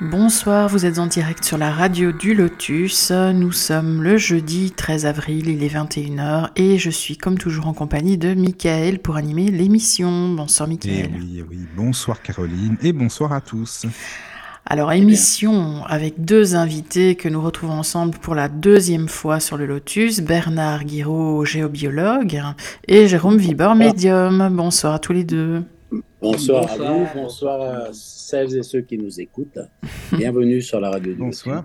[0.00, 3.12] Bonsoir, vous êtes en direct sur la radio du Lotus.
[3.12, 7.74] Nous sommes le jeudi 13 avril, il est 21h et je suis comme toujours en
[7.74, 10.30] compagnie de Michael pour animer l'émission.
[10.30, 11.10] Bonsoir Michael.
[11.14, 13.86] Eh oui, oui, bonsoir Caroline et bonsoir à tous.
[14.66, 19.66] Alors émission avec deux invités que nous retrouvons ensemble pour la deuxième fois sur le
[19.66, 22.42] Lotus, Bernard Guiraud, géobiologue,
[22.88, 24.48] et Jérôme Vibor, médium.
[24.50, 25.62] Bonsoir à tous les deux.
[26.20, 29.58] Bonsoir, à vous, bonsoir à celles et ceux qui nous écoutent.
[30.12, 31.64] Bienvenue sur la radio du Bonsoir.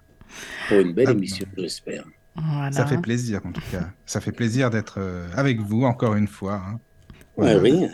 [0.67, 2.03] Pour une belle Ah, émission, j'espère.
[2.35, 2.71] Voilà.
[2.71, 3.89] Ça fait plaisir en tout cas.
[4.05, 6.61] Ça fait plaisir d'être euh, avec vous encore une fois.
[6.65, 6.79] hein.
[7.37, 7.87] Ouais, oui,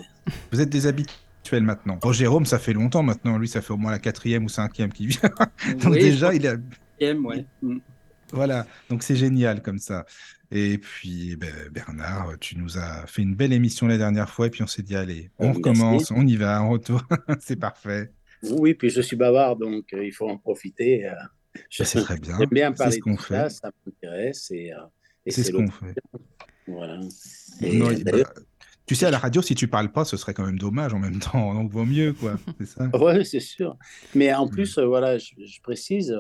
[0.52, 2.00] Vous êtes des habituels maintenant.
[2.04, 3.38] Oh, Jérôme, ça fait longtemps maintenant.
[3.38, 5.20] Lui, ça fait au moins la quatrième ou cinquième qui vient.
[5.84, 6.56] Donc Oui, déjà, il a...
[7.02, 7.46] Ouais.
[8.32, 10.06] Voilà, donc c'est génial comme ça.
[10.58, 14.50] Et puis, ben, Bernard, tu nous as fait une belle émission la dernière fois, et
[14.50, 17.04] puis on s'est dit, allez, on recommence, on y va, on retourne.
[17.42, 18.12] c'est parfait.
[18.52, 21.08] Oui, puis je suis bavard, donc euh, il faut en profiter.
[21.10, 21.12] euh.
[21.70, 22.38] Je- Ben, c'est très bien.
[22.40, 23.50] J'aime bien parler ce qu'on de ça, fait.
[23.50, 24.50] ça m'intéresse.
[24.52, 24.78] Et, euh,
[25.26, 25.94] et C'est ce qu'on fait.
[26.68, 27.00] Voilà.
[27.62, 28.12] Et, Non, bah,
[28.86, 31.00] tu sais, à la radio, si tu parles pas, ce serait quand même dommage en
[31.00, 31.54] même temps.
[31.54, 32.36] Donc, vaut mieux, quoi.
[32.60, 32.90] C'est ça.
[32.94, 33.76] Oui, c'est sûr.
[34.14, 36.16] Mais en plus, euh, voilà, je, je précise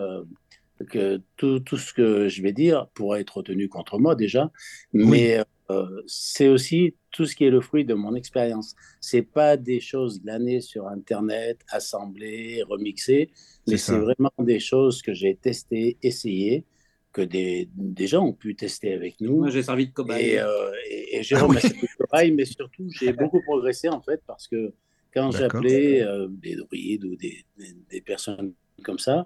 [0.89, 4.51] que tout, tout ce que je vais dire pourra être retenu contre moi déjà,
[4.93, 5.39] mais
[5.71, 8.75] euh, c'est aussi tout ce qui est le fruit de mon expérience.
[8.99, 13.31] C'est pas des choses glanées sur Internet, assemblées, remixées,
[13.67, 16.65] mais C'est vraiment des choses que j'ai testées, essayées,
[17.13, 19.37] que des, des gens ont pu tester avec nous.
[19.37, 20.31] Moi, j'ai servi de cobaye.
[20.31, 21.79] Et, euh, et, et Jérôme Ah oui.
[21.81, 24.73] le travail, mais surtout, j'ai beaucoup progressé en fait parce que
[25.13, 29.25] quand j'appelais euh, des druides ou des, des, des personnes comme ça,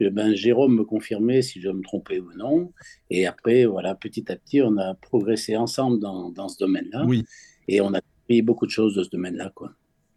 [0.00, 2.72] ben, Jérôme me confirmait si je me trompais ou non.
[3.10, 7.04] Et après, voilà, petit à petit, on a progressé ensemble dans, dans ce domaine-là.
[7.06, 7.24] Oui.
[7.68, 9.50] Et on a appris beaucoup de choses de ce domaine-là.
[9.54, 9.72] quoi.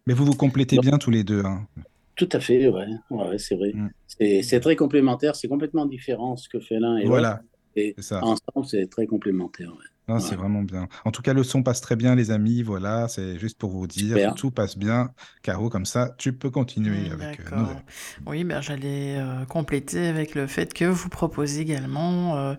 [0.07, 1.43] Mais vous vous complétez Donc- bien tous les deux.
[1.45, 1.67] hein.
[2.15, 3.71] Tout à fait, ouais, ouais c'est vrai.
[3.73, 3.89] Mm.
[4.07, 7.09] C'est- C'est très complémentaire, c'est complètement différent ce que fait l'un et l'autre.
[7.11, 7.41] Voilà,
[7.77, 8.21] Et c'est ça.
[8.23, 9.69] ensemble, c'est très complémentaire.
[9.69, 9.85] ouais.
[10.09, 10.19] Non, Ouais.
[10.19, 10.87] C'est vraiment bien.
[11.05, 12.63] En tout cas, le son passe très bien, les amis.
[12.63, 14.33] Voilà, c'est juste pour vous dire, Super.
[14.33, 15.11] tout passe bien.
[15.43, 17.55] Caro, comme ça, tu peux continuer avec euh.
[17.55, 17.83] Noël.
[18.25, 22.55] Oui, ben, j'allais euh, compléter avec le fait que vous proposez également euh,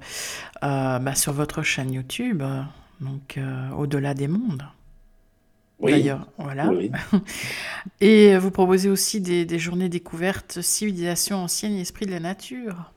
[0.62, 2.42] euh, bah, sur votre chaîne YouTube,
[3.00, 4.64] donc euh, Au-delà des mondes.
[5.80, 5.92] Oui.
[5.92, 6.68] D'ailleurs, voilà.
[6.68, 6.90] Oui,
[8.00, 12.92] Et vous proposez aussi des, des journées découvertes, civilisation ancienne et esprit de la nature.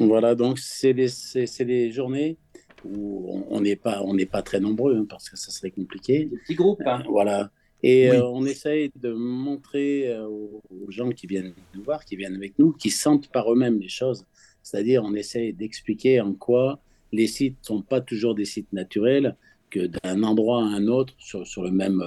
[0.00, 2.36] Voilà, donc c'est les, c'est, c'est les journées
[2.84, 6.24] où on- n'est pas, on n'est pas très nombreux hein, parce que ça serait compliqué.
[6.26, 6.82] Des petits groupes.
[6.86, 7.02] hein.
[7.08, 7.50] Voilà.
[7.82, 8.16] Et Oui.
[8.16, 12.36] euh, on essaye de montrer euh, aux, aux gens qui viennent nous voir, qui viennent
[12.36, 14.24] avec nous, qui sentent par eux-mêmes les choses.
[14.62, 19.36] C'est-à-dire, on essaye d'expliquer en quoi les sites ne sont pas toujours des sites naturels,
[19.70, 22.00] que d'un endroit à un autre, sur, sur le même,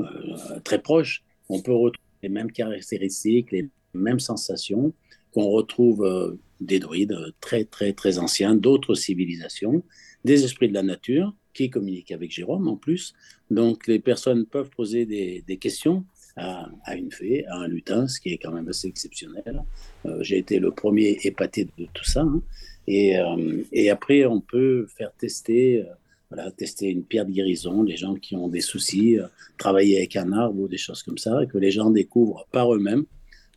[0.00, 4.92] euh, euh, très proche, on peut retrouver les mêmes caractéristiques, les mêmes sensations,
[5.32, 9.82] qu'on retrouve euh, des druides euh, très, très, très anciens, d'autres civilisations,
[10.24, 13.14] des esprits de la nature qui communiquent avec Jérôme en plus.
[13.50, 16.04] Donc, les personnes peuvent poser des, questions
[16.36, 19.62] à, une fée, à un lutin, ce qui est quand même assez exceptionnel.
[20.06, 22.22] Euh, J'ai été le premier épaté de tout ça.
[22.22, 22.42] hein.
[22.86, 25.84] Et, euh, et après, on peut faire tester,
[26.32, 29.18] euh, tester une pierre de guérison, les gens qui ont des soucis,
[29.58, 32.72] travailler avec un arbre ou des choses comme ça, et que les gens découvrent par
[32.74, 33.04] eux-mêmes,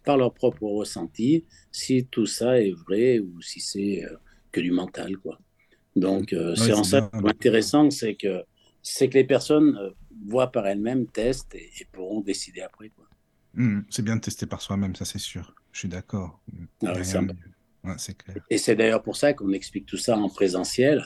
[0.04, 4.04] par leur propre ressenti, si tout ça est vrai ou si c'est
[4.52, 5.40] que du mental, quoi.
[5.96, 8.44] Donc, euh, Ouais, c'est en ça intéressant, c'est que
[8.82, 9.92] c'est que les personnes euh,
[10.28, 12.92] voient par elles-mêmes, testent et, et pourront décider après.
[13.58, 15.54] Hum, c'est bien de tester par soi-même, ça c'est sûr.
[15.72, 16.42] Je suis d'accord.
[16.86, 17.94] Ah ouais.
[18.50, 21.04] Et c'est d'ailleurs pour ça qu'on explique tout ça en présentiel,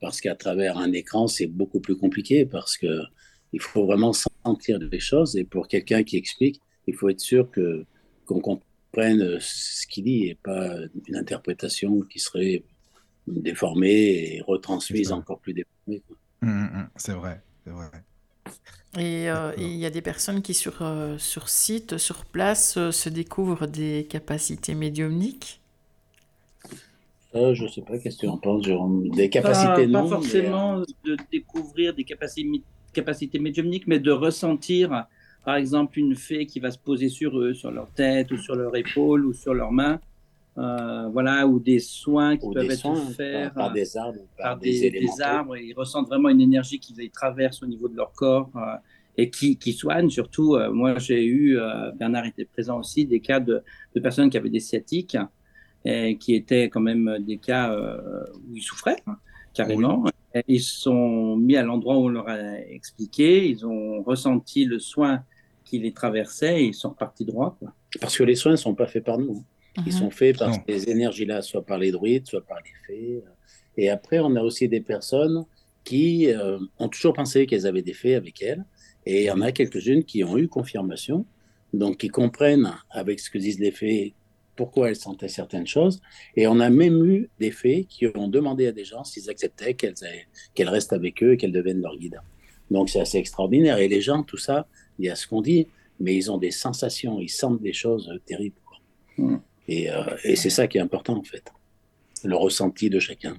[0.00, 3.00] parce qu'à travers un écran, c'est beaucoup plus compliqué, parce que
[3.52, 5.36] il faut vraiment sentir les choses.
[5.36, 7.86] Et pour quelqu'un qui explique, il faut être sûr que
[8.26, 10.76] qu'on comprenne ce qu'il dit et pas
[11.06, 12.62] une interprétation qui serait
[13.32, 15.16] déformée et retransmise C'est ça.
[15.16, 16.02] encore plus déformée.
[16.06, 16.16] quoi.
[16.42, 17.88] Hum, hum, hum, c'est vrai, c'est vrai.
[18.98, 22.90] Et euh, il y a des personnes qui, sur, euh, sur site, sur place, euh,
[22.90, 25.60] se découvrent des capacités médiumniques?
[27.34, 29.08] Je sais pas, qu'est-ce que tu en penses, Jérôme?
[29.10, 34.10] Des Pas, capacités, pas non, mais, forcément de découvrir des capacités, capacités médiumniques, mais de
[34.10, 35.04] ressentir,
[35.44, 38.54] par exemple, une fée qui va se poser sur eux, sur leur tête ou sur
[38.56, 40.00] leur épaule ou sur leurs mains.
[40.58, 43.96] Euh, voilà, ou des soins qui Ou peuvent être soins faits par, par euh, des
[43.96, 45.16] arbres, par, par des, des, éléments.
[45.16, 45.56] des arbres.
[45.56, 48.76] Et ils ressentent vraiment une énergie qui les traverse au niveau de leur corps euh,
[49.16, 50.10] et qui, qui soigne.
[50.10, 51.58] Surtout, euh, moi, j'ai eu,
[51.96, 53.62] Bernard était présent aussi, des cas de,
[53.94, 55.16] de personnes qui avaient des sciatiques
[55.84, 57.72] et qui étaient quand même des cas
[58.48, 59.16] où ils souffraient hein,
[59.54, 60.06] carrément.
[60.34, 64.64] Et ils se sont mis à l'endroit où on leur a expliqué, ils ont ressenti
[64.64, 65.22] le soin
[65.64, 67.56] qui les traversait et ils sont repartis droit.
[67.58, 67.72] Quoi.
[68.00, 69.44] Parce que les soins ne sont pas faits par nous.
[69.86, 69.98] Ils Mhm.
[69.98, 70.62] sont faits par Non.
[70.68, 73.22] ces énergies-là, soit par les druides, soit par les fées.
[73.76, 75.44] Et après, on a aussi des personnes
[75.84, 78.64] qui euh, ont toujours pensé qu'elles avaient des fées avec elles.
[79.06, 81.24] Et il y en a quelques-unes qui ont eu confirmation,
[81.72, 84.14] donc qui comprennent avec ce que disent les fées
[84.56, 86.00] pourquoi elles sentaient certaines choses.
[86.36, 89.74] Et on a même eu des fées qui ont demandé à des gens s'ils acceptaient
[89.74, 92.20] qu'elles restent avec eux et qu'elles deviennent leur guide.
[92.70, 93.78] Donc c'est assez extraordinaire.
[93.78, 94.66] Et les gens, tout ça,
[94.98, 95.68] il y a ce qu'on dit,
[96.00, 98.56] mais ils ont des sensations, ils sentent des choses euh, terribles.
[98.66, 98.78] quoi.
[99.16, 99.40] Mm.
[99.68, 101.44] Et, euh, et c'est ça qui est important en fait,
[102.24, 103.36] le ressenti de chacun.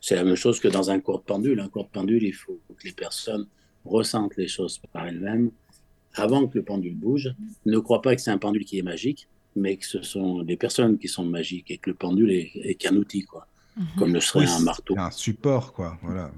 [0.00, 1.60] C'est la même chose que dans un cours de pendule.
[1.60, 3.46] Un cours de pendule, il faut que les personnes
[3.84, 5.50] ressentent les choses par elles-mêmes
[6.14, 7.34] avant que le pendule bouge.
[7.64, 10.56] Ne crois pas que c'est un pendule qui est magique, mais que ce sont des
[10.56, 13.46] personnes qui sont magiques et que le pendule est, est qu'un outil, quoi,
[13.76, 13.86] Mhm.
[13.98, 14.94] comme le serait Oui, un marteau.
[14.98, 15.98] un support, quoi.
[16.02, 16.30] Voilà.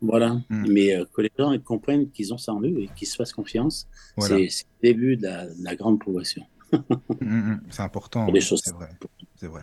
[0.00, 0.40] Voilà.
[0.48, 0.66] Mm.
[0.72, 3.32] Mais euh, que les gens comprennent qu'ils ont ça en eux et qu'ils se fassent
[3.34, 4.36] confiance, Voilà.
[4.38, 6.42] c'est c'est le début de la, de la grande progression.
[7.20, 8.24] Mm, mm, C'est important.
[8.24, 8.88] Pour des choses C'est vrai.
[9.36, 9.62] C'est vrai.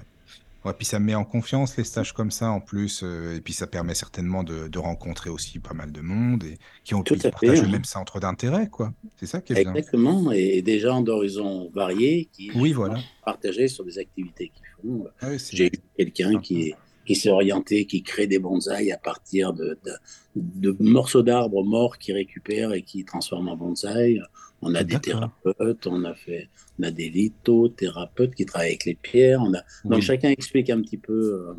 [0.65, 3.53] Ouais, puis ça met en confiance les stages comme ça en plus, euh, et puis
[3.53, 7.15] ça permet certainement de, de rencontrer aussi pas mal de monde et qui ont Tout
[7.23, 7.71] à partagent le hein.
[7.71, 8.91] même centre d'intérêt, quoi.
[9.15, 9.61] C'est ça qui est.
[9.61, 10.31] Exactement.
[10.33, 12.97] Et, et des gens d'horizons variés qui Oui, voilà.
[13.23, 15.07] partagent sur des activités qu'ils font.
[15.21, 16.73] Ah oui, J'ai eu quelqu'un qui,
[17.05, 19.77] qui s'est orienté, qui crée des bonsaïs à partir de,
[20.35, 24.21] de, de morceaux d'arbres morts qu'il récupère et qui transforme en bonsaï.
[24.61, 26.49] On a des thérapeutes, on a fait,
[26.79, 29.41] on a des lithothérapeutes qui travaillent avec les pierres.
[29.41, 31.53] On a, donc Oui, chacun explique un petit peu euh,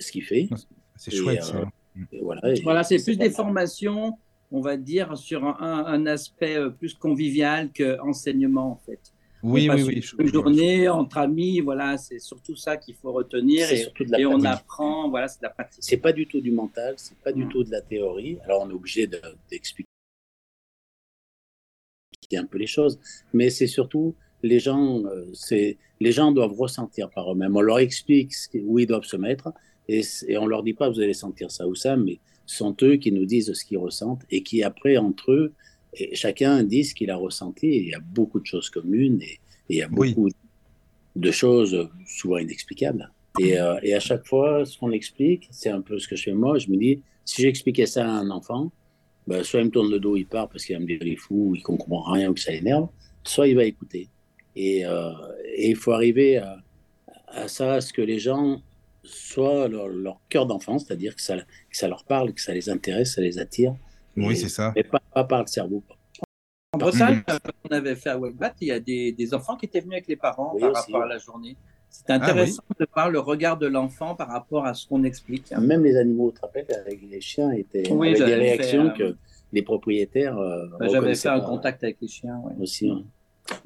[0.00, 0.48] ce qu'il fait.
[0.96, 1.64] c'est et, chouette, euh, ça.
[2.12, 2.20] Et
[2.62, 2.82] voilà.
[2.84, 3.34] C'est plus des mal.
[3.34, 4.18] formations,
[4.50, 9.00] on va dire, sur un, un aspect euh, plus convivial qu'enseignement, en fait.
[9.44, 9.94] Oui, on oui, oui.
[10.18, 13.70] Une, je- journée entre amis, voilà, c'est surtout ça qu'il faut retenir.
[13.72, 15.82] Et, surtout de la et on apprend, voilà, c'est de la pratique.
[15.82, 18.38] C'est pas du tout du mental, c'est pas du tout de la théorie.
[18.44, 19.20] Alors on est obligé de-
[22.36, 22.98] un peu les choses,
[23.32, 27.56] mais c'est surtout les gens, euh, c'est les gens doivent ressentir par eux-mêmes.
[27.56, 28.32] On leur explique
[28.64, 29.52] où ils doivent se mettre
[29.88, 30.02] et,
[30.38, 33.12] on leur dit pas vous allez sentir ça ou ça, mais ce sont eux qui
[33.12, 35.52] nous disent ce qu'ils ressentent et qui après entre eux,
[35.94, 37.66] et chacun dit ce qu'il a ressenti.
[37.66, 39.38] Et il y a beaucoup de choses communes et, et
[39.68, 40.14] il y a Oui.
[40.14, 40.28] beaucoup
[41.14, 43.12] de choses souvent inexplicables.
[43.38, 46.24] Et, euh, et à chaque fois, ce qu'on explique, c'est un peu ce que je
[46.24, 46.58] fais moi.
[46.58, 48.72] Je me dis, si j'expliquais ça à un enfant,
[49.26, 51.12] ben, soit il me tourne le dos, il part parce qu'il va me dire il
[51.12, 52.88] est fou, ou il comprend rien ou que ça l'énerve,
[53.24, 54.08] soit il va écouter.
[54.56, 55.10] Et, euh,
[55.58, 56.58] il faut arriver à,
[57.28, 58.60] à ça, à ce que les gens
[59.04, 61.44] soient leur, leur cœur d'enfant, c'est-à-dire que ça, que
[61.76, 63.74] ça leur parle, que ça les intéresse, ça les attire.
[64.16, 64.72] Oui, Et- c'est ça.
[64.76, 65.82] Mais pas, pas par le cerveau.
[66.74, 67.24] En Bretagne, Mhm.
[67.30, 67.38] euh,
[67.70, 70.06] on avait fait à Wegbat, il y a des, des enfants qui étaient venus avec
[70.08, 71.04] les parents Oui, par aussi, rapport oui.
[71.04, 71.56] à la journée.
[71.92, 75.52] C'était intéressant de voir le regard de l'enfant par rapport à ce qu'on explique.
[75.52, 78.86] Même les animaux, tu te rappelles, avec les chiens, étaient, Oui, avaient des fait, réactions
[78.86, 79.16] euh, que
[79.52, 80.38] les propriétaires.
[80.38, 82.38] euh, Bah, J'avais fait un contact avec les chiens.
[82.44, 82.54] ouais.
[82.60, 82.88] aussi.
[82.88, 83.04] hein.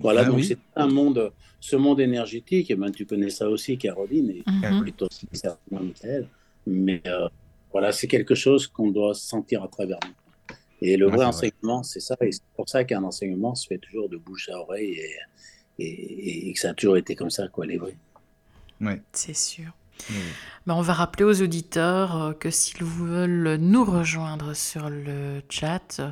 [0.00, 0.44] Voilà, Ah donc oui.
[0.44, 4.80] c'est un monde, ce monde énergétique, et ben, tu connais ça aussi, Caroline, et Mhm.
[4.80, 6.28] plutôt certainement Michael.
[6.66, 7.28] Mais euh,
[7.70, 10.56] voilà, c'est quelque chose qu'on doit sentir à travers nous.
[10.82, 13.78] Et le vrai c'est enseignement, c'est ça, et c'est pour ça qu'un enseignement se fait
[13.78, 14.98] toujours de bouche à oreille,
[15.78, 17.96] et, et, et que ça a toujours été comme ça, quoi, les vrais.
[18.80, 19.00] Ouais.
[19.12, 19.70] C'est sûr.
[20.10, 20.16] Oui.
[20.66, 26.02] Ben, on va rappeler aux auditeurs euh, que s'ils veulent nous rejoindre sur le chat,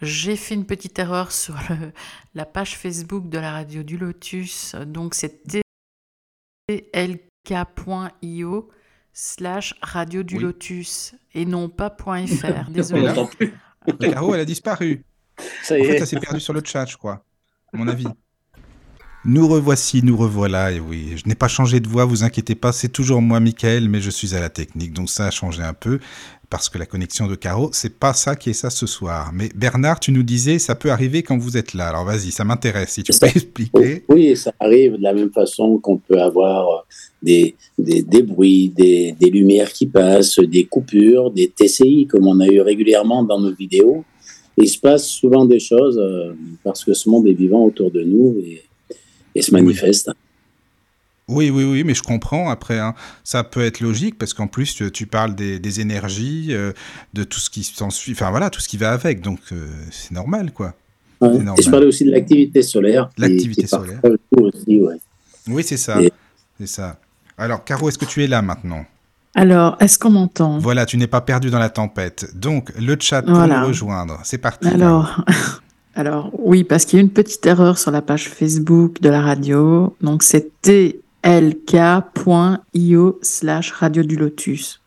[0.00, 1.92] j'ai fait une petite erreur sur le-
[2.34, 4.76] la page Facebook de la radio du Lotus.
[4.86, 5.42] Donc c'est
[7.44, 8.68] tlk.io
[9.12, 10.42] slash radio du Oui.
[10.42, 12.70] Lotus et non pas .fr.
[12.70, 13.12] Désolé.
[14.00, 15.04] Caro, elle a disparu.
[15.62, 17.24] Ça En y fait, est, elle s'est perdue sur le chat, je crois,
[17.72, 18.06] à mon avis.
[19.28, 22.70] Nous revoici, nous revoilà, et oui, je n'ai pas changé de voix, vous inquiétez pas,
[22.70, 25.72] c'est toujours moi, Michael, mais je suis à la technique, donc ça a changé un
[25.72, 25.98] peu,
[26.48, 29.32] parce que la connexion de Caro, c'est pas ça qui est ça ce soir.
[29.34, 32.44] Mais Bernard, tu nous disais, ça peut arriver quand vous êtes là, alors vas-y, ça
[32.44, 34.04] m'intéresse, si tu peux expliquer.
[34.08, 36.86] Oui, ça arrive de la même façon qu'on peut avoir
[37.20, 42.38] des, des, des bruits, des, des lumières qui passent, des coupures, des TCI, comme on
[42.38, 44.04] a eu régulièrement dans nos vidéos.
[44.56, 48.02] Il se passe souvent des choses euh, parce que ce monde est vivant autour de
[48.02, 48.62] nous et,
[49.36, 50.10] et se manifeste.
[51.28, 52.50] Oui, oui, oui, mais je comprends.
[52.50, 56.48] Après, hein, ça peut être logique parce qu'en plus, tu, tu parles des, des énergies,
[56.50, 56.72] euh,
[57.14, 59.20] de tout ce qui s'ensuit, enfin voilà, tout ce qui va avec.
[59.22, 60.74] Donc, euh, c'est normal, quoi.
[61.20, 61.30] Ouais.
[61.30, 61.54] Normal.
[61.58, 63.10] Et je parlais aussi de l'activité solaire.
[63.18, 64.00] L'activité solaire.
[64.32, 64.96] aussi, ouais.
[65.48, 66.00] Oui, c'est ça.
[66.00, 66.12] Et-
[66.60, 66.98] C'est ça.
[67.36, 68.84] Alors, Caro, est-ce que tu es là maintenant?
[69.34, 70.58] Alors, est-ce qu'on m'entend?
[70.58, 72.30] Voilà, tu n'es pas perdu dans la tempête.
[72.34, 73.60] Donc, le chat pour Voilà.
[73.60, 74.20] nous rejoindre.
[74.24, 74.68] C'est parti.
[74.68, 75.22] Alors,
[75.96, 79.22] alors oui, parce qu'il y a une petite erreur sur la page Facebook de la
[79.22, 79.96] radio.
[80.02, 80.98] Donc, c'est tlk.io
[83.22, 84.82] slash radio du lotus.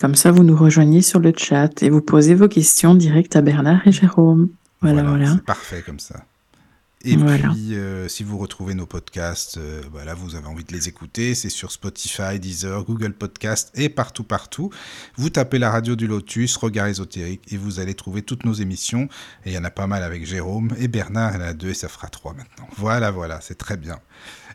[0.00, 3.42] Comme ça, vous nous rejoignez sur le chat et vous posez vos questions directes à
[3.42, 4.48] Bernard et Jérôme.
[4.80, 5.32] Voilà, voilà.
[5.32, 6.24] C'est parfait comme ça.
[7.06, 7.50] Et Voilà.
[7.50, 11.34] puis, euh, si vous retrouvez nos podcasts, euh, voilà, vous avez envie de les écouter,
[11.34, 14.70] c'est sur Spotify, Deezer, Google Podcast et partout, partout.
[15.16, 19.08] Vous tapez la radio du Lotus, Regard ésotérique, et vous allez trouver toutes nos émissions.
[19.44, 21.52] Et il y en a pas mal avec Jérôme et Bernard, il y en a
[21.52, 22.66] deux et ça fera trois maintenant.
[22.76, 23.98] Voilà, voilà, c'est très bien.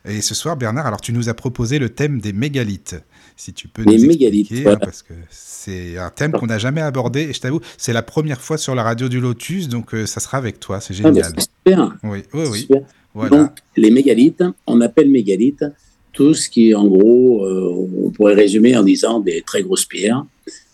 [0.06, 2.96] Et ce soir, Bernard, alors tu nous as proposé le thème des mégalithes.
[3.42, 4.76] Si tu peux Les nous mégalithes, expliquer, voilà.
[4.76, 7.22] hein, parce que c'est un thème qu'on n'a jamais abordé.
[7.22, 10.20] Et je t'avoue, c'est la première fois sur la radio du Lotus, donc euh, ça
[10.20, 11.34] sera avec toi, c'est Ah, bah, génial.
[11.40, 11.96] super.
[12.04, 12.60] Oui, oui, oui.
[12.60, 12.82] super.
[13.14, 13.30] Voilà.
[13.38, 15.64] Donc, les mégalithes, on appelle mégalithes
[16.12, 19.86] tout ce qui est en gros, euh, on pourrait résumer en disant des très grosses
[19.86, 20.26] pierres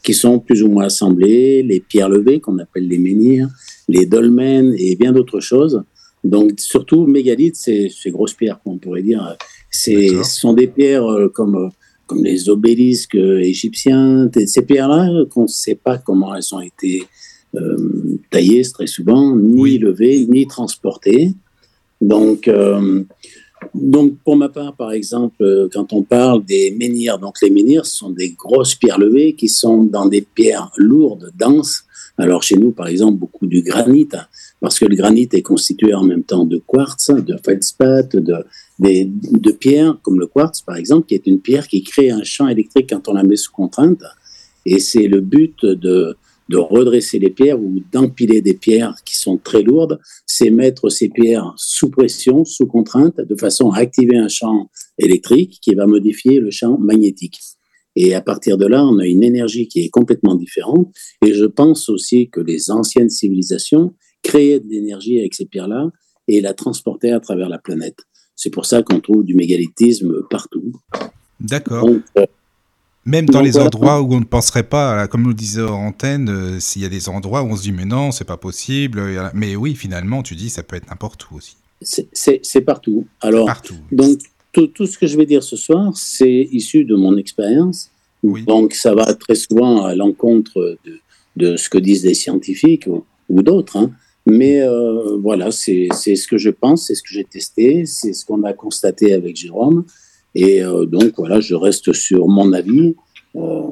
[0.02, 3.48] qui sont plus ou moins assemblées, les pierres levées qu'on appelle les menhirs,
[3.88, 5.84] les dolmens et bien d'autres choses.
[6.24, 9.38] Donc, surtout, mégalithes, c'est ces grosses pierres qu'on pourrait dire.
[9.70, 11.70] Ce sont des pierres euh, comme,
[12.08, 14.30] comme les obélisques égyptiens.
[14.46, 17.04] Ces pierres-là, qu'on ne sait pas comment elles ont été
[17.56, 19.78] euh, taillées très souvent, ni Oui.
[19.78, 21.34] levées, ni transportées.
[22.02, 23.04] Donc, euh,
[23.74, 27.86] donc, pour ma part, par exemple, euh, quand on parle des menhirs, donc les menhirs
[27.86, 31.85] sont des grosses pierres levées qui sont dans des pierres lourdes, denses.
[32.18, 34.26] Alors, chez nous, par exemple, beaucoup du granit, hein,
[34.62, 38.36] parce que le granit est constitué en même temps de quartz, de feldspath, de,
[38.80, 42.24] des- de pierres comme le quartz, par exemple, qui est une pierre qui crée un
[42.24, 44.02] champ électrique quand on la met sous contrainte.
[44.66, 46.16] Et c'est le but de,
[46.50, 51.10] de redresser les pierres ou d'empiler des pierres qui sont très lourdes c'est mettre ces
[51.10, 56.40] pierres sous pression, sous contrainte, de façon à activer un champ électrique qui va modifier
[56.40, 57.40] le champ magnétique.
[57.96, 60.94] Et à partir de là, on a une énergie qui est complètement différente.
[61.26, 65.90] Et je pense aussi que les anciennes civilisations créaient de l'énergie avec ces pierres-là
[66.28, 68.00] et la transportaient à travers la planète.
[68.36, 70.74] C'est pour ça qu'on trouve du mégalithisme partout.
[71.40, 71.88] D'accord.
[72.18, 72.26] Euh,
[73.06, 73.68] Même dans les voilà.
[73.68, 76.90] endroits où on ne penserait pas, comme nous le disait antenne, euh, s'il y a
[76.90, 79.02] des endroits où on se dit mais non, c'est pas possible.
[79.34, 81.56] Mais oui, finalement, tu dis ça peut être n'importe où aussi.
[81.82, 83.06] c'est partout.
[83.22, 83.76] Alors, Partout.
[83.92, 84.20] Donc,
[84.56, 87.80] tout, tout ce que je vais dire ce soir, c'est issu de mon expérience.
[88.24, 88.44] Oui.
[88.54, 90.94] Donc, ça va très souvent à l'encontre de,
[91.44, 93.78] de ce que disent les scientifiques ou, ou d'autres.
[93.78, 93.92] hein.
[94.26, 98.26] Mais euh, voilà, c'est ce que je pense, c'est ce que j'ai testé, c'est ce
[98.26, 99.80] qu'on a constaté avec Jérôme.
[100.34, 102.96] Et euh, donc, voilà, je reste sur mon avis.
[103.36, 103.64] Euh,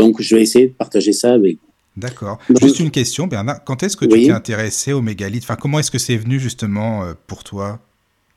[0.00, 1.68] donc, je vais essayer de partager ça avec vous.
[1.96, 2.38] D'accord.
[2.62, 3.64] Juste une question, Bernard.
[3.64, 5.44] Quand est-ce que tu t'es intéressé aux mégalithes?
[5.44, 6.92] Enfin, comment est-ce que c'est venu justement
[7.26, 7.80] pour toi?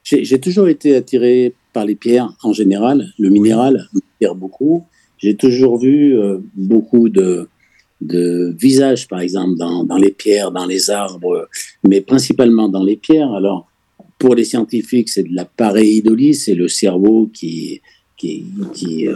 [0.03, 3.07] J'ai j'ai toujours été attiré par les pierres en général.
[3.17, 4.83] Le minéral m'attire beaucoup.
[5.17, 7.47] J'ai toujours vu euh, beaucoup de,
[8.01, 11.47] de visages, par exemple, dans, dans les pierres, dans les arbres,
[11.87, 13.31] mais principalement dans les pierres.
[13.33, 13.67] Alors,
[14.17, 17.81] pour les scientifiques, c'est de la pareidolie, c'est le cerveau qui,
[18.17, 19.15] qui, qui, euh,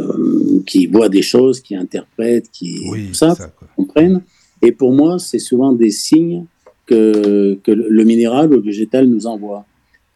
[0.66, 3.36] qui voit des choses, qui interprète, qui Oui, tout ça,
[3.76, 4.22] comprennent.
[4.62, 6.46] Et pour moi, c'est souvent des signes
[6.86, 9.66] que, que le minéral ou le végétal nous envoie.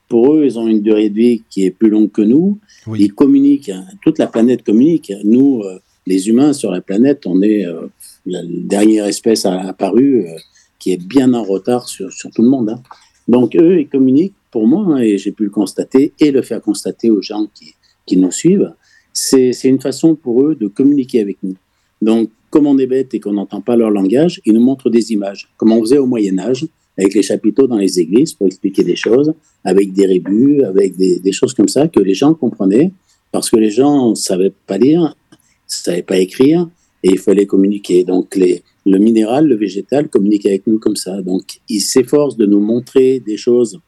[0.09, 2.57] Pour eux, ils ont une durée de vie qui est plus longue que nous.
[2.87, 3.85] Oui, Ils communiquent, hein.
[4.03, 5.13] toute la planète communique.
[5.23, 7.87] Nous, euh, les humains sur la planète, on est euh,
[8.25, 10.35] la dernière espèce apparue euh,
[10.79, 12.69] qui est bien en retard sur, sur tout le monde.
[12.71, 12.81] hein.
[13.27, 16.61] Donc, eux, ils communiquent pour moi, hein, et j'ai pu le constater et le faire
[16.61, 17.73] constater aux gens qui,
[18.07, 18.73] qui nous suivent.
[19.13, 21.55] C'est une façon pour eux de communiquer avec nous.
[22.01, 25.11] Donc, comme on est bête et qu'on n'entend pas leur langage, ils nous montrent des
[25.11, 26.65] images, comme on faisait au Moyen-Âge,
[26.99, 31.19] avec les chapiteaux dans les églises pour expliquer des choses, avec des rébus, avec des,
[31.19, 32.91] des choses comme ça que les gens comprenaient,
[33.31, 35.37] parce que les gens ne savaient pas lire, ne
[35.67, 36.67] savaient pas écrire,
[37.03, 38.03] et il fallait communiquer.
[38.03, 41.21] Donc, les, le minéral, le végétal communique avec nous comme ça.
[41.21, 43.79] Donc, ils s'efforcent de nous montrer des choses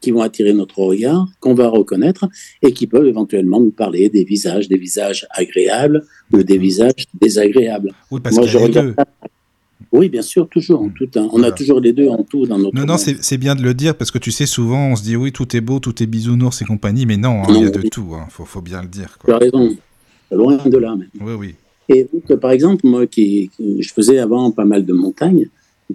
[0.00, 2.28] qui vont attirer notre regard, qu'on va reconnaître,
[2.62, 7.92] et qui peuvent éventuellement nous parler des visages, des visages agréables ou des visages désagréables.
[8.10, 8.94] oui parce Moi, je regarde deux.
[9.92, 10.82] Oui, bien sûr, toujours.
[10.82, 11.24] en tout, hein.
[11.32, 11.48] On Voilà.
[11.48, 13.96] a toujours les deux en tout dans notre Non, non, c'est bien de le dire
[13.96, 16.60] parce que tu sais, souvent on se dit oui, tout est beau, tout est bisounours
[16.62, 18.12] et compagnie, mais non, hein, il y a de tout.
[18.14, 19.18] Hein, faut, faut bien le dire.
[19.24, 19.76] Tu as raison.
[20.32, 21.08] Loin de là, même.
[21.20, 21.54] Oui, oui.
[21.88, 25.46] Et donc, par exemple, moi, qui, qui- je faisais avant pas mal de montagnes,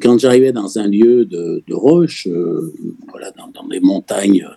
[0.02, 2.74] quand j'arrivais dans un lieu de, de roche, euh,
[3.10, 4.48] voilà, dans, dans des montagnes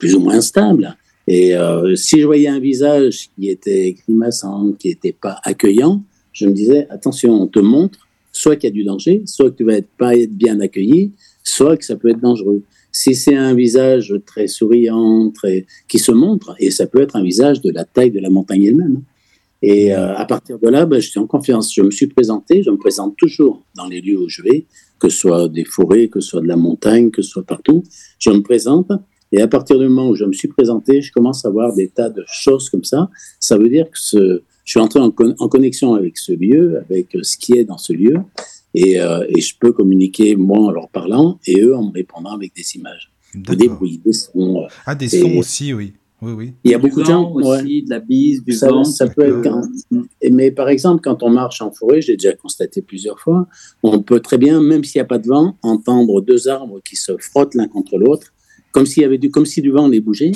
[0.00, 0.96] plus ou moins instables,
[1.28, 6.46] et euh, si je voyais un visage qui était grimaçant, qui n'était pas accueillant, je
[6.46, 8.08] me disais, attention, on te montre
[8.40, 11.12] soit qu'il y a du danger, soit que tu vas être, pas être bien accueilli,
[11.44, 12.62] soit que ça peut être dangereux.
[12.92, 17.22] Si c'est un visage très souriant, très qui se montre, et ça peut être un
[17.22, 19.02] visage de la taille de la montagne elle-même.
[19.62, 21.72] Et euh, à partir de là, ben, je suis en confiance.
[21.74, 24.66] Je me suis présenté, je me présente toujours dans les lieux où je vais,
[24.98, 27.82] que ce soit des forêts, que ce soit de la montagne, que ce soit partout.
[28.18, 28.90] Je me présente,
[29.32, 31.88] et à partir du moment où je me suis présenté, je commence à voir des
[31.88, 33.10] tas de choses comme ça.
[33.38, 37.08] Ça veut dire que ce, je suis entré en, en, connexion avec ce lieu, avec
[37.22, 38.18] ce qui est dans ce lieu,
[38.72, 42.30] et, euh, et, je peux communiquer moi en leur parlant et eux en me répondant
[42.30, 44.62] avec des images, des bruits, des sons.
[44.62, 45.94] Euh, ah, des sons aussi, oui.
[46.22, 46.52] Oui, oui.
[46.62, 48.84] Il y a beaucoup de gens aussi, de la bise, du ça, vent.
[48.84, 49.62] Ça peut être quand...
[50.30, 53.48] Mais par exemple, quand on marche en forêt, j'ai déjà constaté plusieurs fois,
[53.82, 56.94] on peut très bien, même s'il n'y a pas de vent, entendre deux arbres qui
[56.94, 58.32] se frottent l'un contre l'autre,
[58.70, 60.30] comme s'il y avait du, comme si du vent les bougeait.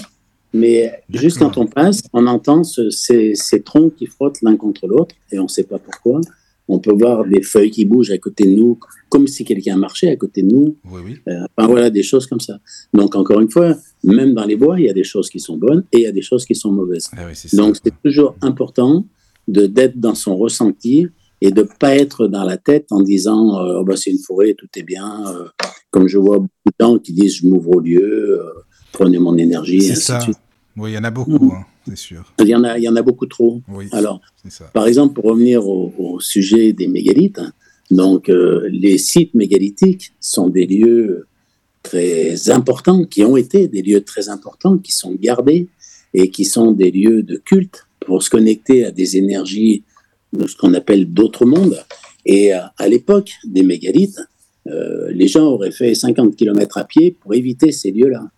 [0.55, 4.87] Mais juste quand on passe, on entend ce, ces, ces, troncs qui frottent l'un contre
[4.87, 6.21] l'autre et on ne sait pas pourquoi.
[6.69, 10.09] On peut voir des feuilles qui bougent à côté de nous, comme si quelqu'un marchait
[10.09, 10.77] à côté de nous.
[10.85, 11.17] Oui, oui.
[11.29, 12.59] Euh, enfin, voilà, des choses comme ça.
[12.95, 15.57] Donc, encore une fois, même dans les bois, il y a des choses qui sont
[15.57, 17.11] bonnes et il y a des choses qui sont mauvaises.
[17.17, 19.05] Ah oui, ça, Donc, c'est toujours important
[19.49, 21.09] de d'être dans son ressenti
[21.43, 24.55] et de pas être dans la tête en disant euh, oh, bah, c'est une forêt,
[24.55, 25.27] tout est bien.
[25.27, 25.49] Euh,
[25.91, 28.41] comme je vois beaucoup de gens qui disent je m'ouvre au lieu,
[28.93, 29.83] prenez mon énergie.
[29.83, 30.21] C'est ça.
[30.77, 32.33] Oui, il y en a beaucoup, hein, c'est sûr.
[32.41, 33.61] Il y en a, il y en a beaucoup trop.
[33.69, 34.65] Oui, Alors, ça.
[34.73, 37.41] par exemple, pour revenir au, au sujet des mégalithes,
[37.91, 41.27] donc euh, les sites mégalithiques sont des lieux
[41.83, 45.69] très importants, qui ont été des lieux très importants, qui sont gardés
[46.15, 49.85] et qui sont des lieux de culte pour se connecter à des énergies
[50.33, 51.85] de ce qu'on appelle d'autres mondes.
[52.27, 54.21] Et à l'époque des mégalithes,
[54.67, 58.31] euh, les gens auraient fait 50 km à pied pour éviter ces lieux-là.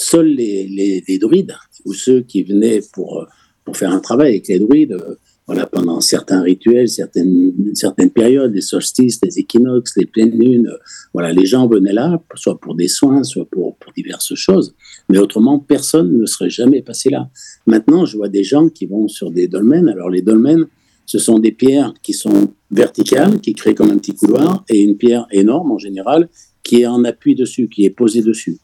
[0.00, 3.26] Seuls les, druides ou ceux qui venaient pour,
[3.64, 8.52] pour faire un travail avec les druides, euh, voilà, pendant certains rituels, certaines, certaines périodes,
[8.52, 10.70] les solstices, les équinoxes, les pleines lunes,
[11.14, 14.74] voilà, les gens venaient là, soit pour des soins, soit pour, pour diverses choses.
[15.08, 17.30] Mais autrement, personne ne serait jamais passé là.
[17.66, 19.88] Maintenant, je vois des gens qui vont sur des dolmens.
[19.88, 20.66] Alors, les dolmens,
[21.06, 24.98] ce sont des pierres qui sont verticales, qui créent comme un petit couloir, et une
[24.98, 26.28] pierre énorme en général
[26.62, 28.58] qui est en appui dessus, qui est posée dessus,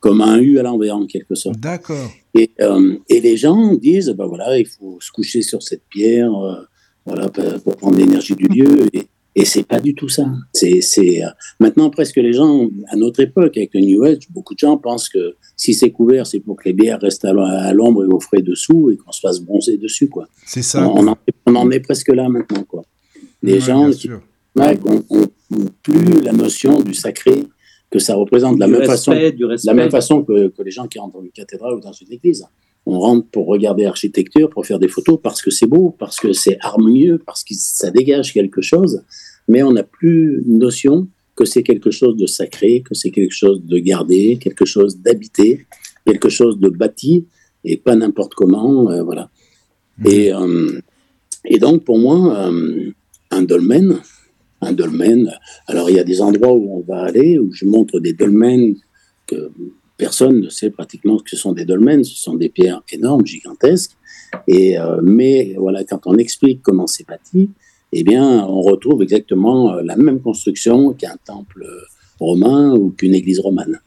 [0.00, 1.60] comme un U à l'envers en quelque sorte.
[1.60, 2.10] D'accord.
[2.34, 6.34] Et, euh, et, les gens disent, ben voilà, il faut se coucher sur cette pierre,
[6.34, 6.62] euh,
[7.04, 8.88] voilà, pour prendre l'énergie du lieu.
[8.94, 10.26] Et, et c'est pas du tout ça.
[10.52, 11.28] C'est, c'est euh,
[11.60, 15.08] maintenant presque les gens à notre époque avec le New Age, beaucoup de gens pensent
[15.08, 18.42] que si c'est couvert, c'est pour que les bières restent à l'ombre et au frais
[18.42, 20.26] dessous et qu'on se fasse bronzer dessus, quoi.
[20.46, 20.88] C'est ça.
[20.88, 22.82] On, en, on, en, est presque là maintenant, quoi.
[23.42, 25.02] Les ouais, gens qui ont
[25.82, 27.44] plus la notion du sacré
[27.90, 30.70] que ça représente de la même respect, façon, de la même façon que, que, les
[30.70, 32.46] gens qui rentrent dans une cathédrale ou dans une église.
[32.86, 36.32] On rentre pour regarder l'architecture, pour faire des photos parce que c'est beau, parce que
[36.32, 39.02] c'est harmonieux, parce que ça dégage quelque chose,
[39.48, 43.34] mais on n'a plus une notion que c'est quelque chose de sacré, que c'est quelque
[43.34, 45.66] chose de gardé, quelque chose d'habité,
[46.06, 47.26] quelque chose de bâti,
[47.64, 49.30] et pas n'importe comment, euh, voilà.
[49.98, 50.08] Mmh.
[50.08, 50.80] Et, euh,
[51.44, 52.90] et donc, pour moi, euh,
[53.30, 54.00] un dolmen,
[54.60, 55.32] un dolmen.
[55.66, 58.76] Alors, il y a des endroits où on va aller, où je montre des dolmens
[59.26, 59.50] que
[59.96, 62.04] personne ne sait pratiquement que ce sont des dolmens.
[62.04, 63.96] Ce sont des pierres énormes, gigantesques.
[64.46, 67.50] Et, euh, mais voilà, quand on explique comment c'est bâti,
[67.92, 71.66] eh bien, on retrouve exactement la même construction qu'un temple
[72.20, 73.80] romain ou qu'une église romane.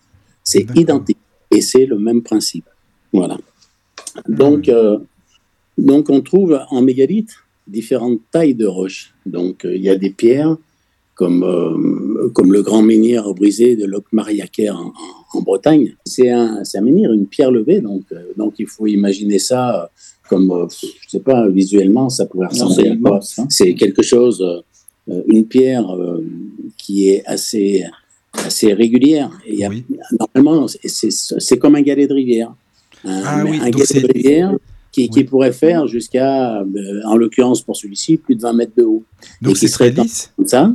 [0.43, 1.19] C'est identique.
[1.51, 2.65] Et c'est le même principe.
[3.13, 3.38] Voilà.
[4.27, 4.97] Donc, euh,
[5.77, 7.33] donc, on trouve en mégalithe
[7.67, 9.13] différentes tailles de roches.
[9.26, 10.58] Donc, euh, il y a des pierres
[11.15, 14.93] comme, euh, comme le grand menhir brisé de Locmariaquer en,
[15.34, 15.95] en, Bretagne.
[16.06, 19.89] C'est un, un menhir, une pierre levée, donc, euh, donc il faut imaginer ça
[20.30, 24.43] comme, euh, je sais pas, visuellement, ça pourrait ressembler à quoi C'est quelque chose,
[25.28, 25.86] une pierre
[26.78, 27.84] qui est assez,
[28.34, 29.30] assez régulière.
[29.45, 29.69] Et a.
[30.19, 32.54] Normalement, c'est comme un galet de rivière.
[33.04, 34.56] Un, ah, oui, un galet de rivière
[34.93, 38.84] qui, qui, pourrait faire jusqu'à, euh, en l'occurrence pour celui-ci, plus de 20 mètres de
[38.84, 39.03] haut.
[39.41, 40.73] Donc c'est serait lisse comme ça.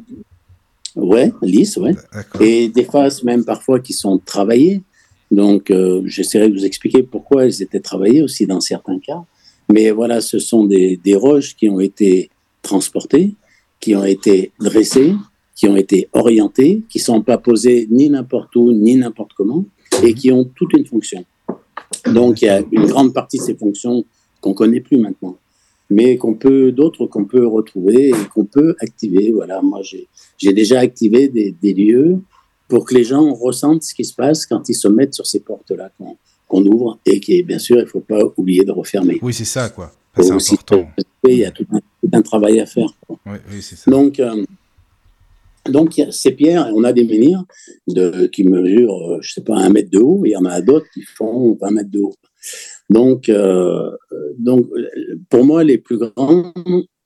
[0.97, 1.95] Ouais, lisse, ouais.
[2.41, 4.83] Et des faces même parfois qui sont travaillées.
[5.31, 9.23] Donc euh, j'essaierai de vous expliquer pourquoi elles étaient travaillées aussi dans certains cas.
[9.73, 12.31] Mais voilà, ce sont des, des roches qui ont été
[12.63, 13.35] transportées,
[13.79, 15.15] qui ont été dressées,
[15.55, 19.65] qui ont été orientées, qui ne sont pas posées ni n'importe où, ni n'importe comment,
[20.03, 21.25] et qui ont toute une fonction.
[22.07, 24.05] Donc, il y a une grande partie de ces fonctions
[24.41, 25.37] qu'on connaît plus maintenant,
[25.91, 29.33] mais qu'on peut, d'autres qu'on peut retrouver et qu'on peut activer.
[29.33, 32.19] Voilà, moi, j'ai déjà activé des, des, lieux
[32.69, 35.41] pour que les gens ressentent ce qui se passe quand ils se mettent sur ces
[35.41, 36.17] portes-là qu'on
[36.63, 39.19] qu ouvre et qui, bien sûr, il ne faut pas oublier de refermer.
[39.23, 39.93] Oui, c'est ça, quoi.
[40.17, 40.89] C'est important.
[41.29, 42.89] Il y a tout un, tout un, travail à faire.
[43.09, 43.91] Oui, oui c'est ça.
[43.91, 44.45] Donc, euh,
[45.69, 47.45] Donc, ces pierres, on a des menhirs
[48.33, 50.61] qui mesurent, euh, je sais pas, un mètre de haut, et il y en a
[50.61, 52.15] d'autres qui font 20 mètres de haut.
[52.91, 53.91] Donc, euh,
[54.39, 54.67] donc,
[55.29, 56.53] pour moi, les plus grands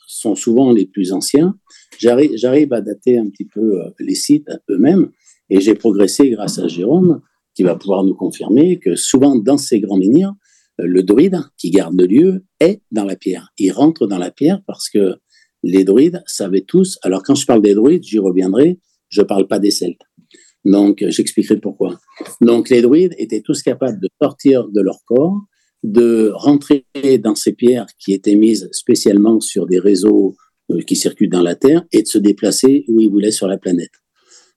[0.07, 1.55] sont souvent les plus anciens.
[1.98, 5.11] J'arrive, j'arrive à dater un petit peu euh, les sites eux-mêmes,
[5.51, 7.20] et j'ai progressé grâce à Jérôme,
[7.55, 10.33] qui va pouvoir nous confirmer que souvent dans ces grands menhirs,
[10.79, 13.53] le druide qui garde le lieu est dans la pierre.
[13.59, 15.16] Il rentre dans la pierre parce que
[15.62, 16.98] les druides savaient tous.
[17.03, 18.79] Alors quand je parle des druides, j'y reviendrai.
[19.09, 20.03] Je ne parle pas des Celtes.
[20.64, 21.98] Donc j'expliquerai pourquoi.
[22.40, 25.40] Donc les druides étaient tous capables de sortir de leur corps,
[25.83, 26.85] de rentrer
[27.18, 30.37] dans ces pierres qui étaient mises spécialement sur des réseaux
[30.70, 33.59] euh, qui circulent dans la Terre et de se déplacer où ils voulaient sur la
[33.59, 33.90] planète.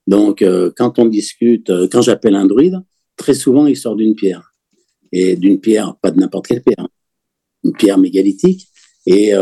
[0.08, 2.80] Donc, euh, quand on discute, euh, quand j'appelle un druide,
[3.18, 4.54] très souvent, il sort d'une pierre.
[5.12, 6.88] Et d'une pierre, pas de n'importe quelle pierre,
[7.64, 8.68] une pierre mégalithique.
[9.06, 9.34] Et,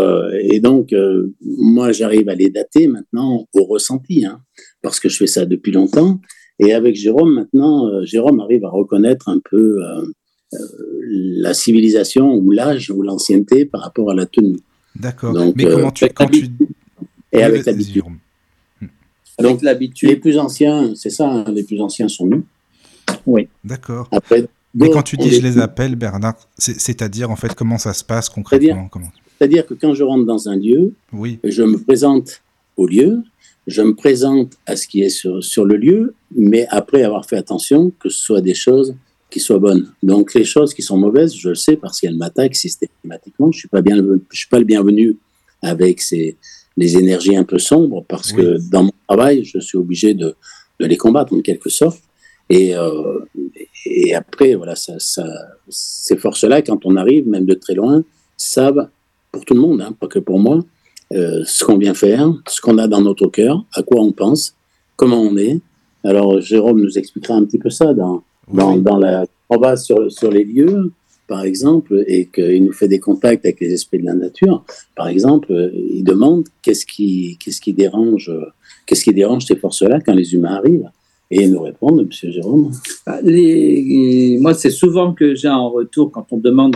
[0.41, 0.93] et donc,
[1.41, 4.41] moi, j'arrive à les dater maintenant au ressenti, hein,
[4.81, 6.19] parce que je fais ça depuis longtemps.
[6.59, 9.79] Et avec Jérôme, maintenant, Jérôme arrive à reconnaître un peu
[11.07, 14.59] la civilisation ou l'âge ou l'ancienneté par rapport à la tenue.
[14.95, 15.33] D'accord.
[15.55, 16.47] Mais comment tu, quand tu...
[17.31, 18.03] Et avec l'habitude.
[19.39, 20.09] Donc l'habitude.
[20.09, 22.45] Les plus anciens, c'est ça, hein, les plus anciens sont nous.
[23.25, 23.47] Oui.
[23.63, 24.07] D'accord.
[24.11, 24.47] Après.
[24.75, 28.29] Mais quand tu dis je les appelle, Bernard, c'est-à-dire en fait comment ça se passe
[28.29, 28.89] concrètement
[29.43, 31.37] C'est-à-dire que quand je rentre dans un lieu, oui.
[31.43, 32.41] je me présente
[32.77, 33.23] au lieu,
[33.67, 37.35] je me présente à ce qui est sur, sur, le lieu, mais après avoir fait
[37.35, 38.95] attention que ce soit des choses
[39.29, 39.91] qui soient bonnes.
[40.01, 43.51] Donc les choses qui sont mauvaises, je le sais parce qu'elles m'attaquent systématiquement.
[43.51, 43.97] Je suis pas bien,
[44.31, 45.17] je suis pas le bienvenu
[45.61, 46.37] avec ces
[46.77, 50.37] les énergies un peu sombres parce que dans mon travail, je suis obligé de,
[50.79, 52.01] de les combattre en quelque sorte.
[52.49, 53.19] Et, euh,
[53.85, 55.27] et après, voilà, ça, ça,
[55.67, 58.05] ces forces-là, quand on arrive, même de très loin,
[58.37, 58.87] savent,
[59.33, 60.59] pour tout le monde, hein, pas que pour moi,
[61.11, 64.55] euh, ce qu'on vient faire, ce qu'on a dans notre cœur, à quoi on pense,
[64.95, 65.59] comment on est.
[66.05, 70.11] Alors, Jérôme nous expliquera un petit peu ça dans, dans, dans la, on va sur,
[70.11, 70.91] sur les lieux,
[71.27, 74.63] par exemple, et qu'il nous fait des contacts avec les esprits de la nature,
[74.95, 78.31] par exemple, il demande qu'est-ce qui, qu'est-ce qui dérange,
[78.85, 80.89] qu'est-ce qui dérange ces forces-là quand les humains arrivent.
[81.35, 82.71] Et nous répond, Monsieur Jérôme.
[83.07, 86.75] Bah, les, moi, c'est souvent que j'ai en retour quand on demande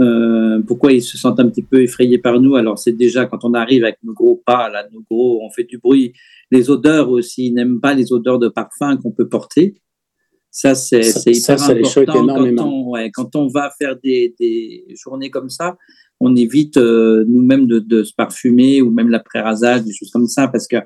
[0.00, 2.56] euh, pourquoi ils se sentent un petit peu effrayés par nous.
[2.56, 5.62] Alors, c'est déjà quand on arrive avec nos gros pas, là, nos gros, on fait
[5.62, 6.12] du bruit.
[6.50, 9.74] Les odeurs aussi, ils n'aiment pas les odeurs de parfum qu'on peut porter.
[10.50, 12.04] Ça, c'est hyper ça, important.
[12.06, 15.76] Quand on, ouais, quand on va faire des, des, journées comme ça,
[16.24, 20.48] on évite euh, nous-mêmes de, de, se parfumer ou même l'après-rasage, des choses comme ça,
[20.48, 20.76] parce que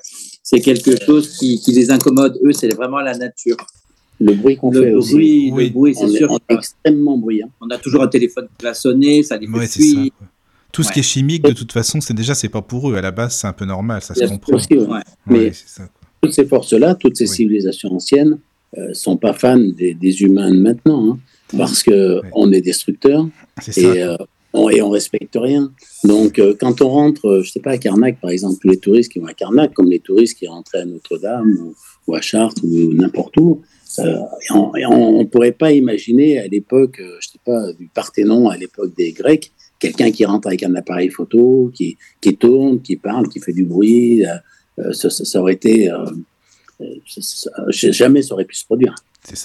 [0.43, 2.39] c'est quelque chose qui, qui, les incommode.
[2.45, 3.57] Eux, c'est vraiment la nature.
[4.21, 5.51] Le bruit qu'on fait aussi.
[5.53, 5.67] Oui.
[5.67, 6.33] Le bruit, c'est sûr.
[6.49, 7.51] Est, extrêmement bruyant.
[7.61, 10.11] On a toujours un téléphone qui va sonner, ça les fait ouais,
[10.73, 12.97] Tout ce qui est chimique, de toute façon, c'est déjà, c'est pas pour eux.
[12.97, 14.57] À la base, c'est un peu normal, ça se comprend.
[14.57, 14.77] Aussi,
[15.27, 15.89] Mais ça,
[16.21, 18.39] toutes ces forces-là, toutes ces civilisations anciennes,
[18.77, 21.19] euh, sont pas fans des, des humains de maintenant, hein,
[21.57, 23.27] parce que on est destructeurs
[23.77, 24.17] et, euh,
[24.55, 25.73] et on respecte rien.
[26.05, 29.19] Donc, euh, quand on rentre, je sais pas, à Carnac, par exemple, les touristes qui
[29.19, 31.75] vont à Carnac, comme les touristes qui rentraient à Notre-Dame ou,
[32.07, 33.63] ou, à Chartres ou n'importe où,
[33.99, 39.13] on ne pourrait pas imaginer à l'époque, je sais pas, du Parthénon, à l'époque des
[39.13, 43.53] Grecs, quelqu'un qui rentre avec un appareil photo, qui, qui tourne, qui parle, qui fait
[43.53, 44.25] du bruit.
[44.93, 45.91] Ça, ça, ça, aurait été
[47.71, 48.95] jamais ça aurait pu se produire.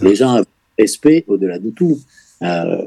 [0.02, 0.46] Les gens avaient
[0.78, 2.00] respect au-delà de tout.
[2.42, 2.84] Euh,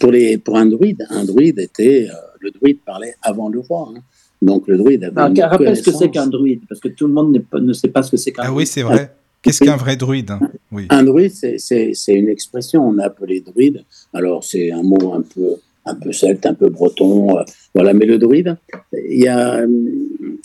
[0.00, 2.08] pour, les, pour un druide, un druide était.
[2.08, 3.92] Euh, le druide parlait avant le roi.
[3.94, 4.00] Hein.
[4.40, 5.20] Donc le druide avait.
[5.20, 8.02] Alors, rappelle ce que c'est qu'un druide, parce que tout le monde ne sait pas
[8.02, 8.56] ce que c'est qu'un ah, druide.
[8.56, 9.14] Ah oui, c'est vrai.
[9.42, 10.40] Qu'est-ce qu'un vrai druide hein?
[10.70, 10.86] Oui.
[10.90, 12.86] Un druide, c'est une expression.
[12.86, 13.84] On a appelé druide.
[14.12, 17.38] Alors, c'est un mot un peu, un peu celte, un peu breton.
[17.38, 17.42] Euh,
[17.74, 18.56] voilà, mais le druide,
[18.92, 19.64] il y a.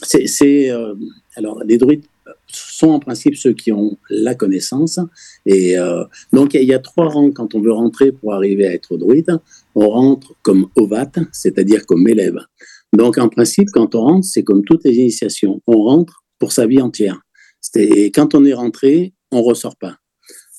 [0.02, 0.72] C'est.
[0.72, 0.96] Euh,
[1.36, 2.06] alors, les druides
[2.48, 5.00] sont en principe ceux qui ont la connaissance.
[5.46, 8.74] Et euh, donc, il y, a trois rangs quand on veut rentrer pour arriver à
[8.74, 9.40] être druide.
[9.76, 12.38] On rentre commeovat, c'est-à-dire comme élève.
[12.94, 15.62] Donc, en principe, quand on rentre, c'est comme toutes les initiations.
[15.68, 17.20] On rentre pour sa vie entière.
[17.76, 19.98] Et quand on est rentré, on ressort pas.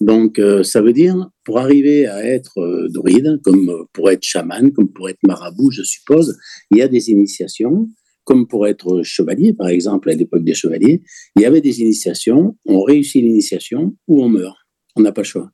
[0.01, 4.73] Donc, euh, ça veut dire, pour arriver à être euh, druide, comme pour être chaman,
[4.73, 6.37] comme pour être marabout, je suppose,
[6.71, 7.89] il y a des initiations
[8.29, 11.01] comme pour être chevalier, par exemple, à l'époque des chevaliers,
[11.35, 14.55] il y avait des initiations, on réussit l'initiation ou on meurt.
[14.97, 15.51] On n'a pas le choix.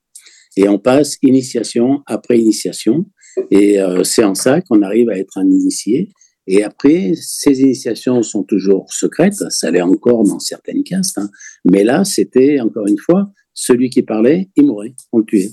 [0.57, 3.07] Et on passe initiation après initiation.
[3.53, 6.09] Et euh, c'est en ça qu'on arrive à être un initié.
[6.49, 11.31] Et après, ces initiations sont toujours secrètes, ça l'est encore dans certaines castes, hein.
[11.65, 15.53] mais là, c'était encore une fois, celui qui parlait, il mourait, on le tuait.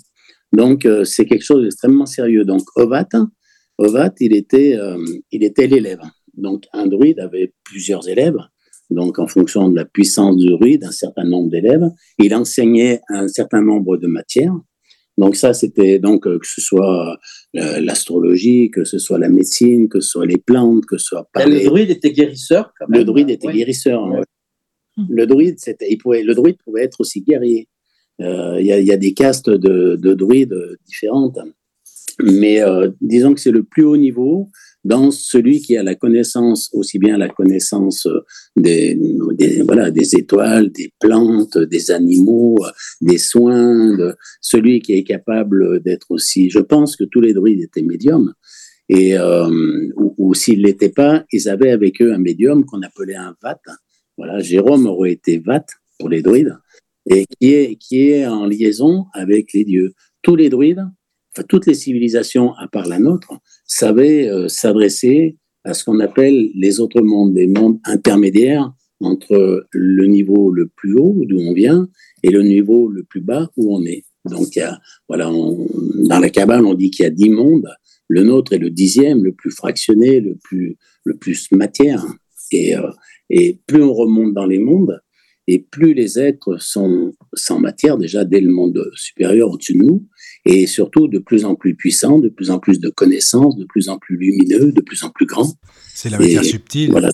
[0.53, 2.45] Donc, euh, c'est quelque chose d'extrêmement sérieux.
[2.45, 3.07] Donc, Ovat,
[3.77, 4.97] Ovat, il était, euh,
[5.31, 6.01] il était l'élève.
[6.36, 8.38] Donc, un druide avait plusieurs élèves.
[8.89, 11.89] donc en fonction de la puissance du druide, un certain nombre d'élèves.
[12.17, 14.56] Il enseignait un certain nombre de matières.
[15.17, 17.17] Donc ça, c'était donc euh, que ce soit
[17.56, 21.28] euh, l'astrologie, que ce soit la médecine, que ce soit les plantes, que ce soit
[21.34, 22.74] pas Le druide était guérisseur.
[22.80, 23.00] Quand même.
[23.00, 24.02] Le druide était guérisseur.
[25.10, 27.67] Le druide, c'était, il pouvait, le druide pouvait être aussi guerrier.
[28.20, 31.39] Euh, il y, a des castes de, de druides différentes,
[32.23, 32.62] mais
[32.99, 34.49] disons que c'est le plus haut niveau
[34.84, 38.07] dans celui qui a la connaissance, aussi bien la connaissance
[38.55, 38.97] des,
[39.34, 42.57] des, voilà, des étoiles, des plantes, des animaux,
[42.99, 46.49] des soins, de celui qui est capable d'être aussi.
[46.49, 48.34] Je pense que tous les druides étaient médiums.
[48.89, 49.47] Et, euh,
[49.95, 53.36] ou, ou s'ils ne l'étaient pas, ils avaient avec eux un médium qu'on appelait un
[53.41, 53.62] vat.
[54.17, 55.65] Voilà, Jérôme aurait été vat
[55.97, 56.57] pour les druides,
[57.10, 59.93] et qui est, qui est en liaison avec les dieux.
[60.23, 60.86] Tous les druides,
[61.48, 63.34] toutes les civilisations à part la nôtre,
[63.65, 70.06] savaient euh, s'adresser à ce qu'on appelle les autres mondes, des mondes intermédiaires entre le
[70.06, 71.88] niveau le plus haut d'où on vient
[72.24, 74.04] et le niveau le plus bas où on est.
[74.26, 74.60] Donc,
[75.08, 77.67] voilà, dans la cabane, on dit qu'il y a dix mondes.
[78.08, 82.06] Le nôtre est le dixième, le plus fractionné, le plus, le plus matière.
[82.52, 82.91] Et, euh,
[83.30, 85.00] et plus on remonte dans les mondes,
[85.47, 90.06] et plus les êtres sont sans matière, déjà dès le monde supérieur au-dessus de nous,
[90.45, 93.89] et surtout de plus en plus puissants, de plus en plus de connaissances, de plus
[93.89, 95.51] en plus lumineux, de plus en plus grands.
[95.93, 96.91] C'est la matière subtile.
[96.91, 97.12] Voilà.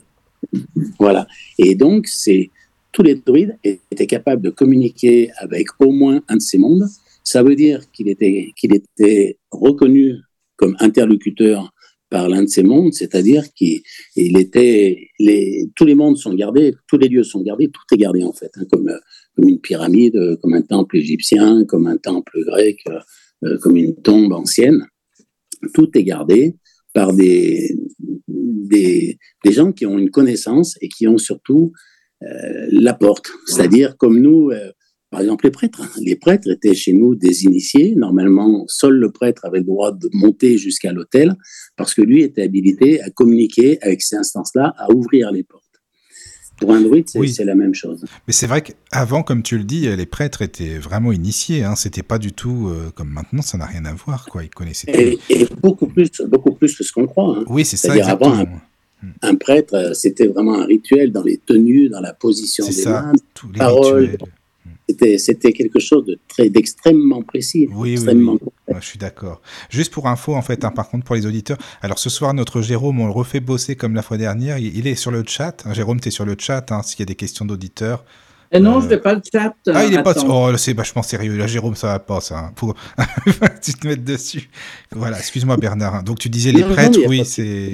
[1.00, 1.28] voilà.
[1.58, 2.52] Et donc, c'est
[2.92, 6.88] tous les druides étaient capables de communiquer avec au moins un de ces mondes.
[7.24, 10.16] Ça veut dire qu'il était, qu'il était reconnu
[10.56, 11.74] comme interlocuteur
[12.10, 13.82] par l'un de ces mondes, c'est-à-dire qu'il
[14.16, 15.10] était,
[15.76, 18.52] tous les mondes sont gardés, tous les lieux sont gardés, tout est gardé en fait,
[18.56, 18.92] hein, comme,
[19.36, 22.80] comme une pyramide, comme un temple égyptien, comme un temple grec,
[23.44, 24.88] euh, comme une tombe ancienne.
[25.76, 26.56] Tout est gardé
[26.94, 27.76] par des,
[29.46, 31.72] gens qui ont une connaissance et qui ont surtout
[32.24, 34.72] euh, la porte, c'est-à-dire comme nous, euh,
[35.10, 35.82] par exemple, les prêtres.
[36.02, 37.96] Les prêtres étaient chez nous des initiés.
[37.96, 41.36] Normalement, seul le prêtre avait le droit de monter jusqu'à l'autel
[41.78, 45.64] parce que lui était habilité à communiquer avec ces instances-là, à ouvrir les portes.
[46.60, 48.04] Pour un druide, c'est la même chose.
[48.26, 51.64] Mais c'est vrai qu'avant, comme tu le dis, les prêtres étaient vraiment initiés.
[51.64, 51.76] Hein.
[51.76, 54.26] C'était pas du tout euh, comme maintenant, ça n'a rien à voir.
[54.26, 54.44] Quoi.
[54.44, 57.38] Ils connaissaient et, et, beaucoup, plus, beaucoup plus que ce qu'on croit.
[57.38, 57.46] Hein.
[57.48, 57.94] Oui, c'est ça.
[58.10, 58.48] Avant, un,
[59.22, 63.04] un, prêtre, euh, c'était vraiment un rituel dans les tenues, dans la position des ça,
[63.04, 64.06] mains, tous les paroles.
[64.06, 64.18] Rituels
[65.18, 67.68] c'était quelque chose de très d'extrêmement précis.
[67.72, 69.42] Oui, extrêmement oui, je suis d'accord.
[69.70, 72.62] Juste pour info, en fait, hein, par contre, pour les auditeurs, alors ce soir, notre
[72.62, 74.58] Jérôme, on le refait bosser comme la fois dernière.
[74.58, 75.64] Il, est sur le chat.
[75.74, 78.04] Jérôme, tu es sur le chat, hein, s'il y a des questions d'auditeurs.
[78.52, 78.82] Et non, euh...
[78.82, 79.54] je vais pas le chat.
[79.74, 80.14] Ah, il est pas.
[80.26, 81.36] Oh, c'est vachement sérieux.
[81.38, 82.40] Là, Jérôme, ça va pas, ça.
[82.40, 82.76] Hein, pour
[83.62, 84.50] tu te mettes dessus.
[84.92, 85.96] Voilà, excuse-moi, Bernard.
[85.96, 86.04] Hein.
[86.04, 87.72] Donc, tu disais les prêtres, oui, c'est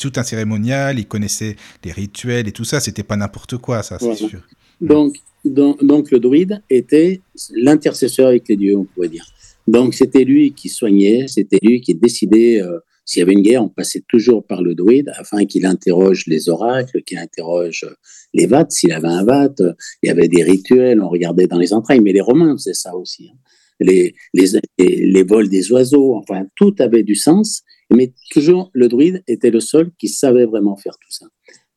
[0.00, 0.98] tout un cérémonial.
[0.98, 2.80] Ils connaissaient les rituels et tout ça.
[2.80, 4.40] C'était pas n'importe quoi, ça, c'est sûr.
[4.80, 7.20] Donc, donc, le druide était
[7.54, 9.26] l'intercesseur avec les dieux, on pourrait dire.
[9.66, 13.64] Donc c'était lui qui soignait, c'était lui qui décidait euh, s'il y avait une guerre,
[13.64, 17.86] on passait toujours par le druide afin qu'il interroge les oracles, qu'il interroge
[18.34, 19.62] les vates, s'il avait un vate.
[20.02, 22.94] Il y avait des rituels, on regardait dans les entrailles, mais les Romains faisaient ça
[22.94, 23.30] aussi.
[23.32, 23.38] Hein.
[23.80, 29.22] Les, les, les, vols des oiseaux, enfin, tout avait du sens, mais toujours le druide
[29.26, 31.26] était le seul qui savait vraiment faire tout ça.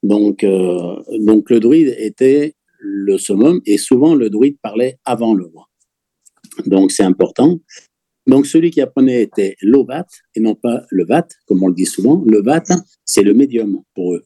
[0.04, 5.46] Donc, euh, donc le druide était le summum, et souvent le druide parlait avant le
[5.46, 5.70] roi.
[6.66, 7.60] Donc c'est important.
[8.28, 11.86] Donc celui qui apprenait était l'ovat et non pas le vat, comme on le dit
[11.86, 12.24] souvent.
[12.26, 12.64] Le vat,
[13.06, 14.24] c'est le médium pour eux.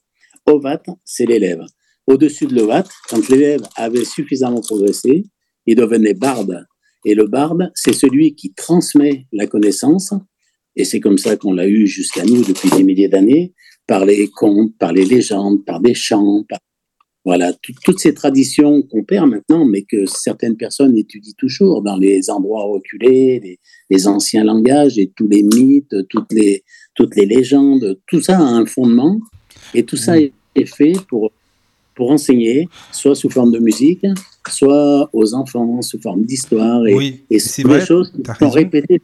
[0.48, 1.64] Ovat, c'est l'élève.
[2.08, 5.26] Au-dessus de l'ovat, quand l'élève avait suffisamment progressé,
[5.66, 6.66] il devenait barde.
[7.06, 10.14] Et le barde, c'est celui qui transmet la connaissance,
[10.76, 13.54] et c'est comme ça qu'on l'a eu jusqu'à nous depuis des milliers d'années,
[13.88, 16.60] par les contes, par les légendes, par des chants, par
[17.26, 17.52] voilà,
[17.84, 22.66] toutes ces traditions qu'on perd maintenant, mais que certaines personnes étudient toujours dans les endroits
[22.66, 23.60] reculés,
[23.90, 28.44] les, anciens langages et tous les mythes, toutes les, toutes les légendes, tout ça a
[28.44, 29.20] un fondement
[29.74, 30.32] et tout ça est
[30.66, 31.32] fait pour,
[31.96, 34.06] pour enseigner, soit sous forme de musique,
[34.48, 36.86] soit aux enfants sous forme d'histoire.
[36.86, 39.02] Et, oui, et c'est des choses qui sont répétées.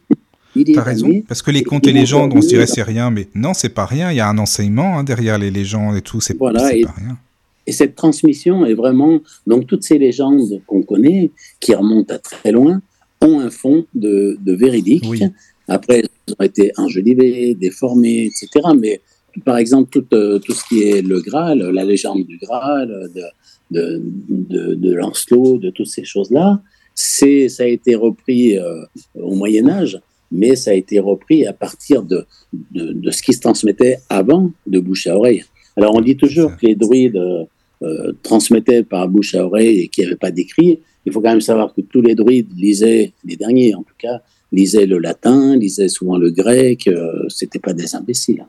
[0.74, 3.54] T'as raison, parce que les contes et légendes, on se dirait c'est rien, mais non,
[3.54, 4.12] c'est pas rien.
[4.12, 7.18] Il y a un enseignement hein, derrière les légendes et tout, c'est voilà, pas rien.
[7.66, 12.52] Et cette transmission est vraiment, donc toutes ces légendes qu'on connaît, qui remontent à très
[12.52, 12.82] loin,
[13.20, 15.24] ont un fond de, de véridique.
[15.68, 18.48] Après, elles ont été enjolivées, déformées, etc.
[18.78, 19.00] Mais
[19.44, 23.22] par exemple, tout, euh, tout ce qui est le Graal, la légende du Graal, de,
[23.70, 26.60] de, de, de Lancelot, de toutes ces choses-là,
[26.94, 28.82] c'est, ça a été repris euh,
[29.14, 32.26] au Moyen Âge, mais ça a été repris à partir de,
[32.72, 35.44] de, de, ce qui se transmettait avant de bouche à oreille.
[35.76, 37.44] Alors on dit toujours que les druides euh,
[37.82, 40.80] euh, transmettait par bouche à oreille et qui n'avait pas d'écrit.
[41.04, 44.20] Il faut quand même savoir que tous les druides lisaient, les derniers en tout cas,
[44.52, 46.86] lisaient le latin, lisaient souvent le grec.
[46.86, 48.46] Euh, C'était pas des imbéciles.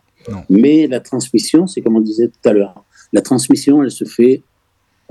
[0.49, 4.41] Mais la transmission, c'est comme on disait tout à l'heure, la transmission, elle se fait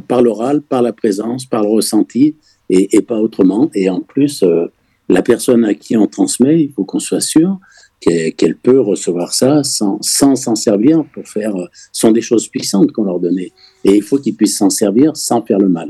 [0.09, 2.37] par l'oral, par la présence, par le ressenti
[2.70, 3.70] et, et pas autrement.
[3.75, 4.66] Et en plus, euh,
[5.09, 7.59] la personne à qui on transmet, il faut qu'on soit sûr
[8.02, 11.54] qu'elle peut recevoir ça sans s'en servir pour faire.
[11.92, 13.52] Ce sont des choses puissantes qu'on leur donnait.
[13.84, 15.88] Et il faut qu'ils puissent s'en servir sans faire le mal.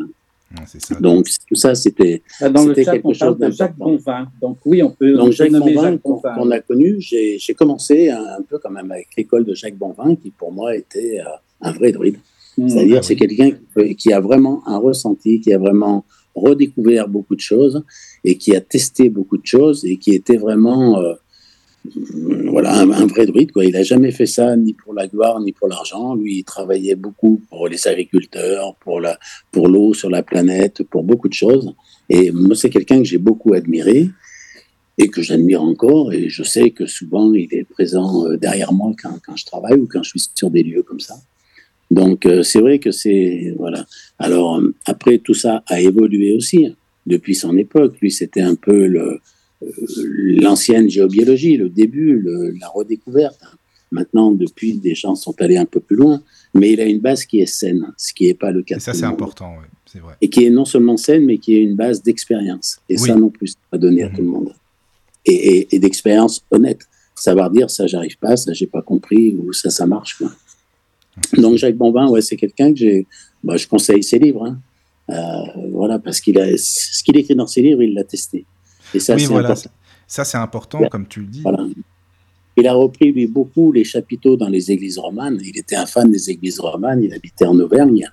[0.66, 0.94] Ça.
[0.96, 4.28] Donc tout ça, c'était ah, quelque chose de Jacques Bonvin.
[4.40, 5.14] Donc oui, on peut.
[5.14, 9.54] Donc Jacques Bonvin, qu'on a connu, j'ai commencé un, peu quand même avec l'école de
[9.54, 11.30] Jacques Bonvin, qui pour moi était euh,
[11.62, 12.18] un vrai druide.
[12.58, 12.68] Mmh.
[12.68, 13.52] C'est-à-dire, ah c'est quelqu'un
[13.96, 17.82] qui, a vraiment un ressenti, qui a vraiment redécouvert beaucoup de choses
[18.24, 21.14] et qui a testé beaucoup de choses et qui était vraiment euh,
[21.84, 23.52] voilà, un, vrai druide.
[23.52, 23.64] Quoi.
[23.64, 26.14] Il n'a jamais fait ça ni pour la gloire ni pour l'argent.
[26.14, 29.08] Lui, il travaillait beaucoup pour les agriculteurs, pour l'eau
[29.50, 31.74] pour sur la planète, pour beaucoup de choses.
[32.08, 34.10] Et moi, c'est quelqu'un que j'ai beaucoup admiré
[34.98, 36.12] et que j'admire encore.
[36.12, 39.78] Et je sais que souvent, il est présent euh, derrière moi quand, quand, je travaille
[39.78, 41.16] ou quand je suis sur des lieux comme ça.
[41.90, 43.54] Donc, euh, c'est vrai que c'est.
[43.58, 43.86] Voilà.
[44.18, 46.74] Alors, euh, après, tout ça a évolué aussi hein,
[47.06, 47.96] depuis son époque.
[48.00, 49.20] Lui, c'était un peu le
[49.96, 52.22] l'ancienne géobiologie, le début,
[52.60, 53.40] la redécouverte.
[53.90, 56.22] Maintenant, depuis, des gens sont allés un peu plus loin,
[56.54, 58.76] mais il a une base qui est saine, ce qui n'est pas le cas.
[58.76, 60.14] Et ça, c'est important, oui, c'est vrai.
[60.22, 62.78] Et qui est non seulement saine, mais qui est une base d'expérience.
[62.88, 64.14] Et ça non plus, à donner à mhm.
[64.16, 64.54] tout le monde.
[65.26, 66.80] Et, d'expérience honnête.
[67.14, 70.16] Savoir dire, ça, j'arrive pas, ça, j'ai pas compris, ou ça, ça marche.
[70.16, 70.32] Quoi.
[71.36, 73.06] Donc, Jacques Bombin, ouais, c'est quelqu'un que j'ai.
[73.44, 74.46] Bah, je conseille ses livres.
[74.46, 74.58] Hein.
[75.10, 78.46] Euh, voilà, parce qu'il a ce qu'il écrit dans ses livres, il l'a testé.
[78.94, 79.54] Et ça, oui, voilà.
[80.06, 81.42] Ça, c'est important, comme tu le dis.
[82.56, 85.38] Il a repris, lui, beaucoup les chapiteaux dans les églises romanes.
[85.42, 87.02] Il était un fan des églises romanes.
[87.02, 88.06] Il habitait en Auvergne.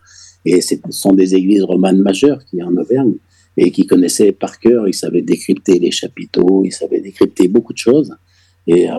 [0.46, 3.16] Et ce sont des églises romanes majeures qui en Auvergne
[3.58, 4.88] et qui connaissaient par cœur.
[4.88, 8.16] Il savait décrypter les chapiteaux, il savait décrypter beaucoup de choses.
[8.66, 8.96] Et euh,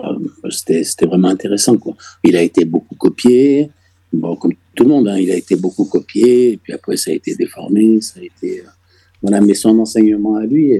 [0.49, 1.77] c'était vraiment intéressant.
[1.77, 1.95] Quoi.
[2.23, 3.71] Il a été beaucoup copié.
[4.13, 6.51] Bon, comme tout le monde, hein, il a été beaucoup copié.
[6.51, 7.99] Et puis après, ça a été déformé.
[8.01, 8.69] Ça a été, euh,
[9.23, 10.73] voilà, mais son enseignement à lui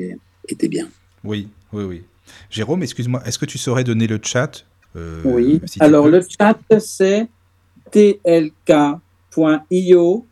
[0.47, 0.87] était bien.
[1.23, 2.03] Oui, oui, oui.
[2.49, 7.27] Jérôme, excuse-moi, est-ce que tu saurais donner le chat euh, Oui, alors le chat, c'est
[7.91, 8.55] tlk.io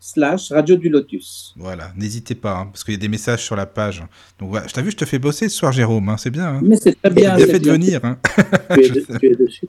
[0.00, 1.54] slash radio du lotus.
[1.56, 4.02] Voilà, n'hésitez pas, hein, parce qu'il y a des messages sur la page.
[4.38, 6.56] Donc voilà, je t'ai vu, je te fais bosser ce soir, Jérôme, hein, c'est bien.
[6.56, 6.60] Hein.
[6.62, 7.36] Mais c'est très bien.
[7.36, 8.00] Il a fait de venir.
[8.72, 8.90] tu, es,
[9.36, 9.68] dessus,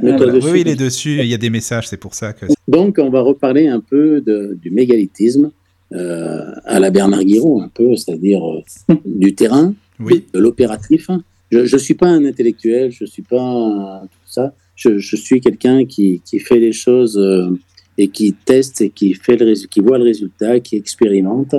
[0.00, 2.46] oui, il est dessus, il y a des messages, c'est pour ça que...
[2.68, 4.22] Donc, on va reparler un peu
[4.60, 5.50] du mégalithisme
[5.92, 10.24] à la Bernard Guiraud, un peu, c'est-à-dire euh, du terrain, oui.
[10.32, 11.08] de l'opératif.
[11.50, 14.54] Je ne suis pas un intellectuel, je ne suis pas tout ça.
[14.76, 17.50] Je, je suis quelqu'un qui, qui, fait les choses euh,
[17.96, 21.54] et qui teste et qui, fait le, qui voit le résultat, qui expérimente.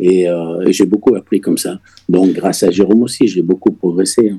[0.00, 1.80] Et, euh, et j'ai beaucoup appris comme ça.
[2.08, 4.32] Donc, grâce à Jérôme aussi, j'ai beaucoup progressé.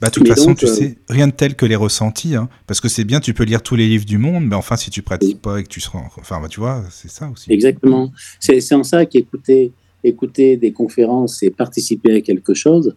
[0.00, 2.80] Bah, de toute façon, tu euh, sais, rien de tel que les ressentis, hein, parce
[2.80, 5.02] que c'est bien, tu peux lire tous les livres du monde, mais enfin, si tu
[5.02, 7.52] pratiques pas et que tu seras, enfin, bah, tu vois, c'est ça aussi.
[7.52, 8.12] Exactement.
[8.40, 9.72] C'est en ça qu'écouter
[10.06, 12.94] écouter des conférences et participer à quelque chose,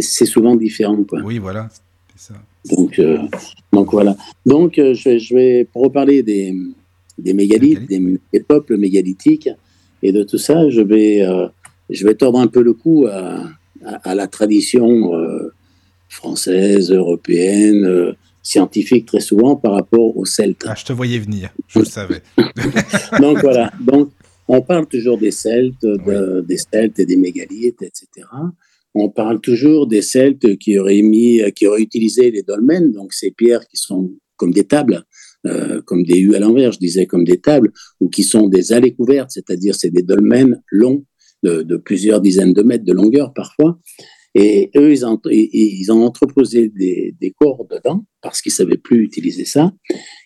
[0.00, 1.04] c'est souvent différent.
[1.04, 1.20] Quoi.
[1.22, 1.68] Oui, voilà.
[2.16, 2.34] Ça.
[2.70, 3.18] Donc, euh,
[3.72, 4.16] donc voilà.
[4.44, 6.54] Donc euh, je, je, vais pour reparler des,
[7.16, 9.48] des mégalithes, des, peuples mégalithiques
[10.02, 11.46] et de tout ça, je vais, euh,
[11.90, 13.44] je vais tordre un peu le cou à,
[13.84, 15.12] à, la tradition
[16.08, 20.64] française, européenne, scientifique très souvent par rapport aux Celtes.
[20.66, 22.22] Ah, je te voyais venir, je le savais.
[23.20, 23.70] donc voilà.
[23.80, 24.10] Donc
[24.48, 28.26] on parle toujours des Celtes, des Celtes et des mégalithes, etc.
[28.94, 33.30] On parle toujours des Celtes qui auraient mis, qui auraient utilisé les dolmens, donc ces
[33.30, 35.04] pierres qui sont comme des tables,
[35.46, 38.72] euh, comme des U à l'envers, je disais comme des tables, ou qui sont des
[38.72, 41.04] allées couvertes, c'est-à-dire c'est des dolmens longs
[41.42, 43.78] de, de, plusieurs dizaines de mètres de longueur parfois,
[44.40, 49.02] et eux, ils ont, ils ont entreposé des, des corps dedans parce qu'ils savaient plus
[49.02, 49.72] utiliser ça.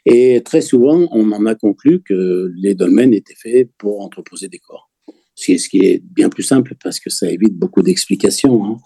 [0.04, 4.58] Et très souvent, on en a conclu que les dolmens étaient faits pour entreposer des
[4.58, 4.90] corps.
[5.34, 8.62] Ce qui est bien plus simple parce que ça évite beaucoup d'explications.
[8.66, 8.76] Hein.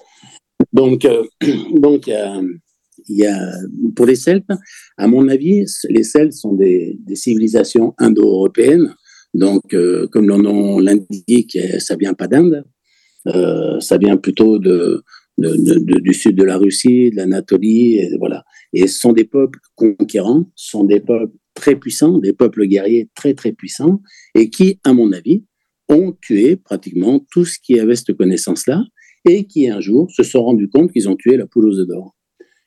[0.72, 1.24] Donc, euh,
[1.74, 3.52] donc il y a,
[3.96, 4.52] pour les Celtes,
[4.96, 8.94] à mon avis, les Celtes sont des, des civilisations indo-européennes.
[9.34, 12.64] Donc, euh, comme le nom l'indique, ça vient pas d'Inde.
[13.28, 18.44] Euh, ça vient plutôt du sud de la Russie, de l'Anatolie, et voilà.
[18.72, 23.08] Et ce sont des peuples conquérants, ce sont des peuples très puissants, des peuples guerriers
[23.14, 24.00] très très puissants,
[24.34, 25.44] et qui, à mon avis,
[25.88, 28.84] ont tué pratiquement tout ce qui avait cette connaissance-là,
[29.28, 31.88] et qui un jour se sont rendus compte qu'ils ont tué la poule aux œufs
[31.88, 32.14] d'or.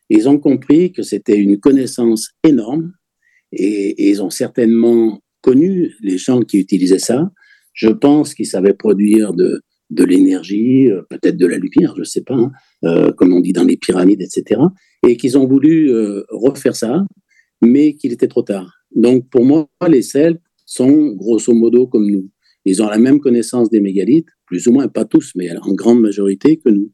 [0.10, 2.94] Ils ont compris que c'était une connaissance énorme,
[3.52, 7.32] et, ils ont certainement connu les gens qui utilisaient ça.
[7.74, 12.06] Je pense qu'ils savaient produire de, de l'énergie, euh, peut-être de la lumière, je ne
[12.06, 12.52] sais pas, hein,
[12.84, 14.62] euh, comme on dit dans les pyramides, etc.
[15.08, 17.06] Et qu'ils ont voulu euh, refaire ça,
[17.62, 18.72] mais qu'il était trop tard.
[18.96, 22.30] Donc pour moi, les Celtes sont grosso modo comme nous.
[22.66, 26.02] Ils ont la même connaissance des mégalithes, plus ou moins, pas tous, mais en grande
[26.02, 26.92] majorité que nous.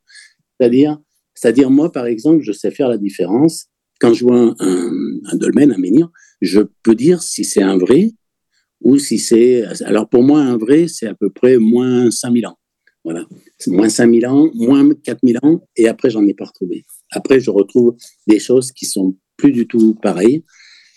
[0.59, 0.97] C'est-à-dire,
[1.33, 3.67] c'est-à-dire moi, par exemple, je sais faire la différence.
[3.99, 4.91] Quand je vois un,
[5.25, 6.09] un dolmen, un menhir,
[6.41, 8.11] je peux dire si c'est un vrai
[8.81, 9.63] ou si c'est...
[9.83, 12.57] Alors pour moi, un vrai, c'est à peu près moins 5000 ans.
[13.05, 13.27] Voilà.
[13.67, 16.85] Moins 5000 ans, moins 4000 ans, et après, j'en ai pas retrouvé.
[17.11, 17.95] Après, je retrouve
[18.27, 20.43] des choses qui sont plus du tout pareilles.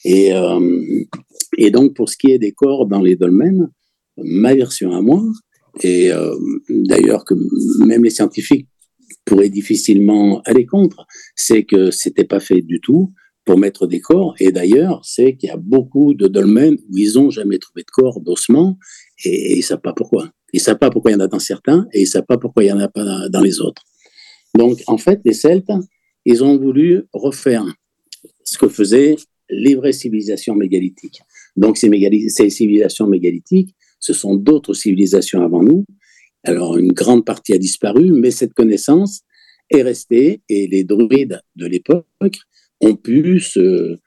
[0.04, 1.04] Et, euh,
[1.70, 3.68] donc, pour ce qui est des corps dans les dolmens,
[4.16, 5.22] ma version à moi,
[5.82, 6.34] et euh,
[6.70, 7.34] d'ailleurs que
[7.84, 8.68] même les scientifiques
[9.26, 11.06] pourraient difficilement aller contre,
[11.36, 13.12] c'est que c'était pas fait du tout
[13.44, 14.34] pour mettre des corps.
[14.40, 17.90] Et d'ailleurs, c'est qu'il y a beaucoup de dolmens où ils n'ont jamais trouvé de
[17.90, 18.78] corps d'ossement
[19.24, 20.32] et, et ils savent pas pourquoi.
[20.52, 22.26] Ils ne savent pas pourquoi il y en a dans certains et ils ne savent
[22.26, 23.82] pas pourquoi il n'y en a pas dans les autres.
[24.56, 25.70] Donc, en fait, les Celtes,
[26.24, 27.64] ils ont voulu refaire
[28.44, 29.16] ce que faisaient
[29.50, 31.20] les vraies civilisations mégalithiques.
[31.56, 35.84] Donc, ces, civilisations mégalithiques, ce sont d'autres civilisations avant nous.
[36.44, 39.22] Alors, une grande partie a disparu, mais cette connaissance
[39.70, 42.38] est restée et les druides de l'époque
[42.80, 43.98] ont pu se,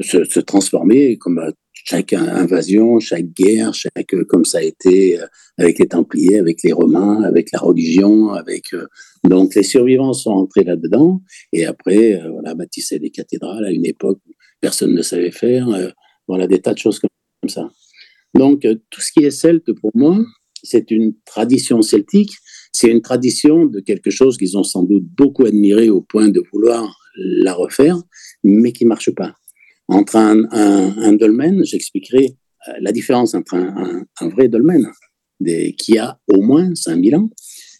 [0.00, 1.52] se, transformer comme
[1.88, 5.26] chaque invasion, chaque guerre, chaque comme ça a été euh,
[5.56, 8.86] avec les Templiers, avec les Romains, avec la religion, euh,
[9.24, 11.22] donc les survivants sont entrés là-dedans
[11.52, 15.68] et après euh, voilà bâtissaient des cathédrales à une époque où personne ne savait faire,
[16.26, 17.70] voilà des tas de choses comme ça.
[18.34, 20.18] Donc tout ce qui est celte pour moi,
[20.62, 22.32] c'est une tradition celtique,
[22.72, 26.42] c'est une tradition de quelque chose qu'ils ont sans doute beaucoup admiré au point de
[26.52, 27.96] vouloir la refaire,
[28.42, 29.36] mais qui marche pas.
[29.88, 32.36] Entre un, un, un dolmen, j'expliquerai
[32.68, 34.86] euh, la différence entre un, un vrai dolmen
[35.40, 37.30] des, qui a au moins 5000 ans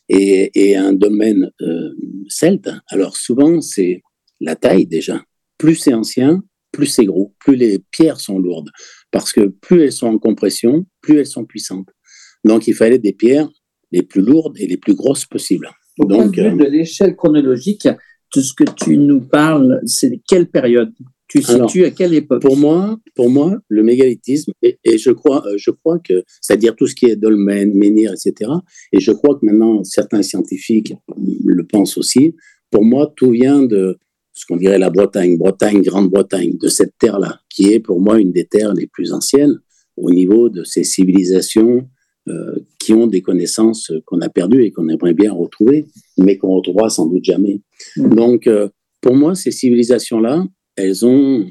[0.09, 1.91] et, et un dolmen euh,
[2.29, 2.71] celte.
[2.89, 4.03] Alors souvent, c'est
[4.41, 5.23] la taille déjà.
[5.59, 8.71] Plus c'est ancien, plus c'est gros, plus les pierres sont lourdes.
[9.11, 11.89] Parce que plus elles sont en compression, plus elles sont puissantes.
[12.45, 13.49] Donc il fallait des pierres
[13.93, 15.71] les plus lourdes et les plus grosses possibles.
[15.99, 17.89] Au Donc, point de euh, de l'échelle chronologique,
[18.31, 20.93] tout ce que tu nous parles, c'est quelle période?
[21.29, 22.43] Tu situes à quelle époque?
[22.43, 26.77] Pour moi, pour moi, le mégalithisme, et, et, je crois, euh, je crois que, c'est-à-dire
[26.77, 28.51] tout ce qui est dolmen, menhir, etc.
[28.93, 30.95] Et je crois que maintenant certains scientifiques
[31.45, 32.35] le pensent aussi.
[32.71, 33.99] Pour moi, tout vient de
[34.33, 38.33] ce qu'on dirait la Bretagne, Bretagne, Grande-Bretagne, de cette terre-là, qui est pour moi une
[38.33, 39.59] des terres les plus anciennes
[39.97, 41.89] au niveau de ces civilisations
[42.29, 45.87] euh, qui ont des connaissances qu'on a perdues et qu'on aimerait bien retrouver,
[46.19, 47.63] mais qu'on retrouvera sans doute jamais.
[47.97, 48.15] Mmh.
[48.15, 48.69] Donc, euh,
[49.01, 50.45] pour moi, ces civilisations-là,
[50.77, 51.47] elles ont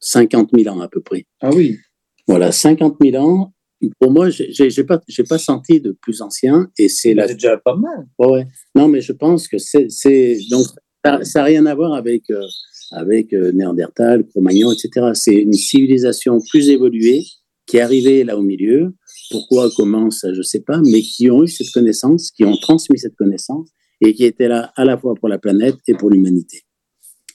[0.00, 1.26] 50 000 ans à peu près.
[1.40, 1.78] Ah oui.
[2.26, 3.52] Voilà, 50 000 ans.
[3.98, 7.26] Pour moi, j'ai pas, j'ai pas senti de plus ancien, et c'est la.
[7.26, 8.06] C'est déjà pas mal.
[8.18, 8.46] Ouais, ouais.
[8.74, 10.66] Non, mais je pense que c'est, donc
[11.02, 12.42] ça n'a rien à voir avec euh,
[12.90, 15.10] avec euh, Néandertal, Cro-Magnon, etc.
[15.14, 17.24] C'est une civilisation plus évoluée
[17.66, 18.94] qui est arrivée là au milieu.
[19.30, 22.98] Pourquoi, comment, ça, je sais pas, mais qui ont eu cette connaissance, qui ont transmis
[22.98, 23.70] cette connaissance
[24.00, 26.62] et qui étaient là à la fois pour la planète et pour l'humanité.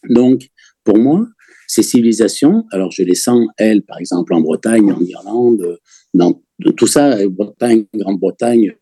[0.09, 0.49] Donc,
[0.85, 1.27] pour moi,
[1.67, 5.79] ces civilisations, alors je les sens, elles, par exemple, en Bretagne, en Irlande,
[6.13, 6.41] dans
[6.77, 8.73] tout ça, Bretagne, Grande-Bretagne,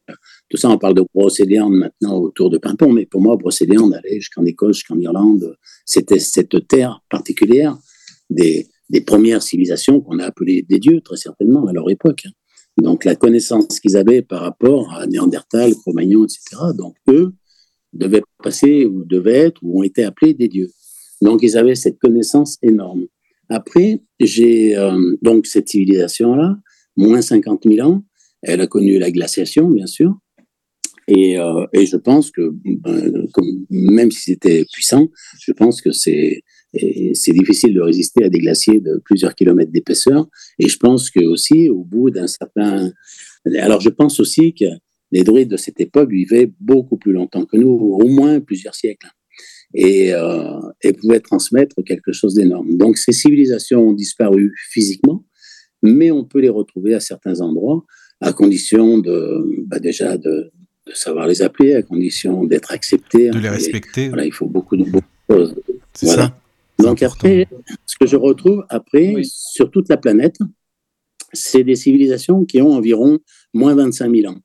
[0.49, 4.17] tout ça, on parle de Brocéliande maintenant autour de Pimpon, mais pour moi, Brocéliande allait
[4.17, 7.75] jusqu'en Écosse, jusqu'en Irlande, c'était cette terre particulière
[8.29, 12.25] des, des premières civilisations qu'on a appelées des dieux, très certainement, à leur époque.
[12.77, 17.33] Donc, la connaissance qu'ils avaient par rapport à Néandertal, Cro-Magnon, etc., donc eux
[17.93, 20.69] devaient passer, ou devaient être, ou ont été appelés des dieux.
[21.23, 23.05] Donc, ils avaient cette connaissance énorme.
[23.47, 26.57] Après, j'ai euh, donc cette civilisation-là,
[26.97, 28.03] moins 50 000 ans,
[28.41, 30.17] elle a connu la glaciation, bien sûr.
[31.07, 32.53] Et, euh, je pense que,
[33.33, 35.07] comme, même si c'était puissant,
[35.39, 36.41] je pense que c'est
[37.13, 40.25] c'est difficile de résister à des glaciers de plusieurs kilomètres d'épaisseur.
[40.57, 42.91] Et je pense que aussi, au bout d'un certain,
[43.59, 44.65] alors je pense aussi que
[45.11, 49.07] les druides de cette époque vivaient beaucoup plus longtemps que nous, au moins plusieurs siècles
[49.73, 52.77] et, euh, et pouvaient transmettre quelque chose d'énorme.
[52.77, 55.25] Donc ces civilisations ont disparu physiquement,
[55.81, 57.83] mais on peut les retrouver à certains endroits,
[58.21, 60.51] à condition de, bah déjà de,
[60.87, 63.29] de savoir les appeler, à condition d'être acceptés.
[63.29, 64.05] De les respecter.
[64.05, 65.55] Et, voilà, il faut beaucoup de, beaucoup de choses.
[65.93, 66.23] C'est voilà.
[66.23, 66.39] ça.
[66.83, 67.47] Donc après,
[67.85, 69.25] ce que je retrouve après oui.
[69.25, 70.37] sur toute la planète,
[71.31, 73.19] c'est des civilisations qui ont environ
[73.53, 74.39] moins 25 000 ans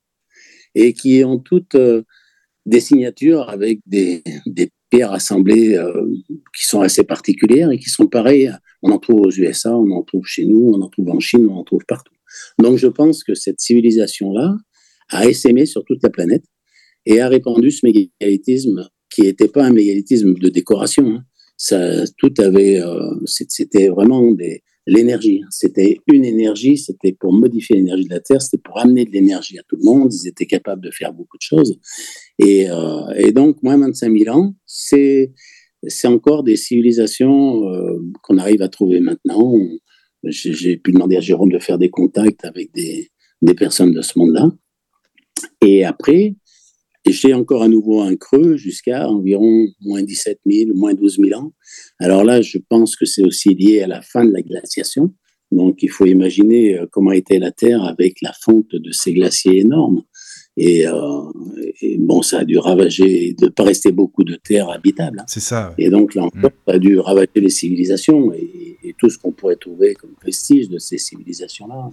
[0.75, 2.03] et qui ont toutes euh,
[2.67, 6.07] des signatures avec des, des pierres assemblées euh,
[6.57, 10.03] qui sont assez particulières et qui sont pareilles On en trouve aux USA, on en
[10.03, 12.15] trouve chez nous, on en trouve en Chine, on en trouve partout.
[12.59, 14.57] Donc je pense que cette civilisation-là
[15.11, 16.45] a essaimé sur toute la planète
[17.07, 21.07] et a répandu ce mégalithisme qui n'était pas un mégalithisme de décoration.
[21.07, 21.25] Hein.
[21.57, 25.43] Ça, tout avait, euh, c'était vraiment des, l'énergie.
[25.51, 29.59] C'était une énergie, c'était pour modifier l'énergie de la Terre, c'était pour amener de l'énergie
[29.59, 30.13] à tout le monde.
[30.13, 31.79] Ils étaient capables de faire beaucoup de choses.
[32.39, 35.33] Et, euh, et donc, moins 25 000 ans, c'est
[35.87, 39.55] c'est encore des civilisations euh, qu'on arrive à trouver maintenant.
[40.25, 43.11] J'ai pu demander à Jérôme de faire des contacts avec des,
[43.43, 44.51] des personnes de ce monde-là.
[45.65, 46.35] Et après,
[47.13, 51.53] j'ai encore à nouveau un creux jusqu'à environ moins 17 000, moins 12 000 ans.
[51.99, 55.13] Alors là, je pense que c'est aussi lié à la fin de la glaciation.
[55.51, 59.61] Donc, il faut imaginer euh, comment était la Terre avec la fonte de ces glaciers
[59.61, 60.03] énormes.
[60.61, 61.33] Euh,
[61.81, 65.21] et, bon, ça a dû ravager, de ne pas rester beaucoup de terre habitable.
[65.21, 65.27] Hein.
[65.29, 65.73] C'est ça.
[65.79, 66.67] Et donc là encore, mm.
[66.67, 70.79] ça a dû ravager les civilisations et, tout ce qu'on pourrait trouver comme prestige de
[70.79, 71.91] ces civilisations-là.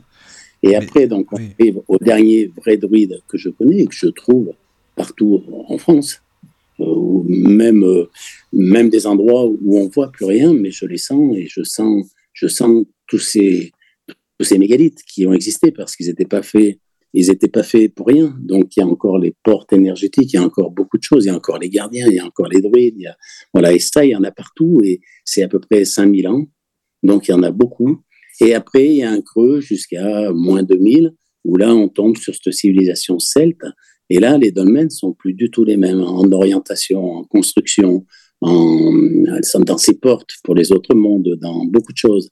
[0.63, 4.07] Et après, donc, on arrive au dernier vrai druide que je connais et que je
[4.07, 4.53] trouve
[4.95, 6.21] partout en France,
[6.79, 8.09] euh, même, euh,
[8.53, 12.05] même des endroits où on voit plus rien, mais je les sens et je sens,
[12.33, 13.71] je sens tous ces,
[14.37, 16.79] tous ces mégalithes qui ont existé parce qu'ils n'étaient pas faits
[17.17, 18.35] ils n'étaient pas faits pour rien.
[18.41, 21.23] Donc, il y a encore les portes énergétiques, il y a encore beaucoup de choses,
[21.23, 23.15] il y a encore les gardiens, il y a encore les druides.
[23.53, 26.45] Voilà, et ça, il y en a partout, et c'est à peu près 5000 ans.
[27.03, 28.01] Donc, il y en a beaucoup.
[28.41, 31.13] Et après, il y a un creux jusqu'à moins 2000,
[31.45, 33.63] où là, on tombe sur cette civilisation celte.
[34.09, 38.05] Et là, les dolmens sont plus du tout les mêmes en orientation, en construction,
[38.41, 38.91] en,
[39.59, 42.29] dans ces portes pour les autres mondes, dans beaucoup de choses.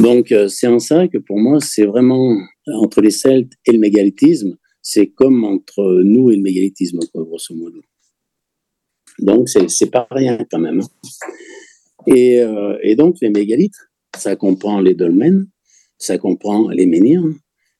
[0.00, 2.36] Donc, euh, c'est en ça que pour moi, c'est vraiment
[2.66, 7.80] entre les Celtes et le mégalithisme, c'est comme entre nous et le mégalithisme, grosso modo.
[9.18, 10.80] Donc, c'est pas rien quand même.
[10.80, 11.08] Hein.
[12.06, 15.46] Et, euh, et, donc, les mégalithes, ça comprend les dolmens,
[15.98, 17.24] ça comprend les menhirs,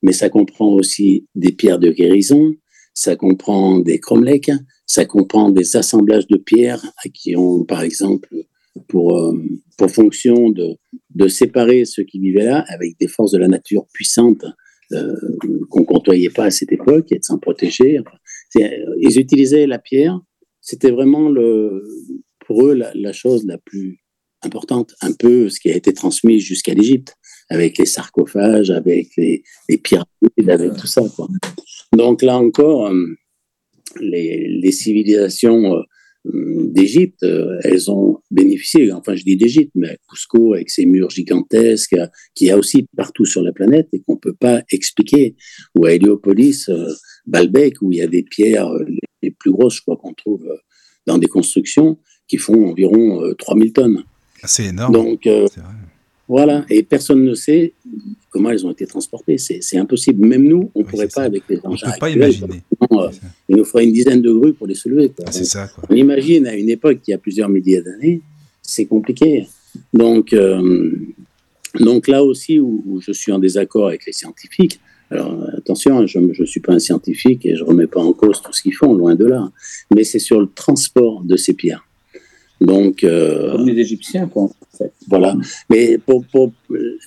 [0.03, 2.55] mais ça comprend aussi des pierres de guérison,
[2.97, 4.51] ça comprend des cromlechs,
[4.87, 6.83] ça comprend des assemblages de pierres
[7.13, 8.35] qui ont, par exemple,
[8.89, 9.39] pour, euh,
[9.77, 10.77] pour fonction de,
[11.15, 14.47] de séparer ceux qui vivaient là avec des forces de la nature puissantes
[14.93, 15.15] euh,
[15.69, 18.01] qu'on ne côtoyait pas à cette époque et de s'en protéger.
[18.55, 20.19] ils utilisaient la pierre,
[20.63, 21.85] c'était vraiment le,
[22.47, 23.99] pour eux la, chose la plus
[24.43, 27.15] importante, un peu ce qui a été transmis jusqu'à l'Égypte,
[27.51, 29.43] avec les sarcophages, avec les,
[29.83, 31.03] pyramides, avec tout ça.
[31.97, 33.17] Donc là encore, euh,
[34.01, 35.83] les, les civilisations
[36.27, 41.11] euh, d'Égypte, euh, elles ont bénéficié, enfin je dis d'Égypte, mais Cusco avec ses murs
[41.11, 44.63] gigantesques, euh, qui y a aussi partout sur la planète et qu'on ne peut pas
[44.71, 45.37] expliquer,
[45.77, 46.71] ou à Héliopolis,
[47.27, 48.71] Balbec, où il y a des pierres
[49.23, 50.47] les plus grosses, je crois, qu'on trouve
[51.07, 54.03] dans des constructions qui font environ 3000 tonnes.
[54.45, 54.93] C'est énorme.
[54.93, 55.29] Donc,
[56.29, 57.73] voilà, et personne ne sait
[58.31, 59.39] comment elles ont été transportées.
[59.39, 60.27] C'est impossible.
[60.27, 61.87] Même nous, on ne pourrait pas avec les engins.
[61.87, 62.63] On ne peut pas imaginer.
[62.93, 63.11] Euh,
[63.49, 65.13] il nous faudrait une dizaine de grues pour les soulever.
[65.25, 65.71] Ah, c'est ça.
[65.89, 68.21] On imagine à une époque qui a plusieurs milliers d'années,
[68.61, 69.47] c'est compliqué.
[69.93, 70.91] Donc, euh,
[71.79, 76.47] donc là aussi où, je suis en désaccord avec les scientifiques, alors attention, je ne
[76.47, 78.93] suis pas un scientifique et je ne remets pas en cause tout ce qu'ils font,
[78.93, 79.53] loin de là,
[79.95, 81.86] mais c'est sur le transport de ces pierres.
[82.61, 84.49] Donc, euh, Comme les Égyptiens, quoi.
[85.09, 85.37] Voilà.
[85.71, 86.53] Mais pour, pour,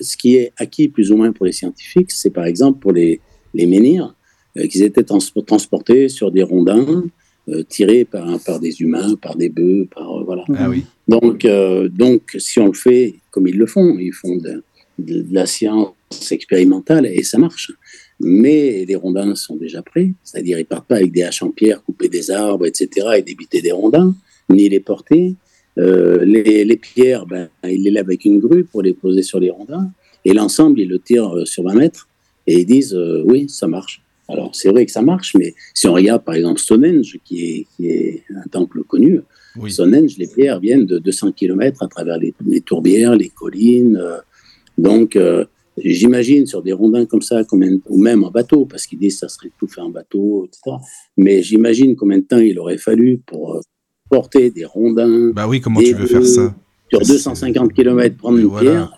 [0.00, 3.20] ce qui est acquis plus ou moins pour les scientifiques, c'est par exemple pour les,
[3.54, 4.14] les menhirs,
[4.56, 7.04] euh, qu'ils étaient transportés sur des rondins,
[7.48, 10.44] euh, tirés par, par des humains, par des bœufs, par voilà.
[10.56, 10.84] Ah oui.
[11.08, 11.46] Donc,
[11.92, 14.62] donc, si on le fait comme ils le font, ils font de,
[14.98, 15.94] de, la science
[16.30, 17.72] expérimentale et ça marche.
[18.20, 21.82] Mais les rondins sont déjà prêts, c'est-à-dire ils partent pas avec des haches en pierre,
[21.82, 24.14] couper des arbres, etc., et débiter des rondins
[24.50, 25.36] ni les porter.
[25.78, 29.50] Euh, les, pierres, ben, ils les lèvent avec une grue pour les poser sur les
[29.50, 29.90] rondins.
[30.24, 32.08] Et l'ensemble, ils le tirent euh, sur 20 mètres.
[32.46, 34.02] Et ils disent, euh, oui, ça marche.
[34.28, 37.66] Alors, c'est vrai que ça marche, mais si on regarde, par exemple, Stonehenge, qui est,
[37.76, 39.20] qui est un temple connu,
[39.66, 44.00] Stonehenge, les pierres viennent de 200 km à travers les, tourbières, les collines.
[44.78, 45.18] donc,
[45.76, 49.28] j'imagine sur des rondins comme ça, ou même en bateau, parce qu'ils disent que ça
[49.28, 50.76] serait tout fait en bateau, etc.
[51.16, 53.60] Mais j'imagine combien de temps il aurait fallu pour
[54.10, 55.30] porter des rondins.
[55.30, 56.54] Bah oui, comment tu veux faire ça
[56.90, 58.92] Sur 250 km, prendre une pierre.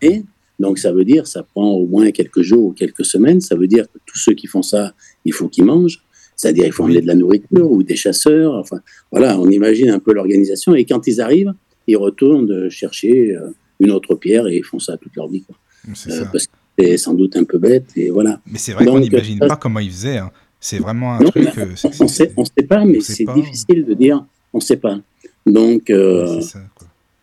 [0.00, 0.22] Et
[0.58, 3.40] donc, ça veut dire, ça prend au moins quelques jours ou quelques semaines.
[3.40, 4.92] Ça veut dire que tous ceux qui font ça,
[5.24, 6.02] il faut qu'ils mangent.
[6.36, 8.54] C'est-à-dire, il faut emmener de la nourriture ou des chasseurs.
[8.54, 10.74] Enfin, voilà, on imagine un peu l'organisation.
[10.74, 11.52] Et quand ils arrivent,
[11.86, 13.50] ils retournent chercher euh,
[13.80, 15.42] une autre pierre et ils font ça toute leur vie.
[15.42, 15.56] Quoi.
[15.88, 17.86] Euh, parce que c'est sans doute un peu bête.
[17.96, 18.40] Et voilà.
[18.46, 20.18] Mais c'est vrai qu'on n'imagine pas comment ils faisaient.
[20.18, 20.30] Hein.
[20.60, 21.48] C'est vraiment un truc.
[21.56, 21.66] Euh,
[22.00, 22.26] on ne sait,
[22.68, 24.98] pas, mais c'est difficile de dire on ne sait pas.
[25.46, 26.40] Donc, euh,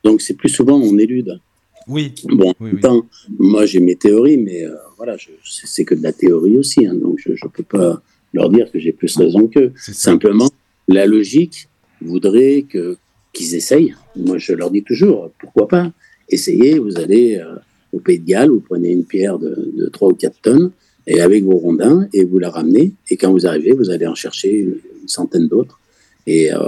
[0.04, 1.40] donc c'est plus souvent on élude.
[1.88, 2.14] Oui.
[2.26, 2.72] Bon, Oui, en oui.
[2.74, 3.06] même temps,
[3.38, 5.30] moi j'ai mes théories, mais euh, voilà, je-
[5.66, 8.02] c'est que de la théorie aussi, hein, donc je ne peux pas
[8.34, 9.72] leur dire que j'ai plus raison qu'eux.
[9.78, 10.50] Simplement,
[10.88, 11.68] la logique
[12.02, 12.98] voudrait que
[13.34, 13.94] qu'ils essayent.
[14.16, 15.92] Moi, je leur dis toujours, pourquoi pas?
[16.30, 17.56] Essayez, vous allez euh,
[17.92, 20.72] au Pays de Galles, vous prenez une pierre de, de 3 ou 4 tonnes,
[21.06, 24.16] et avec vos rondins, et vous la ramenez, et quand vous arrivez, vous allez en
[24.16, 25.80] chercher une centaine d'autres,
[26.28, 26.60] et, euh,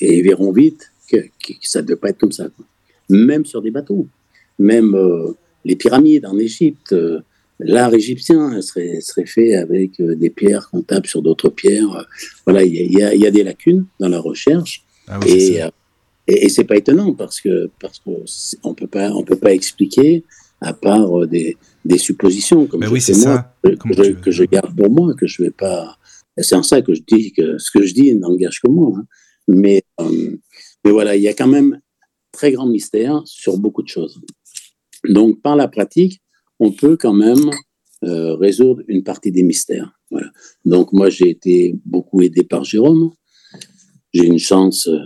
[0.00, 2.48] et ils verront vite que, que ça ne doit pas être comme ça.
[2.48, 2.64] quoi.
[3.10, 4.06] Même sur des bateaux,
[4.58, 5.32] même euh,
[5.64, 7.20] les pyramides en Égypte, euh,
[7.60, 12.06] l'art égyptien serait, serait fait avec euh, des pierres qu'on tape sur d'autres pierres.
[12.46, 14.84] Voilà, il y a- il y, y a des lacunes dans la recherche.
[15.08, 15.68] Ah oui, Et, euh,
[16.26, 19.36] et, et c'est pas étonnant parce que parce que c'est- on peut pas on peut
[19.36, 20.22] pas expliquer
[20.60, 23.70] à part euh, des, des suppositions comme Ben je oui, fais c'est moi, ça.
[23.70, 25.97] que, je, que je garde pour moi que je vais pas
[26.40, 29.04] c'est en ça que je dis que ce que je dis n'engage que moi hein.
[29.46, 30.36] mais euh,
[30.84, 31.80] mais voilà il y a quand même
[32.32, 34.20] très grand mystère sur beaucoup de choses.
[35.04, 36.20] Donc par la pratique
[36.58, 37.50] on peut quand même
[38.04, 39.92] euh, résoudre une partie des mystères.
[40.64, 43.12] Donc moi j'ai été beaucoup aidé par Jérôme.
[44.12, 44.98] J'ai une chance euh,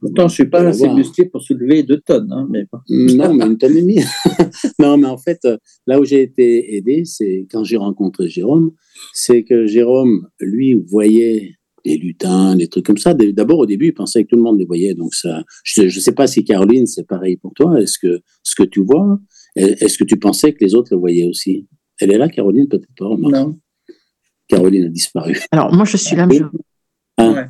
[0.00, 0.96] Pourtant, je suis pas assez l'avoir.
[0.98, 2.30] musclé pour soulever deux tonnes.
[2.32, 2.78] Hein, mais bon.
[2.88, 4.00] Non, mais une tonne et demie.
[4.78, 5.56] non, mais en fait, euh,
[5.86, 8.72] là où j'ai été aidé, c'est quand j'ai rencontré Jérôme,
[9.12, 13.14] c'est que Jérôme, lui, voyait les lutins, des trucs comme ça.
[13.14, 14.94] D'abord, au début, il pensait que tout le monde les voyait.
[14.94, 17.80] Donc, ça, je ne sais pas si Caroline, c'est pareil pour toi.
[17.80, 19.20] Est-ce que ce que tu vois,
[19.54, 21.68] est-ce que tu pensais que les autres le voyaient aussi?
[22.00, 23.06] Elle est là, Caroline, peut-être pas.
[23.06, 23.34] remarque.
[23.34, 23.58] Non.
[24.48, 25.38] Caroline a disparu.
[25.52, 26.44] Alors, moi, je suis là, mais je-
[27.18, 27.30] Ah.
[27.30, 27.46] Ouais.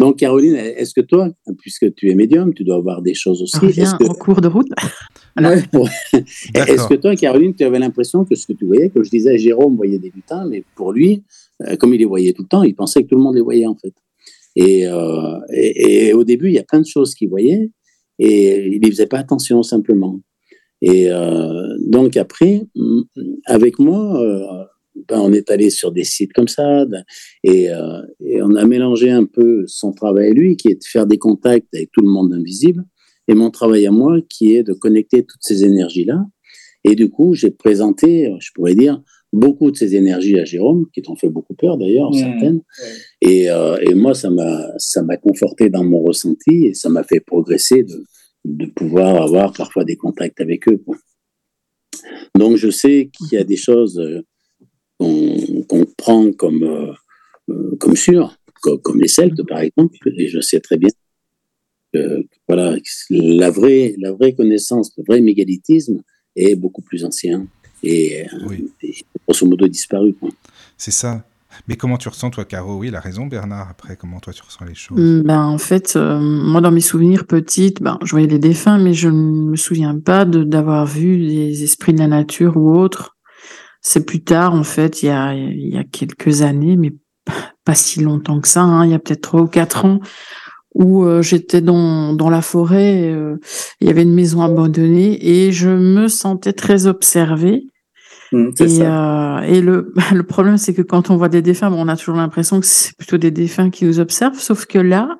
[0.00, 1.28] Donc, Caroline, est-ce que toi,
[1.58, 4.48] puisque tu es médium, tu dois avoir des choses aussi Est-ce que- en cours de
[4.48, 4.66] route.
[5.40, 5.62] Ouais.
[6.54, 9.38] Est-ce que toi, Caroline, tu avais l'impression que ce que tu voyais, que je disais,
[9.38, 11.22] Jérôme voyait des lutins, mais pour lui,
[11.62, 13.40] euh, comme il les voyait tout le temps, il pensait que tout le monde les
[13.40, 13.94] voyait en fait.
[14.56, 17.70] Et, euh, et, et au début, il y a plein de choses qu'il voyait
[18.18, 20.18] et il n'y faisait pas attention simplement.
[20.82, 23.02] Et euh, donc après, mm,
[23.46, 24.64] avec moi, euh,
[25.08, 26.86] ben, on est allé sur des sites comme ça
[27.44, 30.84] et, euh, et on a mélangé un peu son travail à lui, qui est de
[30.84, 32.84] faire des contacts avec tout le monde invisible,
[33.28, 36.24] et mon travail à moi, qui est de connecter toutes ces énergies-là.
[36.84, 41.02] Et du coup, j'ai présenté, je pourrais dire, beaucoup de ces énergies à Jérôme, qui
[41.02, 42.14] t'ont fait beaucoup peur d'ailleurs, Mmh.
[42.14, 42.60] certaines.
[43.20, 47.04] Et, euh, et moi, ça m'a, ça m'a conforté dans mon ressenti et ça m'a
[47.04, 48.04] fait progresser de,
[48.44, 50.78] de pouvoir avoir parfois des contacts avec eux.
[50.78, 50.96] quoi.
[52.36, 54.22] Donc, je sais qu'il y a des choses euh,
[55.00, 56.92] qu'on, qu'on prend comme, euh,
[57.48, 57.94] euh, comme
[58.62, 60.90] co- comme, les Celtes, par exemple, et je sais très bien
[61.92, 62.76] que voilà,
[63.10, 66.02] la vraie, la vraie connaissance, le vrai mégalithisme
[66.36, 67.46] est beaucoup plus ancien
[67.82, 68.70] et, euh, Oui.
[68.82, 68.94] et
[69.26, 70.14] grosso modo disparu.
[70.76, 71.24] C'est ça.
[71.66, 72.78] Mais comment tu ressens, toi, Caro?
[72.78, 73.68] Oui, il a raison, Bernard.
[73.70, 75.00] Après, comment toi, tu ressens les choses?
[75.00, 78.78] Mm, Ben, en fait, euh, moi, dans mes souvenirs petites, ben, je voyais les défunts,
[78.78, 82.76] mais je ne me souviens pas de- d'avoir vu des esprits de la nature ou
[82.78, 83.16] autres.
[83.82, 86.92] C'est plus tard, en fait, il y a, il y a quelques années, mais
[87.64, 90.00] pas si longtemps que ça, hein, il y a peut-être trois ou quatre ans,
[90.74, 93.36] où euh, j'étais dans, dans la forêt, euh,
[93.80, 97.64] il y avait une maison abandonnée et je me sentais très observée.
[98.54, 99.38] C'est Et, ça.
[99.38, 101.96] euh, et le, le problème, c'est que quand on voit des défunts, bon, on a
[101.96, 105.18] toujours l'impression que c'est plutôt des défunts qui nous observent, sauf que là,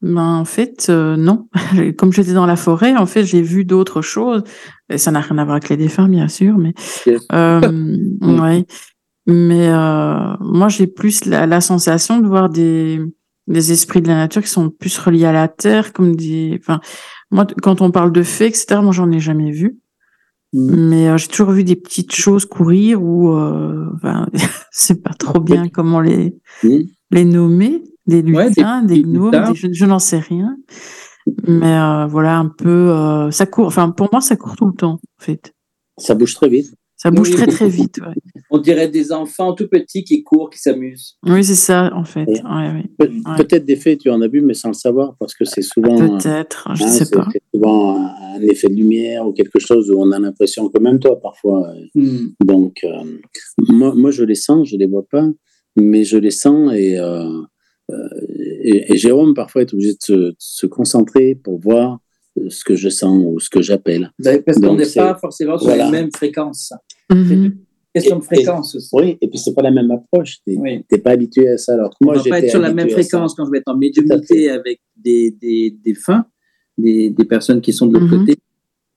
[0.00, 1.48] ben, en fait, euh, non.
[1.98, 4.44] Comme j'étais dans la forêt, en fait, j'ai vu d'autres choses.
[4.90, 6.74] Et ça n'a rien à voir avec les défunts, bien sûr, mais
[7.06, 7.22] Yes.
[7.32, 7.60] euh,
[8.20, 8.64] ouais.
[9.26, 13.00] Mais euh, moi, j'ai plus la, la sensation de voir des,
[13.46, 16.58] des esprits de la nature qui sont plus reliés à la terre, comme des.
[16.60, 16.80] Enfin,
[17.30, 19.78] moi, quand on parle de fées, etc., moi, j'en ai jamais vu.
[20.54, 20.88] Hum.
[20.88, 24.26] Mais euh, j'ai toujours vu des petites choses courir ou euh, enfin,
[24.70, 26.34] c'est pas trop bien comment les
[27.10, 29.50] les nommer, des Ouais, des lutins, des, petits gnomes, lutins.
[29.52, 30.56] des- je, je n'en sais rien.
[31.46, 33.66] Mais euh, voilà un peu euh, ça court.
[33.66, 35.52] Enfin pour moi ça court tout le temps en fait.
[35.98, 36.74] Ça bouge très vite.
[36.96, 37.36] Ça bouge Oui.
[37.36, 37.98] très très vite.
[38.00, 38.14] Ouais.
[38.50, 41.16] On dirait des enfants tout petits qui courent, qui s'amusent.
[41.26, 42.24] Oui c'est ça en fait.
[42.24, 42.42] Ouais.
[42.42, 42.84] Ouais, ouais.
[42.98, 43.36] Pe- Ouais.
[43.36, 45.96] Peut-être des faits, tu en as vu, mais sans le savoir, parce que c'est souvent,
[45.96, 47.26] Peut-être, je hein, sais pas.
[47.30, 50.98] c'est souvent un, effet de lumière ou quelque chose où on a l'impression que même
[50.98, 51.68] toi, parfois.
[51.68, 52.32] euh, Hum.
[52.44, 52.88] Donc, euh,
[53.68, 55.26] moi, moi, je les sens, je les vois pas,
[55.76, 56.98] mais je les sens et,
[58.62, 61.98] et, et Jérôme, parfois, est obligé de se, de se concentrer pour voir
[62.38, 64.12] euh, ce que je sens ou ce que j'appelle.
[64.18, 65.86] Ben, Parce qu'on n'est pas forcément sur voilà.
[65.86, 66.72] les mêmes fréquences.
[67.10, 67.56] Mhm.
[67.94, 68.88] Question de Et- fréquence aussi.
[68.92, 70.36] Oui, et puis c'est pas la même approche.
[70.46, 70.84] Tu Oui.
[70.92, 71.72] n'es pas habitué à ça.
[71.74, 73.50] Alors que On moi, ne va pas j'étais être sur la même fréquence quand je
[73.50, 76.26] vais être en médiumnité avec des, des, des fins,
[76.76, 78.26] des, des personnes qui sont de l'autre Mhm.
[78.26, 78.34] côté,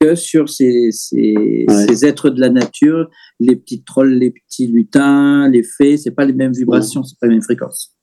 [0.01, 1.87] que sur ces, ces, Ouais.
[1.87, 6.25] ces êtres de la nature, les petits trolls, les petits lutins, les fées, c'est pas
[6.25, 7.95] les mêmes vibrations, c'est pas les mêmes fréquences.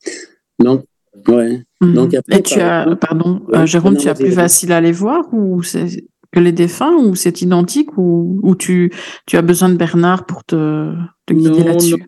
[0.59, 0.84] Donc,
[1.28, 1.62] ouais.
[1.80, 1.94] Mhm.
[1.94, 4.72] Donc après, Et tu par as, exemple- pardon, euh, Jérôme, non, tu as plus facile
[4.72, 8.92] à les voir ou c'est que les défunts ou c'est identique ou, ou tu,
[9.26, 10.92] tu as besoin de Bernard pour te,
[11.26, 12.04] te guider là-dessus?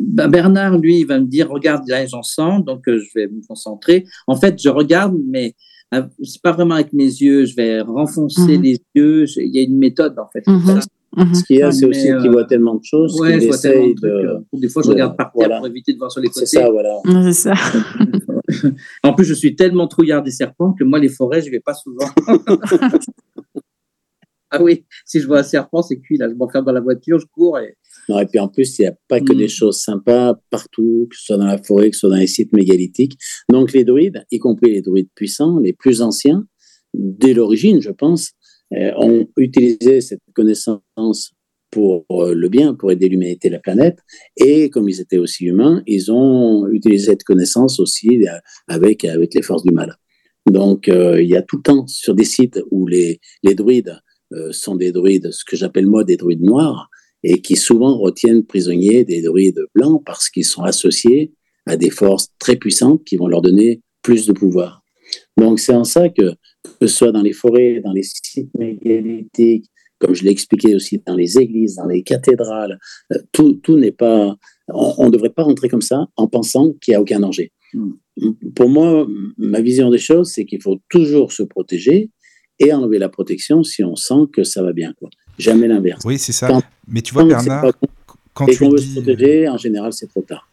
[0.00, 3.28] bah, Bernard, lui, il va me dire regarde, là, j'en sens, donc euh, je vais
[3.28, 4.04] me concentrer.
[4.26, 5.54] En fait, je regarde, mais
[5.94, 7.46] euh, c'est pas vraiment avec mes yeux.
[7.46, 8.62] Je vais renfoncer Mhm.
[8.62, 9.24] les yeux.
[9.26, 10.42] Je- Il y a une méthode, en fait.
[10.46, 10.80] Voilà.
[11.16, 11.34] Mhm.
[11.34, 13.46] Ce qu'il y a, c'est aussi qu'il euh, voit tellement de choses Ouais, qu'il je
[13.48, 14.12] vois tellement essaye de trucs.
[14.12, 14.28] de.
[14.28, 15.56] euh, Des fois, je de- regarde par terre voilà.
[15.58, 16.46] pour éviter de voir sur les côtés.
[16.46, 16.96] C'est ça, voilà.
[17.04, 17.54] Ouais, C'est ça.
[19.02, 21.74] en plus, je suis tellement trouillard des serpents que moi, les forêts, je vais pas
[21.74, 22.06] souvent.
[24.52, 26.16] ah oui, si je vois un serpent, c'est cuit.
[26.16, 27.76] Là, je m'enferme dans la voiture, je cours et
[28.08, 29.38] Non, et puis en plus, il n'y a pas que Mm.
[29.38, 32.26] des choses sympas partout, que ce soit dans la forêt, que ce soit dans les
[32.26, 33.16] sites mégalithiques.
[33.48, 36.44] Donc les druides, y compris les druides puissants, les plus anciens,
[36.94, 38.34] dès l'origine, je pense, euh,
[38.72, 41.32] ont utilisé cette connaissance
[41.70, 43.98] pour euh, le bien, pour aider l'humanité et la planète.
[44.36, 49.34] Et comme ils étaient aussi humains, ils ont utilisé cette connaissance aussi euh, avec, avec
[49.34, 49.96] les forces du mal.
[50.46, 53.98] Donc euh, il y a tout le temps sur des sites où les, les druides
[54.32, 56.88] euh, sont des druides, ce que j'appelle moi des druides noirs,
[57.22, 61.34] et qui souvent retiennent prisonniers des druides blancs parce qu'ils sont associés
[61.66, 64.82] à des forces très puissantes qui vont leur donner plus de pouvoir.
[65.36, 66.32] Donc c'est en ça que,
[66.62, 69.66] que ce soit dans les forêts, dans les sites mégalithiques,
[69.98, 72.78] comme je l'ai expliqué aussi dans les églises, dans les cathédrales,
[73.12, 74.36] euh, tout, tout n'est pas...
[74.68, 77.52] On ne devrait pas rentrer comme ça en pensant qu'il n'y a aucun danger.
[77.74, 77.90] Mm.
[78.54, 79.06] Pour moi,
[79.36, 82.10] ma vision des choses, c'est qu'il faut toujours se protéger
[82.58, 84.92] et enlever la protection si on sent que ça va bien.
[84.98, 85.08] Quoi.
[85.38, 86.02] Jamais l'inverse.
[86.04, 86.48] Oui, c'est ça.
[86.48, 87.72] Quand- Mais tu vois, Bernard,
[88.34, 90.49] quand et tu qu'on veut se protéger, en général, c'est trop tard.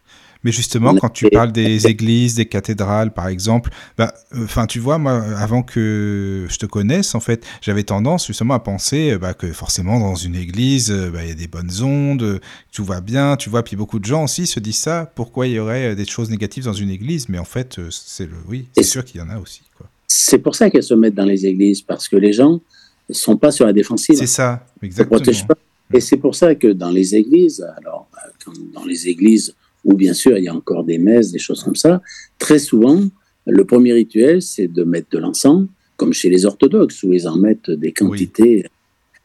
[0.48, 4.98] Mais justement, quand tu parles des églises, des cathédrales, par exemple, bah, enfin, tu vois,
[4.98, 9.34] moi, avant que je te connaisse, en fait, j'avais tendance justement à penser euh, bah,
[9.34, 12.40] que forcément dans une église, euh, bah, il y a des bonnes ondes, euh,
[12.72, 13.62] tout va bien, tu vois.
[13.62, 15.12] Puis beaucoup de gens aussi se disent ça.
[15.16, 17.28] Pourquoi il y aurait euh, des choses négatives dans une église?
[17.28, 19.64] Mais en fait, euh, c'est le, oui, c'est sûr qu'il y en a aussi.
[19.76, 19.88] Quoi.
[20.08, 22.62] C'est pour ça qu'elles se mettent dans les églises, parce que les gens
[23.10, 24.16] ne sont pas sur la défensive.
[24.16, 25.18] C'est ça, Ils ne exactement.
[25.18, 25.56] protègent pas.
[25.94, 29.54] Et c'est pour ça que dans les églises, alors euh, comme dans les églises
[29.88, 32.02] où bien sûr il y a encore des messes, des choses comme ça,
[32.38, 33.02] très souvent,
[33.48, 37.38] le premier rituel, c'est de mettre de l'encens, comme chez les orthodoxes, où ils en
[37.38, 38.66] mettent des quantités.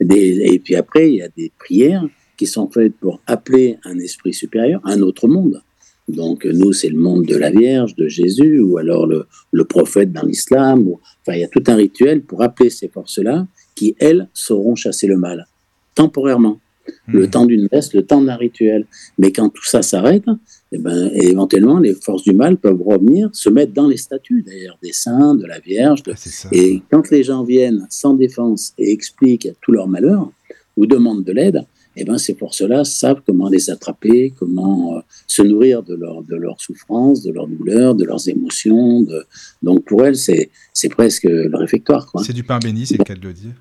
[0.01, 2.07] Des, et puis après, il y a des prières
[2.37, 5.61] qui sont faites pour appeler un esprit supérieur, un autre monde.
[6.09, 10.13] Donc nous, c'est le monde de la Vierge, de Jésus, ou alors le, le prophète
[10.13, 10.89] dans l'islam.
[11.21, 15.07] Enfin, il y a tout un rituel pour appeler ces forces-là qui, elles, sauront chasser
[15.07, 15.47] le mal,
[15.95, 16.61] temporairement
[17.09, 17.31] le Mhm.
[17.31, 18.87] temps d'une messe, le temps d'un rituel.
[19.19, 20.25] Mais quand tout ça s'arrête,
[20.73, 24.79] eh ben, éventuellement, les forces du mal peuvent revenir, se mettre dans les statues, d'ailleurs,
[24.83, 26.03] des saints, de la Vierge.
[26.03, 26.49] de- Ah.
[26.53, 30.31] Et quand les gens viennent sans défense et expliquent tout leur malheur
[30.77, 31.63] ou demandent de l'aide,
[31.95, 36.37] eh ben, ces forces-là savent comment les attraper, comment euh, se nourrir de leur, de
[36.37, 39.03] leur souffrance, de leur douleur, de leurs émotions.
[39.03, 39.25] De...
[39.63, 40.49] Donc pour elles, c'est
[40.89, 42.11] presque le réfectoire.
[42.25, 43.53] C'est du pain béni, c'est le cas de le dire.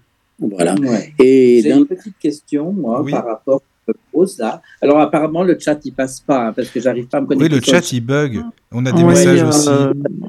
[0.42, 0.76] Voilà.
[0.82, 1.14] Ouais.
[1.20, 3.12] Et J'ai dans- une petite question, moi, Oui.
[3.12, 4.62] par rapport au pose là.
[4.82, 7.36] Alors, apparemment, le chat, il passe pas, hein, parce que j'arrive pas à me Oui,
[7.38, 7.56] connecter.
[7.56, 8.42] le sur chat, il bug.
[8.72, 9.70] On a des Ouais, messages euh, aussi.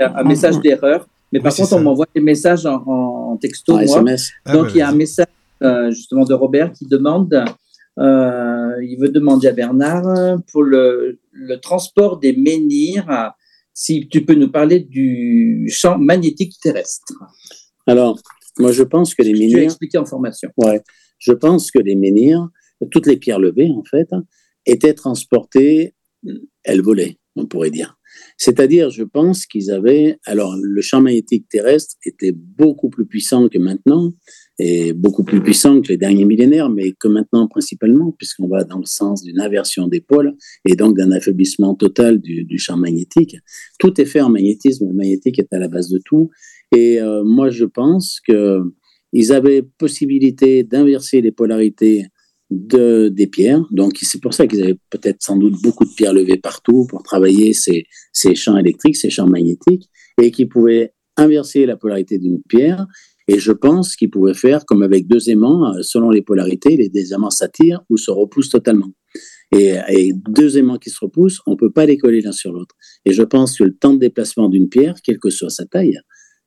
[0.00, 1.06] un message d'erreur.
[1.32, 1.82] Mais par Oui, contre, on ça.
[1.82, 3.84] m'envoie des messages en, en texto, en moi.
[3.84, 5.26] SMS, Ah, Donc, bah, il y a un message
[5.62, 7.44] euh, justement de Robert qui demande,
[7.98, 13.28] euh, il veut demander à Bernard euh, pour le, le transport des menhirs, euh,
[13.74, 17.14] si tu peux nous parler du champ magnétique terrestre.
[17.86, 18.18] Alors,
[18.58, 20.50] moi, je pense que les Tu as menhirs, expliqué en formation.
[20.58, 20.80] ouais,
[21.18, 22.48] je pense que les menhirs,
[22.90, 24.08] toutes les pierres levées, en fait,
[24.66, 25.94] étaient transportées,
[26.64, 27.98] elles volaient, on pourrait dire.
[28.36, 33.58] C'est-à-dire, je pense qu'ils avaient, alors, le champ magnétique terrestre était beaucoup plus puissant que
[33.58, 34.12] maintenant,
[34.58, 38.78] et beaucoup plus puissant que les derniers millénaires, mais que maintenant principalement, puisqu'on va dans
[38.78, 40.36] le sens d'une inversion des pôles
[40.68, 43.36] et donc d'un affaiblissement total du, du champ magnétique.
[43.78, 46.30] Tout est fait en magnétisme, le magnétique est à la base de tout.
[46.74, 48.60] Et euh, moi, je pense que
[49.12, 52.06] ils avaient possibilité d'inverser les polarités
[52.50, 53.64] de, des pierres.
[53.70, 57.02] Donc, c'est pour ça qu'ils avaient peut-être sans doute beaucoup de pierres levées partout pour
[57.02, 59.88] travailler ces, ces champs électriques, ces champs magnétiques,
[60.20, 62.86] et qui pouvaient inverser la polarité d'une pierre.
[63.28, 66.88] Et je pense qu'ils pouvaient faire comme avec deux aimants, euh, selon les polarités, les
[66.88, 68.92] deux aimants s'attirent ou se repoussent totalement.
[69.54, 72.52] Et, et deux aimants qui se repoussent, on ne peut pas les coller l'un sur
[72.52, 72.74] l'autre.
[73.04, 75.98] Et je pense que le temps de déplacement d'une pierre, quelle que soit sa taille,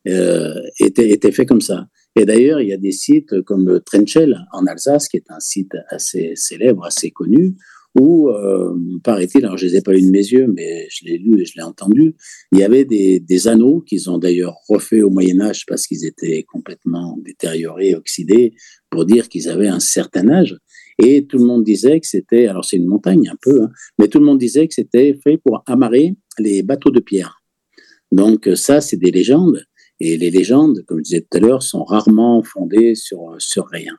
[0.07, 1.87] euh, était, était fait comme ça.
[2.15, 5.73] Et d'ailleurs, il y a des sites comme Trenchel en Alsace, qui est un site
[5.89, 7.55] assez célèbre, assez connu,
[7.97, 11.05] où, euh, paraît-il, alors je ne les ai pas eu de mes yeux, mais je
[11.05, 12.15] l'ai lu et je l'ai entendu,
[12.51, 16.43] il y avait des, anneaux qu'ils ont d'ailleurs refait au Moyen Âge parce qu'ils étaient
[16.43, 18.53] complètement détériorés, oxydés,
[18.89, 20.57] pour dire qu'ils avaient un certain âge.
[21.01, 24.07] Et tout le monde disait que c'était, alors c'est une montagne un peu, hein, mais
[24.07, 27.41] tout le monde disait que c'était fait pour amarrer les bateaux de pierre.
[28.11, 29.65] Donc ça, c'est des légendes.
[29.99, 33.97] Et les légendes, comme je disais tout à l'heure, sont rarement fondées sur, sur rien.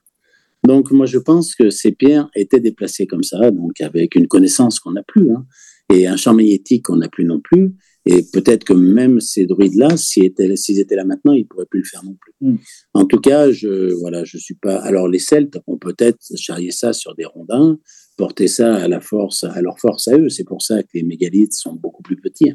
[0.67, 4.81] Donc, moi, je pense que ces pierres étaient déplacées comme ça, donc avec une connaissance
[4.81, 5.47] qu'on n'a plus, hein,
[5.93, 7.75] et un champ magnétique qu'on n'a plus non plus.
[8.09, 11.87] Et peut-être que même ces druides-là, s'ils étaient, étaient là maintenant, ils pourraient plus le
[11.87, 12.33] faire non plus.
[12.41, 12.57] Mm.
[12.95, 14.77] En tout cas, je voilà, je suis pas.
[14.77, 17.79] Alors les Celtes ont peut-être charrié ça sur des rondins,
[18.17, 20.29] porté ça à la force, à leur force à eux.
[20.29, 22.53] C'est pour ça que les mégalithes sont beaucoup plus petits.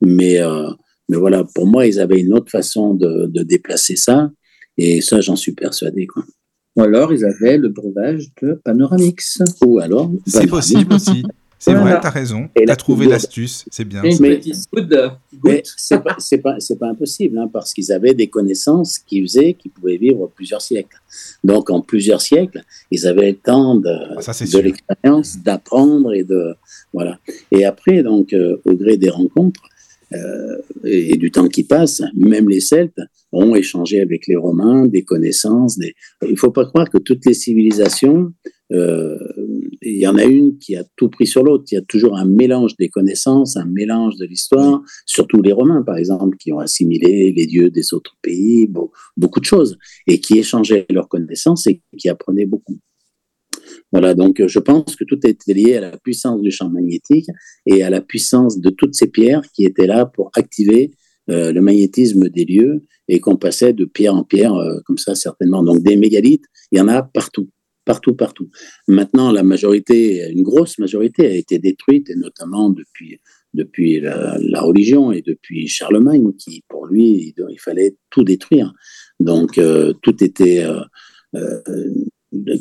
[0.00, 0.70] Mais euh,
[1.10, 4.30] mais voilà, pour moi, ils avaient une autre façon de, de déplacer ça,
[4.78, 6.06] et ça, j'en suis persuadé.
[6.06, 6.24] Quoi.
[6.76, 9.42] Ou alors, ils avaient le breuvage de Panoramix.
[9.64, 10.10] Ou alors.
[10.24, 11.24] C'est possible aussi.
[11.58, 12.48] C'est vrai, tu as raison.
[12.56, 14.00] Tu as trouvé l'astuce, c'est bien.
[14.02, 14.40] Mais,
[15.44, 19.70] mais c'est pas, pas, pas, impossible, hein, parce qu'ils avaient des connaissances qui faisaient qu'ils
[19.72, 20.96] pouvaient vivre plusieurs siècles.
[21.44, 26.54] Donc, en plusieurs siècles, ils avaient le temps de, ah, de l'expérience, d'apprendre et de.
[26.94, 27.18] Voilà.
[27.50, 29.60] Et après, donc, euh, au gré des rencontres,
[30.84, 33.00] et du temps qui passe, même les Celtes
[33.32, 35.78] ont échangé avec les Romains des connaissances.
[36.22, 38.32] Il ne faut pas croire que toutes les civilisations,
[38.72, 39.16] euh,
[39.82, 41.64] il y en a une qui a tout pris sur l'autre.
[41.70, 45.82] Il y a toujours un mélange des connaissances, un mélange de l'histoire, surtout les Romains,
[45.82, 48.68] par exemple, qui ont assimilé les dieux des autres pays,
[49.16, 52.78] beaucoup de choses, et qui échangeaient leurs connaissances et qui apprenaient beaucoup.
[53.92, 57.26] Voilà, donc je pense que tout était lié à la puissance du champ magnétique
[57.66, 60.92] et à la puissance de toutes ces pierres qui étaient là pour activer
[61.30, 65.14] euh, le magnétisme des lieux et qu'on passait de pierre en pierre euh, comme ça
[65.14, 65.62] certainement.
[65.62, 67.50] Donc des mégalithes, il y en a partout,
[67.84, 68.48] partout, partout.
[68.88, 73.20] Maintenant, la majorité, une grosse majorité a été détruite et notamment depuis
[73.52, 78.72] depuis la, religion et depuis Charlemagne qui pour lui il, fallait tout détruire.
[79.18, 80.64] Donc euh, tout était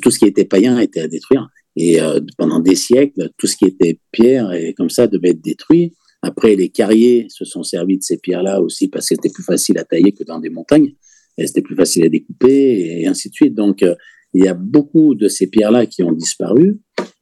[0.02, 1.50] tout ce qui était païen était à détruire.
[1.76, 5.42] Et euh, pendant des siècles, tout ce qui était pierre et comme ça devait être
[5.42, 5.94] détruit.
[6.22, 9.78] Après, les carriers se sont servis de ces pierres-là aussi parce que c'était plus facile
[9.78, 10.94] à tailler que dans des montagnes.
[11.38, 13.56] Et c'était plus facile à découper et ainsi de suite.
[13.56, 13.96] Donc, euh,
[14.34, 16.80] il y a beaucoup de ces pierres-là qui ont disparu.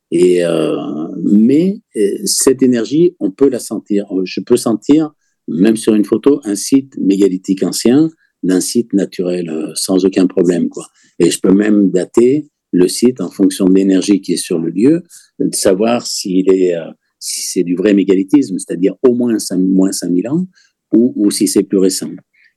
[0.09, 0.75] Et euh,
[1.21, 1.81] mais
[2.25, 4.07] cette énergie, on peut la sentir.
[4.23, 5.11] Je peux sentir,
[5.47, 8.09] même sur une photo, un site mégalithique ancien
[8.41, 10.87] d'un site naturel sans aucun problème, quoi.
[11.19, 14.69] Et je peux même dater le site en fonction de l'énergie qui est sur le
[14.69, 15.03] lieu,
[15.39, 19.91] de savoir s'il est, euh, si c'est du vrai mégalithisme, c'est-à-dire au moins 5, moins
[19.91, 20.47] 5000 ans,
[20.93, 22.11] ou, ou si c'est plus récent.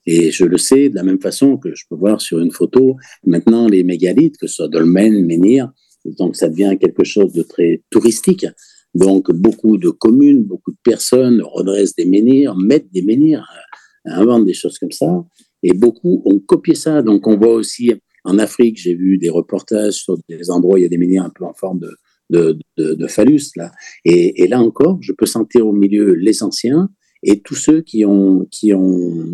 [0.06, 2.96] Et je le sais de la même façon que je peux voir sur une photo
[3.24, 5.70] maintenant les mégalithes, que ce soit dolmen, menhir,
[6.04, 8.46] donc ça devient quelque chose de très touristique.
[8.94, 13.46] Donc beaucoup de communes, beaucoup de personnes redressent des menhirs, mettent des menhirs,
[14.08, 15.24] euh, inventent des choses comme ça,
[15.62, 17.02] et beaucoup ont copié ça.
[17.02, 17.92] Donc on voit aussi
[18.24, 21.24] en Afrique, j'ai vu des reportages sur des endroits où il y a des menhirs
[21.24, 21.80] un peu en forme
[22.30, 23.50] de, de, de, phallus.
[23.56, 23.72] Là.
[24.04, 26.90] Et, là encore, je peux sentir au milieu les anciens
[27.22, 29.26] et tous ceux qui ont, qui ont,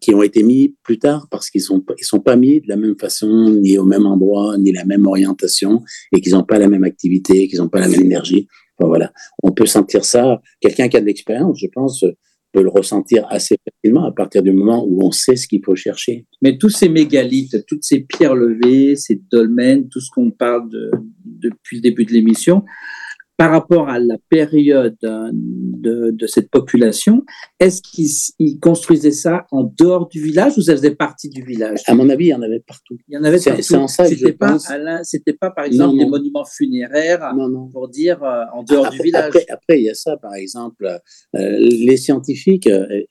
[0.00, 2.68] qui ont été mis plus tard parce qu'ils ne sont, ils sont pas mis de
[2.68, 5.82] la même façon, ni au même endroit, ni la même orientation,
[6.12, 8.48] et qu'ils n'ont pas la même activité, qu'ils n'ont pas la même énergie.
[8.78, 9.12] Enfin, voilà.
[9.42, 10.40] On peut sentir ça.
[10.60, 12.02] Quelqu'un qui a de l'expérience, je pense,
[12.54, 15.74] peut le ressentir assez facilement à partir du moment où on sait ce qu'il faut
[15.74, 16.24] chercher.
[16.40, 20.70] Mais tous ces mégalithes, toutes ces pierres levées, ces dolmens, tout ce qu'on parle
[21.24, 22.64] depuis le début de l'émission,
[23.36, 27.24] par rapport à la période hein, de, de cette population,
[27.58, 31.80] est-ce qu'ils construisaient ça en dehors du village ou ça faisait partie du village?
[31.86, 32.96] À mon avis, il y en avait partout.
[33.08, 33.62] Il y en avait partout.
[33.62, 34.58] C'est en ça C'était pas,
[35.02, 37.32] c'était pas, par exemple, des monuments funéraires
[37.72, 39.26] pour dire euh, en dehors du village.
[39.26, 40.86] Après, après, il y a ça, par exemple,
[41.34, 43.02] euh, les scientifiques euh,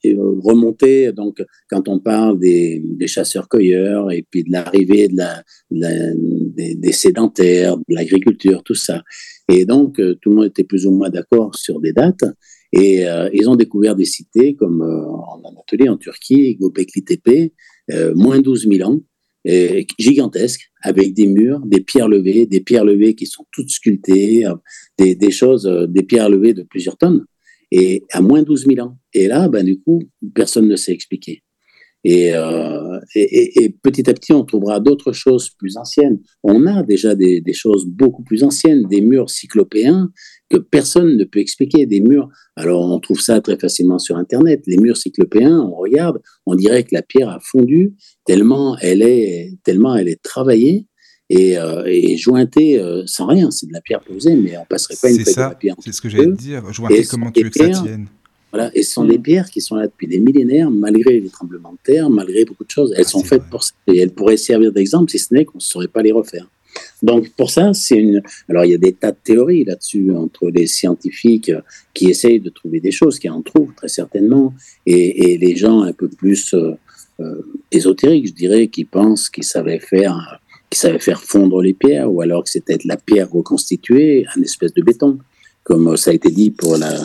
[0.41, 6.75] remontaient, donc, quand on parle des, des chasseurs-cueilleurs et puis de l'arrivée de la, des,
[6.75, 9.03] des sédentaires, de l'agriculture, tout ça.
[9.49, 12.23] Et donc, euh, tout le monde était plus ou moins d'accord sur des dates.
[12.71, 17.51] Et euh, ils ont découvert des cités comme euh, en Anatolie, en Turquie, Gobekli Tepe,
[18.15, 19.01] moins 12 000 ans,
[19.99, 24.45] gigantesques, avec des murs, des pierres levées, des pierres levées qui sont toutes sculptées,
[24.97, 27.25] des, choses, des pierres levées de plusieurs tonnes,
[27.71, 28.97] et à moins 12 000 ans.
[29.13, 30.01] Et là, ben, du coup,
[30.33, 30.93] personne ne sait
[32.05, 36.19] Euh, et, et, petit à petit, on trouvera d'autres choses plus anciennes.
[36.43, 40.11] On a déjà des, des, choses beaucoup plus anciennes, des murs cyclopéens
[40.49, 41.85] que personne ne peut expliquer.
[41.85, 44.63] Des murs, alors on trouve ça très facilement sur Internet.
[44.67, 47.93] Les murs cyclopéens, on regarde, on dirait que la pierre a fondu
[48.25, 50.87] tellement elle est, tellement elle est travaillée.
[51.29, 54.95] Et, euh, et jointée euh, sans rien, c'est de la pierre posée, mais on passerait
[55.01, 55.71] pas une feuille de papier.
[55.79, 56.71] C'est ce que j'allais dire.
[56.73, 58.07] Jointée, comment tu veux que ça tienne?
[58.53, 58.69] Voilà.
[58.75, 61.79] Et ce sont des pierres qui sont là depuis des millénaires, malgré les tremblements de
[61.83, 62.93] terre, malgré beaucoup de choses.
[62.95, 63.73] Elles sont faites pour ça.
[63.87, 66.47] Et elles pourraient servir d'exemple, si ce n'est qu'on ne saurait pas les refaire.
[67.01, 68.21] Donc pour ça, c'est une.
[68.47, 71.51] Alors il y a des tas de théories là-dessus entre les scientifiques
[71.95, 74.53] qui essayent de trouver des choses, qui en trouvent très certainement,
[74.85, 76.55] et, et les gens un peu plus,
[77.19, 77.41] euh,
[77.71, 80.39] ésotériques, je dirais, qui pensent qu'ils savaient faire,
[80.69, 84.41] qu'ils savaient faire fondre les pierres, ou alors que c'était de la pierre reconstituée, un
[84.41, 85.19] espèce de béton,
[85.63, 87.03] comme ça a été dit pour la,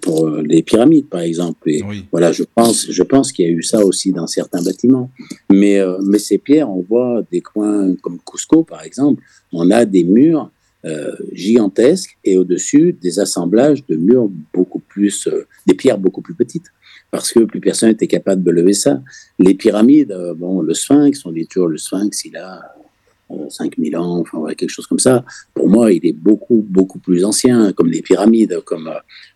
[0.00, 1.70] pour, les pyramides, par exemple.
[1.70, 5.10] Et voilà, je pense, je pense qu'il y a eu ça aussi dans certains bâtiments.
[5.50, 9.22] Mais, mais ces pierres, on voit des coins comme Cusco, par exemple,
[9.52, 10.50] on a des murs
[10.84, 16.34] euh, gigantesques et au-dessus des assemblages de murs beaucoup plus, euh, des pierres beaucoup plus
[16.34, 16.66] petites,
[17.10, 19.02] parce que plus personne n'était capable de lever ça.
[19.40, 22.76] Les pyramides, euh, bon, le sphinx, on dit toujours le sphinx, il a
[23.48, 25.24] 5000 ans, enfin voilà, quelque chose comme ça.
[25.54, 28.90] Pour moi, il est beaucoup, beaucoup plus ancien, comme les pyramides, comme,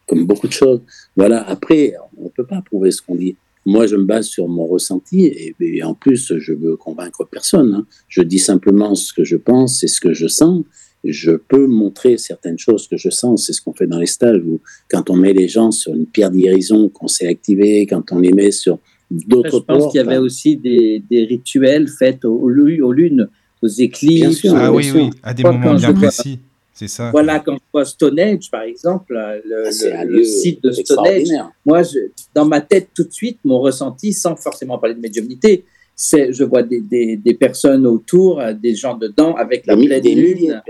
[0.06, 0.80] comme beaucoup de choses.
[1.16, 3.36] Voilà, après, on ne peut pas prouver ce qu'on dit.
[3.64, 7.74] Moi, je me base sur mon ressenti et, en plus, je veux convaincre personne.
[7.74, 7.86] Hein.
[8.08, 10.64] Je dis simplement ce que je pense et ce que je sens
[11.04, 13.46] je peux montrer certaines choses que je sens.
[13.46, 16.06] C'est ce qu'on fait dans les stages où, quand on met les gens sur une
[16.06, 18.78] pierre de guérison qu'on s'est activé, quand on les met sur
[19.10, 20.20] d'autres Je pense qu'il y avait hein.
[20.20, 23.28] aussi des, des, rituels faits aux, aux lunes,
[23.62, 24.44] aux éclipses.
[24.54, 26.40] ah oui, oui, à des moments bien précis.
[26.74, 27.10] C'est ça.
[27.10, 31.28] Voilà, quand je vois Stonehenge, par exemple, le, ah, le, site de Stonehenge,
[31.64, 31.98] moi, je,
[32.34, 35.64] dans ma tête, tout de suite, mon ressenti, sans forcément parler de médiumnité,
[35.96, 40.62] je vois des, des, personnes autour, euh, des gens dedans avec la pleine lune.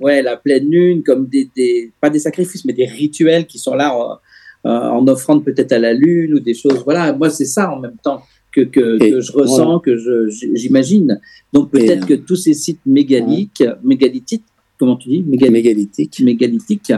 [0.00, 3.74] Ouais, la pleine lune, comme des, des, pas des sacrifices, mais des rituels qui sont
[3.74, 4.18] là en,
[4.64, 6.82] euh, en offrande peut-être à la lune ou des choses.
[6.84, 8.22] Voilà, moi c'est ça en même temps
[8.52, 9.96] que, que, que je ressens, que
[10.54, 11.20] j'imagine.
[11.52, 14.44] Donc peut-être que tous ces sites mégalithiques, mégalithiques,
[14.78, 15.22] comment tu dis?
[15.22, 16.20] Mégalithiques.
[16.20, 16.92] Mégalithiques,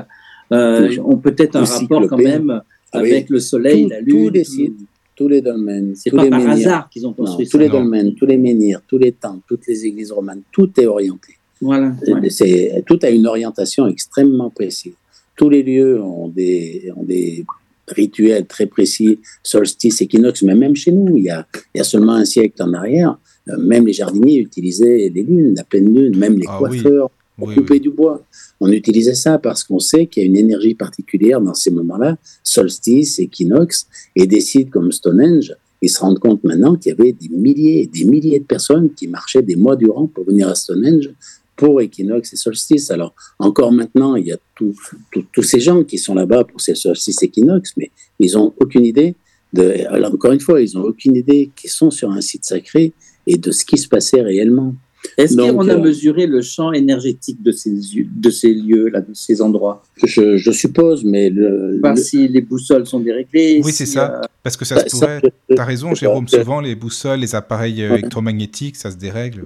[0.52, 4.26] euh, ont peut-être un rapport quand même ah avec le soleil, la lune.
[4.26, 4.76] Tous les sites
[5.16, 8.26] tous les dolmens, tous pas les par hasard qu'ils ont construit Tous les dolmens, tous
[8.26, 11.34] les menhirs, tous les temples, toutes les églises romanes, tout est orienté.
[11.60, 11.94] Voilà.
[12.30, 14.94] C'est, tout a une orientation extrêmement précise.
[15.36, 17.44] Tous les lieux ont des, ont des
[17.88, 21.84] rituels très précis, solstice, équinoxe, mais même chez nous, il y a, il y a
[21.84, 23.18] seulement un siècle en arrière,
[23.48, 27.52] euh, même les jardiniers utilisaient les lunes, la pleine lune, même les ah coiffeurs pour
[27.52, 28.24] couper du bois.
[28.60, 32.16] On utilisait ça parce qu'on sait qu'il y a une énergie particulière dans ces moments-là,
[32.42, 35.54] solstice, équinoxe, et des sites comme Stonehenge,
[35.84, 38.94] ils se rendent compte maintenant qu'il y avait des milliers et des milliers de personnes
[38.94, 41.10] qui marchaient des mois durant pour venir à Stonehenge
[41.56, 42.90] pour équinoxe et solstice.
[42.90, 47.22] Alors, encore maintenant, il y a tous ces gens qui sont là-bas pour ces solstices
[47.22, 49.14] équinoxe, mais ils n'ont aucune idée
[49.52, 52.92] de, alors encore une fois, ils n'ont aucune idée qu'ils sont sur un site sacré
[53.26, 54.74] et de ce qui se passait réellement.
[55.18, 59.12] Est-ce qu'on a euh, mesuré le champ énergétique de ces, de ces lieux, là, de
[59.12, 59.82] ces endroits?
[60.02, 63.60] Je, je, suppose, mais le, Voir si les boussoles sont déréglées.
[63.62, 64.20] Oui, c'est ça.
[64.22, 65.32] Euh, Parce que ça se bah, pourrait.
[65.50, 66.26] Tu as raison, Jérôme.
[66.26, 69.44] Souvent, les boussoles, les appareils euh, électromagnétiques, ça se dérègle.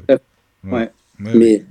[0.64, 0.90] Ouais.
[1.18, 1.64] mais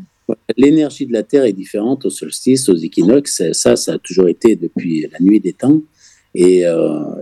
[0.55, 3.41] l'énergie de la Terre est différente au solstice, aux équinoxes.
[3.53, 5.82] Ça, ça a toujours été depuis la nuit des temps.
[6.36, 6.63] Et,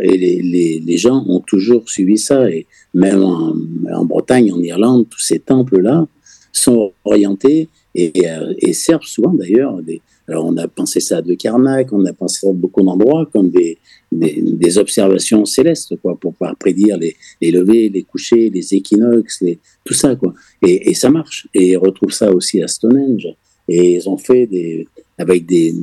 [0.01, 2.49] et les, gens ont toujours suivi ça.
[2.49, 6.07] Et même en, Bretagne, en Irlande, tous ces temples-là,
[6.51, 9.79] sont orientés euh, et, servent souvent d'ailleurs.
[10.27, 13.49] Alors on a pensé ça de Karnak, on a pensé ça de beaucoup d'endroits comme
[13.49, 13.77] des,
[14.19, 19.43] des, observations célestes quoi, pour pouvoir prédire les, les levées, les couchers, les équinoxes,
[19.83, 20.33] tout ça quoi.
[20.61, 21.47] Et, et, ça marche.
[21.53, 23.27] Et ils retrouvent ça aussi à Stonehenge.
[23.67, 24.87] Et ils ont fait des,
[25.17, 25.73] avec des,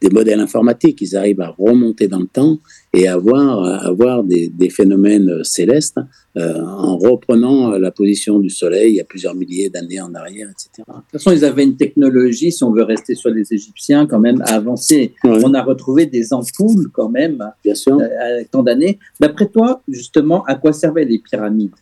[0.00, 2.58] des modèles informatiques, ils arrivent à remonter dans le temps
[2.92, 5.98] et avoir, avoir des, des phénomènes célestes
[6.36, 10.48] euh, en reprenant la position du Soleil il y a plusieurs milliers d'années en arrière,
[10.50, 10.70] etc.
[10.86, 14.20] De toute façon, ils avaient une technologie, si on veut rester sur les Égyptiens, quand
[14.20, 15.14] même avancée.
[15.24, 17.98] On a retrouvé des ampoules quand même, Bien sûr.
[18.00, 18.98] Euh, tant d'années.
[19.18, 21.74] D'après toi, justement, à quoi servaient les pyramides?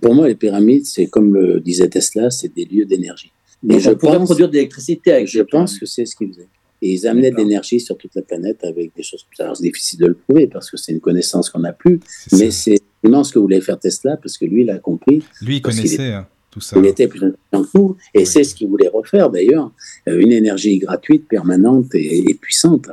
[0.00, 3.32] Pour moi, les pyramides, c'est comme le disait Tesla, c'est des lieux d'énergie.
[3.68, 5.26] Et je pourrais produire de l'électricité avec.
[5.26, 6.48] Je pense que c'est ce qu'ils faisaient.
[6.82, 9.52] Et ils amenaient de l'énergie sur toute la planète avec des choses comme ça.
[9.54, 12.00] c'est difficile de le prouver parce que c'est une connaissance qu'on n'a plus.
[12.32, 15.22] Mais c'est vraiment ce que voulait faire Tesla parce que lui, il a compris.
[15.42, 16.78] Lui, il connaissait hein, tout ça.
[16.78, 17.96] Il était plus intelligent que nous.
[18.14, 19.72] Et c'est ce qu'il voulait refaire d'ailleurs.
[20.08, 22.88] Euh, une énergie gratuite, permanente et, puissante.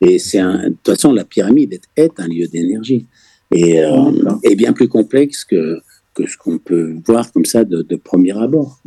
[0.00, 3.06] Et c'est un, de toute façon, la pyramide est, un lieu d'énergie.
[3.52, 4.10] Et, euh,
[4.44, 5.80] et, bien plus complexe que,
[6.14, 8.80] que ce qu'on peut voir comme ça de, de premier abord.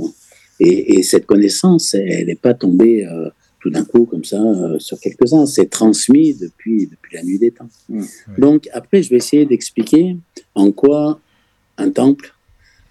[0.61, 3.05] Et, et, cette connaissance, elle n'est pas tombée.
[3.05, 3.29] Euh,
[3.65, 5.47] tout d'un coup, comme ça, euh, sur quelques-uns.
[5.47, 7.67] C'est transmis depuis, depuis la nuit des temps.
[7.89, 8.03] Mmh.
[8.37, 10.17] Donc, après, je vais essayer d'expliquer
[10.53, 11.19] en quoi
[11.79, 12.35] un temple,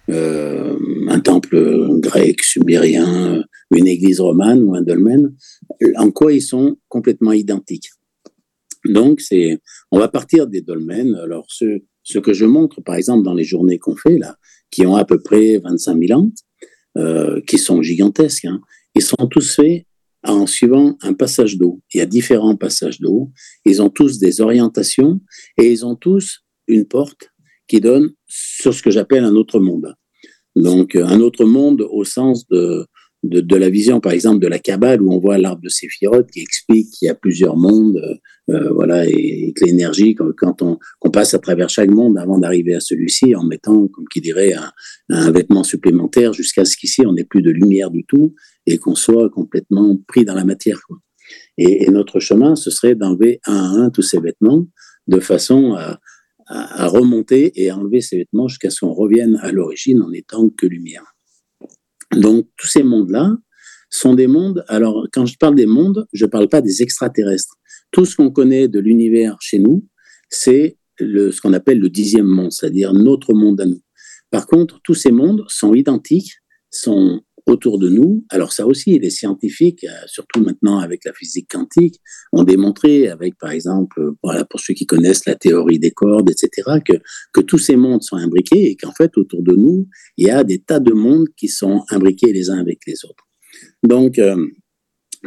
[0.09, 3.41] euh, un temple grec, sumérien,
[3.73, 5.33] une église romane ou un dolmen,
[5.95, 7.91] en quoi ils sont complètement identiques.
[8.83, 9.61] Donc, c'est,
[9.91, 11.15] on va partir des dolmens.
[11.23, 14.35] Alors, ce, ce que je montre, par exemple, dans les journées qu'on fait, là,
[14.71, 16.29] qui ont à peu près 25 000 ans,
[16.97, 18.59] euh, qui sont gigantesques, hein,
[18.93, 19.85] ils sont tous faits
[20.25, 21.81] en suivant un passage d'eau.
[21.93, 23.31] Il y a différents passages d'eau.
[23.65, 25.21] Ils ont tous des orientations
[25.57, 27.29] et ils ont tous une porte
[27.67, 29.95] qui donne sur ce que j'appelle un autre monde.
[30.55, 32.85] Donc, un autre monde au sens de,
[33.29, 36.29] de, de, la vision, par exemple, de la Kabbale, où on voit l'arbre de Séphiroth
[36.31, 38.19] qui explique qu'il y a plusieurs mondes,
[38.49, 42.75] euh, voilà, et, que l'énergie, quand on, qu'on passe à travers chaque monde avant d'arriver
[42.75, 44.53] à celui-ci, en mettant, comme qui dirait,
[45.09, 48.95] un, vêtement supplémentaire jusqu'à ce qu'ici, on n'ait plus de lumière du tout et qu'on
[48.95, 50.79] soit complètement pris dans la matière.
[50.87, 50.97] Quoi.
[51.57, 54.67] Et, notre chemin, ce serait d'enlever un à un tous ces vêtements
[55.07, 55.99] de façon à,
[56.47, 60.11] à, à remonter et à enlever ces vêtements jusqu'à ce qu'on revienne à l'origine en
[60.11, 61.14] étant que lumière.
[62.15, 63.35] Donc, tous ces mondes-là
[63.89, 64.63] sont des mondes.
[64.67, 67.55] Alors, quand je parle des mondes, je ne parle pas des extraterrestres.
[67.91, 69.87] Tout ce qu'on connaît de l'univers chez nous,
[70.29, 73.81] c'est ce qu'on appelle le dixième monde, c'est-à-dire notre monde à nous.
[74.31, 76.33] Par contre, tous ces mondes sont identiques,
[76.71, 78.25] sont autour de nous.
[78.29, 81.99] Alors ça aussi, les scientifiques, euh, surtout maintenant avec la physique quantique,
[82.31, 86.79] ont démontré, avec par exemple, voilà, pour ceux qui connaissent la théorie des cordes, etc.,
[86.83, 86.93] que,
[87.33, 89.87] que tous ces mondes sont imbriqués et qu'en fait, autour de nous,
[90.17, 93.27] il y a des tas de mondes qui sont imbriqués les uns avec les autres.
[93.83, 94.35] Donc, euh,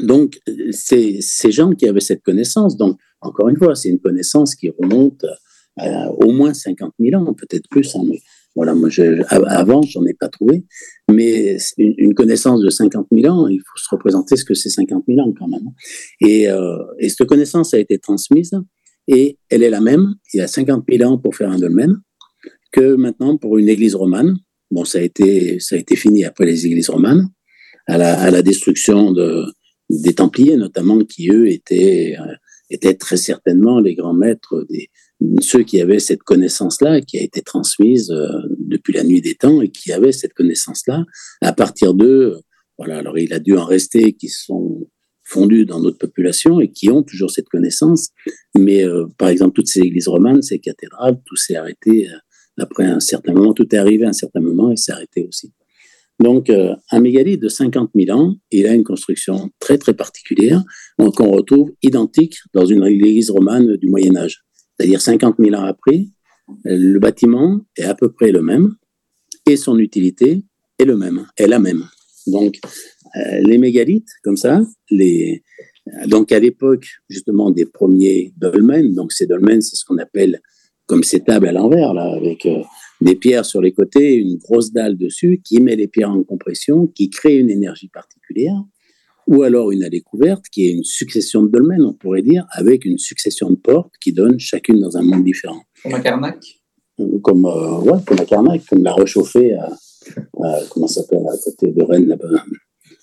[0.01, 0.39] donc
[0.71, 5.25] ces gens qui avaient cette connaissance, donc encore une fois, c'est une connaissance qui remonte
[5.25, 8.21] à au moins 50 000 ans, peut-être plus, hein, mais
[8.57, 10.65] voilà, moi, je, avant, j'en ai pas trouvé,
[11.11, 15.05] mais une, connaissance de 50 000 ans, il faut se représenter ce que c'est 50
[15.07, 15.69] 000 ans quand même.
[16.21, 18.53] Et, euh, et, cette connaissance a été transmise
[19.07, 21.97] et elle est la même il y a 50 000 ans pour faire un dolmen
[22.73, 24.37] que maintenant pour une église romane.
[24.71, 27.29] Bon, ça a été, ça a été fini après les églises romanes,
[27.87, 29.45] à la, destruction de,
[29.89, 32.35] des Templiers notamment, qui eux étaient, euh,
[32.71, 34.91] étaient très certainement les grands maîtres des,
[35.41, 39.61] ceux qui avaient cette connaissance-là, qui a été transmise euh, depuis la nuit des temps
[39.61, 41.05] et qui avaient cette connaissance-là,
[41.41, 42.41] à partir d'eux,
[42.77, 44.89] voilà, alors il a dû en rester qui sont
[45.25, 48.09] fondus dans notre population et qui ont toujours cette connaissance.
[48.57, 52.17] Mais euh, par exemple, toutes ces églises romanes, ces cathédrales, tout s'est arrêté euh,
[52.63, 55.53] après un certain moment, tout est arrivé à un certain moment et s'est arrêté aussi.
[56.21, 60.65] Donc, euh, un mégalithe de 50 000 ans, il a une construction très, très particulière,
[60.99, 64.45] qu'on retrouve identique dans une église romane du Moyen Âge
[64.79, 66.07] c'est-à-dire 50 000 ans après,
[66.65, 68.75] le bâtiment est à peu près le même
[69.47, 70.45] et son utilité
[70.79, 71.85] est le même, est la même.
[72.27, 72.59] Donc,
[73.17, 74.61] euh, les mégalithes, comme ça,
[74.91, 75.43] les,
[76.07, 80.41] donc à l'époque justement des premiers dolmens, donc ces dolmens, c'est ce qu'on appelle
[80.87, 82.63] comme ces tables à l'envers, là, avec euh,
[83.01, 86.87] des pierres sur les côtés, une grosse dalle dessus qui met les pierres en compression,
[86.87, 88.63] qui crée une énergie particulière
[89.29, 92.87] ou alors une allée couverte qui est une succession de dolmens, on pourrait dire, avec
[92.87, 95.63] une succession de portes qui donnent chacune dans un monde différent.
[95.83, 96.45] Comme un Carnac
[97.23, 99.67] Comme, euh, ouais, comme un Carnac, comme la Rechauffée à,
[100.43, 102.43] à comment ça s'appelle, à côté de Rennes, là-bas.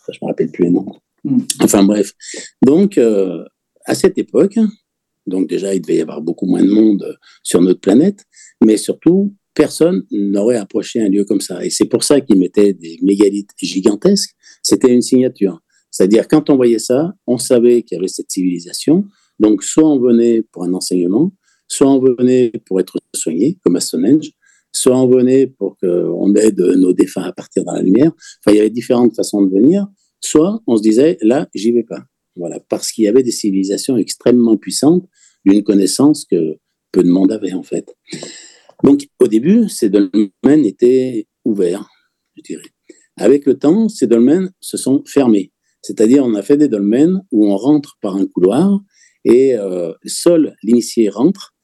[0.09, 0.87] Je ne me rappelle plus les noms.
[1.23, 1.41] Mm.
[1.61, 2.13] Enfin bref.
[2.63, 3.43] Donc, euh,
[3.85, 4.57] à cette époque,
[5.27, 8.25] donc déjà, il devait y avoir beaucoup moins de monde sur notre planète,
[8.63, 11.65] mais surtout, personne n'aurait approché un lieu comme ça.
[11.65, 14.35] Et c'est pour ça qu'ils mettaient des mégalithes gigantesques.
[14.61, 15.61] C'était une signature.
[15.89, 19.05] C'est-à-dire, quand on voyait ça, on savait qu'il y avait cette civilisation.
[19.39, 21.31] Donc, soit on venait pour un enseignement,
[21.67, 24.29] soit on venait pour être soigné, comme à Stonehenge,
[24.73, 28.11] soit on venait pour qu'on aide nos défunts à partir dans la lumière.
[28.11, 29.87] Enfin, il y avait différentes façons de venir.
[30.19, 32.03] Soit on se disait, là, j'y vais pas.
[32.35, 35.07] Voilà, parce qu'il y avait des civilisations extrêmement puissantes,
[35.45, 36.57] d'une connaissance que
[36.91, 37.95] peu de monde avait, en fait.
[38.83, 41.87] Donc, au début, ces domaines étaient ouverts,
[42.35, 42.69] je dirais.
[43.17, 45.51] Avec le temps, ces domaines se sont fermés.
[45.81, 48.79] C'est-à-dire, on a fait des dolmens où on rentre par un couloir
[49.23, 51.55] et euh, seul l'initié rentre,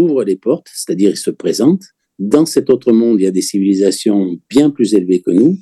[0.00, 1.82] ouvre les portes, c'est-à-dire il se présente.
[2.18, 5.58] Dans cet autre monde, il y a des civilisations bien plus élevées que nous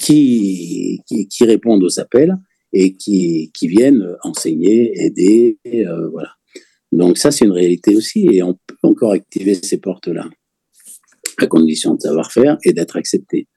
[0.00, 2.36] qui, qui, qui répondent aux appels
[2.72, 6.35] et qui, qui viennent enseigner, aider, euh, voilà.
[6.96, 10.30] Donc ça, c'est une réalité aussi, et on peut encore activer ces portes-là,
[11.36, 13.48] à condition de savoir faire et d'être accepté.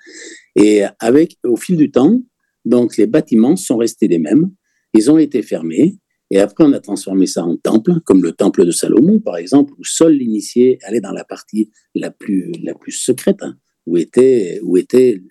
[0.58, 2.22] Et avec, au fil du temps,
[2.66, 4.52] donc les bâtiments sont restés les mêmes,
[4.94, 5.96] ils ont été fermés,
[6.32, 9.72] et après on a transformé ça en temple, comme le temple de Salomon par exemple,
[9.78, 13.56] où seul l'initié allait dans la partie la plus, la plus secrète, hein,
[13.86, 15.24] où, était, où était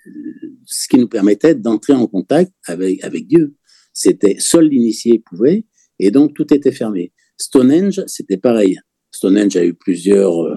[0.64, 3.54] ce qui nous permettait d'entrer en contact avec, avec Dieu.
[3.92, 5.66] C'était seul l'initié pouvait,
[5.98, 7.12] et donc tout était fermé.
[7.38, 8.78] Stonehenge, c'était pareil.
[9.10, 10.56] Stonehenge a eu plusieurs, euh,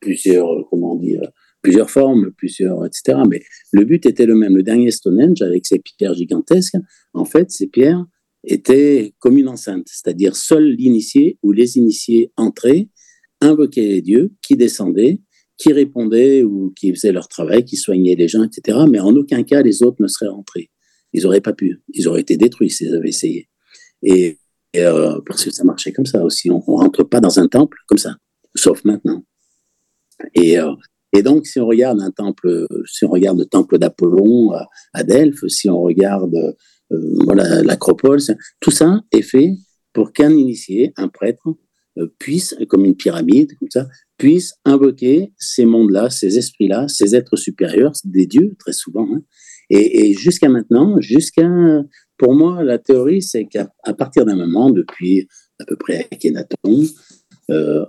[0.00, 1.22] plusieurs, comment dire,
[1.62, 3.18] plusieurs formes, plusieurs, etc.
[3.28, 4.56] Mais le but était le même.
[4.56, 6.76] Le dernier Stonehenge, avec ses pierres gigantesques,
[7.14, 8.04] en fait, ces pierres
[8.44, 12.88] étaient comme une enceinte, c'est-à-dire seul l'initié ou les initiés entraient,
[13.40, 15.20] invoquaient les dieux, qui descendaient,
[15.56, 18.78] qui répondaient ou qui faisaient leur travail, qui soignaient les gens, etc.
[18.90, 20.70] Mais en aucun cas, les autres ne seraient rentrés.
[21.12, 21.82] Ils n'auraient pas pu.
[21.92, 23.48] Ils auraient été détruits s'ils avaient essayé.
[24.02, 24.38] Et,
[24.74, 26.50] et euh, parce que ça marchait comme ça aussi.
[26.50, 28.16] On ne rentre pas dans un temple comme ça,
[28.54, 29.24] sauf maintenant.
[30.34, 30.72] Et, euh,
[31.12, 34.52] et donc, si on regarde un temple, si on regarde le temple d'Apollon
[34.94, 36.56] à, Delphes, si on regarde
[36.92, 38.20] euh, l'acropole,
[38.60, 39.52] tout ça est fait
[39.92, 41.54] pour qu'un initié, un prêtre,
[41.98, 47.36] euh, puisse, comme une pyramide, comme ça, puisse invoquer ces mondes-là, ces esprits-là, ces êtres
[47.36, 49.06] supérieurs, des dieux très souvent.
[49.12, 49.22] Hein.
[49.74, 51.48] Et jusqu'à maintenant, jusqu'à,
[52.22, 53.66] pour moi, la théorie, c'est qu'à
[53.98, 55.26] partir d'un moment, depuis
[55.58, 56.86] à peu près Akhenaton,
[57.50, 57.84] euh,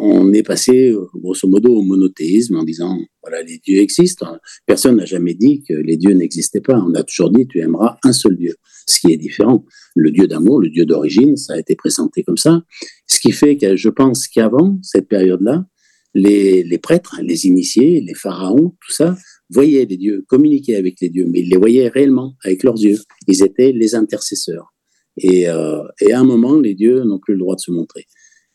[0.00, 4.38] on est passé grosso modo au monothéisme en disant voilà les dieux existent.
[4.66, 6.76] Personne n'a jamais dit que les dieux n'existaient pas.
[6.84, 8.56] On a toujours dit tu aimeras un seul dieu,
[8.88, 9.64] ce qui est différent.
[9.94, 12.64] Le dieu d'amour, le dieu d'origine, ça a été présenté comme ça.
[13.06, 15.64] Ce qui fait que je pense qu'avant cette période-là,
[16.12, 19.16] les, les, prêtres, les initiés, les pharaons, tout ça,
[19.50, 22.98] voyaient les dieux, communiquaient avec les dieux, mais ils les voyaient réellement avec leurs yeux.
[23.26, 24.72] Ils étaient les intercesseurs.
[25.18, 28.06] Et, euh, et à un moment, les dieux n'ont plus le droit de se montrer.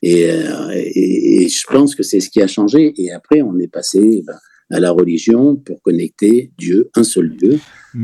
[0.03, 2.93] Euh, et, et, je pense que c'est ce qui a changé.
[2.97, 4.37] Et après, on est passé ben,
[4.71, 7.59] à la religion pour connecter Dieu, un seul Dieu,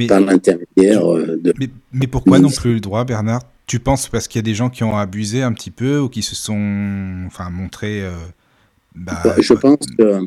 [0.07, 1.53] par l'intermédiaire euh, de.
[1.59, 3.41] Mais, mais pourquoi non plus le droit, Bernard?
[3.65, 6.07] Tu penses parce qu'il y a des gens qui ont abusé un petit peu ou
[6.07, 8.01] qui se sont, enfin, montrés.
[8.03, 8.11] Euh,
[8.95, 10.21] bah, je pense que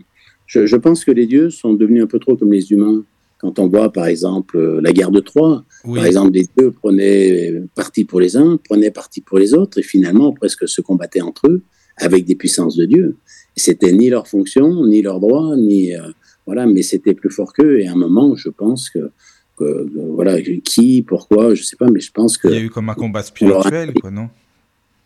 [0.50, 3.04] je, je, pense que les dieux sont devenus un peu trop comme les humains.
[3.38, 8.04] Quand on voit, par exemple, la guerre de Troie, par exemple, les dieux prenaient parti
[8.04, 11.62] pour les uns, prenaient parti pour les autres, et finalement, presque se combattaient entre eux
[11.96, 13.16] avec des puissances de Dieu.
[13.56, 16.00] C'était ni leur fonction, ni leur droit, ni euh,
[16.46, 17.78] voilà, mais c'était plus fort qu'eux.
[17.78, 19.10] Et à un moment, je pense que,
[19.56, 22.70] que, voilà, qui, pourquoi, je sais pas, mais je pense que il y a eu
[22.70, 24.28] comme un combat spirituel, quoi, non?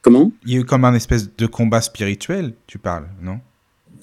[0.00, 0.32] Comment?
[0.46, 3.40] Il y a eu comme un espèce de combat spirituel, tu parles, non?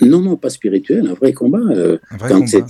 [0.02, 1.60] Non, non, pas spirituel, un vrai combat.
[1.60, 2.68] Euh, un vrai quand combat.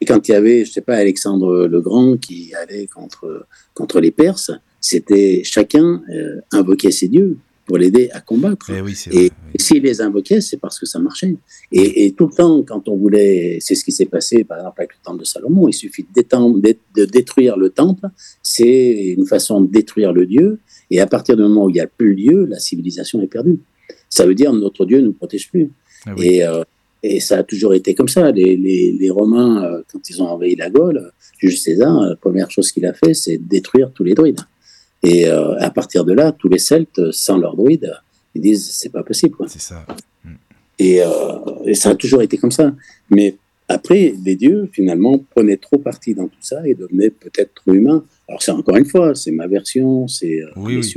[0.00, 4.00] Et quand il y avait, je sais pas, Alexandre le Grand qui allait contre, contre
[4.00, 8.70] les Perses, c'était chacun euh, invoquait ses dieux pour l'aider à combattre.
[8.70, 11.36] Eh oui, et, s'il les invoquait, c'est parce que ça marchait.
[11.72, 14.92] Et, tout le temps, quand on voulait, c'est ce qui s'est passé par exemple avec
[14.92, 18.06] le temple de Salomon, il suffit de, de détruire le temple,
[18.42, 20.58] c'est une façon de détruire le Dieu,
[20.90, 23.26] et à partir du moment où il n'y a plus le Dieu, la civilisation est
[23.26, 23.60] perdue.
[24.10, 25.70] Ça veut dire notre Dieu ne nous protège plus.
[26.06, 26.62] Ah et, euh,
[27.06, 28.30] et ça a toujours été comme ça.
[28.30, 32.50] Les, les, les Romains, euh, quand ils ont envahi la Gaule, Jules César, la première
[32.50, 34.40] chose qu'il a fait, c'est détruire tous les druides.
[35.02, 37.92] Et euh, à partir de là, tous les Celtes, sans leurs druides,
[38.34, 39.36] ils disent c'est pas possible.
[39.48, 39.84] C'est ça.
[40.24, 40.28] Mm.
[40.78, 41.08] Et, euh,
[41.66, 42.74] et, ça a toujours été comme ça.
[43.10, 43.36] Mais
[43.68, 48.02] après, les dieux, finalement, prenaient trop parti dans tout ça et devenaient peut-être trop humains.
[48.28, 50.94] Alors, c'est encore une fois, c'est ma version, c'est oui, oui.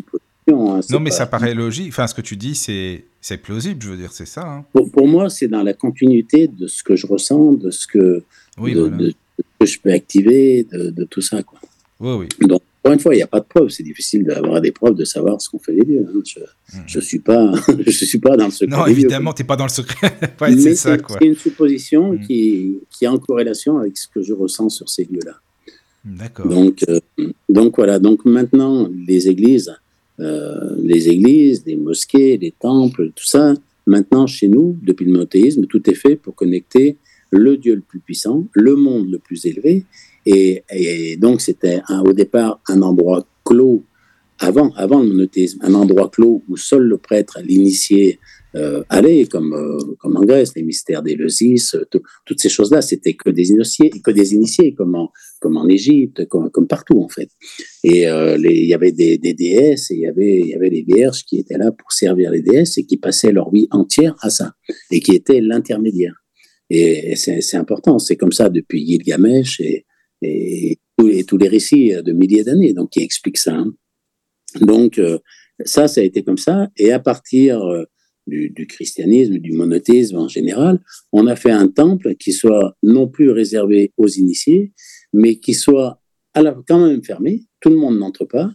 [0.50, 1.90] Hein, non, mais ça paraît logique.
[1.90, 4.48] Enfin, ce que tu dis, c'est plausible, je veux dire, c'est ça.
[4.48, 4.66] Hein.
[4.94, 8.24] Pour, moi, c'est dans la continuité de ce que je ressens, de ce que,
[8.58, 9.14] de,
[9.60, 11.44] que je peux activer, de, tout ça.
[11.44, 11.60] Quoi.
[12.00, 12.48] Oui, oui.
[12.48, 13.70] Donc, encore une fois, il n'y a pas de preuves.
[13.70, 16.08] C'est difficile d'avoir des preuves de savoir ce qu'on fait les dieux.
[16.08, 16.22] Hein.
[16.24, 16.40] Je
[16.98, 17.06] ne hmm.
[17.06, 17.52] suis, pas,
[17.86, 18.78] je suis pas dans le secret.
[18.78, 20.18] Non, évidemment, tu n'es pas dans le secret.
[20.40, 21.18] c'est ça, quoi.
[21.20, 22.22] C'est une supposition hmm.
[22.22, 25.34] qui, qui est en corrélation avec ce que je ressens sur ces lieux-là.
[26.06, 26.48] D'accord.
[26.48, 27.02] Donc, euh,
[27.50, 28.00] donc, voilà.
[28.00, 29.76] Donc, maintenant, les églises
[30.20, 33.54] euh, les églises, les mosquées, les temples, tout ça.
[33.86, 36.98] Maintenant, chez nous, depuis le monothéisme, tout est fait pour connecter
[37.30, 39.86] le Dieu le plus puissant, le monde le plus élevé.
[40.26, 43.84] Et, et donc, c'était au départ un endroit clos
[44.40, 48.20] avant, avant le monothéisme, un endroit clos où seul le prêtre, l'initié,
[48.90, 51.86] aller, comme, euh, comme en Grèce, les mystères d'Éleusis, euh,
[52.26, 56.26] toutes ces choses-là, c'était que des initiés, que des initiés comme, en, comme en Égypte,
[56.28, 57.30] comme, partout en fait.
[57.84, 61.24] Et il y avait des, des, déesses et il y avait, y avait les vierges
[61.24, 64.54] qui étaient là pour servir les déesses et qui passaient leur vie entière à ça
[64.92, 66.16] et qui étaient l'intermédiaire.
[66.70, 69.86] Et, c'est important, c'est comme ça depuis Gilgamesh et,
[70.22, 73.56] et, et, tous les récits de milliers d'années, donc qui expliquent ça.
[73.56, 73.74] Hein.
[74.62, 75.00] Donc
[75.66, 76.68] ça, ça a été comme ça.
[76.78, 77.62] Et à partir
[78.28, 80.80] du, christianisme, du monothéisme en général,
[81.12, 84.74] on a fait un temple qui soit non plus réservé aux initiés,
[85.14, 86.02] mais qui soit
[86.34, 87.46] à quand même fermé.
[87.62, 88.52] Tout le monde n'entre pas.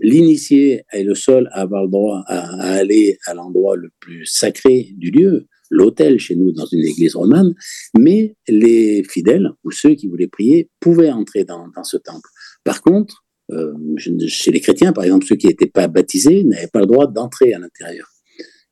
[0.00, 4.90] L'initié est le seul à avoir le droit à, aller à l'endroit le plus sacré
[4.96, 7.54] du lieu, l'autel chez nous dans une église romane,
[7.98, 12.28] mais les fidèles ou ceux qui voulaient prier pouvaient entrer dans, ce temple.
[12.64, 13.72] Par contre, euh,
[14.28, 17.52] chez les chrétiens, par exemple, ceux qui n'étaient pas baptisés n'avaient pas le droit d'entrer
[17.52, 18.11] à l'intérieur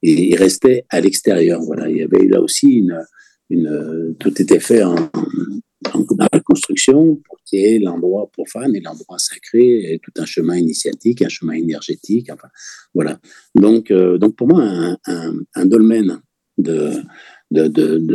[0.03, 1.61] et il restait à l'extérieur.
[1.63, 2.85] Voilà, il y avait là aussi
[3.51, 4.95] une, tout était fait en,
[5.93, 10.27] dans la construction pour qu'il y ait l'endroit profane et l'endroit sacré, et tout un
[10.27, 12.31] chemin initiatique, un chemin énergétique.
[12.31, 12.49] Enfin,
[12.95, 13.19] voilà.
[13.55, 16.21] Donc, euh, donc pour moi, un, dolmen
[16.59, 17.03] de,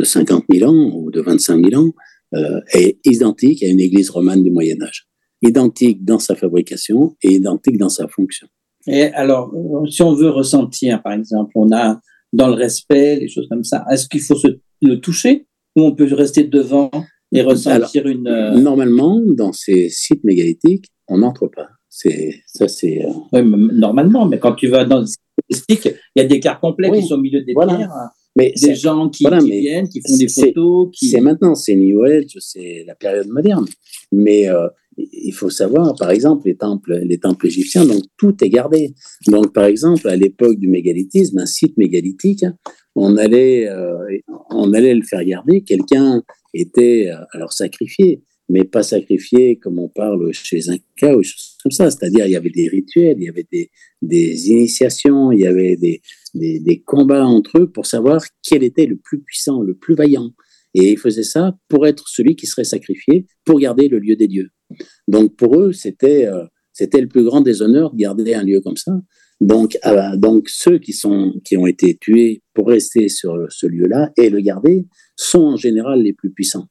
[0.02, 1.92] 50 000 ans ou de 25 000 ans
[2.34, 5.06] euh, est identique à une église romane du Moyen Âge.
[5.42, 8.48] Identique dans sa fabrication et identique dans sa fonction.
[8.88, 9.52] Et alors,
[9.90, 12.00] si on veut ressentir, par exemple, on a
[12.32, 14.48] dans le respect, des choses comme ça, est-ce qu'il faut se,
[14.82, 15.46] le toucher
[15.76, 16.90] où on peut rester devant
[17.32, 18.28] et ressentir une.
[18.28, 21.68] euh, Normalement, dans ces sites mégalithiques, on n'entre pas.
[21.88, 23.04] C'est ça, c'est.
[23.04, 26.40] euh, ouais, m- normalement, mais quand tu vas dans les statistiques, il y a des
[26.40, 27.76] quarts complets Oui, qui sont au milieu des voilà.
[27.76, 27.90] pierres,
[28.36, 31.08] Mais des gens qui, voilà, qui mais viennent, qui font des photos, qui.
[31.08, 33.66] c'est maintenant, c'est New Age, c'est la période moderne.
[34.12, 38.48] Mais euh, il faut savoir, par exemple, les temples, les temples égyptiens, donc tout est
[38.48, 38.94] gardé.
[39.26, 42.44] Donc, par exemple, à l'époque du mégalithisme, un site mégalithique,
[42.94, 43.98] on allait, euh,
[44.50, 45.62] on allait le faire garder.
[45.62, 46.22] Quelqu'un
[46.54, 51.56] était euh, alors sacrifié, mais pas sacrifié comme on parle chez les Incas ou choses
[51.62, 51.90] comme ça.
[51.90, 56.00] C'est-à-dire, il y avait des rituels, il y avait des, initiations, il y avait des,
[56.34, 60.30] des, combats entre eux pour savoir quel était le plus puissant, le plus vaillant.
[60.74, 64.28] Et ils faisaient ça pour être celui qui serait sacrifié, pour garder le lieu des
[64.28, 64.50] dieux.
[65.08, 66.44] Donc pour eux, c'était euh,
[66.80, 68.92] le plus grand des honneurs de garder un lieu comme ça.
[69.40, 74.10] Donc, ah, donc ceux qui, sont, qui ont été tués pour rester sur ce lieu-là
[74.16, 76.68] et le garder sont en général les plus puissants.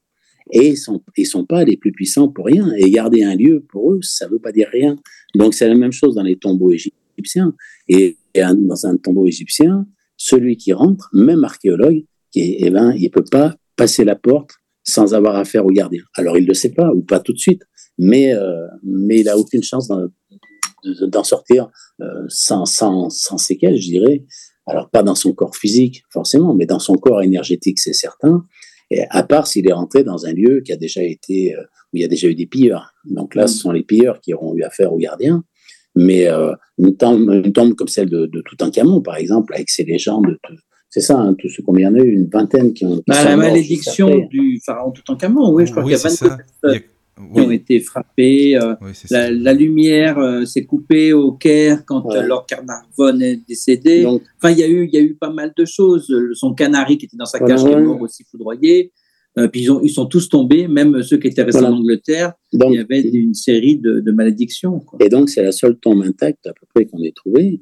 [0.51, 2.71] Et ils ne sont, sont pas les plus puissants pour rien.
[2.77, 4.95] Et garder un lieu, pour eux, ça ne veut pas dire rien.
[5.35, 7.53] Donc c'est la même chose dans les tombeaux égyptiens.
[7.87, 13.09] Et, dans un tombeau égyptien, celui qui rentre, même archéologue, qui, eh ben, il ne
[13.09, 14.51] peut pas passer la porte
[14.83, 16.03] sans avoir affaire au gardien.
[16.15, 17.63] Alors il ne le sait pas, ou pas tout de suite,
[17.97, 20.07] mais, euh, mais il n'a aucune chance d'en
[20.83, 21.69] de- d'en sortir
[22.01, 24.23] euh, sans, sans, sans séquelles, je dirais.
[24.67, 28.45] Alors pas dans son corps physique, forcément, mais dans son corps énergétique, c'est certain.
[28.91, 31.61] Et à part s'il est rentré dans un lieu qui a déjà été, euh,
[31.93, 32.93] où il y a déjà eu des pilleurs.
[33.05, 35.43] Donc là, ce sont les pilleurs qui auront eu affaire au gardien.
[35.95, 36.27] Mais
[36.77, 40.39] une, tombe, une tombe comme celle de, de Toutankhamon, par exemple, avec ses légendes, de
[40.89, 42.97] c'est ça, hein, tout ce combien il y en a eu, une vingtaine qui ont.
[42.97, 46.25] qui Bah, la malédiction du pharaon Toutankhamon, oui, je crois Oui, qu'il y a c'est
[46.25, 46.37] 22 ça.
[46.63, 48.57] Il y a- personnes qui ont Oui, été frappées.
[48.57, 52.17] euh, oui, la, lumière euh, s'est coupée au Caire quand Ouais.
[52.17, 54.03] euh, Lord Carnarvon est décédé.
[54.03, 56.13] Donc, Enfin, il y a eu, il y a eu pas mal de choses.
[56.33, 58.91] Son canari qui était dans sa Voilà, cage qui est mort aussi foudroyé.
[59.37, 61.75] Euh, puis ils, ont, ils sont tous tombés, même ceux qui étaient restés Voilà.
[61.75, 62.33] en Angleterre.
[62.53, 64.79] donc, il y avait une série de, de malédictions.
[64.79, 64.97] quoi.
[65.03, 67.61] Et donc, c'est la seule tombe intacte à peu près qu'on ait trouvée.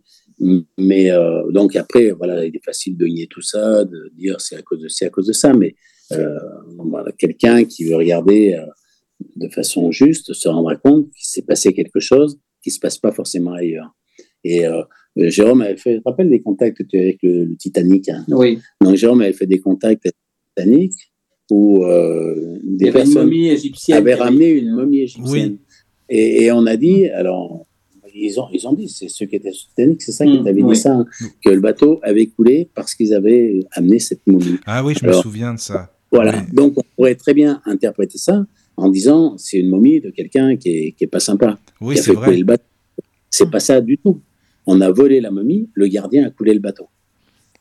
[0.77, 4.55] Mais euh, donc après, voilà, il est facile de nier tout ça, de dire c'est
[4.55, 5.53] à cause de c'est à cause de ça.
[5.53, 5.75] Mais
[6.11, 6.37] euh,
[6.77, 8.65] voilà, quelqu'un qui veut regarder euh,
[9.35, 13.11] de façon juste se rendra compte qu'il s'est passé quelque chose qui se passe pas
[13.11, 13.93] forcément ailleurs.
[14.43, 14.81] Et euh,
[15.15, 18.09] Jérôme avait fait, tu te rappelles les contacts que tu as avec le, le Titanic
[18.09, 18.25] hein?
[18.29, 20.93] Oui, Donc Jérôme avait fait des contacts avec le Titanic
[21.51, 25.57] où euh, des personnes qui avait ramené une euh, momie égyptienne.
[26.09, 27.65] Et, et on a dit, alors,
[28.15, 30.39] ils ont, ils ont dit, c'est ceux qui étaient sur le Titanic, c'est ça qui
[30.39, 30.73] Mm, t'avait oui.
[30.73, 31.05] dit ça, hein,
[31.43, 34.57] que le bateau avait coulé parce qu'ils avaient amené cette momie.
[34.65, 35.91] Ah oui, je me souviens de ça.
[36.11, 36.39] Voilà.
[36.39, 36.53] Oui.
[36.55, 38.45] Donc, on pourrait très bien interpréter ça
[38.77, 42.13] en disant, c'est une momie de quelqu'un qui est, qui est pas sympa, Oui, c'est
[42.13, 42.35] vrai.
[42.37, 42.63] le bateau.
[43.29, 44.19] C'est pas ça du tout.
[44.65, 46.87] On a volé la momie, le gardien a coulé le bateau.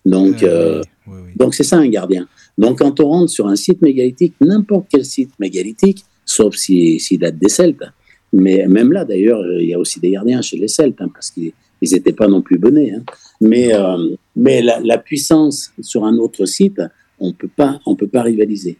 [0.04, 1.30] Donc, Euh, euh, oui, oui.
[1.36, 2.28] donc c'est ça un gardien.
[2.58, 7.18] Donc quand on rentre sur un site mégalithique, n'importe quel site mégalithique, sauf s'il si,
[7.18, 7.84] date des Celtes,
[8.32, 11.30] mais même là d'ailleurs, il y a aussi des gardiens chez les Celtes, hein, parce
[11.30, 11.52] qu'ils
[11.82, 12.92] n'étaient pas non plus bonnets.
[12.92, 13.02] hein.
[13.40, 13.96] Mais, euh,
[14.36, 16.80] mais la, la puissance sur un autre site,
[17.18, 18.76] on peut pas, on peut pas rivaliser.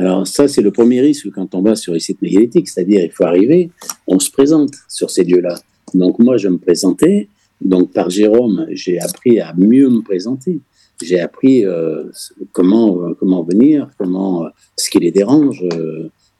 [0.00, 3.10] Alors ça, c'est le premier risque quand on va sur les sites mégalithiques, c'est-à-dire il
[3.10, 3.70] faut arriver,
[4.06, 5.56] on se présente sur ces lieux-là.
[5.94, 7.28] Donc moi, je me présentais,
[7.60, 10.60] donc par Jérôme, j'ai appris à mieux me présenter
[11.02, 12.04] j'ai appris euh,
[12.52, 15.64] comment, euh, comment venir, comment, euh, ce qui les dérange,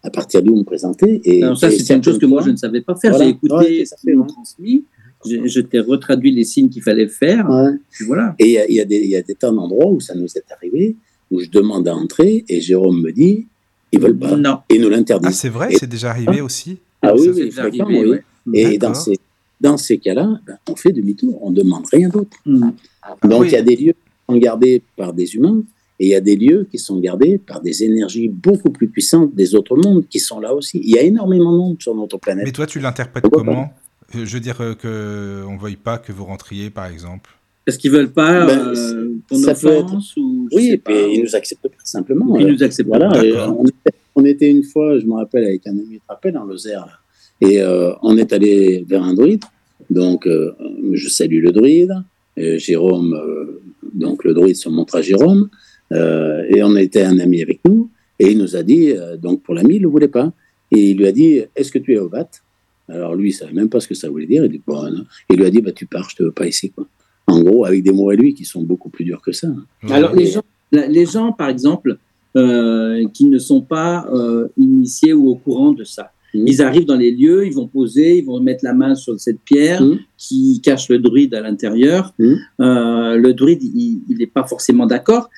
[0.03, 1.21] à partir d'où me présenter.
[1.25, 3.13] Et, Alors ça, et c'est une chose que moi, je ne savais pas faire.
[3.13, 3.25] Voilà.
[3.27, 4.85] J'ai écouté Ouais, ce qu'ils m'ont transmis.
[5.27, 7.49] Je, je t'ai retraduit les signes qu'il fallait faire.
[7.51, 7.73] ouais.
[7.91, 8.35] Puis voilà.
[8.39, 10.97] Et il y y, y a des tas d'endroits où ça nous est arrivé,
[11.31, 13.47] où je demande à entrer et Jérôme me dit,
[13.93, 14.37] ils veulent pas.
[14.37, 14.61] Non.
[14.69, 15.29] Et nous l'interdit.
[15.29, 16.79] Ah, c'est vrai, c'est déjà arrivé aussi.
[17.03, 18.23] Ah oui, oui, arrivé.
[18.53, 19.19] Et dans ces,
[19.61, 22.37] dans ces cas-là, ben, on fait demi-tour, on ne demande rien d'autre.
[22.47, 22.71] Mm.
[23.25, 23.49] Donc oui.
[23.49, 25.63] il y a des lieux qui sont gardés par des humains
[25.99, 29.35] et il y a des lieux qui sont gardés par des énergies beaucoup plus puissantes
[29.35, 30.81] des autres mondes qui sont là aussi.
[30.83, 32.47] Il y a énormément de monde sur notre planète.
[32.47, 33.71] Mais toi, tu l'interprètes comment
[34.15, 37.31] Euh, Je veux dire euh, que on ne veuille pas que vous rentriez, par exemple?
[37.67, 41.25] Est-ce qu'ils veulent pas Ben, euh, qu'on être- offense ou Oui, et puis ils ou-
[41.25, 42.37] nous acceptent pas simplement.
[42.39, 42.89] ils Euh, nous acceptent.
[42.89, 43.51] Voilà, pas.
[43.51, 46.33] on, était, on était une fois, je me rappelle, avec un ami, tu te rappelles,
[46.35, 47.49] dans Lozère, là.
[47.49, 49.45] et euh, on est allé vers un druide.
[49.91, 50.53] Donc, euh,
[50.93, 51.95] je salue le druide.
[52.37, 53.21] Jérôme,
[53.93, 55.51] donc le druide se montre à Jérôme.
[55.93, 57.91] et on était un ami avec nous.
[58.19, 60.33] Et il nous a dit, donc pour l'ami, il ne le voulait pas.
[60.73, 62.29] Et il lui a dit, est-ce que tu es au bat
[62.89, 64.45] Alors lui, il ne savait même pas ce que ça voulait dire.
[64.45, 65.05] Il, dit, Bon, non.
[65.29, 66.71] il lui a dit, bah, tu pars, je ne te veux pas ici.
[66.71, 66.87] Quoi.
[67.27, 69.49] En gros, avec des mots à lui qui sont beaucoup plus durs que ça.
[69.89, 70.43] Alors, gens,
[70.73, 71.99] les gens, par exemple,
[72.37, 76.97] euh, qui ne sont pas euh, initiés ou au courant de ça, Ils arrivent dans
[76.97, 79.99] les lieux, ils vont poser, ils vont mettre la main sur cette pierre Mhm.
[80.17, 82.13] qui cache le druide à l'intérieur.
[82.19, 82.39] Mhm.
[82.61, 85.29] Euh, le druide, il n'est pas forcément d'accord.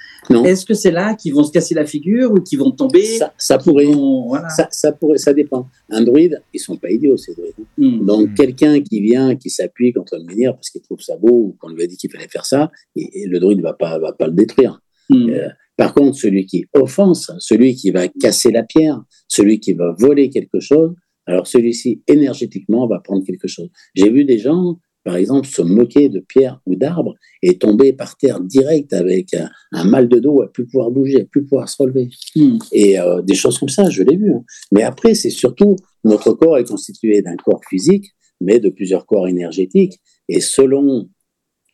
[0.44, 3.05] Est-ce que c'est là qu'ils vont se casser la figure ou qu'ils vont tomber?
[3.39, 3.86] Ça, pourrait.
[3.86, 4.48] vont- voilà.
[4.51, 5.66] Ça, ça pourrait, ça dépend.
[5.90, 7.55] Un druide, ils sont pas idiots ces druides.
[7.78, 8.05] Mhm.
[8.06, 11.56] Donc quelqu'un qui vient, qui s'appuie contre le menhir parce qu'il trouve ça beau ou
[11.59, 14.12] qu'on lui a dit qu'il fallait faire ça, et, et le druide va pas, va
[14.12, 14.81] pas le détruire.
[15.14, 15.30] Mhm.
[15.30, 19.94] Euh, Par contre, celui qui offense, celui qui va casser la pierre, celui qui va
[19.98, 20.94] voler quelque chose,
[21.26, 23.70] alors celui-ci énergétiquement va prendre quelque chose.
[23.94, 28.16] J'ai vu des gens, par exemple, se moquer de pierres ou d'arbres et tomber par
[28.16, 31.68] terre direct avec un, un mal de dos, à plus pouvoir bouger, à plus pouvoir
[31.68, 32.59] se relever Mhm.
[32.72, 34.30] et euh, des choses comme ça, je l'ai vu.
[34.32, 34.44] hein.
[34.72, 35.74] Mais après, c'est surtout
[36.05, 38.06] notre corps est constitué d'un corps physique,
[38.40, 39.98] mais de plusieurs corps énergétiques.
[40.28, 41.09] Et selon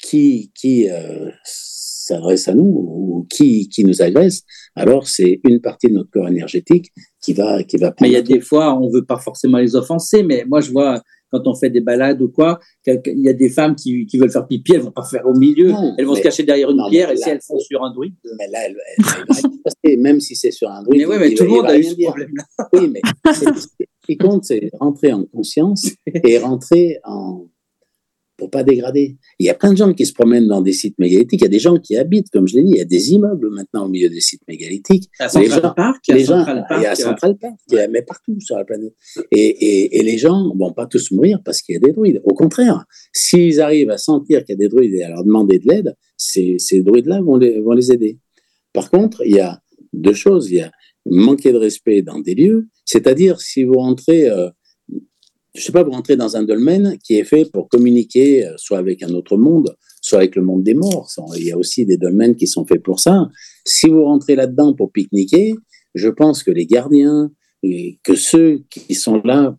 [0.03, 1.31] qui, qui euh,
[2.09, 4.43] s'adresse à nous ou qui, qui nous agresse,
[4.75, 8.17] alors c'est une partie de notre corps énergétique qui va, qui va Mais il y
[8.17, 11.55] a des fois, on veut pas forcément les offenser, mais moi, je vois quand on
[11.55, 14.73] fait des balades ou quoi, il y a des femmes qui, qui veulent faire pipi,
[14.73, 16.89] elles vont pas faire au milieu, Non, elles vont mais- se cacher derrière une non,
[16.89, 18.15] pierre, et là- si elles font sur un druide.
[18.39, 19.51] Mais là, elle, elle,
[19.83, 21.01] elle même si c'est sur un druide.
[21.01, 22.45] Mais oui, mais il tout le monde a eu ce problème-là.
[22.73, 23.03] Oui, mais
[23.35, 23.67] ce
[24.07, 25.87] qui compte, c'est rentrer en conscience
[26.25, 27.47] et rentrer en.
[28.39, 29.19] Pour pas dégrader.
[29.41, 31.41] Il y a plein de gens qui se promènent dans des sites mégalithiques.
[31.41, 33.11] Il y a des gens qui habitent, comme je l'ai dit, il y a des
[33.13, 35.11] immeubles maintenant au milieu des sites mégalithiques.
[35.19, 37.55] À Les Central gens- Park, Les gens, Central il y a Park, euh, Central Park,
[37.71, 38.95] il y a- mais partout sur la planète.
[39.33, 42.21] Et, et, et les gens vont pas tous mourir parce qu'il y a des druides.
[42.25, 45.59] Au contraire, s'ils arrivent à sentir qu'il y a des druides et à leur demander
[45.59, 48.19] de l'aide, ces, ces druides-là vont les, vont les aider.
[48.73, 49.61] Par contre, il y a
[49.93, 50.51] deux choses.
[50.51, 50.71] Il y a
[51.11, 54.51] manquer de respect dans des lieux, c'est-à-dire si vous rentrez, euh,
[55.55, 58.79] je sais pas, vous rentrez dans un dolmen qui est fait pour communiquer euh, soit
[58.79, 61.11] avec un autre monde, soit avec le monde des morts.
[61.37, 63.29] Il y a aussi des dolmens qui sont faits pour ça.
[63.65, 65.55] Si vous rentrez là-dedans pour pique-niquer,
[65.95, 67.31] je pense que les gardiens,
[67.63, 69.59] et que ceux qui sont là,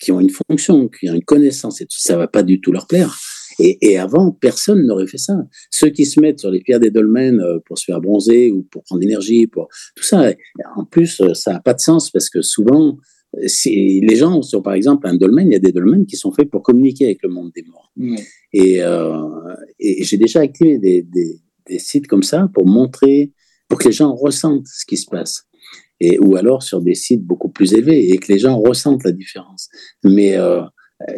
[0.00, 2.86] qui ont une fonction, qui ont une connaissance, et ça va pas du tout leur
[2.86, 3.16] plaire.
[3.60, 5.34] Et, et avant, personne n'aurait fait ça.
[5.70, 8.64] Ceux qui se mettent sur les pierres des dolmens euh, pour se faire bronzer ou
[8.64, 10.32] pour prendre l'énergie, pour tout ça.
[10.74, 12.98] En plus, euh, ça n'a pas de sens parce que souvent,
[13.36, 16.50] les gens sur, par exemple, un dolmen, il y a des dolmens qui sont faits
[16.50, 17.92] pour communiquer avec le monde des morts.
[18.52, 19.18] Et, euh,
[19.78, 23.32] et j'ai déjà activé des, des, des sites comme ça pour montrer,
[23.68, 25.44] pour que les gens ressentent ce qui se passe.
[26.00, 29.12] Et, ou alors sur des sites beaucoup plus élevés et que les gens ressentent la
[29.12, 29.68] différence.
[30.02, 30.62] Mais euh,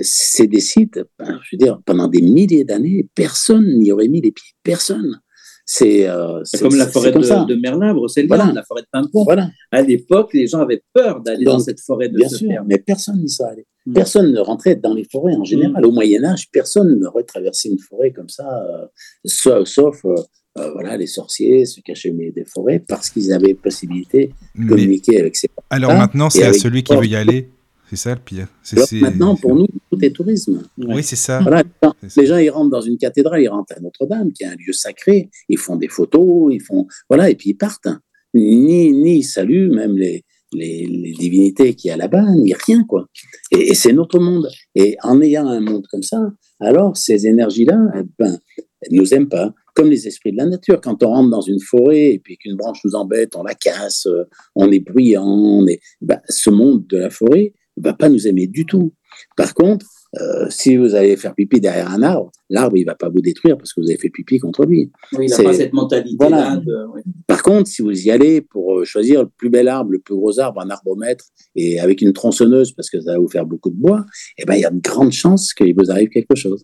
[0.00, 4.20] c'est des sites, ben, je veux dire, pendant des milliers d'années, personne n'y aurait mis
[4.20, 4.52] les pieds.
[4.62, 5.20] Personne.
[5.68, 8.52] C'est euh, C'est comme la c'est forêt comme de, de Merlin, Brocéliande, Voilà.
[8.52, 9.24] la forêt de Pimpon.
[9.24, 12.78] Voilà, À l'époque, les gens avaient peur d'aller dans cette forêt de bien sûr, mais
[12.78, 13.66] personne n'y serait allé.
[13.84, 13.92] Mm.
[13.92, 15.84] Personne ne rentrait dans les forêts en général.
[15.84, 18.86] Au Moyen Âge, personne n'aurait traversé une forêt comme ça, euh,
[19.24, 20.14] sauf, sauf, euh,
[20.58, 24.62] euh, voilà, les sorciers se cachaient au milieu des forêts parce qu'ils avaient possibilité de
[24.62, 27.48] Mais communiquer avec ces alors maintenant, et c'est à celui qui veut y aller.
[27.88, 28.48] C'est ça le pire.
[28.62, 30.62] C'est- Alors c'est- maintenant, pour nous, tout est tourisme.
[30.78, 31.40] Oui, c'est ça.
[31.40, 32.20] Voilà, les gens- C'est ça.
[32.20, 34.72] les gens, ils rentrent dans une cathédrale, ils rentrent à Notre-Dame, qui est un lieu
[34.72, 37.88] sacré, ils font des photos, ils font, voilà, et puis ils partent.
[38.34, 42.84] Ni, ni ils saluent même les, les, les divinités qui y a là-bas, ni rien,
[42.84, 43.06] quoi.
[43.52, 44.48] Et, et c'est notre monde.
[44.74, 46.20] Et en ayant un monde comme ça,
[46.60, 48.38] alors ces énergies-là, eh ben,
[48.82, 49.54] elles nous aiment pas.
[49.74, 50.80] Comme les esprits de la nature.
[50.80, 54.06] Quand on rentre dans une forêt et puis qu'une branche nous embête, on la casse,
[54.06, 58.26] euh, on est bruyant, on est, ben, ce monde de la forêt va pas nous
[58.26, 58.92] aimer du tout.
[59.36, 59.86] Par contre,
[60.20, 63.56] euh, si vous allez faire pipi derrière un arbre, l'arbre, il va pas vous détruire
[63.58, 64.90] parce que vous avez fait pipi contre lui.
[65.12, 66.28] Oui, il n'a pas cette mentalité-là.
[66.28, 66.56] Voilà.
[66.56, 67.02] de- ouais.
[67.26, 70.14] Par contre, si vous y allez pour euh, choisir le plus bel arbre, le plus
[70.14, 71.24] gros arbre, un arbomètre,
[71.54, 74.04] et avec une tronçonneuse parce que ça va vous faire beaucoup de bois,
[74.38, 76.62] eh ben, il y a de grandes chances qu'il vous arrive quelque chose.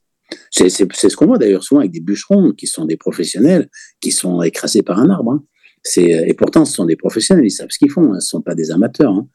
[0.51, 3.69] C'est ce qu'on voit d'ailleurs souvent avec des bûcherons qui sont des professionnels,
[4.01, 5.33] qui sont écrasés par un arbre.
[5.33, 5.45] hein.
[5.97, 8.41] Et pourtant, ce sont des professionnels, ils savent ce qu'ils font, hein, ce ne sont
[8.41, 9.13] pas des amateurs.
[9.13, 9.27] hein.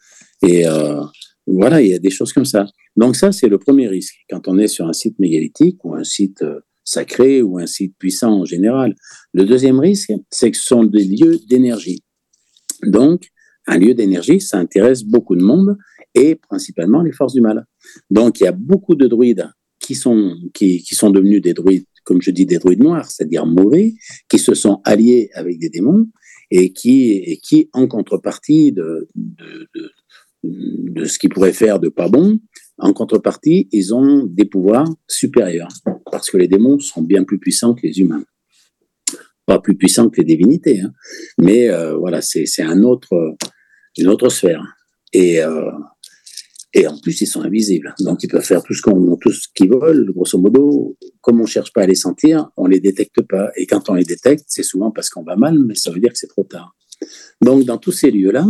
[0.48, 1.02] Et euh,
[1.48, 2.66] voilà, il y a des choses comme ça.
[2.96, 4.16] Donc ça, c'est le premier risque.
[4.30, 7.96] Quand on est sur un site mégalithique ou un site euh, sacré ou un site
[8.00, 8.96] puissant en général.
[9.34, 12.02] Le deuxième risque, c'est que ce sont des lieux d'énergie.
[12.84, 13.28] Donc,
[13.68, 15.78] un lieu d'énergie, ça intéresse beaucoup de monde
[16.16, 17.66] et principalement les forces du mal.
[18.10, 19.50] Donc, il y a beaucoup de druides
[19.80, 23.94] qui sont, qui, sont devenus des druides, comme je dis, des druides noirs, c'est-à-dire mauvais,
[24.30, 26.08] qui se sont alliés avec des démons
[26.50, 29.10] et qui, et qui en contrepartie de,
[30.44, 32.40] de ce qu'ils pourraient faire de pas bon,
[32.78, 35.70] en contrepartie, ils ont des pouvoirs supérieurs,
[36.12, 38.24] parce que les démons sont bien plus puissants que les humains.
[39.46, 40.94] Pas plus puissants que les divinités, hein.
[41.38, 43.36] mais euh, voilà, c'est un autre,
[43.98, 44.64] une autre sphère.
[45.14, 45.72] Et, euh,
[46.74, 48.82] et en plus, ils sont invisibles, donc ils peuvent faire tout ce
[49.56, 50.12] qu'ils veulent.
[50.12, 53.50] Grosso modo, comme on cherche pas à les sentir, on les détecte pas.
[53.56, 56.12] Et quand on les détecte, c'est souvent parce qu'on va mal, mais ça veut dire
[56.12, 56.76] que c'est trop tard.
[57.42, 58.46] Donc, dans tous ces lieux-là,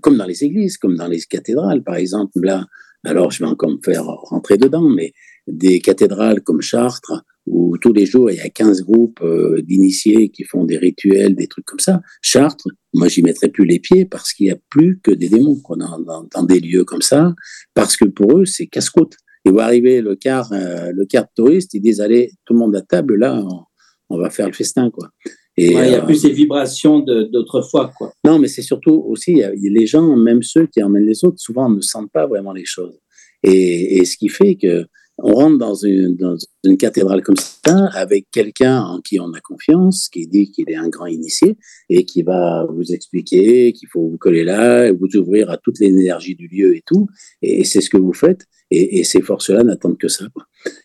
[0.00, 2.40] comme dans les églises, comme dans les cathédrales, par exemple.
[2.42, 2.66] Là,
[3.04, 5.12] alors je vais encore me faire rentrer dedans, mais
[5.46, 10.28] des cathédrales comme Chartres, où tous les jours il y a 15 groupes euh, d'initiés
[10.28, 12.00] qui font des rituels, des trucs comme ça.
[12.20, 15.60] Chartres, moi j'y mettrais plus les pieds parce qu'il n'y a plus que des démons
[15.76, 17.34] dans, dans, des lieux comme ça,
[17.74, 19.16] parce que pour eux c'est casse-côte.
[19.44, 22.76] Ils voient arriver le quart, euh, le quart touriste, ils disent allez tout le monde
[22.76, 23.64] à table, là on,
[24.10, 25.08] on va faire le festin quoi.
[25.56, 27.92] Et, il n'y a euh, plus ces vibrations d'autrefois.
[27.96, 28.12] Quoi.
[28.24, 31.80] Non, mais c'est surtout aussi, les gens, même ceux qui emmènent les autres, souvent ne
[31.80, 32.98] sentent pas vraiment les choses.
[33.42, 34.86] Et, et ce qui fait que
[35.22, 39.40] on rentre dans une, dans une cathédrale comme ça avec quelqu'un en qui on a
[39.40, 41.56] confiance, qui dit qu'il est un grand initié
[41.88, 45.78] et qui va vous expliquer qu'il faut vous coller là, et vous ouvrir à toute
[45.78, 47.06] l'énergie du lieu et tout.
[47.40, 48.46] Et c'est ce que vous faites.
[48.70, 50.24] Et, et ces forces-là n'attendent que ça.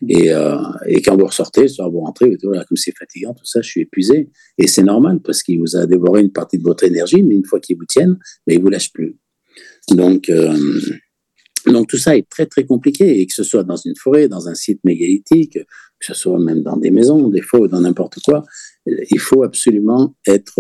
[0.08, 0.58] Et, euh,
[0.88, 3.82] et, quand vous ressortez, soit vous rentrez, vous comme c'est fatigant, tout ça, je suis
[3.82, 4.30] épuisé.
[4.58, 7.46] Et c'est normal parce qu'il vous a dévoré une partie de votre énergie, mais une
[7.46, 9.18] fois qu'ils vous tiennent, mais ils vous lâchent plus.
[9.90, 10.54] Donc, euh,
[11.72, 14.48] donc tout ça est très très compliqué, et que ce soit dans une forêt, dans
[14.48, 15.54] un site mégalithique,
[16.00, 18.44] que ce soit même dans des maisons, des fois, ou dans n'importe quoi,
[18.86, 20.60] il faut absolument être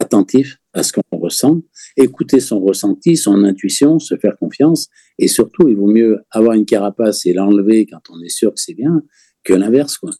[0.00, 1.62] attentif à ce qu'on ressent,
[1.96, 4.88] écouter son ressenti, son intuition, se faire confiance,
[5.18, 8.60] et surtout, il vaut mieux avoir une carapace et l'enlever quand on est sûr que
[8.60, 9.02] c'est bien,
[9.44, 10.10] que l'inverse, quoi.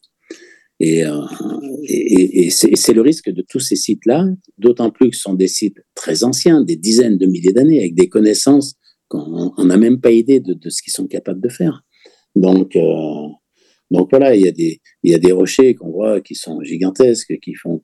[0.78, 1.22] Et, euh,
[1.88, 4.26] et c'est le risque de tous ces sites-là,
[4.59, 7.94] d'autant plus que ce sont des sites très anciens, des dizaines de milliers d'années, avec
[7.94, 8.74] des connaissances
[9.10, 11.82] on n'a même pas idée de, ce qu'ils sont capables de faire.
[12.34, 13.28] Donc, euh,
[13.90, 17.82] donc voilà, il y a des, rochers qu'on voit qui sont gigantesques, qui font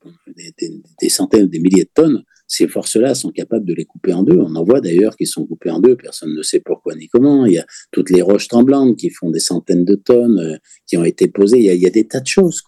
[1.01, 2.23] des, centaines, des milliers de tonnes.
[2.49, 4.37] Ces forces-là sont capables de les couper en deux.
[4.37, 5.97] On en voit d'ailleurs qui sont coupés en deux.
[5.97, 7.47] Personne ne sait pourquoi ni comment.
[7.47, 10.97] Il y a toutes les roches tremblantes qui font des centaines de tonnes, euh, qui
[10.99, 11.61] ont été posées.
[11.61, 12.63] Il y, a, des tas de choses.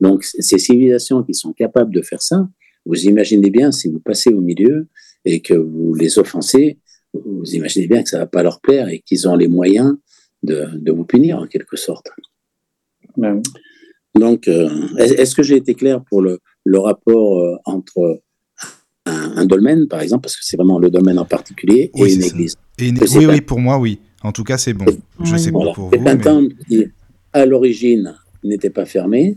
[0.00, 2.48] Donc ces civilisations qui sont capables de faire ça,
[2.86, 4.88] vous imaginez bien si vous passez au milieu
[5.24, 6.78] et que vous les offensez,
[7.14, 9.96] vous imaginez bien que ça ne va pas leur plaire et qu'ils ont les moyens
[10.42, 12.10] de, de, vous punir en quelque sorte.
[13.16, 13.42] Ben
[14.14, 14.68] Donc, euh,
[14.98, 18.22] est-ce que j'ai été clair pour le, le rapport euh, entre
[19.06, 22.56] un, dolmen, par exemple, parce que c'est vraiment le dolmen en particulier, et une église?
[22.78, 23.98] Oui, oui, pour moi, oui.
[24.22, 24.86] En tout cas, c'est bon.
[25.22, 25.90] Je sais pas pour vous.
[25.92, 26.84] C'est un temple qui,
[27.32, 28.14] à l'origine,
[28.44, 29.36] n'était pas fermé.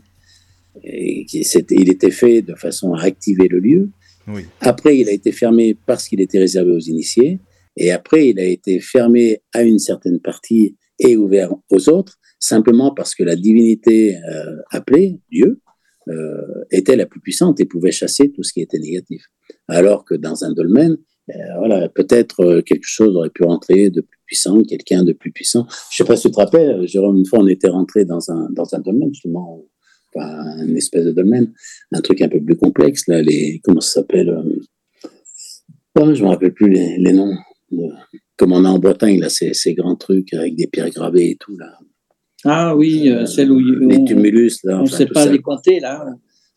[0.84, 3.90] Et qui, il était fait de façon à activer le lieu.
[4.28, 4.46] Oui.
[4.60, 7.40] Après, il a été fermé parce qu'il était réservé aux initiés.
[7.76, 12.94] Et après, il a été fermé à une certaine partie et ouvert aux autres, simplement
[12.94, 15.62] parce que la divinité euh, appelée, Dieu,
[16.10, 19.26] euh, était la plus puissante et pouvait chasser tout ce qui était négatif.
[19.68, 20.98] Alors que dans un dolmen,
[21.30, 25.32] euh, voilà, peut-être euh, quelque chose aurait pu rentrer de plus puissant, quelqu'un de plus
[25.32, 25.66] puissant.
[25.92, 28.50] Je sais pas si tu te rappelles, Jérôme, une fois on était rentré dans un,
[28.52, 29.64] dans un dolmen, justement,
[30.14, 31.54] enfin, une espèce de dolmen,
[31.94, 34.38] un truc un peu plus complexe, là, les, comment ça s'appelle
[35.98, 37.34] oh, Je me rappelle plus les noms
[38.38, 41.38] comme on a en Bretagne, là, ces, ces, grands trucs avec des pierres gravées et
[41.40, 41.78] tout, là.
[42.46, 44.80] Ah oui, euh, celle où les tumulus, là.
[44.80, 46.06] On ne sait pas les compter, là.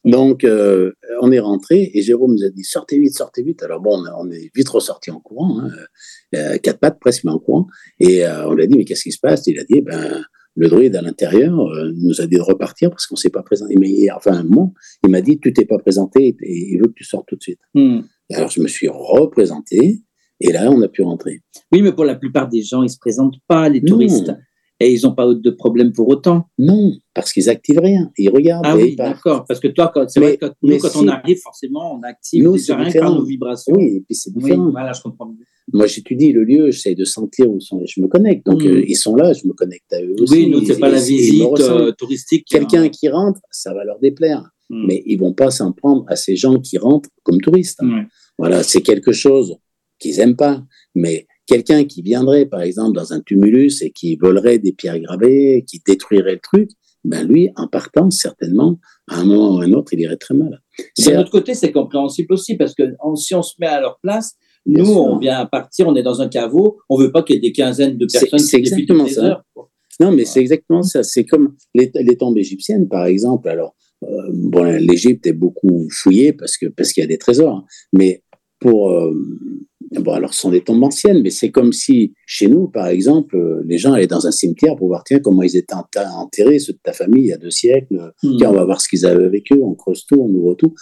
[0.04, 3.62] Donc, euh, on est rentré et Jérôme nous a dit sortez vite, sortez vite.
[3.64, 5.70] Alors bon, on est vite ressorti en courant, hein,
[6.36, 7.66] euh, quatre pattes presque, mais en courant.
[7.98, 9.48] Et on lui a dit mais qu'est-ce qui se passe?
[9.48, 10.24] Il a dit ben
[10.54, 11.56] le druide à l'intérieur
[11.96, 13.74] nous a dit de repartir parce qu'on s'est pas présenté.
[13.80, 16.94] Mais enfin un moment, il m'a dit tu t'es pas présenté et il veut que
[16.94, 17.60] tu sortes tout de suite.
[17.74, 18.02] Hmm.
[18.32, 20.04] alors je me suis représenté
[20.40, 21.40] et là, on a pu rentrer.
[21.72, 24.32] Oui, mais pour la plupart des gens, ils ne se présentent pas, les touristes.
[24.78, 26.50] Et ils n'ont pas de problème pour autant.
[26.58, 28.10] Non, parce qu'ils activent rien.
[28.18, 28.66] Ils regardent.
[28.66, 29.46] Ah oui, d'accord.
[29.48, 32.90] Parce que toi, c'est vrai que nous, quand on arrive, forcément, on active nous, rien
[32.90, 33.74] qu'à nos vibrations.
[33.74, 34.66] Oui, et puis c'est différent.
[34.66, 35.34] Oui, voilà, je comprends.
[35.72, 37.80] Moi, j'étudie le lieu, j'essaie de sentir où sont.
[37.86, 38.44] Je me connecte.
[38.44, 38.66] Donc, mm.
[38.66, 40.32] euh, ils sont là, je me connecte à eux aussi.
[40.32, 42.46] Oui, nous, c'est pas la visite euh, touristique.
[42.46, 44.50] Quelqu'un qui rentre, ça va leur déplaire.
[44.68, 44.86] Mm.
[44.86, 47.80] Mais ils vont pas s'en prendre à ces gens qui rentrent comme touristes.
[48.38, 49.56] Voilà, c'est quelque chose
[49.98, 50.62] qu'ils aiment pas.
[50.94, 55.64] Mais quelqu'un qui viendrait, par exemple, dans un tumulus et qui volerait des pierres gravées,
[55.66, 56.70] qui détruirait le truc,
[57.04, 58.78] ben lui, en partant, certainement,
[59.08, 60.60] à un moment ou à un autre, il irait très mal.
[60.98, 62.82] De l'autre côté, c'est compréhensible aussi, parce que
[63.14, 64.36] si on se met à leur place,
[64.66, 67.38] nous, on vient à partir, on est dans un caveau, on veut pas qu'il y
[67.38, 69.44] ait des quinzaines de personnes C'est exactement ça.
[70.00, 71.04] non, mais c'est exactement ça.
[71.04, 73.48] C'est comme les, les, tombes égyptiennes, par exemple.
[73.48, 77.58] Alors, euh, bon, l'Égypte est beaucoup fouillée parce que parce qu'il y a des trésors,
[77.58, 77.64] hein.
[77.92, 78.24] mais
[78.58, 79.14] pour euh,
[79.92, 83.36] Bon, alors, ce sont des tombes anciennes, mais c'est comme si, chez nous, par exemple,
[83.64, 86.78] les gens allaient dans un cimetière pour voir, tiens, comment ils étaient enterrés, ceux de
[86.82, 88.12] ta famille, il y a deux siècles.
[88.22, 88.36] Hmm.
[88.38, 90.74] Tiens, on va voir ce qu'ils avaient avec eux, on creuse tout, on ouvre tout.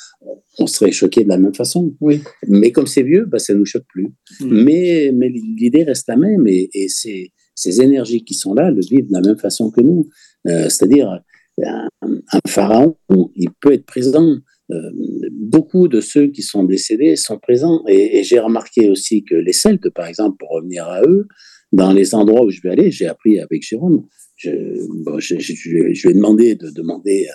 [0.58, 1.94] On serait choqué de la même façon.
[2.00, 2.22] Oui.
[2.48, 4.08] Mais comme c'est vieux, bah, ça ne nous choque plus.
[4.40, 4.64] Hmm.
[4.64, 8.80] Mais, mais l'idée reste la même, et, et ces, ces, énergies qui sont là le
[8.80, 10.08] vivent de la même façon que nous.
[10.46, 11.20] Euh, c'est-à-dire,
[11.62, 12.96] un, un, pharaon,
[13.36, 14.38] il peut être présent
[14.70, 14.90] euh,
[15.30, 17.82] beaucoup de ceux qui sont décédés sont présents.
[17.88, 21.26] Et, j'ai remarqué aussi que les Celtes, par exemple, pour revenir à eux,
[21.72, 26.54] dans les endroits où je vais aller, j'ai appris avec Jérôme, je, lui ai demandé
[26.54, 27.26] de demander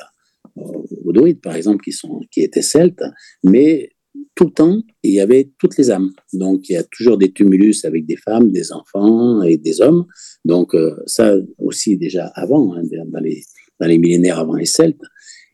[0.55, 3.03] aux druides, par exemple, qui, sont, qui étaient celtes,
[3.43, 3.89] mais
[4.35, 6.11] tout le temps, il y avait toutes les âmes.
[6.33, 10.05] Donc, il y a toujours des tumulus avec des femmes, des enfants et des hommes.
[10.45, 13.43] Donc, euh, ça aussi déjà avant, hein, dans, les,
[13.79, 15.01] dans les millénaires avant les Celtes.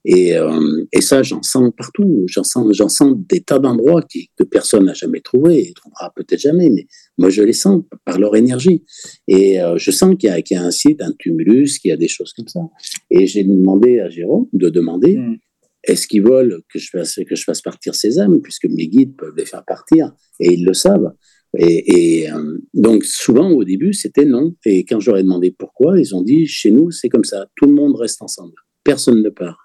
[0.05, 2.25] Et, euh, et ça, j'en sens partout.
[2.27, 4.03] J'en sens, j'en sens des tas d'endroits
[4.37, 6.85] que personne n'a jamais trouvé et trouvera peut-être jamais, mais
[7.17, 8.83] moi, je les sens par leur énergie.
[9.27, 11.97] Et euh, je sens qu'il y, y, a un site, un tumulus, qu'il y a
[11.97, 12.61] des choses comme ça.
[13.09, 15.37] Et j'ai demandé à Jérôme de demander mm.
[15.85, 19.15] est-ce qu'ils veulent que je, fasse, que je fasse partir ces âmes, puisque mes guides
[19.17, 21.13] peuvent les faire partir, et ils le savent.
[21.57, 24.53] Et, et euh, donc, souvent, au début, c'était non.
[24.65, 27.73] Et quand ai demandé pourquoi, ils ont dit chez nous, c'est comme ça, tout le
[27.73, 28.53] monde reste ensemble,
[28.83, 29.64] personne ne part.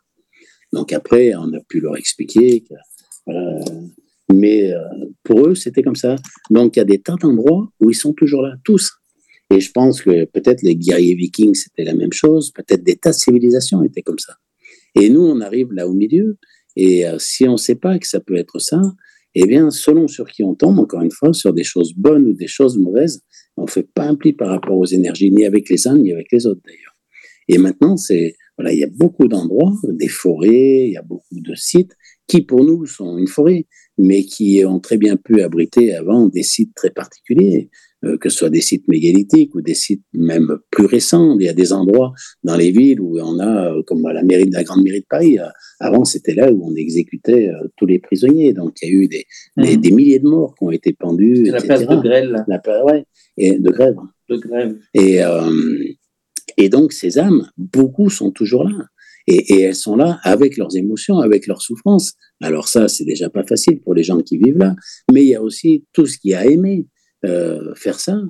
[0.73, 2.65] Donc après, on a pu leur expliquer.
[4.33, 4.79] mais euh,
[5.25, 6.17] pour eux, c'était comme ça.
[6.51, 8.93] Donc il y a des tas d'endroits où ils sont toujours là, tous.
[9.53, 12.53] Et je pense que peut-être les guerriers vikings, c'était la même chose.
[12.53, 14.35] Peut-être des tas de civilisations étaient comme ça.
[14.95, 16.39] Et nous, on arrive là au milieu.
[16.77, 18.81] Et euh, si on ne sait pas que ça peut être ça,
[19.35, 22.33] eh bien, selon sur qui on tombe, encore une fois, sur des choses bonnes ou
[22.33, 23.23] des choses mauvaises,
[23.57, 26.13] on ne fait pas un pli par rapport aux énergies, ni avec les uns, ni
[26.13, 26.97] avec les autres d'ailleurs.
[27.49, 31.41] Et maintenant, c'est voilà, il y a beaucoup d'endroits, des forêts, il y a beaucoup
[31.41, 31.93] de sites
[32.27, 33.67] qui pour nous sont une forêt,
[33.97, 37.71] mais qui ont très bien pu abriter avant des sites très particuliers,
[38.05, 41.39] euh, que ce soit des sites mégalithiques ou des sites même plus récents.
[41.41, 42.13] Il y a des endroits
[42.45, 45.07] dans les villes où on a, euh, comme la mairie de la grande mairie de
[45.09, 45.47] Paris, euh,
[45.81, 48.53] avant c'était là où on exécutait tous les prisonniers.
[48.53, 49.25] Donc il y a eu des,
[49.57, 49.77] mmh.
[49.77, 51.45] des, milliers de morts qui ont été pendus.
[51.45, 52.45] La place de grève.
[52.47, 53.07] La, ouais,
[53.39, 53.97] et de grève.
[54.29, 54.77] De grève.
[54.93, 55.21] Et
[56.57, 58.87] et donc, ces âmes, beaucoup sont toujours là.
[59.27, 62.15] Et, elles sont là avec leurs émotions, avec leurs souffrances.
[62.41, 64.75] Alors ça, c'est déjà pas facile pour les gens qui vivent là.
[65.13, 66.87] Mais il y a aussi tout ce qui a aimé
[67.25, 68.21] euh, faire ça,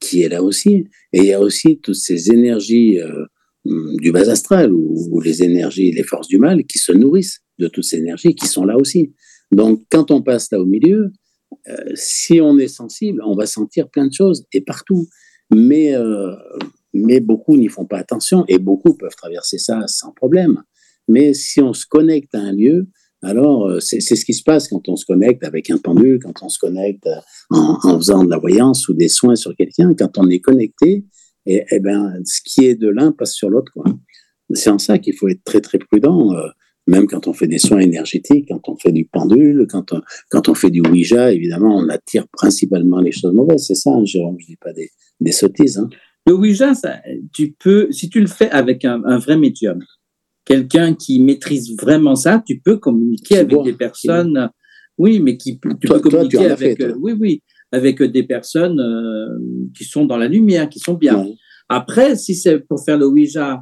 [0.00, 0.86] qui est là aussi.
[1.12, 3.24] Et il y a aussi toutes ces énergies euh,
[3.64, 7.84] du bas astral ou, les énergies, les forces du mal qui se nourrissent de toutes
[7.84, 9.14] ces énergies qui sont là aussi.
[9.52, 11.12] Donc, quand on passe là au milieu,
[11.68, 15.06] euh, si on est sensible, on va sentir plein de choses et partout.
[15.52, 15.94] Mais
[16.92, 20.62] mais beaucoup n'y font pas attention et beaucoup peuvent traverser ça sans problème.
[21.08, 22.88] Mais si on se connecte à un lieu,
[23.22, 26.42] alors euh, c'est ce qui se passe quand on se connecte avec un pendule, quand
[26.42, 30.18] on se connecte euh, en, faisant de la voyance ou des soins sur quelqu'un, quand
[30.18, 31.04] on est connecté,
[31.46, 33.72] et, et eh ben, ce qui est de l'un passe sur l'autre.
[34.52, 36.48] C'est en ça qu'il faut être très très prudent, euh,
[36.86, 40.00] même quand on fait des soins énergétiques, quand on fait du pendule, quand on,
[40.30, 43.66] quand on fait du Ouija, évidemment, on attire principalement les choses mauvaises.
[43.66, 44.90] C'est ça, hein, Jérôme, je dis pas des,
[45.20, 45.78] des sottises.
[45.78, 45.88] Hein.
[46.26, 46.72] Le Ouija,
[47.32, 49.80] tu peux, si tu le fais avec un, vrai médium,
[50.44, 54.50] quelqu'un qui maîtrise vraiment ça, tu peux communiquer avec des personnes.
[54.98, 57.42] Oui, mais qui tu peux communiquer avec, euh, oui, oui,
[57.72, 61.26] avec des personnes euh, qui sont dans la lumière, qui sont bien.
[61.70, 63.56] Après, si c'est pour faire le Ouija euh,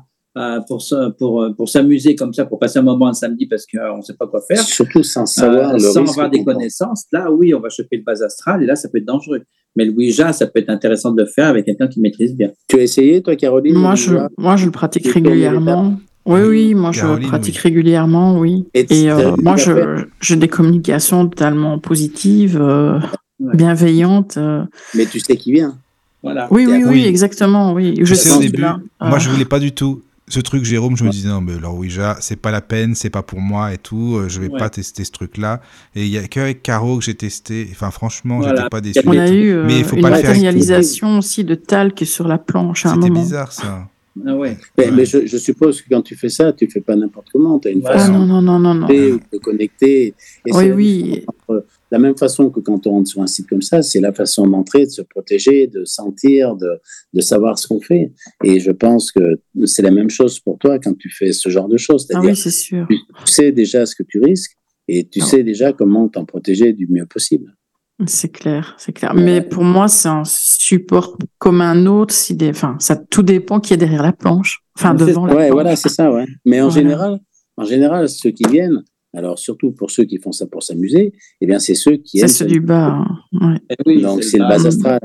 [0.67, 0.85] pour,
[1.19, 4.03] pour, euh, pour s'amuser comme ça, pour passer un moment un samedi parce qu'on ne
[4.03, 4.61] sait pas quoi faire.
[4.61, 5.75] Surtout sans savoir.
[5.75, 7.07] Euh, sans avoir des connaissances.
[7.13, 9.43] Là, oui, on va choper le bas astral et là, ça peut être dangereux.
[9.77, 12.51] Mais le Ouija, ça peut être intéressant de le faire avec quelqu'un qui maîtrise bien.
[12.69, 15.95] Tu as essayé, toi, Caroline Moi, je, moi, je le pratique régulièrement.
[16.27, 18.67] Oui, oui, moi je pratique régulièrement, oui.
[18.75, 19.09] Et,
[19.39, 19.57] moi,
[20.21, 22.63] j'ai des communications totalement positives,
[23.41, 24.39] bienveillantes.
[24.95, 25.79] Mais tu sais qui vient.
[26.23, 26.49] Voilà.
[26.51, 27.95] Oui, oui, oui, exactement, oui.
[28.03, 28.65] Je, sais au début,
[29.01, 31.77] moi je voulais pas du tout ce truc, Jérôme, je me disais, non, mais alors
[31.77, 34.71] Ouija, c'est pas la peine, c'est pas pour moi et tout, euh, je vais pas
[34.71, 35.61] tester ce truc-là.
[35.95, 39.01] Et il y a qu'avec Caro que j'ai testé, enfin, franchement, j'étais pas déçu.
[39.07, 42.39] On a eu euh, mais il faut une pas matérialisation aussi de talc sur la
[42.39, 43.07] planche à un moment.
[43.07, 43.89] C'était bizarre, ça.
[44.27, 44.57] Ah ouais.
[44.77, 47.59] Mais, je, suppose que quand tu fais ça, tu fais pas n'importe comment.
[47.59, 50.15] Tu as une ah façon non, non, non, non, de connecter.
[50.45, 51.25] Et oui, oui
[51.91, 54.47] la même façon que quand on rentre sur un site comme ça, c'est la façon
[54.47, 56.81] d'entrer, de se protéger, de sentir, de,
[57.15, 58.13] de savoir ce qu'on fait.
[58.45, 61.69] Et je pense que c'est la même chose pour toi quand tu fais ce genre
[61.69, 62.07] de choses.
[62.13, 62.87] Ah oui, c'est sûr.
[62.89, 64.57] Tu, sais déjà ce que tu risques
[64.87, 67.55] et tu sais déjà comment t'en protéger du mieux possible.
[68.07, 69.13] C'est clair, c'est clair.
[69.15, 72.15] Mais pour moi, c'est un support comme un autre.
[72.15, 75.51] Si des, enfin, ça tout dépend qui est derrière la planche, enfin devant la ouais,
[75.51, 76.27] voilà, c'est ça, ouais.
[76.45, 77.19] Mais en général,
[77.57, 78.85] en général, ceux qui viennent,
[79.19, 82.29] alors, surtout pour ceux qui font ça pour s'amuser, eh bien, c'est ceux qui C'est
[82.29, 83.05] ceux du bas.
[83.41, 83.57] Hein.
[83.69, 85.01] Eh Donc, c'est le bas astral.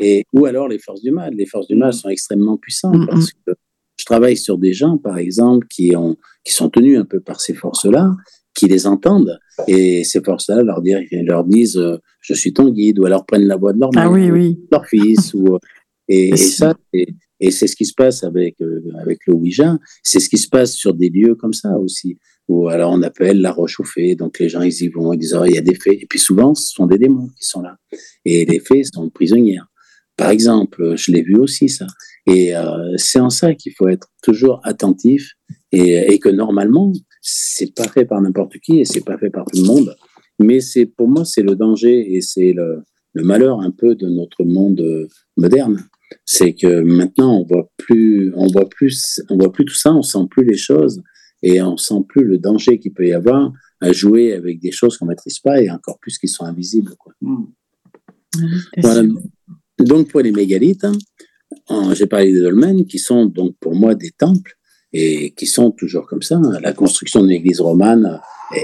[0.00, 1.34] Et, ou alors les forces du mal.
[1.34, 3.08] Les forces du mal sont extrêmement puissantes mm, mm.
[3.08, 3.52] parce que
[3.98, 7.40] je travaille sur des gens, par exemple, qui, ont, qui sont tenus un peu par
[7.40, 8.14] ces forces-là,
[8.54, 9.36] qui les entendent.
[9.66, 10.80] Et ces forces-là leur,
[11.10, 14.08] leur disent euh, Je suis ton guide, ou alors prennent la voix de leur ah
[14.08, 14.32] mère,
[14.70, 15.34] leur fils.
[15.34, 15.58] ou,
[16.08, 16.72] et, et ça,
[17.40, 19.78] Et c'est ce qui se passe avec, euh, avec le Ouija.
[20.02, 22.18] C'est ce qui se passe sur des lieux comme ça aussi.
[22.48, 24.14] Où alors on appelle la roche aux fées.
[24.14, 25.98] Donc les gens, ils y vont, ils disent, oh, il y a des fées.
[26.00, 27.76] Et puis souvent, ce sont des démons qui sont là.
[28.24, 29.66] Et les fées sont prisonnières.
[30.16, 31.86] Par exemple, je l'ai vu aussi ça.
[32.26, 35.34] Et euh, c'est en ça qu'il faut être toujours attentif
[35.72, 39.60] et, que normalement, c'est pas fait par n'importe qui et c'est pas fait par tout
[39.60, 39.94] le monde.
[40.38, 42.82] Mais c'est pour moi, c'est le danger et c'est le,
[43.12, 45.86] le malheur un peu de notre monde euh, moderne
[46.24, 50.02] c'est que maintenant on voit plus, on voit plus, on voit plus tout ça, on
[50.02, 51.02] sent plus les choses
[51.42, 54.96] et on sent plus le danger qu'il peut y avoir à jouer avec des choses
[54.96, 56.94] qu'on maîtrise pas et encore plus qui sont invisibles.
[56.98, 57.12] Quoi.
[57.20, 57.46] Hmm.
[59.78, 60.86] Donc pour les mégalithes,
[61.68, 64.56] hein, j'ai parlé des dolmens qui sont donc pour moi des temples
[64.92, 66.40] et qui sont toujours comme ça.
[66.62, 68.20] La construction de l'église romane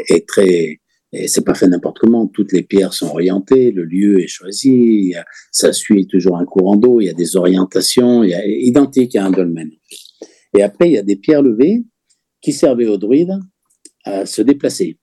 [0.09, 0.81] est très
[1.12, 2.26] et c'est pas fait n'importe comment.
[2.26, 5.14] Toutes les pierres sont orientées, le lieu est choisi,
[5.51, 9.16] ça suit toujours un courant d'eau, il y a des orientations, il y a, identiques
[9.16, 9.70] à un dolmen.
[10.56, 11.84] Et après, il y a des pierres levées
[12.40, 13.39] qui servaient aux druides
[14.05, 14.98] à se déplacer.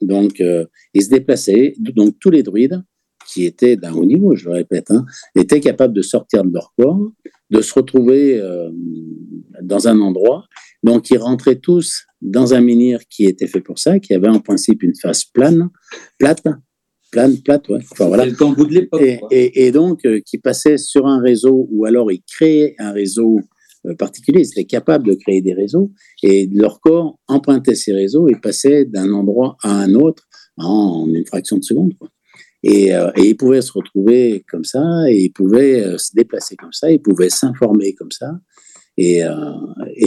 [0.00, 1.74] Donc, euh, ils se déplaçaient.
[1.78, 2.82] Donc, tous les druides,
[3.30, 5.04] qui étaient d'un haut niveau, je le répète, hein,
[5.34, 7.12] étaient capables de sortir de leur corps,
[7.50, 8.70] de se retrouver euh,
[9.62, 10.44] dans un endroit.
[10.82, 14.40] Donc, ils rentraient tous dans un menhir qui était fait pour ça, qui avait en
[14.40, 15.68] principe une face plane,
[16.18, 16.42] plate,
[17.10, 17.80] plane, plate, ouais.
[17.90, 18.26] Enfin, voilà.
[18.26, 19.02] Le bout de l'époque.
[19.30, 23.40] Et, et, donc, euh, qui passait sur un réseau, ou alors ils créaient un réseau
[23.86, 25.90] euh, particulier, ils étaient capables de créer des réseaux,
[26.22, 31.26] et leur corps empruntait ces réseaux et passait d'un endroit à un autre en une
[31.26, 31.94] fraction de seconde.
[31.98, 32.08] Quoi.
[32.62, 36.90] Et, euh, ils pouvaient se retrouver comme ça, et ils pouvaient se déplacer comme ça,
[36.90, 38.32] ils pouvaient s'informer comme ça.
[39.02, 39.32] Et, euh,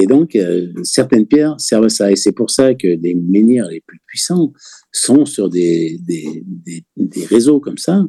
[0.08, 2.12] donc, euh, certaines pierres servent à ça.
[2.12, 4.54] Et c'est pour ça que les menhirs les plus puissants
[4.92, 8.06] sont sur des, des, des, des réseaux comme ça,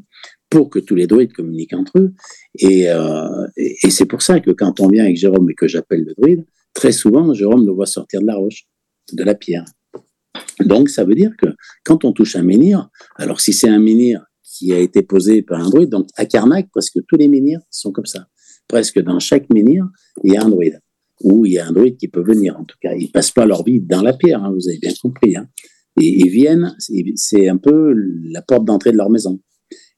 [0.50, 2.12] pour que tous les druides communiquent entre eux.
[2.58, 6.04] Et, euh, et c'est pour ça que quand on vient avec Jérôme et que j'appelle
[6.04, 6.44] le druide,
[6.74, 8.66] très souvent, Jérôme le voit sortir de la roche,
[9.12, 9.64] de la pierre.
[10.60, 11.48] Donc, ça veut dire que
[11.84, 14.22] quand on touche un menhir, alors si c'est un menhir
[14.56, 17.92] qui a été posé par un druide, donc à Carnac, presque tous les menhirs sont
[17.92, 18.28] comme ça
[18.68, 19.88] presque dans chaque menhir,
[20.22, 20.80] il y a un druide.
[21.22, 22.94] Ou il y a un druide qui peut venir, en tout cas.
[22.94, 25.36] Ils passent pas leur vie dans la pierre, hein, vous avez bien compris.
[25.36, 25.48] Hein.
[26.00, 26.74] Et ils viennent,
[27.14, 27.94] c'est un peu
[28.24, 29.40] la porte d'entrée de leur maison.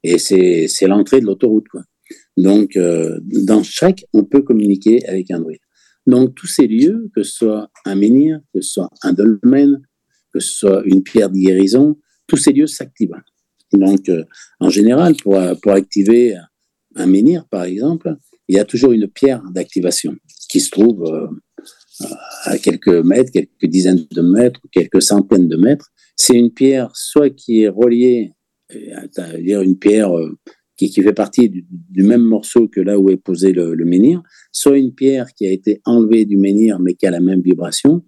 [0.03, 1.65] Et c'est l'entrée de l'autoroute.
[2.37, 5.61] Donc, euh, dans chaque, on peut communiquer avec un druide.
[6.07, 9.81] Donc, tous ces lieux, que ce soit un menhir, que ce soit un dolmen,
[10.33, 11.97] que ce soit une pierre de guérison,
[12.27, 13.17] tous ces lieux s'activent.
[13.77, 14.25] Donc, euh,
[14.61, 16.37] en général, pour, pour activer
[16.95, 18.17] un menhir, par exemple,
[18.49, 20.15] il y a toujours une pierre d'activation
[20.49, 21.29] qui se trouve euh,
[22.45, 25.91] à quelques mètres, quelques dizaines de mètres, quelques centaines de mètres.
[26.17, 28.33] C'est une pierre soit qui est reliée,
[28.71, 30.39] c'est-à-dire une pierre euh,
[30.77, 34.23] qui, qui, fait partie du, même morceau que là où est posé le, le, menhir,
[34.53, 38.05] soit une pierre qui a été enlevée du menhir mais qui a la même vibration.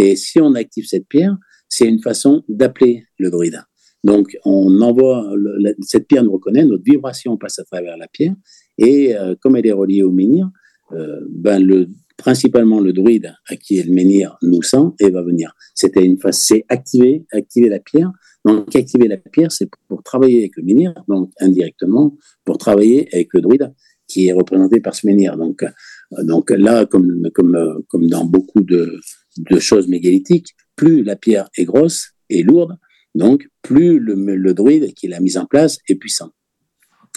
[0.00, 1.36] Et si on active cette pierre,
[1.68, 3.62] c'est une façon d'appeler le druide.
[4.04, 5.32] Donc, on envoie,
[5.80, 8.34] cette pierre nous reconnaît, notre vibration passe à travers la pierre,
[8.78, 10.50] et euh, comme elle est reliée au menhir,
[10.92, 15.22] euh, ben le, principalement le druide à qui est le menhir nous sent et va
[15.22, 15.54] venir.
[15.74, 18.10] C'était une phase, c'est activer, activer la pierre.
[18.44, 23.28] Donc, activer la pierre, c'est pour, travailler avec le menhir, donc indirectement, pour travailler avec
[23.34, 23.72] le druide
[24.08, 25.36] qui est représenté par ce menhir.
[25.36, 25.70] Donc, euh,
[26.24, 28.98] donc là, comme, comme, comme dans beaucoup de,
[29.38, 32.76] de choses mégalithiques, plus la pierre est grosse et lourde,
[33.14, 36.30] donc, plus le, druide qui l'a mise en place est puissant.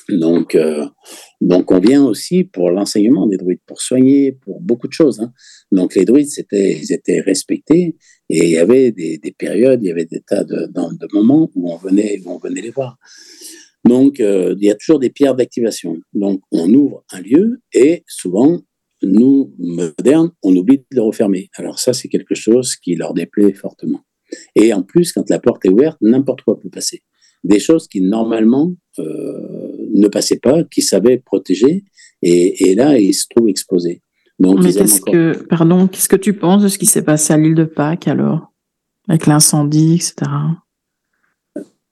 [0.09, 0.85] Donc, euh,
[1.41, 5.19] donc on vient aussi pour l'enseignement des druides, pour soigner, pour beaucoup de choses.
[5.19, 5.33] Hein.
[5.71, 7.95] Donc les druides, c'était, ils étaient respectés
[8.29, 11.49] et il y avait des, des périodes, il y avait des tas de, de, moments
[11.55, 12.99] où on venait, où on venait les voir.
[13.83, 15.97] Donc euh, il y a toujours des pierres d'activation.
[16.13, 18.61] Donc on ouvre un lieu et souvent,
[19.01, 21.49] nous, modernes, on oublie de le refermer.
[21.55, 24.03] Alors ça, c'est quelque chose qui leur déplaît fortement.
[24.55, 27.03] Et en plus, quand la porte est ouverte, n'importe quoi peut passer.
[27.43, 31.83] Des choses qui normalement euh, ne passaient pas, qui savaient protéger,
[32.21, 34.01] et, et là, ils se trouvent exposés.
[34.39, 37.37] Donc, Mais qu'est-ce que, pardon, qu'est-ce que tu penses de ce qui s'est passé à
[37.37, 38.51] l'île de Pâques alors,
[39.07, 40.29] avec l'incendie, etc.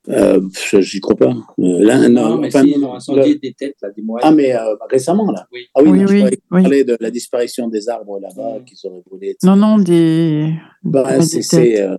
[0.10, 0.42] Euh,
[0.80, 1.34] J'y crois pas.
[1.60, 4.04] Euh, là, non, non, mais enfin, si, ils ont incendié des têtes, là, des.
[4.22, 5.48] Ah, mais euh, récemment, là.
[5.54, 5.68] Oui.
[5.74, 6.62] Ah oui, oui, non, oui, je oui.
[6.62, 8.64] parlais de la disparition des arbres là-bas, mmh.
[8.66, 9.38] qu'ils auraient brûlés.
[9.44, 10.54] Non, non, des.
[10.84, 11.96] Bah, c'est euh,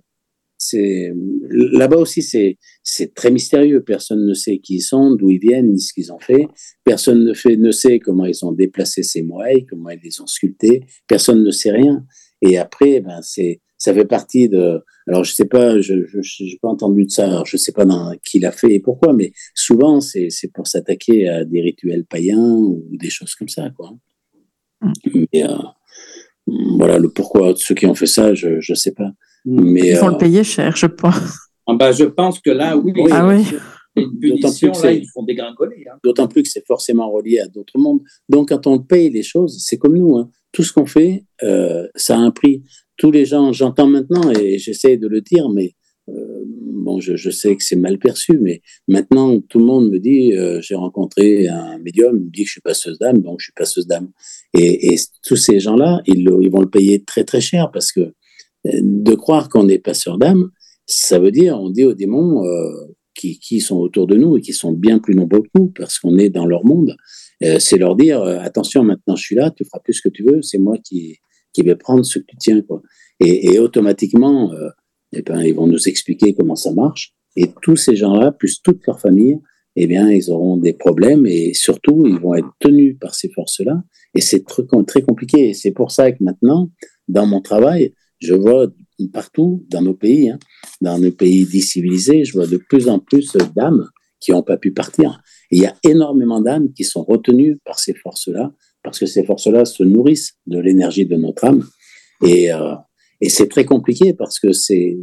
[0.57, 1.13] c'est
[1.49, 3.83] là-bas aussi c'est c'est très mystérieux.
[3.83, 6.47] Personne ne sait qui ils sont, d'où ils viennent, ni ce qu'ils ont fait.
[6.83, 10.27] Personne ne fait ne sait comment ils ont déplacé ces moailles, comment ils les ont
[10.27, 10.83] sculptés.
[11.07, 12.05] Personne ne sait rien.
[12.41, 14.81] Et après, ben c'est ça fait partie de.
[15.07, 17.27] Alors je sais pas, je n'ai pas entendu de ça.
[17.27, 20.67] Alors, je sais pas dans, qui l'a fait et pourquoi, mais souvent c'est c'est pour
[20.67, 23.91] s'attaquer à des rituels païens ou des choses comme ça, quoi.
[24.81, 25.57] Mais euh,
[26.47, 29.11] voilà, le pourquoi de ceux qui ont fait ça, je ne sais pas.
[29.45, 31.49] Mais, Ils vont le payer cher, je pense.
[31.67, 32.93] Ah bah, je pense que là, oui.
[33.11, 33.43] Ah oui.
[34.19, 35.85] Punition, là, ils font dégringoler.
[35.89, 35.97] Hein.
[36.03, 38.01] D'autant plus que c'est forcément relié à d'autres mondes.
[38.27, 40.17] Donc, quand on paye les choses, c'est comme nous.
[40.17, 40.29] Hein.
[40.51, 42.63] Tout ce qu'on fait, euh, ça a un prix.
[42.97, 45.75] Tous les gens, j'entends maintenant, et j'essaie de le dire, mais
[46.09, 46.34] euh,
[46.75, 50.61] bon, je, sais que c'est mal perçu, mais maintenant, tout le monde me dit, euh,
[50.61, 53.53] j'ai rencontré un médium, il me dit que je suis passeuse d'âme, donc je suis
[53.53, 54.09] passeuse d'âme.
[54.53, 58.11] Et, et, tous ces gens-là, ils, vont le payer très très cher parce que euh,
[58.63, 60.49] de croire qu'on est passeur d'âme,
[60.85, 62.69] ça veut dire, on dit aux démons euh,
[63.15, 65.97] qui, qui, sont autour de nous et qui sont bien plus nombreux que nous parce
[65.99, 66.95] qu'on est dans leur monde,
[67.59, 70.41] c'est leur dire, attention, maintenant je suis là, tu feras plus ce que tu veux,
[70.41, 71.17] c'est moi qui,
[71.53, 72.61] qui vais prendre ce que tu tiens.
[72.61, 72.81] Quoi.
[73.19, 74.51] Et automatiquement,
[75.15, 77.13] eh ben, ils vont nous expliquer comment ça marche.
[77.35, 79.39] Et tous ces gens-là, plus toute leur famille,
[79.75, 83.83] eh bien, ils auront des problèmes et surtout, ils vont être tenus par ces forces-là.
[84.13, 85.53] Et c'est très, compliqué.
[85.53, 86.71] C'est pour ça que maintenant,
[87.07, 88.67] dans mon travail, je vois
[89.11, 90.39] partout dans nos pays, hein,
[90.79, 93.89] dans nos pays décivilisés, je vois de plus en plus d'âmes
[94.21, 95.21] qui n'ont pas pu partir.
[95.51, 99.65] Il y a énormément d'âmes qui sont retenues par ces forces-là, parce que ces forces-là
[99.65, 101.65] se nourrissent de l'énergie de notre âme.
[102.25, 102.75] Et, euh,
[103.25, 104.95] et c'est très compliqué parce que c'est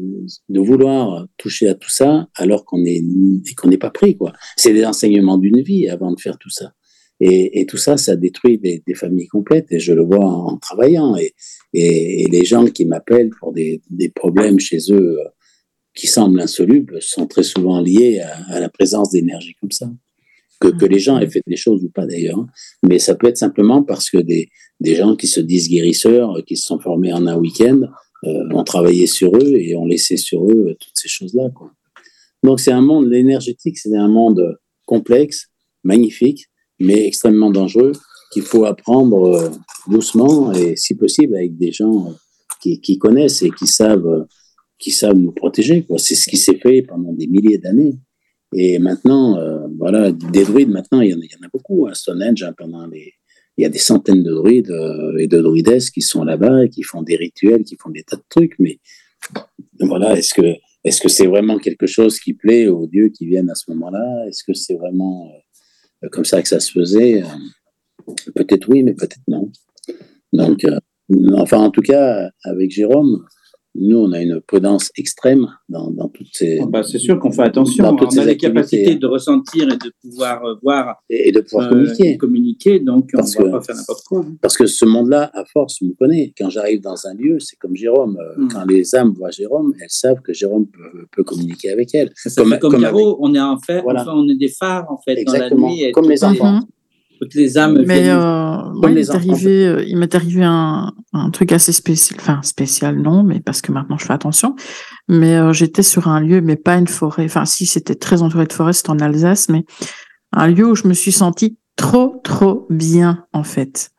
[0.49, 3.03] de vouloir toucher à tout ça alors qu'on est
[3.57, 4.33] qu'on n'est pas pris quoi.
[4.57, 6.73] C'est des enseignements d'une vie avant de faire tout ça.
[7.25, 9.71] Et, tout ça, ça détruit des, familles complètes.
[9.71, 11.17] Et je le vois en, travaillant.
[11.17, 11.35] Et,
[11.73, 13.81] les gens qui m'appellent pour des,
[14.15, 15.29] problèmes chez eux euh,
[15.95, 19.89] qui semblent insolubles sont très souvent liés à, la présence d'énergie comme ça.
[20.61, 22.39] Que, les gens aient fait des choses ou pas d'ailleurs.
[22.39, 22.47] Hein.
[22.89, 24.49] Mais ça peut être simplement parce que des
[24.81, 27.83] gens qui se disent guérisseurs, qui se sont formés en un week-end,
[28.25, 31.51] euh, ont travaillé sur eux et ont laissé sur eux euh, toutes ces choses-là.
[32.45, 35.49] Donc c'est un monde, énergétique, c'est un monde complexe,
[35.83, 36.47] magnifique,
[36.79, 37.91] mais extrêmement dangereux,
[38.33, 39.51] qu'il faut apprendre euh,
[39.89, 42.15] doucement et si possible avec des gens
[42.61, 44.27] qui, connaissent et qui savent,
[44.79, 45.85] qui savent nous protéger.
[45.97, 47.99] C'est ce qui s'est fait pendant des milliers d'années.
[48.55, 49.37] Et maintenant,
[49.77, 51.89] voilà, des druides, maintenant, il y en a, beaucoup.
[51.89, 53.15] À Stonehenge, hein, pendant les,
[53.63, 56.83] il y a des centaines de druides euh, et de druidesses qui sont là-bas, qui
[56.83, 58.59] font des rituels, qui font des tas de trucs.
[58.59, 58.81] Mais
[59.79, 63.51] voilà, est-ce que est-ce que c'est vraiment quelque chose qui plaît aux dieux qui viennent
[63.51, 64.27] à ce moment-là?
[64.27, 65.31] Est-ce que c'est vraiment
[66.03, 67.23] euh, comme ça que ça se faisait?
[68.35, 69.49] Peut-être oui, mais peut-être non.
[70.33, 70.81] Donc, euh,
[71.35, 73.25] enfin, en tout cas, avec Jérôme,
[73.75, 76.61] nous, on a une prudence extrême dans, dans toutes ces.
[76.69, 77.85] Bah, c'est sûr qu'on fait attention.
[77.85, 80.97] On a les capacités de ressentir et de pouvoir euh, voir.
[81.09, 82.19] Et, et de pouvoir euh, communiquer.
[82.19, 84.21] communiquer, donc parce on ne va pas faire n'importe quoi.
[84.21, 84.37] Hein.
[84.43, 86.35] Parce que ce monde-là, à force, me connaît.
[86.37, 88.19] Quand j'arrive dans un lieu, c'est comme Jérôme.
[88.37, 88.49] Mm.
[88.49, 92.11] Quand les âmes voient Jérôme, elles savent que Jérôme peut, peut communiquer avec elles.
[92.15, 94.03] Ça comme, comme, comme Caro, on est en fait, voilà.
[94.03, 95.63] enfin, on est des phares en fait Exactement.
[95.63, 95.93] dans la nuit.
[95.93, 96.59] Comme les enfants.
[96.59, 96.67] Mm-hmm
[97.23, 97.85] toutes les âmes.
[97.87, 102.19] Mais euh, moi, il m'est arrivé, euh, il m'est arrivé un, un, truc assez spécial,
[102.21, 104.57] enfin spécial non, mais parce que maintenant je fais attention.
[105.09, 107.25] Mais euh, j'étais sur un lieu, mais pas une forêt.
[107.25, 109.65] Enfin, si c'était très entouré de forêt, c'était en Alsace, mais
[110.33, 113.91] un lieu où je me suis sentie trop, trop bien en fait.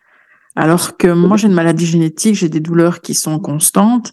[0.56, 4.12] Alors que moi, j'ai une maladie génétique, j'ai des douleurs qui sont constantes.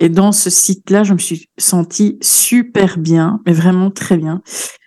[0.00, 4.42] Et dans ce site-là, je me suis sentie super bien, mais vraiment très bien.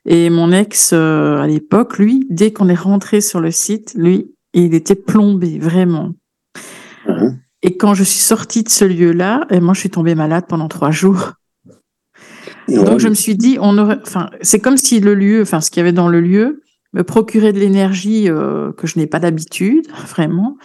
[0.06, 4.34] Et mon ex, euh, à l'époque, lui, dès qu'on est rentré sur le site, lui,
[4.54, 6.14] il était plombé, vraiment.
[7.06, 7.36] Uh-huh.
[7.62, 10.70] Et quand je suis sortie de ce lieu-là, et moi, je suis tombée malade pendant
[10.70, 11.34] trois jours.
[12.70, 12.84] Ouais.
[12.84, 15.70] Donc, je me suis dit, on aurait, enfin, c'est comme si le lieu, enfin, ce
[15.70, 16.62] qu'il y avait dans le lieu,
[16.94, 20.58] me procurait de l'énergie euh, que je n'ai pas d'habitude, vraiment,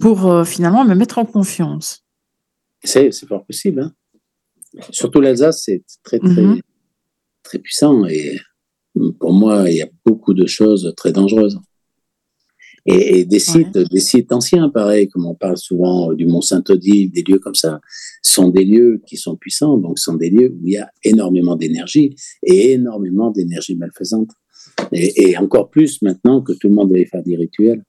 [0.00, 2.03] pour euh, finalement me mettre en confiance.
[2.84, 3.80] C'est, c'est fort possible.
[3.80, 3.92] Hein.
[4.90, 6.60] Surtout l'Alsace, c'est très, très,
[7.42, 8.06] très puissant.
[8.06, 8.38] Et
[9.18, 11.58] pour moi, il y a beaucoup de choses très dangereuses.
[12.86, 13.84] Et, et des sites, ouais.
[13.90, 17.80] des sites anciens, pareil, comme on parle souvent du Mont Saint-Odile, des lieux comme ça,
[18.22, 21.56] sont des lieux qui sont puissants, donc sont des lieux où il y a énormément
[21.56, 24.30] d'énergie et énormément d'énergie malfaisante.
[24.92, 27.82] Et, et, encore plus maintenant que tout le monde va faire des rituels.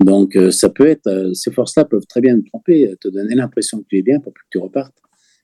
[0.00, 3.34] Donc, euh, ça peut être, euh, ces forces-là peuvent très bien te tromper, te donner
[3.34, 4.96] l'impression que tu es bien pour que tu repartes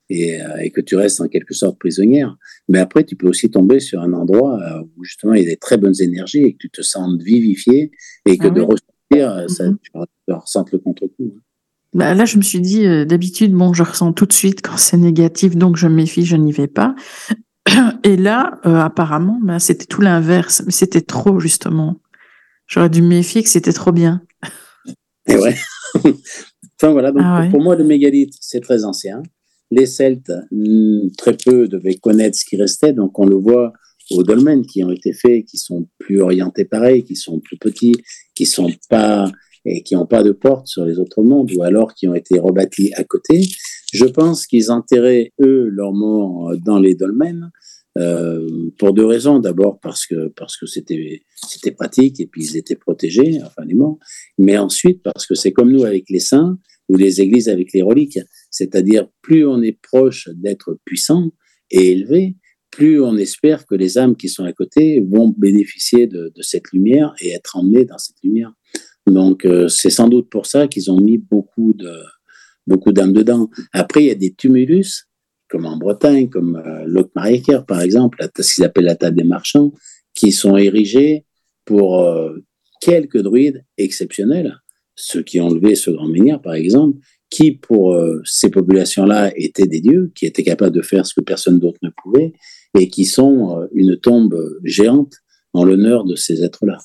[0.09, 2.37] et, euh, et, que tu restes en quelque sorte prisonnière.
[2.69, 5.51] Mais après, tu peux aussi tomber sur un endroit euh, où justement il y a
[5.51, 7.93] des très bonnes énergies et que tu te sens vivifié
[8.27, 8.67] et que ah de oui.
[8.67, 9.79] ressentir, ça, mm -hmm.
[9.83, 9.91] tu,
[10.29, 11.41] tu ressentes le contre-coup.
[11.93, 14.77] Bah là, je me suis dit, euh, d'habitude, bon, je ressens tout de suite quand
[14.77, 16.95] c'est négatif, donc je me méfie, je n'y vais pas.
[18.05, 22.01] Et là, euh, apparemment, bah, c'était tout l'inverse, mais c'était trop, justement.
[22.69, 24.23] J'aurais dû me méfier que c'était trop bien.
[25.27, 25.55] Et ouais.
[26.05, 27.51] enfin voilà, donc ah ouais.
[27.51, 29.23] pour moi, le mégalithe, c'est très ancien.
[29.71, 33.73] Les Celtes, hmm, très peu devaient connaître ce qui restait, donc on le voit
[34.11, 37.95] aux dolmens qui ont été faits, qui sont plus orientés pareil, qui sont plus petits,
[38.35, 39.31] qui sont pas
[39.67, 42.39] et qui n'ont pas de porte sur les autres mondes, ou alors qui ont été
[42.39, 43.47] rebâtis à côté.
[43.93, 47.51] Je pense qu'ils enterraient, eux, leurs morts dans les dolmens,
[47.99, 49.41] euh, pour deux raisons.
[49.41, 53.75] D'abord parce que parce que c'était c'était pratique et puis ils étaient protégés, enfin les
[53.75, 53.99] morts.
[54.39, 56.59] Mais ensuite parce que c'est comme nous avec les saints
[56.89, 58.19] ou les églises avec les reliques,
[58.51, 61.31] c'est-à-dire plus on est proche d'être puissant
[61.71, 62.37] et élevé,
[62.71, 67.15] plus on espère que les âmes qui sont à côté vont bénéficier de, cette lumière
[67.21, 68.53] et être emmenées dans cette lumière.
[69.07, 71.93] Donc euh, c'est sans doute pour ça qu'ils ont mis beaucoup de
[72.67, 73.51] beaucoup d'âmes dedans.
[73.73, 75.10] Après il y a des tumulus
[75.51, 77.03] comme en Bretagne, comme euh,
[77.67, 79.73] par exemple, ce qu'ils appellent la table des marchands,
[80.15, 81.27] qui sont érigés
[81.65, 82.37] pour euh,
[82.81, 84.57] quelques druides exceptionnels,
[84.95, 86.99] ceux qui ont levé ce grand menhir, par exemple,
[87.31, 91.21] qui, pour euh, ces populations-là, étaient des dieux, qui étaient capables de faire ce que
[91.21, 92.33] personne d'autre ne pouvait,
[92.79, 95.15] et qui sont euh, une tombe géante
[95.53, 96.79] en l'honneur de ces êtres-là.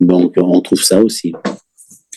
[0.00, 1.32] Donc, on trouve ça aussi.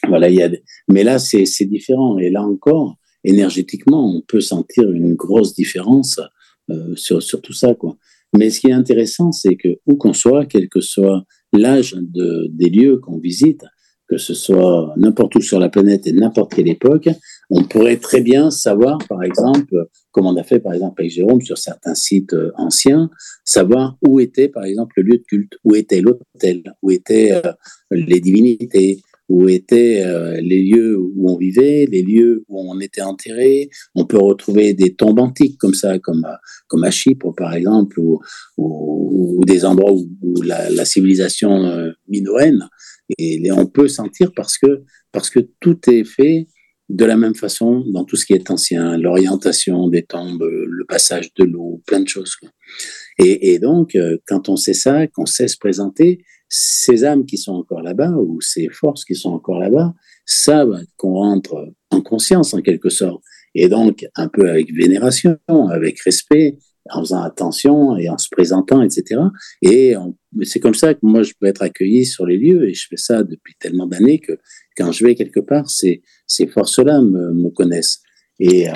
[0.08, 0.50] Voilà, il y a...
[0.88, 2.18] Mais là, c'est différent.
[2.20, 6.20] Et là encore, énergétiquement, on peut sentir une grosse différence
[6.70, 7.74] euh, sur, sur, tout ça.
[7.74, 7.98] Quoi.
[8.38, 11.24] Mais ce qui est intéressant, c'est que où qu'on soit, quel que soit
[11.54, 13.64] l'âge de, des lieux qu'on visite,
[14.10, 17.10] que ce soit n'importe où sur la planète et n'importe quelle époque,
[17.52, 21.42] on pourrait très bien savoir, par exemple, comme on a fait par exemple avec Jérôme
[21.42, 23.12] sur certains sites euh, anciens,
[23.46, 27.52] savoir où était par exemple le lieu de culte, où était l'hôtel, où étaient euh,
[27.92, 33.02] les divinités, où étaient euh, les lieux où on vivait, les lieux où on était
[33.02, 33.70] enterré.
[33.96, 38.00] On peut retrouver des tombes antiques comme ça, comme à, comme à Chypre par exemple,
[38.00, 38.20] ou,
[38.58, 42.68] ou, des endroits où, la, la, civilisation euh, minoenne.
[43.18, 46.48] Et on peut sentir parce que parce que tout est fait
[46.90, 51.34] de la même façon dans tout ce qui est ancien, l'orientation des tombes, le passage
[51.36, 52.36] de l'eau, plein de choses.
[53.20, 57.38] Et, et, donc, euh, quand on sait ça, qu'on sait se présenter, ces âmes qui
[57.38, 59.94] sont encore là-bas, ou ces forces qui sont encore là-bas,
[60.26, 63.22] savent qu'on rentre en conscience en quelque sorte.
[63.56, 65.38] Et donc, un peu avec vénération,
[65.70, 66.58] avec respect,
[66.90, 69.22] en faisant attention et en se présentant, etc.
[69.62, 69.94] Et
[70.44, 72.98] c'est comme ça que moi, je peux être accueilli sur les lieux, et je fais
[72.98, 74.34] ça depuis tellement d'années que
[74.76, 78.02] quand je vais quelque part, ces, ces forces-là me, connaissent.
[78.40, 78.74] Et, euh,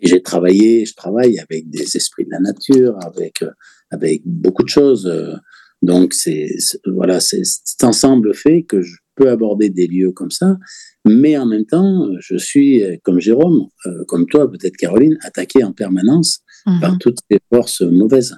[0.00, 3.42] j'ai travaillé, je travaille avec des esprits de la nature, avec,
[3.90, 5.06] avec beaucoup de choses.
[5.06, 5.34] Euh,
[5.82, 6.48] donc, c'est
[6.86, 10.56] voilà, c'est cet ensemble fait que je peux aborder des lieux comme ça,
[11.04, 15.72] mais en même temps, je suis, comme Jérôme, euh, comme toi, peut-être Caroline, attaqué en
[15.72, 16.40] permanence
[16.80, 16.98] par mhm.
[16.98, 18.36] toutes ces forces mauvaises.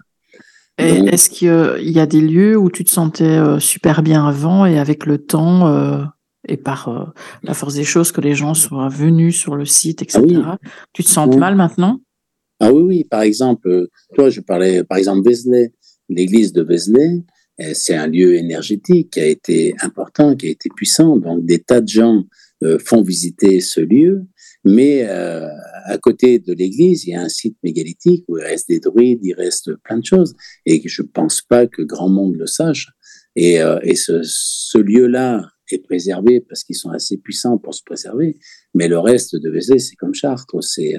[0.78, 4.78] Est-ce qu'il y a des lieux où tu te sentais euh, super bien avant et
[4.78, 6.02] avec le temps euh,
[6.48, 7.12] et par
[7.42, 10.56] la force des choses que les gens soient venus sur le site, etc., ah
[10.94, 12.00] tu te sens mal maintenant?
[12.60, 13.04] Ah oui, oui.
[13.04, 15.72] Par exemple, toi, je parlais, par exemple, Vézelay
[16.10, 17.22] l'église de Vézelay,
[17.60, 21.16] euh, c'est un lieu énergétique qui a été important, qui a été puissant.
[21.16, 22.24] Donc, des tas de gens
[22.62, 24.26] euh, font visiter ce lieu.
[24.64, 25.48] Mais euh,
[25.86, 29.20] à côté de l'église, il y a un site mégalithique où il reste des druides,
[29.22, 30.34] il reste plein de choses.
[30.66, 32.88] Et je ne pense pas que grand monde le sache.
[33.36, 33.60] Et,
[33.94, 38.38] ce, ce lieu-là est préservé parce qu'ils sont assez puissants pour se préserver.
[38.74, 40.62] Mais le reste de Vézelay, c'est comme Chartres.
[40.62, 40.96] C'est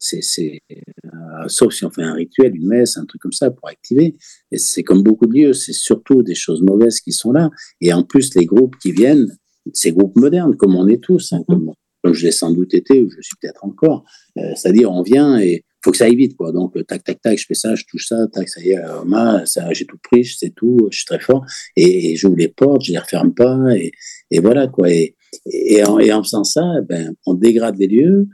[0.00, 3.68] c'est, euh, sauf si on fait un rituel, une messe, un truc comme ça pour
[3.68, 4.16] activer.
[4.50, 7.50] Et c'est comme beaucoup de lieux, c'est surtout des choses mauvaises qui sont là.
[7.80, 9.28] Et en plus, les groupes qui viennent,
[9.74, 11.72] ces groupes modernes, comme on est tous, hein, comme,
[12.04, 14.04] je l'ai sans doute été, ou je suis peut-être encore.
[14.38, 16.50] Euh, c'est-à-dire, on vient et faut que ça aille vite, quoi.
[16.52, 19.44] Donc, tac, tac, tac, je fais ça, je touche ça, tac, ça y est, euh,
[19.44, 21.44] ça, j'ai tout pris, je sais tout, je suis très fort.
[21.76, 23.92] Et, j'ouvre les portes, je les referme pas, et,
[24.30, 24.90] et voilà, quoi.
[24.90, 25.14] Et,
[25.46, 28.28] et, en, et en faisant ça, ben, on dégrade les lieux,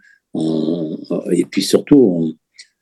[1.32, 2.36] et puis surtout,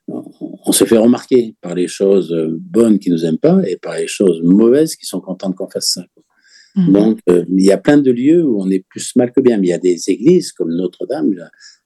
[0.09, 4.07] on, se fait remarquer par les choses bonnes qui nous aiment pas et par les
[4.07, 6.05] choses mauvaises qui sont contentes qu'on fasse ça.
[6.77, 6.93] Mhm.
[6.93, 9.59] Donc, euh, il y a plein de lieux où on est plus mal que bien.
[9.59, 11.33] Mais il y a des églises comme Notre-Dame,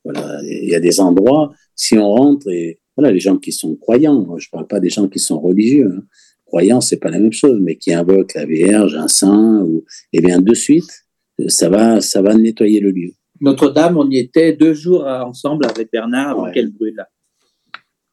[0.04, 3.76] voilà, il y a des endroits, si on rentre, et voilà, les gens qui sont
[3.76, 6.02] croyants, je ne parle pas des gens qui sont religieux, hein.
[6.46, 10.18] croyants, c'est pas la même chose, mais qui invoquent la Vierge, un saint, ou, et
[10.18, 11.04] eh bien de suite,
[11.48, 13.12] ça va, ça va nettoyer le lieu.
[13.40, 17.04] Notre-Dame, on y était deux jours ensemble avec Bernard avant qu'elle brûle.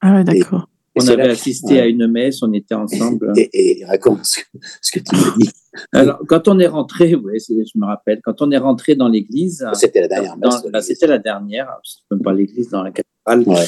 [0.02, 0.68] Ah oui, d'accord.
[0.98, 3.34] On avait assisté à une messe, on était ensemble.
[3.36, 5.50] Et, raconte ce que, tu me dis.
[5.92, 9.68] Alors, quand on est rentré, oui, je me rappelle, quand on est rentré dans l'église.
[9.74, 10.86] C'était la dernière messe.
[10.86, 13.66] C'était la dernière, c'est même pas l'église dans la cathédrale.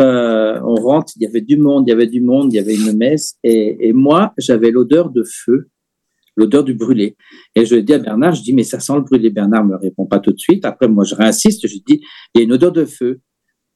[0.00, 2.58] Euh, on rentre, il y avait du monde, il y avait du monde, il y
[2.58, 5.68] avait une messe, et, et moi, j'avais l'odeur de feu
[6.36, 7.16] l'odeur du brûlé.
[7.54, 9.30] Et je dis à Bernard, je dis, mais ça sent le brûlé.
[9.30, 10.64] Bernard me répond pas tout de suite.
[10.64, 12.00] Après, moi, je réinsiste, je dis,
[12.34, 13.20] il y a une odeur de feu.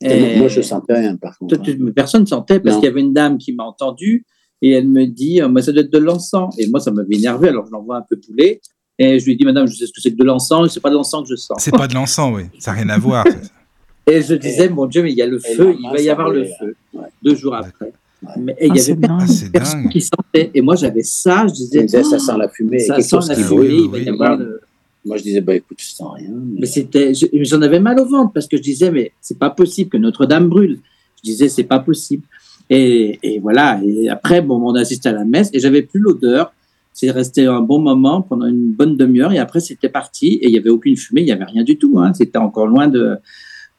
[0.01, 1.56] Et moi, je sentais rien, par contre.
[1.56, 1.93] Hein.
[1.94, 4.24] Personne ne sentait parce qu'il y avait une dame qui m'a entendu
[4.60, 6.59] et elle me dit, moi, ça doit être de l'encens.
[6.59, 8.60] Et moi, ça m'avait énervé, alors je l'envoie un peu poulet.
[8.98, 10.81] Et je lui ai dit, madame, je sais ce que c'est que de l'encens, c'est
[10.81, 11.56] pas de l'encens que je sens.
[11.60, 12.44] C'est pas de l'encens, oui.
[12.59, 13.24] Ça n'a rien à voir.
[14.06, 16.28] Et je disais, mon Dieu, mais il y a le feu, il va y avoir
[16.28, 16.76] le feu.
[17.22, 17.93] Deux jours après.
[18.38, 19.92] Mais, et il y Ah, avait c'est personne dingue.
[19.92, 20.51] qui sentait.
[20.55, 22.78] Et moi, j'avais ça, je disais, ça oh, sent la fumée.
[22.78, 23.72] ça sent la fumée, brûle.
[23.72, 24.09] il va y oui.
[24.09, 24.60] avoir le-
[25.05, 26.30] Moi, je disais, bah écoute, je sens rien.
[26.32, 29.38] mais- Mais c'était, je- j'en avais mal au ventre parce que je disais, mais c'est
[29.38, 30.78] pas possible que Notre-Dame brûle.
[31.18, 32.22] Je disais, c'est pas possible.
[32.70, 33.80] Et, et voilà.
[33.84, 36.52] Et après, bon, on a assisté à la messe et j'avais plus l'odeur.
[36.94, 40.55] C'est resté un bon moment pendant une bonne demi-heure et après c'était parti et il
[40.55, 41.98] y avait aucune fumée, il y avait rien du tout.
[41.98, 42.14] Hein.
[42.14, 43.16] C'était encore loin de,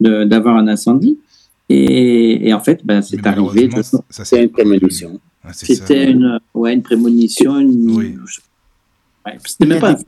[0.02, 1.18] de- d'avoir un incendie.
[1.70, 3.70] Et, et en fait, ben, c'est arrivé.
[4.10, 5.20] C'est une prémonition.
[5.54, 7.60] C'était une, ouais, une prémonition.
[7.60, 8.16] Une, Oui.
[9.26, 9.94] Ouais, c'était même pas.
[9.94, 10.04] des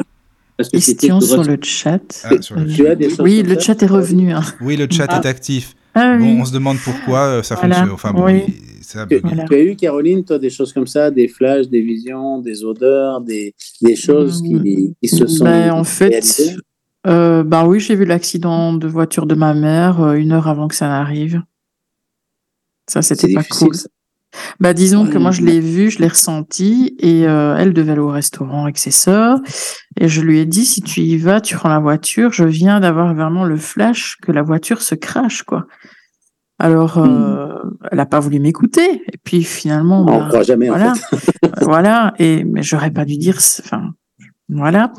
[0.57, 1.99] Parce que c'était Question sur le chat.
[2.23, 4.31] Ah, sur le Euh, as des choses oui, le chat est revenu.
[4.31, 4.41] hein.
[4.61, 5.19] Oui, le chat Ah.
[5.23, 5.73] est actif.
[5.95, 7.75] Ah, Bon, on se demande pourquoi euh, ça Voilà.
[7.77, 7.93] fonctionne.
[7.95, 8.43] Enfin, bon, Oui.
[8.81, 9.17] ça a Tu.
[9.17, 9.45] Voilà.
[9.45, 13.21] tu as eu, Caroline, toi, des choses comme ça, des flashs, des visions, des odeurs,
[13.21, 16.55] des, des choses qui, qui se sont Ben, en fait, réalisées?
[17.07, 20.67] Euh, ben oui, j'ai vu l'accident de voiture de ma mère euh, une heure avant
[20.67, 21.41] que ça n'arrive.
[22.87, 23.67] Ça, c'était pas difficile.
[23.67, 23.77] cool.
[24.59, 28.01] Bah, disons que moi, je l'ai vu, je l'ai ressenti, et euh, elle devait aller
[28.01, 29.39] au restaurant avec ses sœurs.
[29.99, 32.31] Et je lui ai dit, si tu y vas, tu prends la voiture.
[32.33, 35.65] Je viens d'avoir vraiment le flash que la voiture se crache, quoi.
[36.59, 37.53] Alors, euh,
[37.91, 39.03] elle a pas voulu m'écouter.
[39.11, 41.31] Et puis finalement, On bah, croit jamais, voilà, en fait.
[41.61, 42.13] voilà.
[42.19, 43.91] Et mais j'aurais pas dû dire, enfin,
[44.49, 44.93] voilà.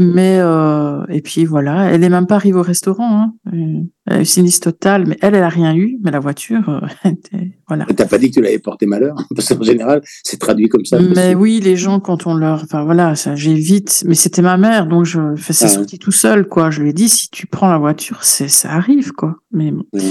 [0.00, 3.22] Mais euh, et puis voilà, elle est même pas arrivée au restaurant.
[3.22, 3.32] Hein.
[3.54, 5.98] Euh, Elle a eu sinistre total, mais elle, elle a rien eu.
[6.02, 7.86] Mais la voiture, euh, était- voilà.
[7.96, 9.14] T'as pas dit que tu l'avais porté malheur?
[9.36, 10.98] Parce qu'en général, c'est traduit comme ça.
[11.00, 14.04] Mais oui, les gens, quand on leur, enfin voilà, ça, j'évite.
[14.06, 15.98] Mais c'était ma mère, donc je, c'est Ah ouais.
[15.98, 16.70] tout seul, quoi.
[16.70, 19.36] Je lui ai dit, si tu prends la voiture, c'est, ça arrive, quoi.
[19.52, 19.84] Mais bon.
[19.92, 20.02] Ouais.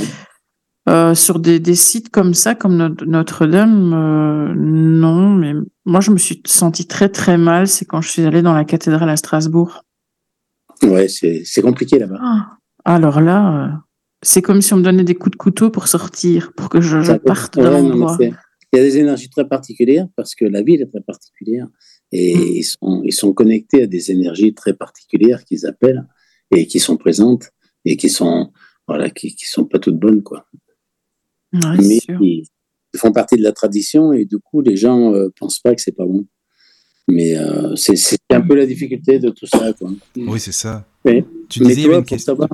[0.87, 5.29] Euh, sur des, des sites comme ça, comme Notre- Notre-Dame, euh, non.
[5.35, 5.53] Mais
[5.85, 7.67] moi, je me suis sentie très très mal.
[7.67, 9.83] C'est quand je suis allée dans la cathédrale à Strasbourg.
[10.83, 12.19] Ouais, c'est compliqué là-bas.
[12.21, 13.67] Ah, alors là, euh,
[14.23, 17.17] c'est comme si on me donnait des coups de couteau pour sortir, pour que je,
[17.17, 18.17] parte de l'endroit.
[18.21, 21.67] Il y a des énergies très particulières parce que la ville est très particulière
[22.11, 22.41] et Mm.
[22.55, 26.05] ils, sont, ils sont connectés à des énergies très particulières qu'ils appellent
[26.51, 27.49] et qui sont présentes
[27.85, 28.51] et qui sont
[28.87, 30.45] voilà qui, qui sont pas toutes bonnes quoi.
[31.53, 32.43] Ouais, mais qui
[32.97, 35.91] font partie de la tradition et du coup les gens euh, pensent pas que c'est
[35.95, 36.25] pas bon.
[37.09, 39.89] Mais euh, c'est un peu la difficulté de tout ça quoi.
[40.15, 40.85] Oui, c'est ça.
[41.05, 42.33] Tu mais disais, il y avait toi, une question.
[42.33, 42.49] savoir,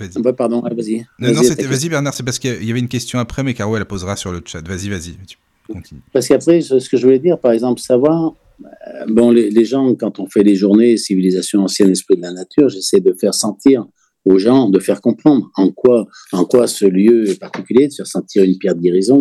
[0.00, 0.22] Vas-y.
[0.22, 0.98] bah, pardon, ah, vas-y.
[1.18, 1.76] Non, non, Vas-y, c'était- attaque.
[1.78, 4.16] vas-y Bernard, c'est parce qu'il y avait une question après, mais Caro, elle la posera
[4.16, 4.66] sur le chat.
[4.66, 5.36] Vas-y, vas-y, tu
[5.70, 6.00] continues.
[6.12, 8.32] Parce qu'après, ce que je voulais dire, par exemple, savoir,
[8.64, 12.32] euh, bon, les, les gens, quand on fait les journées civilisation ancienne, esprit de la
[12.32, 13.84] nature, j'essaie de faire sentir
[14.28, 18.06] aux gens, de faire comprendre en quoi, en quoi ce lieu est particulier, de faire
[18.06, 19.18] sentir une pierre de guérison,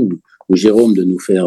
[0.50, 1.46] ou, Jérôme de nous faire,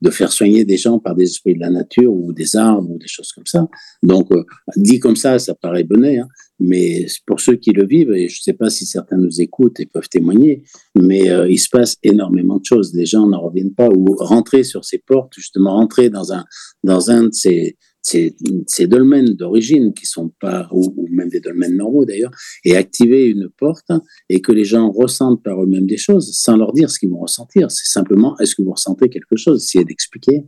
[0.00, 2.98] de faire soigner des gens par des esprits de la nature ou des arbres ou
[2.98, 3.68] des choses comme ça.
[4.02, 4.42] Donc, euh,
[4.76, 6.26] dit comme ça, ça paraît bonnet, hein,
[6.58, 9.78] mais pour ceux qui le vivent, et je ne sais pas si certains nous écoutent
[9.78, 10.64] et peuvent témoigner,
[10.96, 12.92] mais euh, il se passe énormément de choses.
[12.92, 16.44] Les gens n'en reviennent pas ou rentrer sur ces portes, justement rentrer dans un
[16.82, 18.34] dans un de ces ces,
[18.66, 22.30] ces dolmens d'origine qui sont pas ou, même des dolmens normaux d'ailleurs
[22.64, 23.90] et activer une porte
[24.28, 27.20] et que les gens ressentent par eux-mêmes des choses sans leur dire ce qu'ils vont
[27.20, 27.70] ressentir.
[27.70, 30.44] C'est simplement est-ce que vous ressentez quelque chose, essayer d'expliquer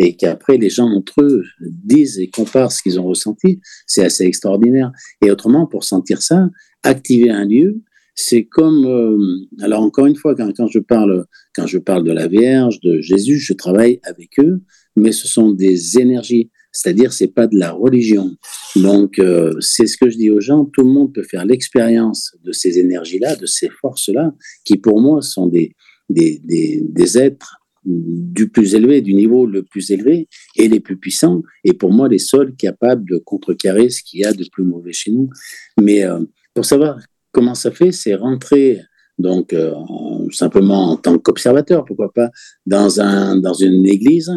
[0.00, 3.60] et qu'après les gens entre eux disent et comparent ce qu'ils ont ressenti.
[3.86, 4.92] C'est assez extraordinaire.
[5.24, 6.48] Et autrement, pour sentir ça,
[6.84, 7.82] activer un lieu,
[8.20, 9.16] c'est comme euh,
[9.60, 13.38] alors encore une fois quand je parle quand je parle de la Vierge de Jésus
[13.38, 14.60] je travaille avec eux
[14.96, 18.36] mais ce sont des énergies c'est-à-dire c'est pas de la religion
[18.76, 22.32] donc euh, c'est ce que je dis aux gens tout le monde peut faire l'expérience
[22.44, 24.32] de ces énergies là de ces forces là
[24.64, 25.74] qui pour moi sont des
[26.10, 30.96] des, des, des êtres du plus élevé, du niveau le plus élevé et les plus
[30.96, 34.64] puissants, et pour moi les seuls capables de contrecarrer ce qu'il y a de plus
[34.64, 35.30] mauvais chez nous.
[35.80, 36.20] Mais euh,
[36.54, 36.98] pour savoir
[37.32, 38.80] comment ça fait, c'est rentrer
[39.18, 39.74] donc euh,
[40.30, 42.30] simplement en tant qu'observateur, pourquoi pas,
[42.66, 44.30] dans, un, dans une église,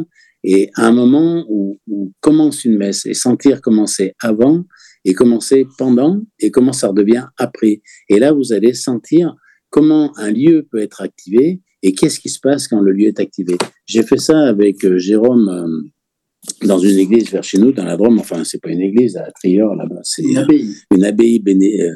[0.44, 1.78] et à un moment où,
[2.20, 4.64] commence une messe, et sentir commencer avant,
[5.06, 7.82] et commencer pendant, et comment ça redevient après.
[8.10, 9.36] Et là, vous allez sentir
[9.70, 13.20] comment un lieu peut être activé, et qu'est-ce qui se passe quand le lieu est
[13.20, 13.56] activé.
[13.88, 17.98] J'ai fait ça avec euh, Jérôme euh, dans une église vers chez nous, dans la
[17.98, 20.76] Drôme, enfin, c'est pas une église, à Trior, là-bas, c'est Une abbaye.
[20.96, 21.96] une abbaye béné- euh,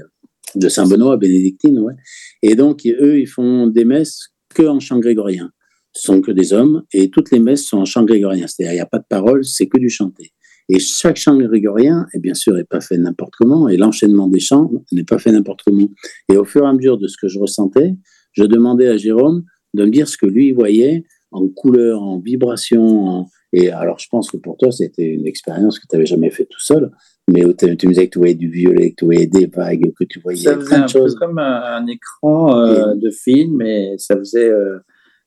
[0.55, 1.93] de Saint-Benoît, bénédictine, ouais.
[2.41, 5.51] Et donc, eux, ils font des messes que en chant grégorien.
[5.97, 8.47] Sont que des hommes, et toutes les messes sont en chant grégorien.
[8.47, 10.33] C'est-à-dire, il n'y a pas de parole, c'est que du chanté.
[10.67, 14.39] Et chaque chant grégorien, et bien sûr, n'est pas fait n'importe comment, et l'enchaînement des
[14.39, 15.87] chants n'est pas fait n'importe comment.
[16.31, 17.95] Et au fur et à mesure de ce que je ressentais,
[18.33, 19.43] je demandais à Jérôme
[19.73, 23.27] de me dire ce que lui voyait en couleur, en vibration.
[23.53, 26.45] Et alors, je pense que pour toi, c'était une expérience que tu n'avais jamais fait
[26.45, 26.91] tout seul,
[27.27, 30.03] mais tu me disais que tu voyais du violet, que tu voyais des vagues, que
[30.03, 34.49] tu voyais ça faisait un peu comme un, écran euh, de film, et ça faisait
[34.49, 34.79] euh,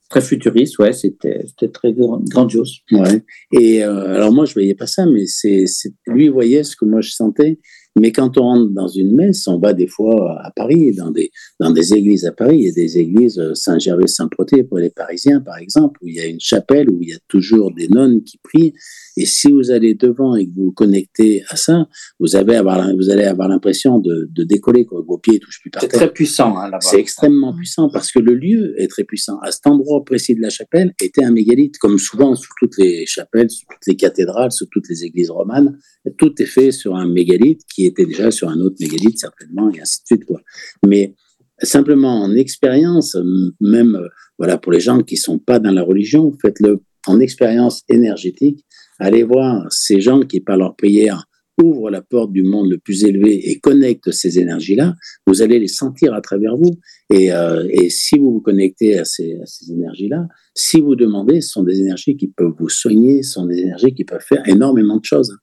[0.08, 2.80] très futuriste, ouais, c'était très grandiose.
[2.92, 3.22] Ouais.
[3.52, 5.64] Et euh, alors moi, je voyais pas ça, mais c'est
[6.06, 7.58] lui voyait ce que moi je sentais.
[8.00, 11.30] Mais quand on rentre dans une messe, on va des fois à Paris, dans des,
[11.60, 12.58] dans des églises à Paris.
[12.58, 16.20] Il y a des églises euh, Saint-Gervais-Saint-Proté pour les Parisiens, par exemple, où il y
[16.20, 18.74] a une chapelle, où il y a toujours des nonnes qui prient.
[19.16, 21.88] Et si vous allez devant et que vous vous connectez à ça,
[22.20, 25.02] vous, avez avoir, vous allez avoir l'impression de, de, décoller, quoi.
[25.06, 25.90] vos pieds ne touchent plus par terre.
[25.90, 26.56] C'est très puissant.
[26.56, 29.38] Hein, C'est extrêmement puissant parce que le lieu est très puissant.
[29.42, 33.06] À cet endroit précis de la chapelle était un mégalithe, comme souvent sur toutes les
[33.06, 35.78] chapelles, sur toutes les cathédrales, sur toutes les églises romanes.
[36.16, 39.80] Tout est fait sur un mégalithe qui était déjà sur un autre mégalithe, certainement, et
[39.80, 40.24] ainsi de suite.
[40.24, 40.40] Quoi.
[40.86, 41.14] Mais
[41.62, 43.16] simplement en expérience,
[43.60, 43.98] même
[44.38, 48.64] voilà pour les gens qui sont pas dans la religion, faites-le en expérience énergétique.
[48.98, 51.24] Allez voir ces gens qui, par leur prière,
[51.62, 54.94] ouvrent la porte du monde le plus élevé et connectent ces énergies-là.
[55.26, 56.78] Vous allez les sentir à travers vous.
[57.12, 61.50] Et, euh, et si vous vous connectez à ces, ces énergies-là, si vous demandez, ce
[61.50, 64.98] sont des énergies qui peuvent vous soigner, ce sont des énergies qui peuvent faire énormément
[64.98, 65.36] de choses.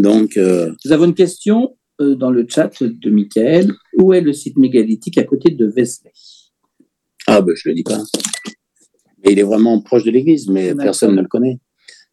[0.00, 3.72] Donc, euh, nous avons une question euh, dans le chat de Michael.
[3.98, 6.12] Où est le site mégalithique à côté de Vézelay
[7.26, 8.02] Ah, ben, je ne le dis pas.
[9.24, 11.58] il est vraiment proche de l'église, mais personne ne le connaît.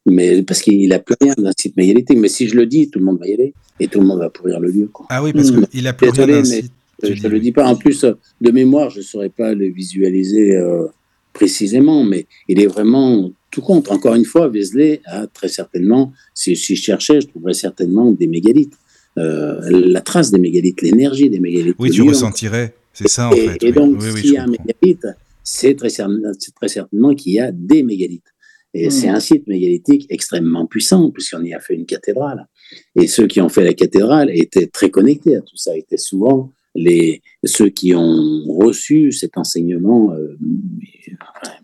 [0.05, 2.17] Mais parce qu'il n'a plus rien d'un site mégalithique.
[2.17, 4.19] Mais si je le dis, tout le monde va y aller et tout le monde
[4.19, 4.89] va pourrir le lieu.
[5.09, 6.71] Ah oui, parce qu'il n'a plus rien d'un site.
[7.01, 7.65] Je ne le dis pas.
[7.65, 10.87] En plus, de mémoire, je ne saurais pas le visualiser euh,
[11.33, 13.91] précisément, mais il est vraiment tout compte.
[13.91, 18.27] Encore une fois, Vézelay a très certainement, si, si je cherchais, je trouverais certainement des
[18.27, 18.75] mégalithes.
[19.17, 21.75] Euh, la trace des mégalithes, l'énergie des mégalithes.
[21.79, 23.61] Oui, tu ressentirais, c'est ça en fait.
[23.63, 25.05] Et donc, s'il y a un mégalith,
[25.43, 28.31] c'est très, très, certainement qu'il y a des mégalithes.
[28.73, 28.91] Et hmm.
[28.91, 32.47] c'est un site mégalithique extrêmement puissant, puisqu'on y a fait une cathédrale.
[32.95, 36.53] Et ceux qui ont fait la cathédrale étaient très connectés à tout ça, étaient souvent
[36.75, 40.37] les, ceux qui ont reçu cet enseignement euh,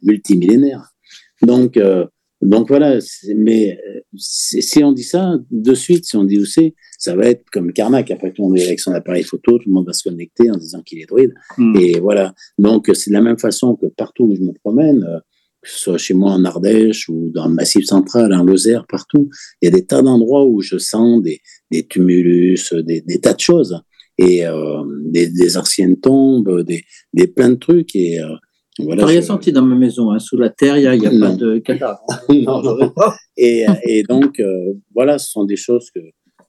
[0.02, 0.95] multimillénaire.
[1.42, 2.06] Donc, euh,
[2.42, 3.00] donc voilà,
[3.36, 7.26] mais euh, si on dit ça, de suite, si on dit où c'est, ça va
[7.28, 8.12] être comme Karnak.
[8.12, 10.52] Après, tout le monde est avec son appareil photo, tout le monde va se connecter
[10.52, 11.34] en disant qu'il est druide.
[11.58, 11.76] Hmm.
[11.80, 12.34] Et voilà.
[12.58, 15.20] Donc, c'est de la même façon que partout où je me promène, euh,
[15.62, 19.30] que ce soit chez moi en Ardèche ou dans le Massif central, en Lozère, partout,
[19.62, 21.42] il y a des tas d'endroits où je sens des,
[21.72, 23.82] des tumulus, des, des, tas de choses.
[24.18, 26.84] Et euh, des, des, anciennes tombes, des,
[27.14, 27.96] des plein de trucs.
[27.96, 28.36] Et, euh,
[28.80, 30.12] voilà, rien senti dans ma maison.
[30.12, 30.20] Hein.
[30.20, 32.06] Sous la terre, il n'y a, pas de cadavre.
[33.38, 36.02] et, et, donc, euh, voilà, ce sont des choses que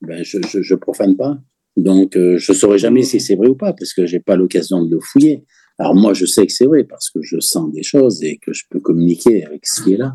[0.02, 1.38] ben, je ne profane pas.
[1.76, 4.22] Donc, euh, je ne saurais jamais si c'est vrai ou pas, parce que je n'ai
[4.22, 5.44] pas l'occasion de le fouiller.
[5.78, 8.52] Alors, moi, je sais que c'est vrai, parce que je sens des choses et que
[8.52, 10.14] je peux communiquer avec ce qui est là.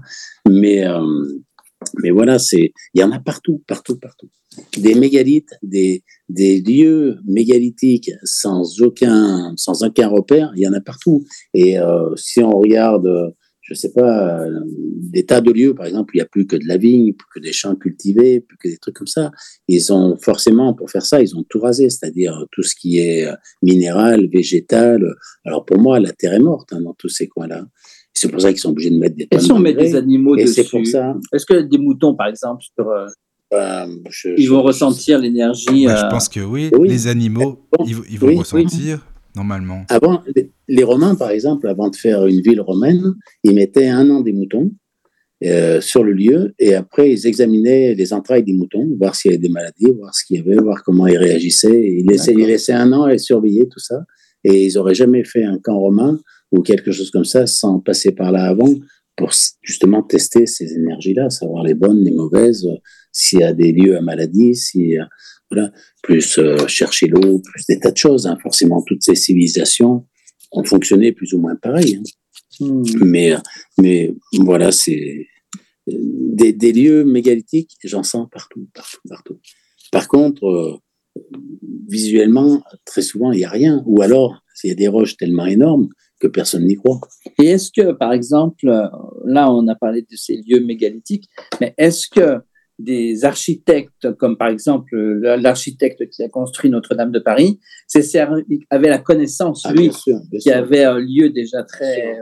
[0.49, 1.01] Mais, euh,
[2.01, 4.29] mais voilà, c'est, il y en a partout, partout, partout.
[4.77, 10.81] Des mégalithes, des, des lieux mégalithiques sans aucun, sans aucun repère, il y en a
[10.81, 11.23] partout.
[11.53, 16.17] Et euh, si on regarde, je sais pas, des tas de lieux, par exemple, il
[16.17, 18.77] n'y a plus que de la vigne, plus que des champs cultivés, plus que des
[18.77, 19.31] trucs comme ça.
[19.69, 23.27] Ils ont forcément, pour faire ça, ils ont tout rasé, c'est-à-dire tout ce qui est
[23.61, 25.15] minéral, végétal.
[25.45, 27.65] Alors pour moi, la terre est morte hein, dans tous ces coins-là.
[28.13, 30.63] C'est pour ça qu'ils sont obligés de mettre des Est-ce qu'on met des animaux dessus
[30.69, 31.15] pour ça.
[31.33, 33.07] Est-ce que des moutons, par exemple, sur, euh,
[33.53, 33.87] euh,
[34.37, 36.69] ils vont ressentir l'énergie Je euh, pense que oui.
[36.81, 39.05] Les animaux, ils, vont ressentir
[39.35, 39.85] normalement.
[39.89, 40.21] Avant,
[40.67, 43.13] les Romains, par exemple, avant de faire une ville romaine,
[43.43, 44.71] ils mettaient un an des moutons
[45.79, 49.41] sur le lieu et après ils examinaient les entrailles des moutons, voir s'il y avait
[49.41, 51.81] des maladies, voir ce qu'il y avait, voir comment ils réagissaient.
[51.97, 54.03] Ils laissaient, ils laissaient un an et surveillaient tout ça.
[54.43, 56.19] Et ils n'auraient jamais fait un camp romain
[56.51, 58.73] ou quelque chose comme ça sans passer par là avant
[59.15, 62.67] pour justement tester ces énergies-là, savoir les bonnes, les mauvaises,
[63.11, 64.95] s'il y a des lieux à maladie, si
[65.51, 65.71] voilà,
[66.01, 68.25] plus euh, chercher l'eau, plus des tas de choses.
[68.25, 68.37] Hein.
[68.41, 70.07] Forcément, toutes ces civilisations
[70.51, 71.97] ont fonctionné plus ou moins pareil.
[71.99, 72.03] Hein.
[72.59, 72.83] Hmm.
[73.03, 73.33] Mais,
[73.77, 75.27] mais voilà, c'est
[75.87, 79.39] des, des, lieux mégalithiques, j'en sens partout, partout, partout.
[79.91, 80.77] Par contre, euh,
[81.89, 83.83] visuellement, très souvent, il n'y a rien.
[83.85, 85.89] Ou alors, il y a des roches tellement énormes
[86.21, 87.01] que personne n'y croit.
[87.41, 88.67] Et est-ce que, par exemple,
[89.25, 91.27] là, on a parlé de ces lieux mégalithiques,
[91.59, 92.41] mais est-ce que
[92.79, 97.59] des architectes, comme par exemple l'architecte qui a construit Notre-Dame de Paris,
[98.69, 99.91] avait la connaissance, ah, lui,
[100.39, 102.17] qui avait un lieu déjà très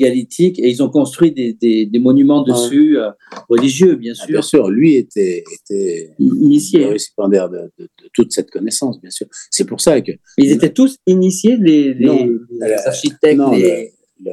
[0.00, 3.10] et ils ont construit des, des, monuments dessus, euh,
[3.48, 4.26] religieux, bien ah, sûr.
[4.28, 6.86] bien sûr, lui était, était initié.
[6.86, 9.26] récipiendaire de, de, toute cette connaissance, bien sûr.
[9.50, 10.12] C'est pour ça que.
[10.38, 12.38] ils étaient tous initiés, les, les,
[12.84, 13.38] architectes.
[13.38, 13.92] Non, les...
[14.24, 14.32] le,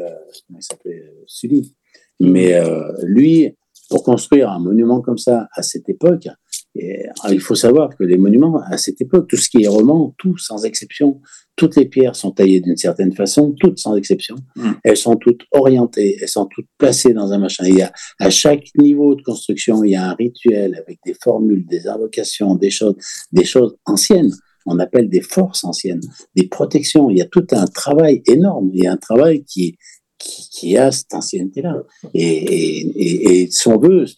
[0.49, 1.73] il s'appelait Sully.
[2.19, 3.55] Mais euh, lui,
[3.89, 6.27] pour construire un monument comme ça à cette époque,
[6.75, 9.67] et, ah, il faut savoir que les monuments à cette époque, tout ce qui est
[9.67, 11.19] roman, tout sans exception,
[11.55, 14.35] toutes les pierres sont taillées d'une certaine façon, toutes sans exception.
[14.55, 14.71] Mm.
[14.83, 17.65] Elles sont toutes orientées, elles sont toutes placées dans un machin.
[17.67, 21.15] Il y a à chaque niveau de construction, il y a un rituel avec des
[21.21, 22.95] formules, des invocations, des choses,
[23.31, 24.31] des choses anciennes.
[24.65, 26.01] On appelle des forces anciennes,
[26.35, 27.09] des protections.
[27.09, 28.69] Il y a tout un travail énorme.
[28.73, 29.77] Il y a un travail qui
[30.19, 31.81] qui, a cette ancienneté-là.
[32.13, 33.49] Et, et, et, et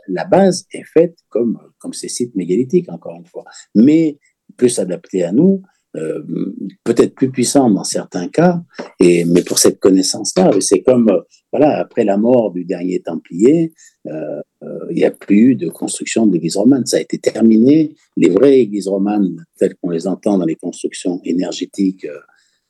[0.07, 3.45] la base est faite comme, comme ces sites mégalithiques, encore une fois.
[3.75, 4.17] Mais
[4.57, 5.61] plus adapté à nous,
[5.97, 6.23] euh,
[6.85, 8.61] peut-être plus puissant dans certains cas,
[8.99, 11.11] et, mais pour cette connaissance-là, c'est comme,
[11.51, 13.73] voilà, après la mort du dernier Templier,
[14.07, 16.85] euh, euh, il n'y a plus de construction d'églises romanes.
[16.85, 17.95] Ça a été terminé.
[18.15, 22.07] Les vraies églises romanes, telles qu'on les entend dans les constructions énergétiques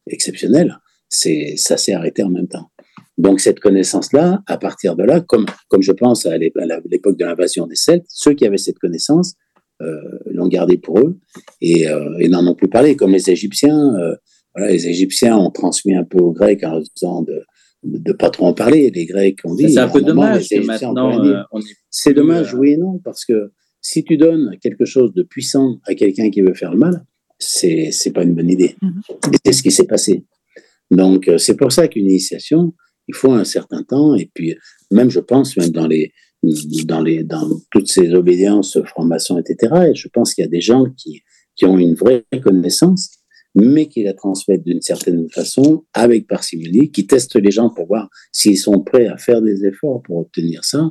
[0.07, 0.79] exceptionnelles,
[1.09, 2.71] ça s'est arrêté en même temps.
[3.17, 7.67] Donc cette connaissance-là, à partir de là, comme, comme je pense à l'époque de l'invasion
[7.67, 9.35] des Celtes, ceux qui avaient cette connaissance
[9.81, 11.17] euh, l'ont gardée pour eux
[11.59, 12.95] et, euh, et n'en ont plus parlé.
[12.95, 14.15] Comme les Égyptiens, euh,
[14.55, 17.43] voilà, les Égyptiens ont transmis un peu aux Grecs en disant de
[17.83, 18.91] de pas trop en parler.
[18.91, 19.69] Les Grecs ont dit.
[19.71, 21.41] C'est un peu dommage que maintenant, euh,
[21.89, 23.51] C'est dommage, euh, oui et non, parce que
[23.81, 27.05] si tu donnes quelque chose de puissant à quelqu'un qui veut faire le mal,
[27.39, 28.75] c'est c'est pas une bonne idée.
[29.33, 30.25] Et c'est ce qui s'est passé.
[30.91, 32.73] Donc c'est pour ça qu'une initiation,
[33.11, 34.15] il faut un certain temps.
[34.15, 34.55] Et puis
[34.89, 36.13] même, je pense, même dans les
[36.85, 39.89] dans les dans toutes ces obédiences, formations, etc.
[39.91, 41.21] Et je pense qu'il y a des gens qui
[41.55, 43.09] qui ont une vraie connaissance,
[43.55, 48.09] mais qui la transmettent d'une certaine façon, avec parcimonie, qui testent les gens pour voir
[48.31, 50.89] s'ils sont prêts à faire des efforts pour obtenir ça.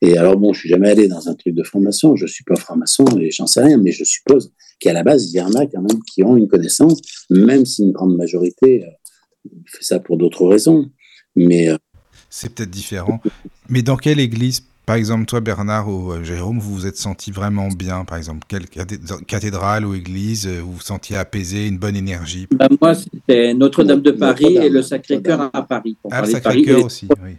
[0.00, 2.56] Et alors bon, je suis jamais allé dans un truc de formation, je suis pas
[2.56, 5.66] franc-maçon et j'en sais rien, mais je suppose qu'à la base, il y en a
[5.66, 7.00] quand même qui ont une connaissance,
[7.30, 10.86] même si une grande majorité euh, fait ça pour d'autres raisons.
[11.38, 11.76] Mais euh,
[12.30, 13.20] C'est peut-être différent.
[13.68, 17.30] Mais dans quelle église, par exemple, toi, Bernard ou euh, Jérôme, vous vous êtes senti
[17.30, 21.78] vraiment bien Par exemple, quelle cathé- cathédrale ou église euh, vous vous sentiez apaisé, une
[21.78, 22.46] bonne énergie?
[22.54, 25.96] Bah, moi, c'était Notre-Dame de Paris et le Sacré-Cœur à Paris.
[26.02, 26.28] Pour Ah, le.
[26.30, 27.36] Sacré-Cœur aussi, oui.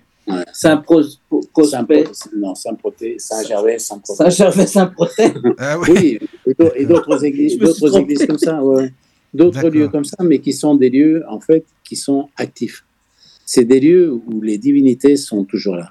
[0.53, 4.23] Saint-Prospect, non, Saint-Proté, Saint-Gervais, Saint-Proté.
[4.23, 5.33] Saint-Gervais, Saint-Protais.
[5.57, 8.93] Ah oui, Oui, et d'au- et d'autres églises, d'autres églises comme ça, ouais.
[9.33, 12.83] d'autres lieux comme ça, mais qui sont des lieux en fait qui sont actifs.
[13.51, 15.89] C'est des lieux où les divinités sont toujours là.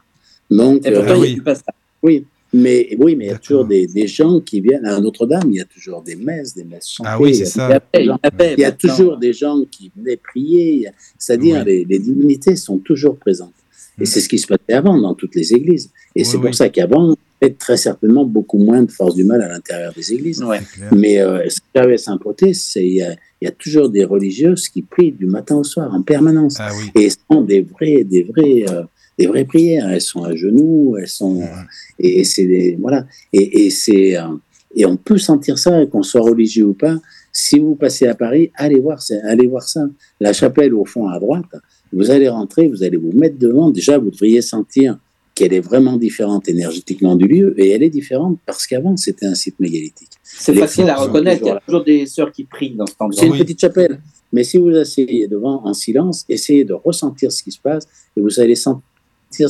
[0.49, 1.27] Donc, Et euh, pourtant, Ah il oui.
[1.29, 1.63] n'y a plus pas ça.
[2.05, 5.49] oui, mais oui, mais il y a toujours des, des gens qui viennent à Notre-Dame.
[5.51, 7.11] Il y a toujours des messes, des messes chantées.
[7.13, 7.67] Ah oui, c'est il y a- ça.
[7.69, 10.89] Il y avait, il y avait, Il y a toujours des gens qui venaient prier.
[11.19, 11.73] C'est-à-dire, Oui.
[11.73, 13.53] les, les divinités sont toujours présentes.
[13.99, 14.07] Et Mm.
[14.07, 15.91] c'est ce qui se passait avant dans toutes les églises.
[16.15, 16.45] Et Oui, c'est oui.
[16.45, 19.49] pour ça qu'avant, il y avait très certainement beaucoup moins de force du mal à
[19.49, 20.41] l'intérieur des églises.
[20.45, 20.61] Ouais.
[20.95, 23.03] Mais euh, Saint-Gervais Saint-Proté, c'est-
[23.41, 26.57] il y, a, toujours des religieuses qui prient du matin au soir en permanence.
[26.59, 26.91] Ah oui.
[27.01, 28.83] Et ce sont des vraies, des vraies, euh,
[29.19, 29.89] des vraies prières.
[29.89, 31.43] Elles sont à genoux, elles sont,
[31.99, 33.07] et, et c'est voilà.
[33.33, 34.29] Et, et c'est, euh,
[34.75, 36.97] et on peut sentir ça, qu'on soit religieux ou pas.
[37.33, 39.83] Si vous passez à Paris, allez voir, allez voir ça.
[40.21, 41.45] La chapelle au fond à droite,
[41.93, 43.71] vous allez rentrer, vous allez vous mettre devant.
[43.71, 44.99] Déjà, vous devriez sentir
[45.39, 49.35] qu'elle est vraiment différente énergétiquement du lieu, et elle est différente parce qu'avant c'était un
[49.35, 50.11] site mégalithique.
[50.23, 51.43] C'est facile à reconnaître.
[51.45, 53.19] Il y a toujours des sœurs qui prient dans cet endroit.
[53.21, 53.39] C'est une Oui.
[53.39, 54.01] petite chapelle.
[54.33, 57.85] Mais si vous asseyez devant en silence, essayez de ressentir ce qui se passe
[58.17, 58.83] et vous allez sentir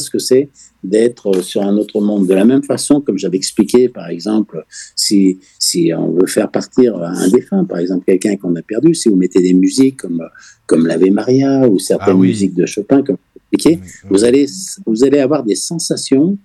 [0.04, 0.50] ce que c'est
[0.84, 2.26] d'être sur un autre monde.
[2.26, 6.96] De la même façon, comme j'avais expliqué, par exemple, si, si on veut faire partir
[6.96, 10.22] un défunt, par exemple, quelqu'un qu'on a perdu, si vous mettez des musiques comme,
[10.66, 12.28] comme l'Ave Maria ou certaines Ah oui.
[12.28, 13.16] musiques de Chopin, comme
[13.52, 13.78] oui.
[14.10, 14.46] vous allez,
[14.86, 16.36] vous allez avoir des sensations.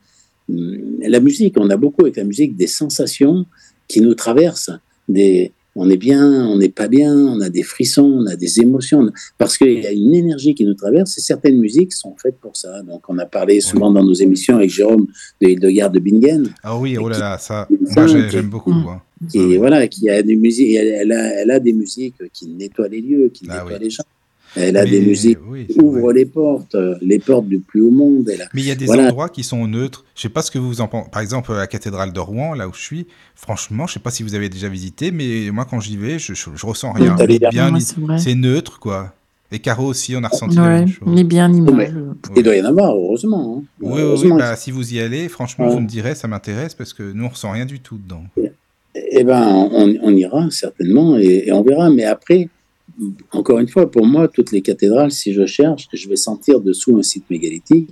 [0.50, 3.46] Hum, La musique, on a beaucoup avec la musique des sensations
[3.88, 4.72] qui nous traversent.
[5.10, 8.60] Des, on est bien, on n'est pas bien, on a des frissons, on a des
[8.60, 9.10] émotions,
[9.40, 12.56] parce qu'il y a une énergie qui nous traverse et certaines musiques sont faites pour
[12.56, 12.84] ça.
[12.84, 15.08] Donc, on a parlé souvent dans nos émissions avec Jérôme
[15.42, 18.72] de Hildegard de Bingen, Ah oui, oh là là, ça, moi j'aime beaucoup.
[18.72, 19.02] Hein.
[19.32, 19.58] qui, oui.
[19.58, 23.02] voilà, qui a des musiques, elle, elle a, elle a des musiques qui nettoient les
[23.02, 23.84] lieux, qui Ah nettoient oui.
[23.86, 24.04] les gens.
[24.56, 26.14] Elle a des musiques oui, qui ouvrent vrai.
[26.14, 28.30] les portes, euh, les portes du plus haut monde.
[28.32, 29.06] Elle a- Mais il y a des Voilà.
[29.08, 30.06] endroits qui sont neutres.
[30.16, 31.10] Je sais pas ce que vous en pensez.
[31.12, 34.22] Par exemple, la cathédrale de Rouen, là où je suis, franchement, je sais pas si
[34.24, 37.16] vous avez déjà visité, mais moi quand j'y vais, je, je, je ressens rien.
[37.16, 37.50] dire.
[37.50, 39.14] bien, Ouais, ni- c'est neutre, quoi.
[39.52, 41.08] Et Caro aussi, on a ressenti la Ouais, même chose.
[41.08, 42.06] ni bien ni mais- mal.
[42.36, 43.58] Il doit y en avoir, heureusement.
[43.60, 43.64] hein.
[43.82, 45.74] Oui, oui, oui, bah, si vous y allez, franchement, Ouais.
[45.74, 48.24] vous me direz, ça m'intéresse parce que nous, on ressent rien du tout dedans.
[48.96, 51.90] Eh ben, on, on ira certainement et, et on verra.
[51.92, 52.50] Mais après,
[53.32, 56.98] encore une fois, pour moi, toutes les cathédrales, si je cherche, je vais sentir dessous
[56.98, 57.90] un site mégalithique,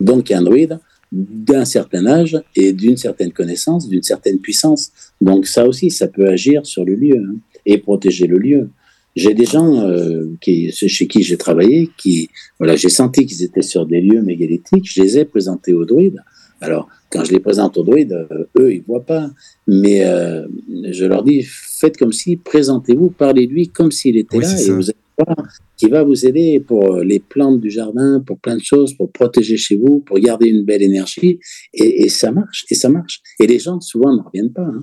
[0.00, 0.78] donc un druide
[1.12, 4.92] d'un certain âge et d'une certaine connaissance, d'une certaine puissance.
[5.20, 8.70] Donc ça aussi, ça peut agir sur le lieu hein, et protéger le lieu.
[9.14, 13.62] j'ai des gens euh, qui, chez qui j'ai travaillé, qui, voilà, j'ai senti qu'ils étaient
[13.62, 14.90] sur des lieux mégalithiques.
[14.90, 16.22] Je les ai présentés aux druides.
[16.62, 19.30] Alors, quand je les présente aux druides, euh, eux, ils voient pas.
[19.66, 20.46] Mais euh,
[20.90, 24.98] je leur dis, faites comme si, présentez-vous, parlez-lui comme s'il était là, et vous allez
[25.18, 25.36] voir
[25.76, 29.56] qu'il va vous aider pour les plantes du jardin, pour plein de choses, pour protéger
[29.56, 31.38] chez vous, pour garder une belle énergie.
[31.74, 33.20] Et, et ça marche, et ça marche.
[33.38, 34.62] Et les gens, souvent, ne reviennent pas.
[34.62, 34.82] Hein.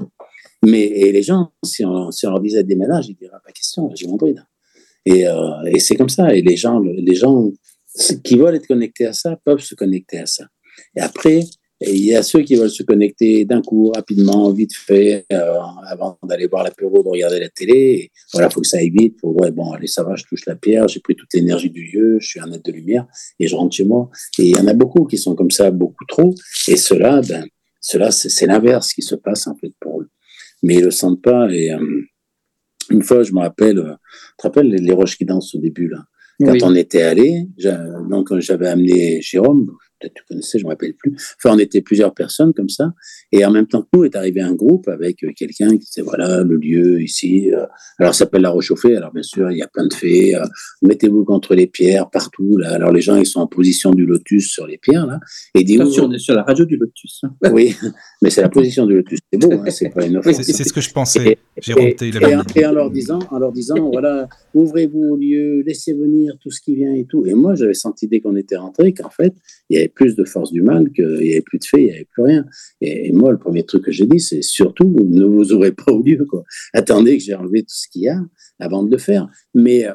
[0.64, 3.90] Mais et les gens, si on, si on leur disait déménage, ils diraient pas question,
[3.96, 4.44] j'ai mon druide.
[5.06, 6.36] Et, euh, et c'est comme ça.
[6.36, 7.52] Et les gens, les gens
[8.24, 10.46] qui veulent être connectés à ça peuvent se connecter à ça.
[10.96, 11.42] Et après,
[11.82, 15.54] il y a ceux qui veulent se connecter d'un coup, rapidement, vite fait, euh,
[15.88, 17.74] avant d'aller voir l'apéro, de regarder la télé.
[17.74, 19.18] Et voilà, faut que ça aille vite.
[19.22, 21.84] Faut, ouais, bon, allez, ça va, je touche la pierre, j'ai pris toute l'énergie du
[21.84, 23.06] lieu, je suis un être de lumière
[23.40, 24.10] et je rentre chez moi.
[24.40, 26.34] Et il y en a beaucoup qui sont comme ça, beaucoup trop.
[26.68, 27.46] Et cela, ben,
[27.80, 30.10] cela, c'est l'inverse qui se passe en fait pour eux
[30.64, 31.50] mais ils le sentent pas.
[31.52, 32.02] Et euh,
[32.90, 35.88] une fois, je me rappelle, euh, tu te rappelles les, roches qui dansent au début
[35.88, 36.04] là?
[36.42, 37.50] Quand on était allé,
[38.10, 41.14] donc j'avais amené Jérôme, peut-être tu connaissais, je me rappelle plus.
[41.38, 42.94] Enfin, on était plusieurs personnes comme ça,
[43.32, 46.02] et en même temps que nous est arrivé un groupe avec euh, quelqu'un qui disait
[46.02, 47.52] voilà le lieu ici.
[47.54, 47.66] Euh,
[48.00, 48.96] alors ça s'appelle la Rochauffée.
[48.96, 50.36] Alors bien sûr, il y a plein de fées.
[50.36, 50.46] Euh,
[50.82, 52.58] mettez-vous contre les pierres partout.
[52.58, 52.74] Là.
[52.74, 55.20] Alors les gens ils sont en position du lotus sur les pierres là.
[55.56, 57.22] Et dit on est sur la radio du lotus.
[57.24, 57.36] Hein.
[57.52, 57.76] Oui,
[58.22, 59.20] mais c'est la position du lotus.
[59.34, 60.42] C'est beau, hein, c'est pas une offense.
[60.42, 61.38] C'est ce que je pensais.
[61.58, 61.96] Et, et,
[62.56, 66.62] et, en leur disant, en leur disant voilà, ouvrez-vous au lieu, laissez venir tout ce
[66.62, 67.26] qui vient et tout.
[67.26, 69.34] Et moi j'avais senti dès qu'on était rentré qu'en fait
[69.70, 71.86] il y avait plus de force du mal qu'il n'y avait plus de fées, il
[71.86, 72.46] n'y avait plus rien.
[72.82, 76.02] Et, moi, le premier truc que j'ai dit, c'est surtout, ne vous aurez pas au
[76.02, 76.26] lieu.
[76.26, 76.44] Quoi.
[76.74, 78.20] Attendez que j'ai enlevé tout ce qu'il y a
[78.60, 79.28] avant de le faire.
[79.54, 79.94] Mais euh,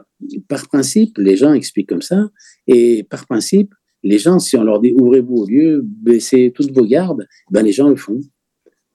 [0.49, 2.31] par principe, les gens expliquent comme ça.
[2.67, 3.73] Et par principe,
[4.03, 7.73] les gens, si on leur dit ouvrez-vous au lieu, baissez toutes vos gardes, ben les
[7.73, 8.21] gens le font.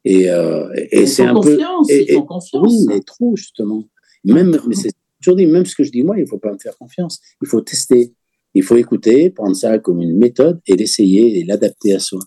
[0.05, 1.57] Et, euh, et c'est un peu.
[1.89, 2.63] Et, ils confiance.
[2.63, 3.83] Oui, mais trop, justement.
[4.23, 6.51] Même, mais c'est toujours dit, même ce que je dis moi, il ne faut pas
[6.53, 7.19] me faire confiance.
[7.41, 8.13] Il faut tester.
[8.59, 12.19] Il faut écouter, prendre ça comme une méthode et l'essayer et l'adapter à soi.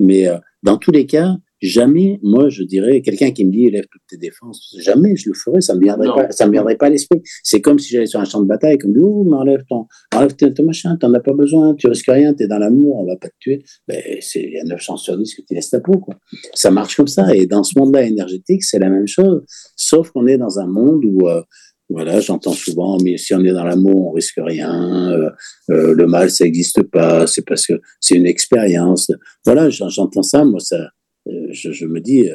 [0.00, 3.84] Mais euh, dans tous les cas, jamais, moi, je dirais, quelqu'un qui me dit élève
[3.90, 6.86] toutes tes défenses, jamais je le ferais, ça me viendrait pas, ça me viendrait pas
[6.86, 7.22] à l'esprit.
[7.44, 10.64] C'est comme si j'allais sur un champ de bataille, comme oh, m'enlève ton, enlève ton
[10.64, 13.34] machin, t'en as pas besoin, tu risques rien, t'es dans l'amour, on va pas te
[13.38, 13.64] tuer.
[13.86, 16.16] Ben, c'est, il y a 9 chances sur 10 que tu laisses ta peau, quoi.
[16.52, 17.32] Ça marche comme ça.
[17.32, 19.44] Et dans ce monde-là énergétique, c'est la même chose.
[19.76, 21.42] Sauf qu'on est dans un monde où, euh,
[21.88, 25.12] voilà, j'entends souvent, mais si on est dans l'amour, on risque rien.
[25.12, 25.30] Euh,
[25.70, 27.26] euh, le mal, ça n'existe pas.
[27.26, 29.10] C'est parce que c'est une expérience.
[29.44, 30.44] Voilà, j'entends ça.
[30.44, 30.90] Moi, ça,
[31.28, 32.28] euh, je, me dis,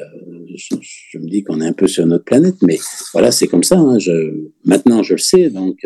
[0.56, 2.80] je, me dis qu'on est un peu sur notre planète, mais
[3.14, 3.78] voilà, c'est comme ça.
[3.78, 3.98] Hein,
[4.64, 5.86] maintenant, je le sais, donc,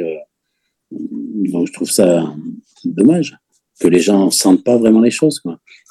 [0.91, 2.35] je trouve ça
[2.83, 3.35] dommage
[3.79, 5.41] que les gens sentent pas vraiment les choses.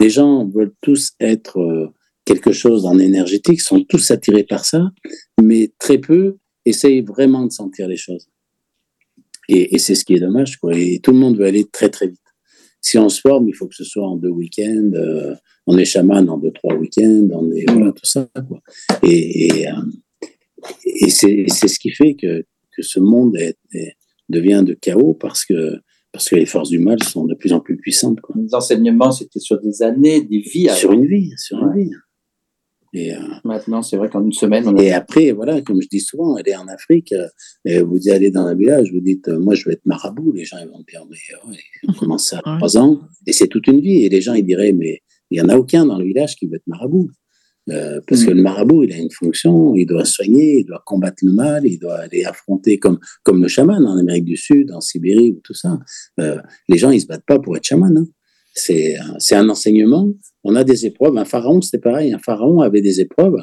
[0.01, 1.93] Les gens veulent tous être
[2.25, 4.91] quelque chose en énergétique, sont tous attirés par ça,
[5.43, 8.28] mais très peu essaye vraiment de sentir les choses.
[9.49, 10.77] Et, c'est ce qui est dommage, quoi.
[10.77, 12.20] Et tout le monde veut aller très, très vite.
[12.81, 14.91] Si on se forme, il faut que ce soit en deux week-ends.
[14.95, 15.35] Euh,
[15.66, 17.28] on est chaman en deux, trois week-ends.
[17.32, 18.61] On est, voilà, tout ça, quoi.
[19.03, 19.73] Et, et, euh,
[21.09, 23.59] c'est ce qui fait que, que ce monde est,
[24.28, 25.78] devient de chaos parce que,
[26.12, 28.20] parce que les forces du mal sont de plus en plus puissantes.
[28.20, 28.36] Quoi.
[28.39, 30.69] Les enseignements, c'était sur des années, des vies.
[30.74, 31.91] Sur une vie, sur une vie.
[32.95, 34.66] Et, euh, Maintenant, c'est vrai qu'en une semaine.
[34.69, 37.27] On Et après, voilà, comme je dis souvent, est en Afrique, euh,
[37.65, 40.33] et vous allez dans un village, vous dites, euh, moi, je veux être marabout.
[40.33, 41.16] Les gens, ils vont dire, mais
[41.51, 41.59] ouais,
[41.89, 44.05] on commence à trois ans, et c'est toute une vie.
[44.05, 46.47] Et les gens, ils diraient, mais il n'y en a aucun dans le village qui
[46.47, 47.11] veut être marabout.
[47.66, 48.27] parce mm.
[48.27, 51.66] que le marabout, il a une fonction, il doit soigner, il doit combattre le mal,
[51.66, 55.41] il doit aller affronter comme, comme le chaman en Amérique du Sud, en Sibérie ou
[55.43, 55.81] tout ça.
[56.19, 57.97] les gens, ils se battent pas pour être chaman.
[57.97, 58.07] Hein.
[58.55, 58.97] C'est
[59.33, 60.09] un enseignement
[60.45, 61.17] on a des épreuves.
[61.17, 62.13] Un pharaon, c'était pareil.
[62.13, 63.37] Un pharaon avait des épreuves.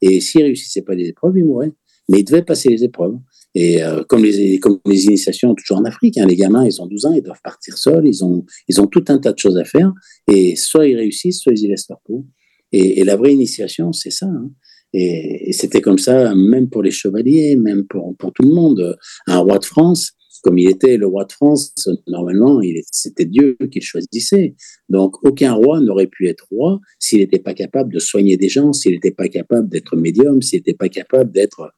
[0.00, 1.72] Et s'il réussissait pas les épreuves, il mourait.
[2.08, 3.16] Mais il devait passer les épreuves.
[3.54, 6.86] Et euh, comme, les, comme les initiations, toujours en Afrique, hein, les gamins, ils ont
[6.86, 9.56] 12 ans, ils doivent partir seuls, ils ont, ils ont tout un tas de choses
[9.56, 9.92] à faire.
[10.30, 12.26] Et soit ils réussissent, soit ils laissent leur peau.
[12.72, 14.26] Et, la vraie initiation, c'est ça.
[14.26, 14.50] Hein.
[14.92, 18.96] Et, et c'était comme ça, même pour les chevaliers, même pour, pour tout le monde.
[19.26, 21.72] Un roi de France, comme il était le roi de France,
[22.06, 22.60] normalement,
[22.90, 24.54] c'était Dieu qui le choisissait.
[24.88, 28.72] Donc, aucun roi n'aurait pu être roi s'il n'était pas capable de soigner des gens,
[28.72, 31.72] s'il n'était pas capable d'être médium, s'il n'était pas capable d'être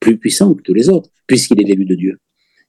[0.00, 2.18] plus puissant que tous les autres, puisqu'il est l'élu de Dieu.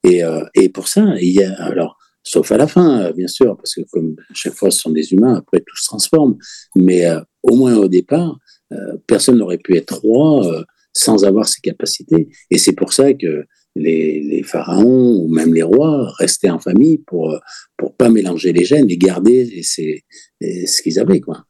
[0.03, 0.44] Et, euh,
[0.74, 4.16] pour ça, il y a, alors, sauf à la fin, bien sûr, parce que comme
[4.34, 6.38] chaque fois ce sont des humains, après tout se transforme,
[6.76, 8.38] mais euh, au moins au départ,
[8.72, 10.64] euh, personne n'aurait pu être roi
[10.94, 12.30] sans avoir ces capacités.
[12.49, 13.45] Et c'est pour ça que
[13.76, 17.40] les, pharaons ou même les rois restaient en famille pour
[17.78, 21.46] pour pas mélanger les gènes et garder ce qu'ils avaient quoi.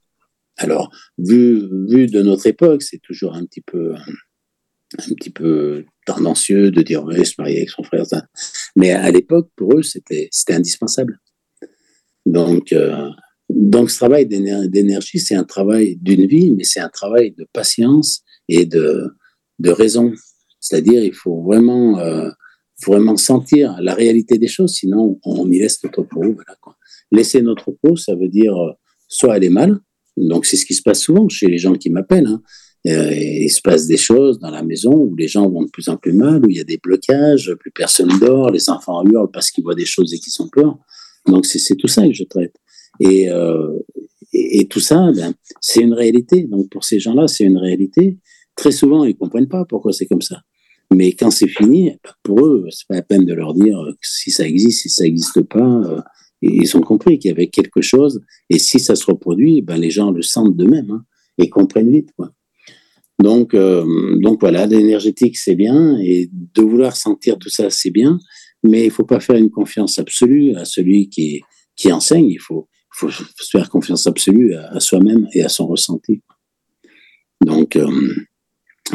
[0.57, 3.95] Alors vu vu de notre époque, c'est toujours un petit peu
[4.97, 8.05] un petit peu tendancieux de dire ouais, se marier avec son frère.
[8.05, 8.25] Ça.
[8.75, 11.19] Mais à l'époque, pour eux, c'était indispensable.
[12.25, 13.09] Donc, euh,
[13.49, 18.23] donc ce travail d'énergie, c'est un travail d'une vie, mais c'est un travail de patience
[18.47, 19.07] et de,
[19.59, 20.13] de raison.
[20.69, 22.29] C'est-à-dire, il faut vraiment, euh,
[22.85, 26.35] vraiment sentir la réalité des choses, sinon on y laisse notre peau.
[27.11, 28.71] Laisser notre peau, ça veut dire euh,
[29.07, 29.79] soit aller mal,
[30.15, 32.27] donc c'est ce qui se passe souvent chez les gens qui m'appellent.
[32.27, 32.41] Hein.
[32.87, 35.89] Euh, il se passe des choses dans la maison où les gens vont de plus
[35.89, 39.31] en plus mal, où il y a des blocages, plus personne dort, les enfants hurlent
[39.31, 40.77] parce qu'ils voient des choses et qu'ils sont peur.
[41.25, 42.55] Donc c'est tout ça que je traite.
[43.01, 43.27] Et,
[44.69, 46.43] tout ça, ben, c'est une réalité.
[46.43, 48.19] Donc pour ces gens-là, c'est une réalité.
[48.55, 50.41] Très souvent, ils comprennent pas pourquoi c'est comme ça.
[50.93, 51.91] Mais quand c'est fini,
[52.23, 55.41] pour eux, c'est pas la peine de leur dire si ça existe, si ça n'existe
[55.43, 55.81] pas.
[55.85, 56.01] Euh,
[56.41, 58.21] ils ont compris qu'il y avait quelque chose.
[58.49, 61.05] Et si ça se reproduit, ben, les gens le sentent d'eux-mêmes hein,
[61.37, 62.09] et comprennent vite.
[62.15, 62.31] Quoi.
[63.21, 63.85] Donc, euh,
[64.21, 65.97] donc voilà, l'énergétique, c'est bien.
[66.01, 68.17] Et de vouloir sentir tout ça, c'est bien.
[68.63, 71.41] Mais il faut pas faire une confiance absolue à celui qui,
[71.75, 72.29] qui enseigne.
[72.29, 73.09] Il faut, faut
[73.51, 76.21] faire confiance absolue à, soi-même et à son ressenti.
[77.45, 77.87] Donc, euh,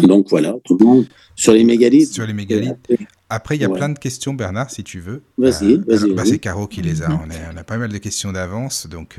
[0.03, 1.07] donc voilà, tout le monde.
[1.37, 2.13] Sur les mégalithes.
[2.13, 2.77] Sur les mégalithes.
[3.29, 5.23] Après, il y a plein de questions, Bernard, si tu veux.
[5.39, 6.13] Vas-y, euh, vas-y.
[6.13, 7.11] Bah, c'est Caro qui les a.
[7.11, 7.55] On, a.
[7.55, 8.87] on, a pas mal de questions d'avance.
[8.87, 9.19] Donc,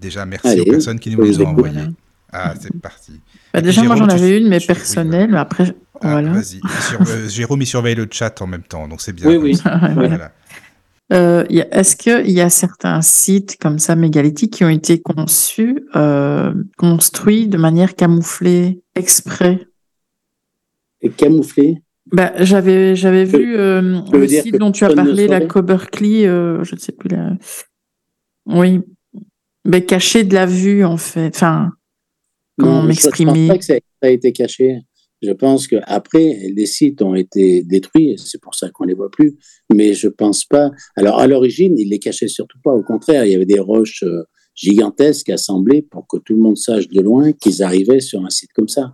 [0.00, 1.88] déjà, merci aux personnes qui nous les ont envoyées.
[2.36, 3.20] Ah, c'est parti.
[3.52, 5.30] Bah, déjà, moi j'en avais une, mais personnelle.
[5.30, 6.32] mais après, ah, voilà.
[6.32, 6.60] Vas-y.
[7.08, 9.28] Euh, Jérôme, il surveille le chat en même temps, donc c'est bien.
[9.28, 9.58] Oui, oui.
[11.12, 16.54] Euh, est-ce qu'il y a certains sites comme ça mégalithiques qui ont été conçus, euh,
[16.78, 19.60] construits de manière camouflée, exprès?
[21.04, 21.78] Et camouflée
[22.12, 26.92] bah, j'avais j'avais vu le site dont tu as parlé, la Cobercly, je ne sais
[26.92, 27.32] plus la.
[28.44, 28.80] Oui,
[29.64, 31.34] mais caché de la vue en fait.
[31.34, 31.72] Enfin,
[32.58, 34.78] Comment m'exprimer Je pense pas que ça a été caché.
[35.22, 39.10] Je pense qu'après, les sites ont été détruits, c'est pour ça qu'on ne les voit
[39.10, 39.38] plus.
[39.72, 40.70] Mais je pense pas.
[40.96, 42.72] Alors, à l'origine, ils les cachaient surtout pas.
[42.72, 44.24] Au contraire, il y avait des roches euh,
[44.54, 48.52] gigantesques assemblées pour que tout le monde sache de loin qu'ils arrivaient sur un site
[48.52, 48.92] comme ça.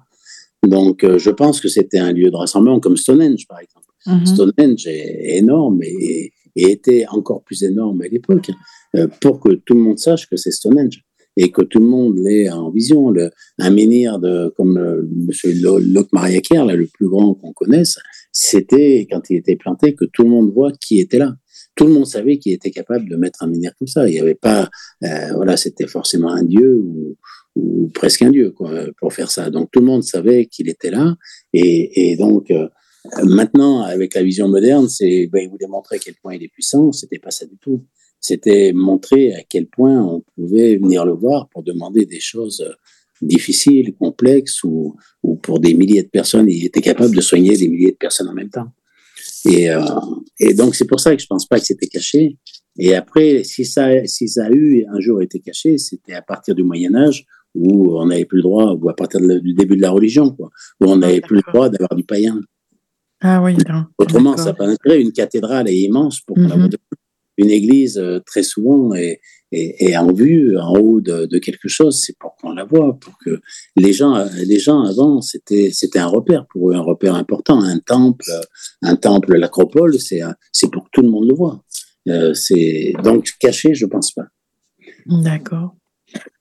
[0.67, 3.87] Donc, euh, je pense que c'était un lieu de rassemblement comme Stonehenge, par exemple.
[4.07, 4.27] Mhm.
[4.27, 8.51] Stonehenge est énorme et, et, était encore plus énorme à l'époque
[8.97, 11.03] euh, pour que tout le monde sache que c'est Stonehenge
[11.37, 13.11] et que tout le monde l'ait en vision.
[13.11, 15.83] Le, un menhir de, comme euh, M.
[15.93, 17.99] Locke Mariaker, là, le plus grand qu'on connaisse,
[18.33, 21.35] c'était quand il était planté que tout le monde voit qui était là.
[21.77, 24.09] Tout le monde savait qu'il était capable de mettre un menhir comme ça.
[24.09, 24.69] Il n'y avait pas,
[25.05, 27.17] euh, voilà, c'était forcément un dieu ou,
[27.57, 28.55] ou, presque un dieu
[28.99, 29.51] pour faire ça.
[29.51, 31.17] Donc tout le monde savait qu'il était là.
[31.53, 32.69] Et, donc euh,
[33.25, 36.49] maintenant, avec la vision moderne, c'est, ben, il voulait montrer à quel point il est
[36.49, 36.93] puissant.
[36.93, 37.85] C'était pas ça du tout
[38.21, 42.63] c'était montrer à quel point on pouvait venir le voir pour demander des choses
[43.23, 46.49] difficiles, complexes, ou, ou pour des milliers de personnes.
[46.49, 48.69] Il était capable de soigner des milliers de personnes en même temps.
[49.47, 49.83] Et, euh,
[50.39, 52.37] et donc, c'est pour ça que je pense pas que c'était caché.
[52.79, 56.55] Et après, si ça, si ça a eu un jour été caché, c'était à partir
[56.55, 59.83] du Moyen Âge où on n'avait plus le droit, ou à partir du début de
[59.83, 60.51] la religion, quoi,
[60.81, 62.41] où on n'avait plus le droit d'avoir du païen.
[63.23, 63.57] Ah oui.
[63.99, 65.01] Autrement, ça n'a pas d'intérêt.
[65.01, 66.69] Une cathédrale est immense pour mm
[67.41, 69.21] une église euh, très souvent est,
[69.51, 73.17] est, en vue, en haut de, de quelque chose, c'est pour qu'on la voit, pour
[73.19, 73.41] que
[73.77, 77.79] les gens, les gens avant, c'était, c'était un repère pour eux, un repère important, un
[77.79, 78.31] temple,
[78.83, 80.21] un temple, l'acropole, c'est,
[80.53, 81.65] c'est pour que tout le monde le voit.
[82.09, 84.27] Euh, c'est donc caché, je pense pas.
[85.07, 85.75] D'accord.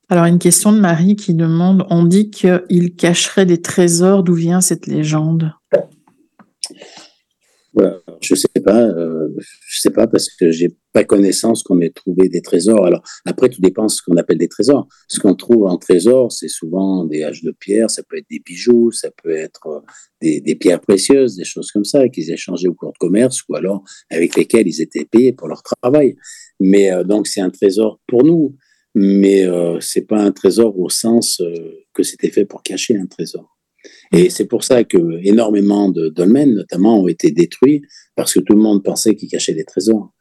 [0.09, 4.59] Alors une question de Marie qui demande, on dit qu'il cacherait des trésors, d'où vient
[4.59, 5.53] cette légende?
[8.21, 9.29] Je sais pas, euh,
[9.67, 12.85] je sais pas parce que j'ai pas connaissance qu'on ait trouvé des trésors.
[12.85, 14.87] Alors après, tout dépend de ce qu'on appelle des trésors.
[15.07, 18.39] Ce qu'on trouve en trésor, c'est souvent des haches de pierre, ça peut être des
[18.39, 22.73] bijoux, ça peut être euh, des, pierres précieuses, des choses comme ça qu'ils échangeaient au
[22.73, 26.15] cours de commerce ou alors avec lesquelles ils étaient payés pour leur travail.
[26.59, 28.57] Mais euh, donc c'est un trésor pour nous,
[29.01, 33.05] mais euh, c'est pas un trésor au sens euh, que c'était fait pour cacher un
[33.05, 33.57] trésor.
[34.11, 37.81] Et c'est pour ça que énormément de dolmens, notamment, ont été détruits
[38.17, 40.13] parce que tout le monde pensait qu'ils cachaient des trésors.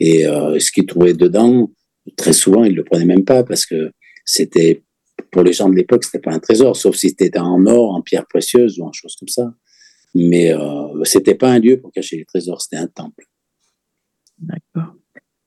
[0.00, 1.72] Et euh, ce qu'ils trouvaient dedans,
[2.18, 3.90] très souvent, ils le prenaient même pas parce que
[4.26, 4.82] c'était
[5.30, 8.02] pour les gens de l'époque, c'était pas un trésor, sauf si c'était en or, en
[8.02, 9.50] pierre précieuse ou en chose comme ça.
[10.14, 13.24] Mais euh, c'était pas un lieu pour cacher les trésors, c'était un temple.
[14.38, 14.94] D'accord.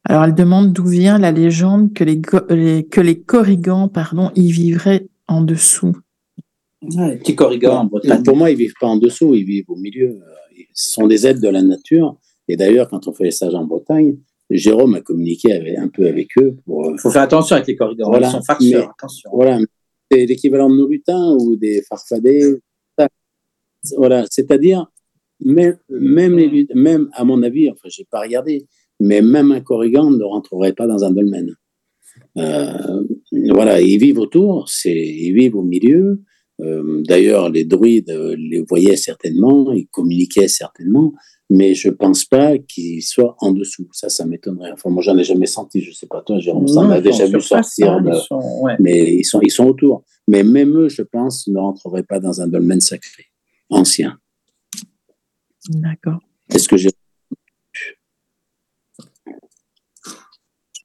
[0.10, 5.08] Alors elle demande d'où vient la légende que les, que les corrigans pardon, y vivraient
[5.28, 5.96] en dessous.
[6.82, 8.24] Les petits corrigans en Bretagne.
[8.24, 10.20] Pour moi, ils vivent pas en dessous, ils vivent au milieu.
[10.74, 12.18] Ce sont des aides de la nature.
[12.48, 14.18] Et d'ailleurs, quand on fait les stages en Bretagne,
[14.50, 16.58] Jérôme a communiqué un peu avec eux.
[16.68, 18.90] Il euh, faut faire attention avec les corrigans, voilà, ils sont farceurs.
[18.98, 19.30] attention.
[19.32, 19.60] Voilà,
[20.10, 22.60] c'est l'équivalent de nos lutins ou des farfadets.
[23.96, 24.88] Voilà, c'est-à-dire,
[25.40, 28.66] même, même, les, même, à mon avis, enfin, j'ai pas regardé,
[29.00, 31.56] mais même un corrigan ne rentrerait pas dans un dolmen.
[32.38, 33.04] Euh,
[33.52, 36.22] voilà, ils vivent autour, c'est, ils vivent au milieu.
[36.62, 41.14] Euh, d'ailleurs, les druides les voyaient certainement, ils communiquaient certainement,
[41.50, 43.88] mais je pense pas qu'ils soient en dessous.
[43.92, 44.72] Ça, ça m'étonnerait.
[44.74, 45.82] Enfin, moi, j'en ai jamais senti.
[45.82, 48.00] Je sais pas toi, Jérôme, ça m'a déjà vu sortir.
[48.80, 50.04] Mais ils sont, ils sont autour.
[50.28, 53.24] Mais même eux, je pense, ne rentreraient pas dans un dolmen sacré
[53.70, 54.18] ancien.
[55.70, 56.20] D'accord.
[56.50, 56.90] Est-ce que j'ai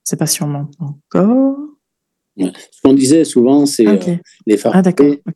[0.04, 1.56] C'est pas sûrement encore.
[2.38, 4.16] Ce qu'on disait souvent, c'est euh,
[4.46, 5.22] les farfadés.
[5.26, 5.32] Ah,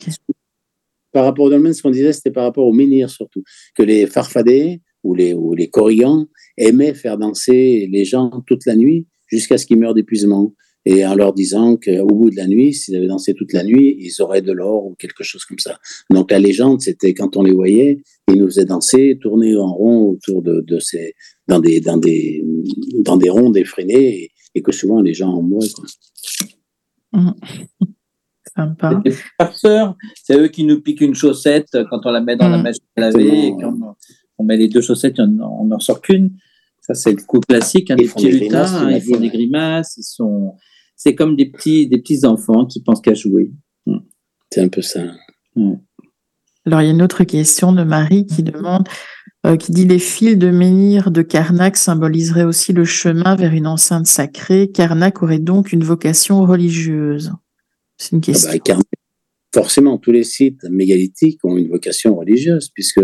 [1.13, 3.43] par rapport au dolmen, ce qu'on disait, c'était par rapport au menhir surtout.
[3.75, 6.27] Que les farfadés ou les, ou les corrigans
[6.57, 10.55] aimaient faire danser les gens toute la nuit jusqu'à ce qu'ils meurent d'épuisement.
[10.85, 13.97] Et en leur disant qu'au bout de la nuit, s'ils avaient dansé toute la nuit,
[13.99, 15.79] ils auraient de l'or ou quelque chose comme ça.
[16.11, 20.11] Donc la légende, c'était quand on les voyait, ils nous faisaient danser, tourner en rond
[20.11, 21.15] autour de, de ces,
[21.47, 22.43] dans des, dans des,
[23.01, 24.31] dans des ronds effrénés et
[24.63, 25.69] que souvent les gens en mourraient.
[25.71, 25.85] Quoi.
[27.13, 27.31] Mmh.
[28.57, 29.01] Sympa.
[29.05, 32.59] Les farceurs, c'est eux qui nous piquent une chaussette quand on la met dans la
[32.59, 32.63] mmh.
[32.63, 33.97] machine à laver et quand
[34.39, 36.37] on met les deux chaussettes, on n'en sort qu'une.
[36.81, 37.91] Ça, c'est le coup classique.
[37.91, 39.97] Hein, des petits lutins, hein, ils font des grimaces.
[39.99, 40.55] Ils sont...
[40.97, 43.53] C'est comme des petits, des petits enfants qui pensent qu'à jouer.
[43.87, 43.99] Mmh.
[44.51, 45.03] C'est un peu ça.
[46.67, 48.89] Alors, il y a une autre question de Marie qui demande
[49.47, 53.67] euh, qui dit les fils de menhir de Karnak symboliseraient aussi le chemin vers une
[53.67, 54.71] enceinte sacrée.
[54.71, 57.33] Karnak aurait donc une vocation religieuse.
[57.97, 58.51] C'est une question.
[58.53, 58.79] Ah bah,
[59.55, 63.01] forcément, tous les sites mégalithiques ont une vocation religieuse puisque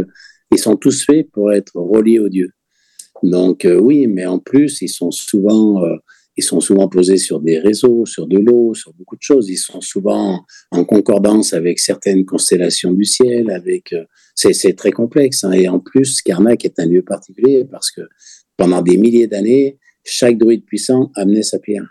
[0.51, 2.51] ils sont tous faits pour être reliés au Dieu.
[3.23, 5.97] Donc euh, oui, mais en plus, ils sont souvent euh,
[6.37, 9.49] ils sont souvent posés sur des réseaux, sur de l'eau, sur beaucoup de choses.
[9.49, 14.05] Ils sont souvent en concordance avec certaines constellations du ciel, avec euh,
[14.35, 15.45] c'est très complexe.
[15.45, 15.53] Hein.
[15.53, 18.03] Et en plus, Karnak est un lieu particulier parce que
[18.57, 21.87] pendant des milliers d'années, chaque druide puissant amenait sa pierre.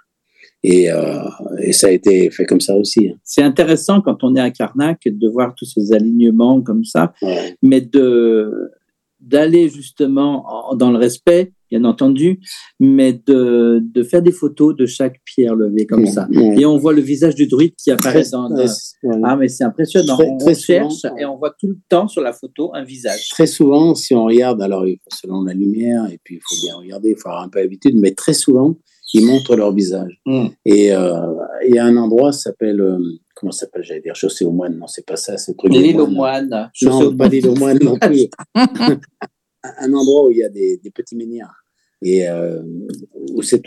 [0.66, 1.20] Et, euh,
[1.62, 3.10] et, ça a été fait comme ça aussi.
[3.10, 3.18] Hein.
[3.24, 7.14] C'est intéressant quand on est à Karnak de voir tous ces alignements comme ça,
[7.62, 8.72] mais de
[9.20, 10.46] d'aller justement
[10.76, 12.40] dans le respect bien entendu,
[12.80, 16.28] mais de, de, faire des photos de chaque pierre levée comme ça.
[16.58, 18.50] Et on voit le visage du druide qui apparaît dans.
[19.24, 20.18] Ah, mais c'est impressionnant.
[20.20, 23.30] on, cherche et on voit tout le temps sur la photo un visage.
[23.30, 27.10] Très souvent, si on regarde, alors selon la lumière, et puis il faut bien regarder,
[27.12, 28.78] il faut avoir un peu l'habitude, mais très souvent,
[29.14, 30.20] ils montrent leur visage.
[30.26, 30.48] Mm.
[30.66, 31.16] Et euh,
[31.68, 32.82] il y a un endroit, ça s'appelle.
[32.82, 33.00] Euh,
[33.36, 33.84] comment ça s'appelle?
[33.84, 34.78] J'allais dire chaussée aux moines.
[34.78, 35.38] Non, c'est pas ça.
[35.38, 36.70] C'est l'île aux moines.
[36.84, 38.28] Non, pas l'île aux moines non plus.
[39.64, 41.63] un endroit où il y a des, des petits menhirs.
[42.04, 42.62] Et euh,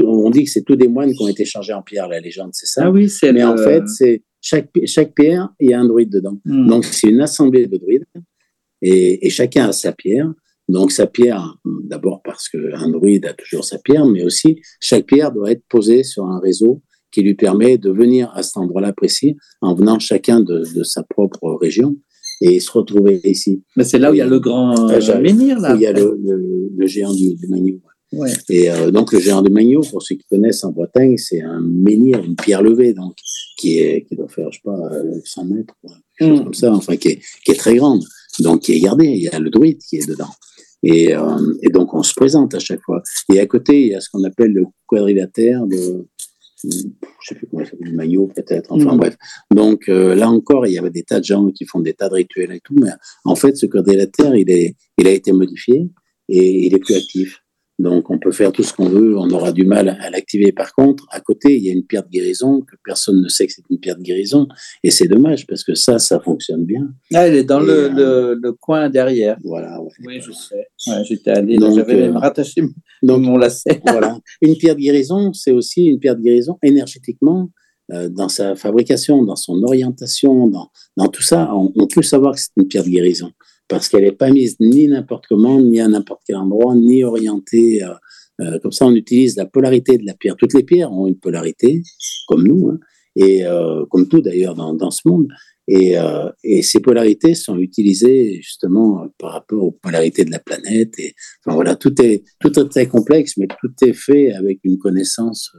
[0.05, 2.51] on dit que c'est tous des moines qui ont été chargés en pierre, la légende,
[2.53, 2.85] c'est ça?
[2.85, 6.11] Ah oui, c'est Mais en fait, c'est chaque, chaque pierre, il y a un druide
[6.11, 6.39] dedans.
[6.45, 6.69] Hmm.
[6.69, 8.05] Donc, c'est une assemblée de druides
[8.83, 10.33] et, et, chacun a sa pierre.
[10.69, 15.33] Donc, sa pierre, d'abord parce qu'un druide a toujours sa pierre, mais aussi chaque pierre
[15.33, 16.83] doit être posée sur un réseau
[17.13, 21.03] qui lui permet de venir à cet endroit-là précis en venant chacun de, de sa
[21.03, 21.97] propre région
[22.41, 23.63] et se retrouver ici.
[23.77, 25.75] Mais c'est là où il y a le grand euh, menhir, là.
[25.75, 26.19] Où il y a le,
[26.77, 27.47] le, géant du, du
[28.49, 31.61] et euh, donc le géant de Magno, pour ceux qui connaissent en Bretagne, c'est un
[31.61, 33.17] menhir, une pierre levée, donc
[33.59, 34.79] qui est qui doit faire je sais pas
[35.25, 35.75] 100 euh, mètres,
[36.17, 36.45] quelque chose mm.
[36.45, 38.03] comme ça, enfin qui est, qui est très grande,
[38.41, 39.07] donc qui est gardée.
[39.07, 40.31] Il y a le druide qui est dedans.
[40.83, 43.03] Et, euh, et, donc on se présente à chaque fois.
[43.33, 46.07] Et à côté, il y a ce qu'on appelle le quadrilatère de,
[46.63, 46.69] je
[47.25, 48.99] sais plus comment s'appelle, le maillot peut-être, enfin mm.
[48.99, 49.17] bref.
[49.53, 52.15] Donc là encore, il y avait des tas de gens qui font des tas de
[52.15, 52.91] rituels et tout, mais
[53.25, 55.91] en fait, ce quadrilatère, il, est, il a été modifié
[56.29, 57.43] et il est plus actif.
[57.79, 60.51] Donc, on peut faire tout ce qu'on veut, on aura du mal à l'activer.
[60.51, 63.47] Par contre, à côté, il y a une pierre de guérison que personne ne sait
[63.47, 64.49] que c'est une pierre de guérison.
[64.83, 66.89] Et c'est dommage parce que ça, ça fonctionne bien.
[67.13, 69.37] Ah, elle est dans le, euh, le, coin derrière.
[69.45, 69.79] Voilà.
[70.05, 70.69] Oui, je sais.
[71.05, 72.63] J'étais allé, j'avais même euh, rattaché
[73.03, 73.83] donc, mon lacet.
[73.87, 74.19] voilà.
[74.41, 77.51] Une pierre de guérison, c'est aussi une pierre de guérison énergétiquement.
[77.93, 82.35] Euh, dans sa fabrication, dans son orientation, dans, dans tout ça, on, on peut savoir
[82.35, 83.31] que c'est une pierre de guérison
[83.69, 87.83] parce qu'elle n'est pas mise ni n'importe comment, ni à n'importe quel endroit, ni orientée.
[87.83, 87.95] Euh,
[88.41, 90.37] euh, comme ça, on utilise la polarité de la pierre.
[90.37, 91.83] Toutes les pierres ont une polarité,
[92.29, 92.79] comme nous, hein,
[93.17, 95.29] et euh, comme tout d'ailleurs dans, dans, ce monde.
[95.69, 95.97] Et,
[96.63, 100.95] ces polarités sont utilisées justement par rapport aux polarités de la planète.
[101.45, 105.51] Enfin voilà, tout est tout est très complexe, mais tout est fait avec une connaissance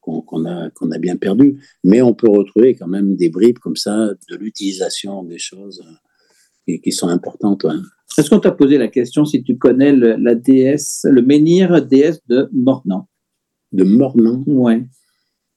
[0.00, 1.60] qu'on a qu'on a bien perdue.
[1.84, 5.82] Mais on peut retrouver quand même des bribes comme ça de l'utilisation des choses
[6.66, 7.66] qui, sont importantes.
[8.18, 12.48] Est-ce qu'on t'a posé la question si tu connais la déesse, le menhir déesse de
[12.52, 13.08] Mornan?
[13.72, 14.42] De Mornan?
[14.46, 14.84] Ouais.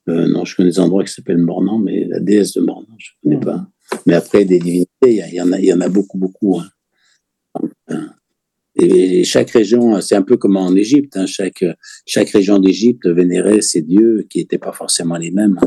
[0.10, 3.12] Euh, non, je connais des endroits qui s'appellent Mornan, mais la déesse de Mornan, je
[3.24, 3.68] ne connais pas.
[4.06, 6.60] Mais après, des divinités, il y, en a, y en a beaucoup, beaucoup.
[6.60, 8.10] Hein.
[8.76, 11.64] Et chaque région, c'est un peu comme en Égypte, hein, chaque,
[12.06, 15.60] chaque région d'Égypte vénérait ses dieux qui n'étaient pas forcément les mêmes.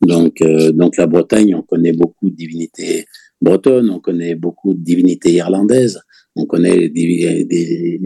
[0.00, 3.06] Donc, euh, donc la Bretagne, on connaît beaucoup de divinités
[3.42, 6.00] bretonnes, on connaît beaucoup de divinités irlandaises,
[6.36, 6.88] on connaît les,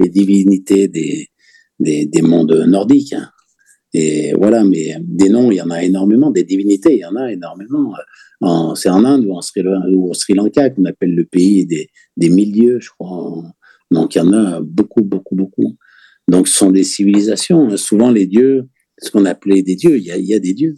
[0.09, 1.29] divinités des,
[1.79, 3.15] des, des, mondes nordiques.
[3.95, 7.17] Et voilà, mais des noms, il y en a énormément, des divinités, il y en
[7.17, 7.93] a énormément.
[8.75, 9.63] C'est en Inde ou, en Sri,
[9.95, 13.45] au Sri Lanka qu'on appelle le pays des, des milieux, je crois.
[13.91, 15.77] Donc il y en a beaucoup, beaucoup, beaucoup.
[16.29, 17.77] Donc ce sont des civilisations.
[17.77, 20.75] Souvent les dieux, ce qu'on appelait des dieux, il y a des dieux,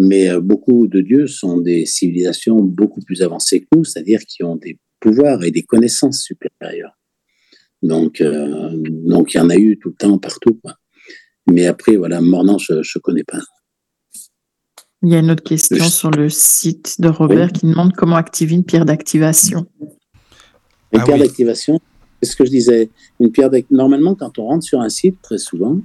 [0.00, 4.44] mais euh, beaucoup de dieux sont des civilisations beaucoup plus avancées que nous, c'est-à-dire qui
[4.44, 6.96] ont des pouvoirs et des connaissances supérieures.
[7.82, 10.54] Donc, euh, donc il y en a eu tout le temps partout.
[10.62, 10.76] Quoi.
[11.50, 13.40] Mais après, voilà, Mornan, je ne connais pas.
[15.02, 18.54] Il y a une autre question sur le site de Robert qui demande comment activer
[18.54, 19.66] une pierre d'activation.
[20.92, 21.80] Une ah pierre d'activation,
[22.22, 22.90] c'est ce que je disais.
[23.18, 25.80] Une pierre Normalement, quand on rentre sur un site, très souvent, euh,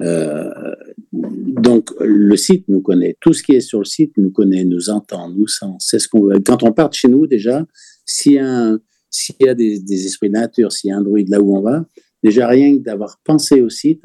[0.00, 3.16] donc le site nous connaît.
[3.20, 5.66] Tout ce qui est sur le site nous connaît, nous entend, nous sent.
[5.78, 6.28] C'est ce qu'on.
[6.44, 7.64] Quand on part de chez nous, déjà,
[8.04, 8.76] s'il y a,
[9.10, 11.60] s'il y a des, esprits de nature, s'il y a un druide là où on
[11.60, 11.86] va,
[12.22, 14.02] déjà rien que d'avoir pensé au site,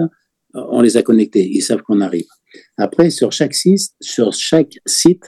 [0.54, 1.48] on les a connectés.
[1.50, 2.28] Ils savent qu'on arrive.
[2.78, 5.24] Après, sur chaque site, sur chaque site,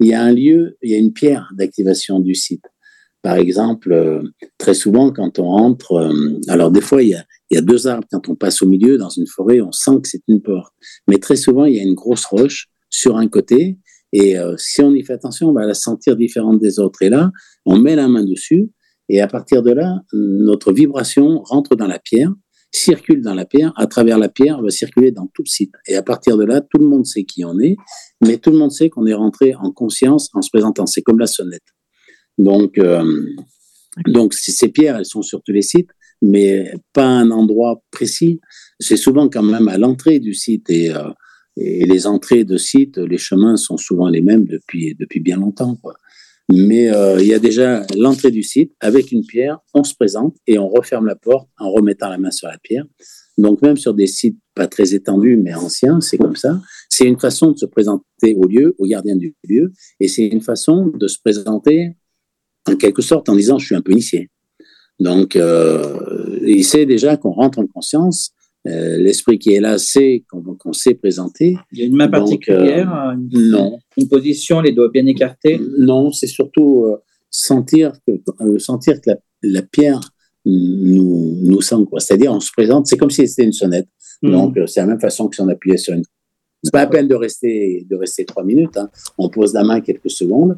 [0.00, 2.64] il y a un lieu, il y a une pierre d'activation du site.
[3.26, 4.22] Par exemple, euh,
[4.56, 8.06] très souvent, quand on entre, euh, alors des fois, il y, a, deux arbres.
[8.08, 10.72] Quand on passe au milieu dans une forêt, on sent que c'est une porte.
[11.08, 13.80] Mais très souvent, il y a une grosse roche sur un côté.
[14.12, 17.02] Et euh, si on y fait attention, on va la sentir différente des autres.
[17.02, 17.32] Et là,
[17.64, 18.70] on met la main dessus.
[19.08, 22.32] Et à partir de là, notre vibration rentre dans la pierre,
[22.70, 23.72] circule dans la pierre.
[23.74, 25.72] À travers la pierre, va circuler dans tout le site.
[25.88, 27.76] Et à partir de là, tout le monde sait qui on est.
[28.24, 30.86] Mais tout le monde sait qu'on est rentré en conscience en se présentant.
[30.86, 31.75] C'est comme la sonnette.
[32.38, 33.04] Donc, euh,
[34.06, 35.90] donc ces pierres, elles sont sur tous les sites,
[36.22, 38.40] mais pas à un endroit précis.
[38.78, 41.10] C'est souvent quand même à l'entrée du site et, euh,
[41.56, 45.76] et, les entrées de sites, les chemins sont souvent les mêmes depuis, depuis bien longtemps.
[45.76, 45.96] Quoi.
[46.48, 50.36] Mais euh, il y a déjà l'entrée du site avec une pierre, on se présente
[50.46, 52.84] et on referme la porte en remettant la main sur la pierre.
[53.36, 56.60] Donc même sur des sites pas très étendus mais anciens, c'est comme ça.
[56.88, 60.40] C'est une façon de se présenter au lieu, au gardien du lieu, et c'est une
[60.40, 61.96] façon de se présenter
[62.66, 64.30] en quelque sorte en disant je suis un peu initié.
[64.98, 68.32] Donc, euh, il sait déjà qu'on rentre en conscience.
[68.66, 71.56] Euh, L'esprit qui est là sait qu'on sait présenter.
[71.72, 73.78] Il y a une main particulière euh, une, Non.
[73.96, 76.96] Une position, les doigts bien écartés Non, c'est surtout euh,
[77.30, 80.00] sentir que, sentir que la, la, pierre
[80.44, 81.76] nous, nous sent.
[81.98, 83.88] C'est-à-dire, on se présente, c'est comme si c'était une sonnette.
[84.22, 84.30] Mmh.
[84.30, 86.02] Donc, c'est la même façon que si on appuyait sur une.
[86.64, 88.76] C'est pas la peine de rester, de rester trois minutes.
[88.76, 88.88] Hein.
[89.18, 90.56] On pose la main quelques secondes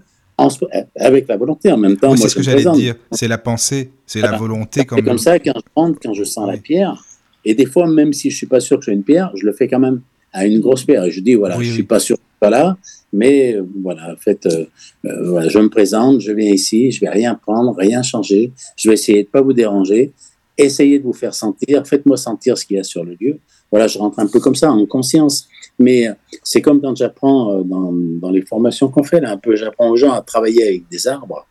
[0.96, 2.12] avec la volonté en même temps.
[2.12, 2.94] Oui, c'est ce que j'allais dire.
[3.12, 4.32] C'est la pensée, c'est voilà.
[4.32, 4.80] la volonté.
[4.80, 6.54] C'est comme ça quand je rentre, quand je sens oui.
[6.54, 7.04] la pierre.
[7.44, 9.52] Et des fois, même si je suis pas sûr que j'ai une pierre, je le
[9.52, 10.00] fais quand même
[10.32, 11.04] à une grosse pierre.
[11.04, 12.76] Et je dis voilà, oui, je suis pas sûr que pas là,
[13.12, 14.66] mais euh, voilà, en fait, euh,
[15.06, 18.52] euh, voilà, je me présente, je viens ici, je vais rien prendre, rien changer.
[18.76, 20.12] Je vais essayer de pas vous déranger.
[20.56, 21.86] Essayez de vous faire sentir.
[21.86, 23.38] Faites-moi sentir ce qu'il y a sur le lieu.
[23.70, 25.48] Voilà, je rentre un peu comme ça, en conscience.
[25.78, 26.08] Mais
[26.42, 29.96] c'est comme quand j'apprends dans, dans, les formations qu'on fait, là, un peu, j'apprends aux
[29.96, 31.46] gens à travailler avec des arbres.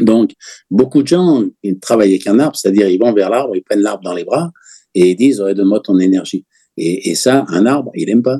[0.00, 0.32] Donc,
[0.70, 3.80] beaucoup de gens, ils travaillent avec un arbre, c'est-à-dire ils vont vers l'arbre, ils prennent
[3.80, 4.50] l'arbre dans les bras
[4.94, 6.44] et ils disent, ouais, donne-moi ton énergie.
[6.76, 8.38] Et, et, ça, un arbre, il n'aime pas.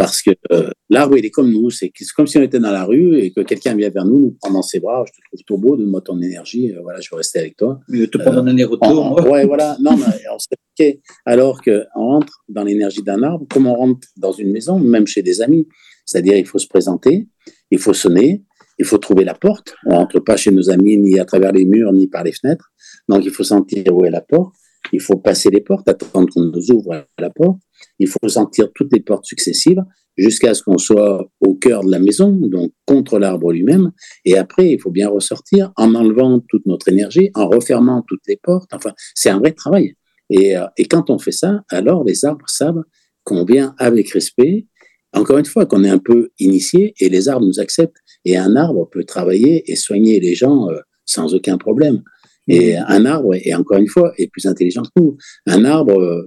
[0.00, 1.68] Parce que euh, l'arbre, il est comme nous.
[1.68, 4.36] C'est comme si on était dans la rue et que quelqu'un vient vers nous, nous
[4.40, 5.04] prend dans ses bras.
[5.06, 6.72] Je te trouve trop beau, donne-moi ton énergie.
[6.72, 7.80] Euh, voilà, je veux rester avec toi.
[7.86, 8.80] Mais te prendre euh, un retour.
[9.18, 9.76] On, ouais, voilà.
[9.78, 10.38] Non, mais on
[10.74, 11.02] okay.
[11.26, 15.20] Alors qu'on rentre dans l'énergie d'un arbre, comme on rentre dans une maison, même chez
[15.20, 15.68] des amis.
[16.06, 17.28] C'est-à-dire, il faut se présenter,
[17.70, 18.42] il faut sonner,
[18.78, 19.74] il faut trouver la porte.
[19.84, 22.72] On rentre pas chez nos amis ni à travers les murs, ni par les fenêtres.
[23.06, 24.54] Donc, il faut sentir où est la porte.
[24.94, 27.58] Il faut passer les portes, attendre qu'on nous ouvre la porte.
[27.98, 29.82] Il faut sentir toutes les portes successives
[30.16, 33.92] jusqu'à ce qu'on soit au cœur de la maison, donc contre l'arbre lui-même.
[34.24, 38.36] Et après, il faut bien ressortir en enlevant toute notre énergie, en refermant toutes les
[38.36, 38.72] portes.
[38.74, 39.94] Enfin, c'est un vrai travail.
[40.28, 42.82] Et, euh, et quand on fait ça, alors les arbres savent
[43.24, 44.66] qu'on vient avec respect.
[45.12, 47.96] Encore une fois, qu'on est un peu initié et les arbres nous acceptent.
[48.24, 52.02] Et un arbre peut travailler et soigner les gens euh, sans aucun problème.
[52.48, 55.16] Et un arbre, et encore une fois, est plus intelligent que nous.
[55.46, 56.26] Un arbre, euh,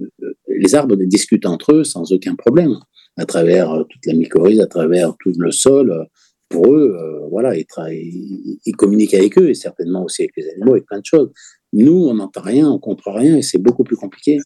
[0.57, 2.77] les arbres discutent entre eux sans aucun problème,
[3.17, 5.91] à travers euh, toute la mycorhize, à travers tout le sol.
[5.91, 6.03] Euh,
[6.49, 10.81] pour eux, euh, voilà, ils, communiquent avec eux et certainement aussi avec les animaux et
[10.81, 11.31] plein de choses.
[11.71, 14.37] Nous, on n'entend rien, on comprend rien et c'est beaucoup plus compliqué.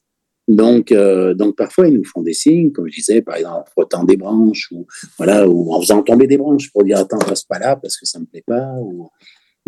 [0.47, 4.05] Donc, donc parfois ils nous font des signes, comme je disais, par exemple en frottant
[4.05, 4.87] des branches ou
[5.17, 8.17] voilà, en faisant tomber des branches pour dire attends passe pas là parce que ça
[8.17, 8.65] me plaît pas.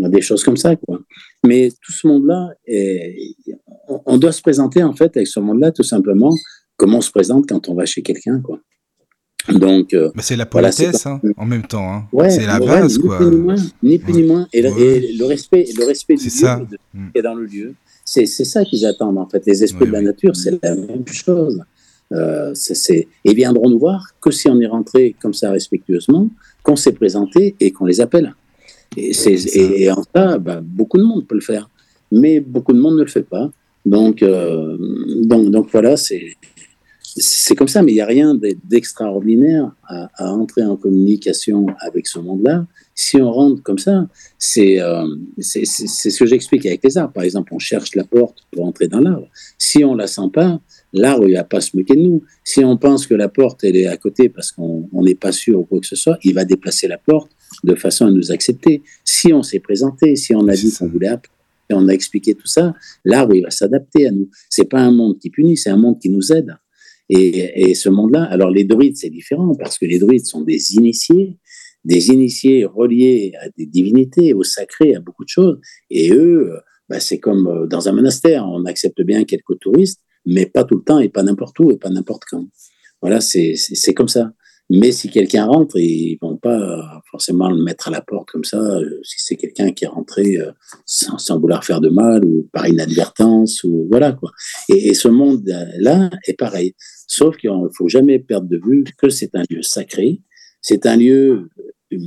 [0.08, 1.00] Des choses comme ça, quoi.
[1.46, 2.50] Mais tout ce monde-là,
[4.06, 6.34] on doit se présenter en fait avec ce monde-là tout simplement
[6.78, 8.60] comme on se présente quand on va chez quelqu'un, quoi.
[9.48, 11.92] Donc, euh, c'est la politesse hein, en même temps.
[11.92, 12.30] Hein.
[12.30, 13.18] c'est la base, ni quoi.
[13.18, 14.48] Plus ni moins, ni plus ni moins.
[14.54, 17.74] Et, le respect, le respect du lieu de, qui est dans le lieu,
[18.06, 19.46] c'est ça qu'ils attendent en fait.
[19.46, 21.62] Les esprits de la nature, c'est la même chose.
[22.12, 22.54] Euh,
[23.24, 26.28] et viendront nous voir que si on est rentré comme ça respectueusement,
[26.64, 28.34] qu'on s'est présenté et qu'on les appelle.
[28.98, 29.12] Et,
[29.84, 31.70] et, en ça, bah, beaucoup de monde peut le faire,
[32.12, 33.52] mais beaucoup de monde ne le fait pas.
[33.86, 34.78] Donc, euh,
[35.24, 36.36] donc, donc voilà, c'est
[37.22, 42.20] c'est comme ça, mais il n'y a rien d'extraordinaire à, entrer en communication avec ce
[42.20, 42.66] monde-là.
[42.94, 44.08] Si on rentre comme ça,
[44.58, 45.08] euh,
[45.40, 47.14] c'est ce que j'explique avec les arbres.
[47.14, 49.28] Par exemple, on cherche la porte pour entrer dans l'arbre.
[49.58, 50.62] Si on la sent pas,
[50.94, 52.24] l'arbre il va pas se moquer de nous.
[52.44, 55.60] Si on pense que la porte elle est à côté parce qu'on n'est pas sûr
[55.60, 57.32] ou quoi que ce soit, il va déplacer la porte
[57.64, 58.82] de façon à nous accepter.
[59.04, 61.36] Si on s'est présenté, si on a dit qu'on voulait apprendre,
[61.70, 62.74] et on a expliqué tout ça,
[63.06, 64.30] l'arbre il va s'adapter à nous.
[64.50, 66.56] C'est pas un monde qui punit, c'est un monde qui nous aide.
[67.10, 71.38] Et, ce monde-là, alors les druides, c'est différent parce que les druides sont des initiés,
[71.84, 75.60] des initiés reliés à des divinités, au sacré, à beaucoup de choses.
[75.90, 76.52] Et eux,
[76.88, 80.76] bah, c'est comme euh, dans un monastère, on accepte bien quelques touristes, mais pas tout
[80.76, 82.48] le temps et pas n'importe où et pas n'importe quand.
[83.02, 84.34] Voilà, c'est comme ça.
[84.72, 88.60] Mais si quelqu'un rentre, ils vont pas forcément le mettre à la porte comme ça.
[88.60, 90.52] Euh, si c'est quelqu'un qui est rentré euh,
[90.86, 94.32] sans, vouloir faire de mal ou par inadvertance ou voilà quoi.
[94.70, 96.76] Et, ce monde-là est pareil.
[97.08, 100.22] Sauf qu'il ne faut jamais perdre de vue que c'est un lieu sacré.
[100.62, 101.50] C'est un lieu
[101.92, 101.98] euh,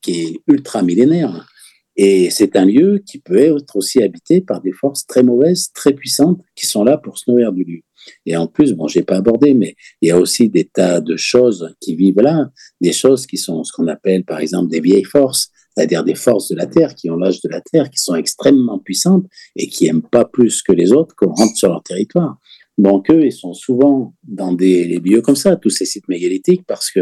[0.00, 1.48] qui est ultra millénaire.
[1.96, 5.94] Et c'est un lieu qui peut être aussi habité par des forces très mauvaises, très
[5.94, 7.80] puissantes, qui sont là pour se nourrir du lieu.
[8.24, 11.16] Et en plus, bon, j'ai pas abordé, mais il y a aussi des tas de
[11.16, 15.04] choses qui vivent là, des choses qui sont ce qu'on appelle, par exemple, des vieilles
[15.04, 18.14] forces, c'est-à-dire des forces de la Terre, qui ont l'âge de la Terre, qui sont
[18.14, 19.26] extrêmement puissantes
[19.56, 22.38] et qui aiment pas plus que les autres qu'on rentre sur leur territoire.
[22.78, 26.90] Donc eux, ils sont souvent dans des lieux comme ça, tous ces sites mégalithiques, parce
[26.90, 27.00] que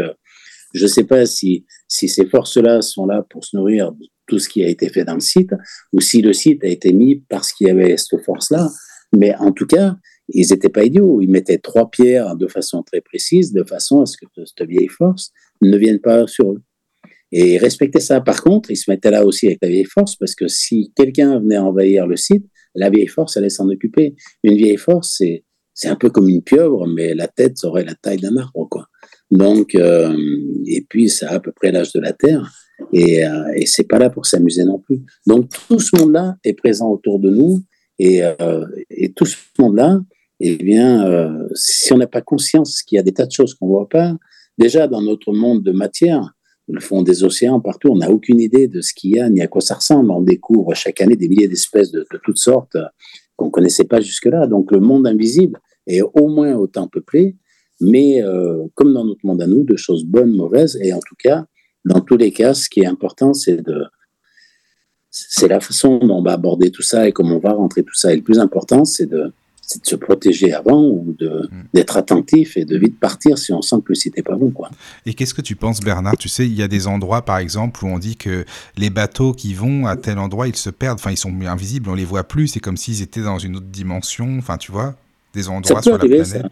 [0.73, 4.39] je ne sais pas si, si ces forces-là sont là pour se nourrir de tout
[4.39, 5.51] ce qui a été fait dans le site,
[5.93, 8.69] ou si le site a été mis parce qu'il y avait cette force-là.
[9.15, 9.95] Mais en tout cas,
[10.29, 11.21] ils n'étaient pas idiots.
[11.21, 14.87] Ils mettaient trois pierres de façon très précise, de façon à ce que cette vieille
[14.87, 15.31] force
[15.61, 16.61] ne vienne pas sur eux.
[17.31, 18.21] Et ils respectaient ça.
[18.21, 21.39] Par contre, ils se mettaient là aussi avec la vieille force, parce que si quelqu'un
[21.39, 22.45] venait envahir le site,
[22.75, 24.15] la vieille force allait s'en occuper.
[24.43, 27.95] Une vieille force, c'est, c'est un peu comme une pieuvre, mais la tête aurait la
[27.95, 28.87] taille d'un arbre, quoi.
[29.31, 30.15] Donc, euh,
[30.65, 32.51] et puis ça a à peu près l'âge de la Terre,
[32.93, 35.01] et, euh, et c'est pas là pour s'amuser non plus.
[35.25, 37.63] Donc tout ce monde-là est présent autour de nous,
[37.97, 39.99] et, euh, et tout ce monde-là,
[40.39, 43.53] eh bien, euh, si on n'a pas conscience qu'il y a des tas de choses
[43.53, 44.15] qu'on ne voit pas,
[44.57, 46.33] déjà dans notre monde de matière,
[46.67, 49.41] le fond des océans, partout, on n'a aucune idée de ce qu'il y a ni
[49.41, 50.11] à quoi ça ressemble.
[50.11, 52.75] On découvre chaque année des milliers d'espèces de, toutes sortes
[53.35, 54.47] qu'on ne connaissait pas jusque-là.
[54.47, 57.35] Donc le monde invisible est au moins autant peuplé,
[57.79, 61.15] mais euh, comme dans notre monde à nous, de choses bonnes, mauvaises, et en tout
[61.19, 61.45] cas,
[61.85, 63.83] dans tous les cas, ce qui est important, c'est de
[65.11, 67.93] c'est la façon dont on va aborder tout ça et comment on va rentrer tout
[67.93, 68.11] ça.
[68.11, 69.31] Et le plus important, c'est de,
[69.67, 71.47] c'est de se protéger avant ou mm.
[71.73, 74.51] d'être attentif et de vite partir si on sent que n'est pas bon.
[74.51, 74.69] Quoi.
[75.05, 76.17] Et qu'est-ce que tu penses, Bernard?
[76.17, 78.45] Tu sais, il y a des endroits, par exemple, où on dit que
[78.77, 80.99] les bateaux qui vont à tel endroit, ils se perdent.
[80.99, 82.49] Enfin, ils sont invisibles, on les voit plus.
[82.49, 84.37] C'est comme s'ils étaient dans une autre dimension.
[84.37, 84.95] Enfin, tu vois,
[85.33, 86.29] des endroits sur la planète.
[86.29, 86.49] Ça.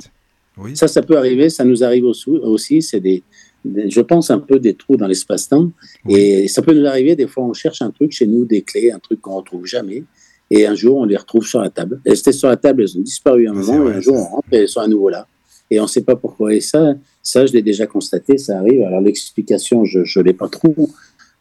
[0.58, 0.76] Oui.
[0.76, 1.50] ça, ça peut arriver.
[1.50, 2.82] Ça nous arrive aussi.
[2.82, 3.24] C'est des,
[3.66, 5.72] je pense un peu des trous dans l'espace-temps.
[6.10, 8.92] Et ça peut nous arriver, des fois, on cherche un truc chez nous, des clés,
[8.92, 10.04] un truc qu'on retrouve jamais.
[10.50, 12.00] Et un jour, on les retrouve sur la table.
[12.06, 14.48] Elles étaient sur la table, elles ont disparu un moment, et un jour, on rentre
[14.52, 15.28] et elles sont à nouveau là.
[15.70, 16.54] Et on ne sait pas pourquoi.
[16.54, 18.84] Et ça, ça je l'ai déjà constaté, ça arrive.
[18.84, 20.90] Alors, l'explication, je ne l'ai pas trop,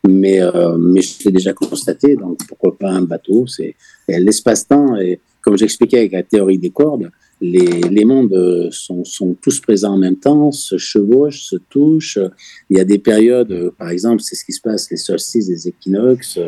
[0.09, 2.17] mais, euh, mais je l'ai déjà constaté.
[2.17, 3.47] Donc, pourquoi pas un bateau?
[3.47, 3.75] C'est
[4.09, 9.61] L'espace-temps, et comme j'expliquais avec la théorie des cordes, les, les mondes sont, sont, tous
[9.61, 12.21] présents en même temps, se chevauchent, se touchent.
[12.71, 15.69] Il y a des périodes, par exemple, c'est ce qui se passe, les solstices, les
[15.69, 16.39] équinoxes,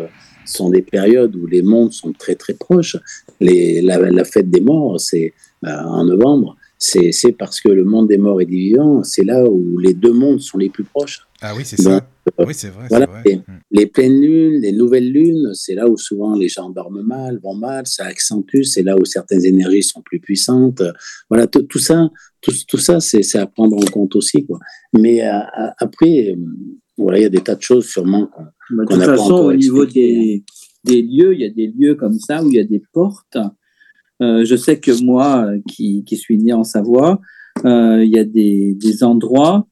[0.44, 2.96] sont des périodes où les mondes sont très très proches.
[3.40, 5.32] Les, la, fête des morts, c'est
[5.64, 9.44] euh, en novembre, c'est parce que le monde des morts et des vivants, c'est là
[9.48, 11.26] où les deux mondes sont les plus proches.
[11.40, 12.06] Ah oui, c'est ça.
[12.38, 12.86] Euh, oui, c'est vrai.
[12.88, 13.40] Voilà, Les,
[13.70, 17.54] les, pleines lunes, les nouvelles lunes, c'est là où souvent les gens dorment mal, vont
[17.54, 20.82] mal, ça accentue, c'est là où certaines énergies sont plus puissantes.
[21.28, 22.08] Voilà, tout ça,
[22.40, 24.46] tout, tout ça, c'est à prendre en compte aussi.
[24.46, 24.58] Quoi.
[24.94, 25.40] Mais euh,
[25.78, 26.34] après,
[26.96, 28.30] voilà, il y a des tas de choses sûrement
[28.70, 30.44] bah, de toute façon, au niveau des,
[30.84, 33.38] des, lieux, il y a des lieux comme ça où il y a des portes.
[34.22, 37.20] Euh, je sais que moi, qui, qui, suis né en Savoie,
[37.64, 39.66] euh, il y a des, des endroits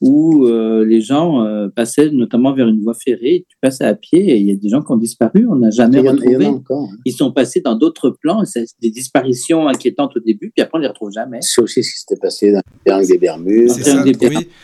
[0.00, 3.44] où euh, les gens euh, passaient notamment vers une voie ferrée.
[3.48, 5.46] Tu passes à pied et il y a des gens qui ont disparu.
[5.50, 6.46] On n'a jamais Il y en- il y en a retrouvé.
[6.46, 6.88] encore.
[6.92, 6.96] hein.
[7.04, 8.44] Ils sont passés dans d'autres plans.
[8.44, 11.38] C'est des disparitions inquiétantes au début, puis après on les retrouve jamais.
[11.42, 13.68] C'est aussi ce qui s'était passé dans le triangle des Bermudes.
[13.70, 14.54] C'est oui.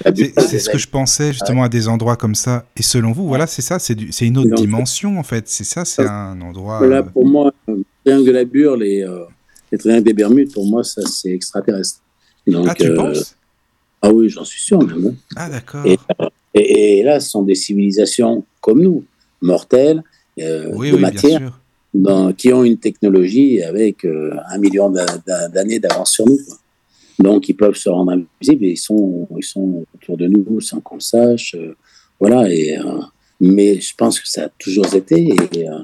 [0.61, 2.67] Ce que je pensais justement à des endroits comme ça.
[2.77, 5.49] Et selon vous, voilà, c'est ça, c'est du- c'est une autre dimension en fait.
[5.49, 6.79] C'est ça, c'est un endroit.
[6.79, 9.25] Voilà, euh, pour moi, le triangle de la Burle et euh,
[9.73, 12.01] les triangles des Bermudes, pour moi, ça, c'est extraterrestre.
[12.47, 13.37] Donc, Ah, tu euh, penses?
[14.07, 15.07] Ah oui, j'en suis sûr même.
[15.08, 15.15] hein.
[15.36, 15.86] Ah, d'accord.
[15.86, 15.99] Et,
[16.55, 19.05] et, et là, ce sont des civilisations comme nous,
[19.41, 20.02] mortelles,
[20.41, 21.60] euh, Oui, de oui, matière,
[21.92, 26.39] dans- qui ont une technologie avec euh, un million d'a- d'a- d'années d'avance sur nous.
[26.47, 26.57] quoi.
[27.20, 30.81] Donc, ils peuvent se rendre invisibles et ils sont, ils sont autour de nous sans
[30.81, 31.55] qu'on le sache.
[31.55, 31.74] euh,
[32.20, 32.49] voilà.
[32.52, 33.00] Et, euh,
[33.41, 35.78] mais je pense que ça a toujours été et, euh,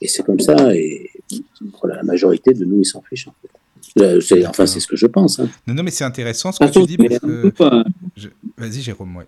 [0.00, 0.74] et c'est comme ça.
[0.74, 1.10] Et
[1.80, 3.28] voilà, la majorité de nous, ils s'en fichent.
[3.28, 3.48] En fait.
[4.00, 5.38] Euh, c'est- enfin, c'est ce que je pense.
[5.40, 5.48] hein.
[5.66, 7.62] Non, non, mais c'est intéressant ce que Attention, tu dis parce nous, que.
[7.64, 7.84] euh,
[8.16, 9.26] je- Vas-y, Jérôme, ouais.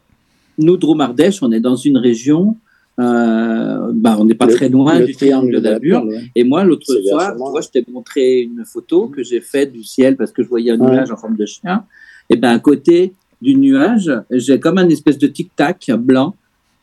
[0.59, 2.57] nous, Dromardèche, on est dans une région,
[2.99, 6.03] euh, bah, on n'est pas Le- très loin du triangle de la Burle.
[6.03, 6.31] Burle, ouais.
[6.35, 10.17] Et moi, l'autre soir, vois, je t'ai montré une photo que j'ai faite du ciel
[10.17, 10.91] parce que je voyais un Ouais.
[10.91, 11.85] nuage en forme de chien.
[12.29, 13.13] Et ben à côté
[13.43, 16.35] du nuage, j'ai comme un espèce de tic-tac blanc,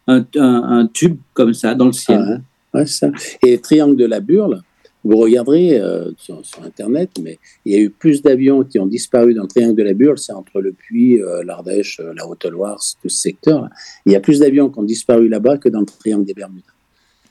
[0.07, 2.19] un, un- un tube comme ça dans le ciel.
[2.19, 2.31] Ah,
[2.73, 3.09] ouais, ouais, ça.
[3.45, 4.61] Et Triangle de la Burle,
[5.07, 8.85] vous regarderez euh, sur, sur Internet, mais il y a eu plus d'avions qui ont
[8.85, 12.27] disparu dans le Triangle de la Burle, c'est entre le Puy, euh, l'Ardèche, euh, la
[12.27, 13.69] Haute-Loire, tout ce secteur.
[14.05, 16.63] Il y a plus d'avions qui ont disparu là-bas que dans le Triangle des Bermudes.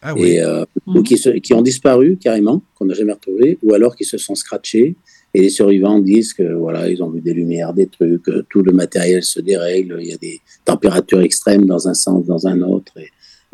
[0.02, 0.36] Ah oui.
[0.36, 0.44] Et,
[0.86, 4.18] ou qui, se- qui ont disparu carrément, qu'on n'a jamais retrouvés, ou alors qui se
[4.18, 4.94] sont scratchés.
[5.34, 8.72] Et les survivants disent que voilà, ils ont vu des lumières, des trucs, tout le
[8.72, 12.92] matériel se dérègle, il y a des températures extrêmes dans un sens, dans un autre,
[12.98, 13.08] et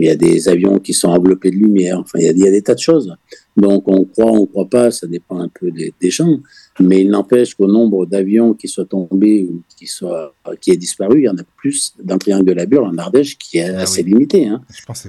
[0.05, 1.99] il y a des avions qui sont enveloppés de lumière.
[1.99, 3.15] Enfin, il y a, il y a des tas de choses.
[3.57, 6.39] Donc, on croit, on croit pas, ça dépend un peu des, des gens.
[6.81, 11.21] Mais il n'empêche qu'au nombre d'avions qui soient tombés ou qui soient qui est disparu,
[11.21, 13.69] il y en a plus dans le triangle de la Burle en Ardèche qui est
[13.69, 14.11] Ah assez oui.
[14.11, 14.63] limité hein,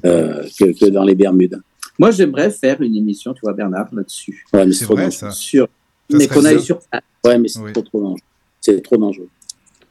[0.05, 1.61] euh, que, que dans les Bermudes.
[1.99, 4.45] Moi, j'aimerais faire une émission, tu vois, Bernard, là-dessus.
[4.53, 5.19] Ouais, mais C'est trop vrai, dangereux.
[5.19, 5.31] ça.
[5.31, 5.67] Sur...
[6.09, 6.79] Ça Mais qu'on aille sur.
[7.25, 7.71] Ouais, mais c'est Oui.
[7.71, 8.19] trop, trop dangereux.
[8.59, 9.29] C'est trop dangereux.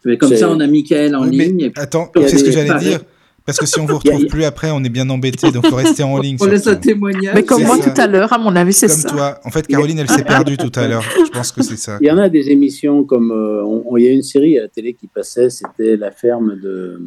[0.05, 1.61] Mais comme ça, on a Michael en Oui, mais ligne.
[1.61, 3.01] et puis Attends, c'est ce que j'allais dire?
[3.45, 5.51] Parce que si on vous retrouve plus après, on est bien embêté.
[5.51, 6.37] Donc, faut rester en ligne.
[6.41, 7.35] on laisse un témoignage.
[7.35, 7.91] Mais comme moi ça.
[7.91, 9.09] tout à l'heure, à mon avis, c'est Comme ça.
[9.09, 9.41] toi.
[9.45, 11.03] En fait, Caroline, elle s'est perdue tout à l'heure.
[11.27, 11.99] Je pense que c'est ça.
[12.01, 13.31] Il y en a des émissions comme.
[13.33, 13.65] euh,
[13.99, 17.01] il y a une série à la télé qui passait, c'était La ferme de.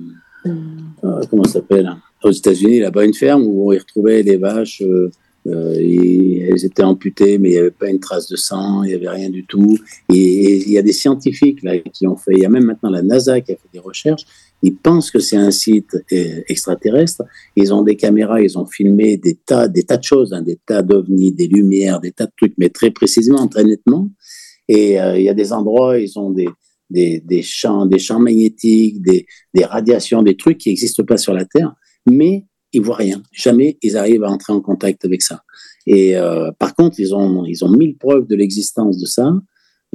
[0.45, 4.37] euh, comment ça s'appelle hein, Aux États-Unis, là-bas, une ferme où on y retrouvait les
[4.37, 4.81] vaches.
[4.81, 5.09] euh,
[5.47, 8.87] euh, et elles étaient amputées, mais il n'y avait pas une trace de sang, il
[8.87, 9.77] n'y avait rien du tout.
[10.11, 12.63] Et, et il y a des scientifiques là, qui ont fait, il y a même
[12.65, 14.23] maintenant la NASA qui a fait des recherches.
[14.67, 17.21] Ils pensent que c'est un site euh, extraterrestre.
[17.55, 20.59] Ils ont des caméras, ils ont filmé des tas, des tas de choses, hein, des
[20.65, 24.09] tas d'ovnis, des lumières, des tas de trucs, mais très précisément, très nettement.
[24.67, 26.49] Et euh, il y a des endroits, ils ont des,
[26.89, 31.33] des, des champs, des champs magnétiques, des, des radiations, des trucs qui n'existent pas sur
[31.35, 31.71] la Terre,
[32.07, 33.21] mais ils voient rien.
[33.31, 35.43] Jamais ils arrivent à entrer en contact avec ça.
[35.85, 39.31] Et euh, par contre, ils ont, ils ont mille preuves de l'existence de ça.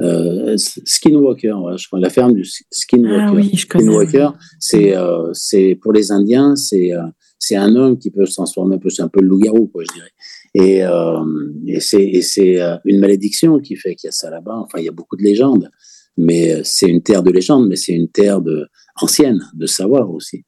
[0.01, 3.25] Euh, Skinwalker, je crois, la ferme du Skinwalker.
[3.27, 3.85] Ah oui, je connais.
[3.85, 7.03] Skinwalker, c'est euh, pour les Indiens, c'est euh,
[7.37, 9.83] c'est un homme qui peut se transformer un peu, c'est un peu le loup-garou, quoi,
[9.83, 10.11] je dirais.
[10.53, 11.23] Et, euh,
[11.65, 14.57] et c'est une malédiction qui fait qu'il y a ça là-bas.
[14.63, 15.71] Enfin, il y a beaucoup de légendes,
[16.17, 18.67] mais c'est une terre de légendes, mais c'est une terre de
[19.01, 20.43] ancienne, de savoir aussi.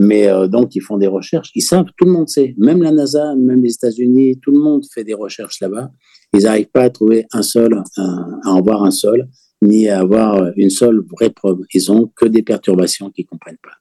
[0.00, 1.50] Mais euh, donc, ils font des recherches.
[1.56, 2.54] Ils savent, tout le monde sait.
[2.56, 5.90] Même la NASA, même les États-Unis, tout le monde fait des recherches là-bas.
[6.32, 9.28] Ils n'arrivent pas à trouver un seul, un- à en voir un seul,
[9.60, 11.58] ni à avoir une seule vraie preuve.
[11.74, 13.72] Ils ont que des perturbations qu'ils comprennent pas.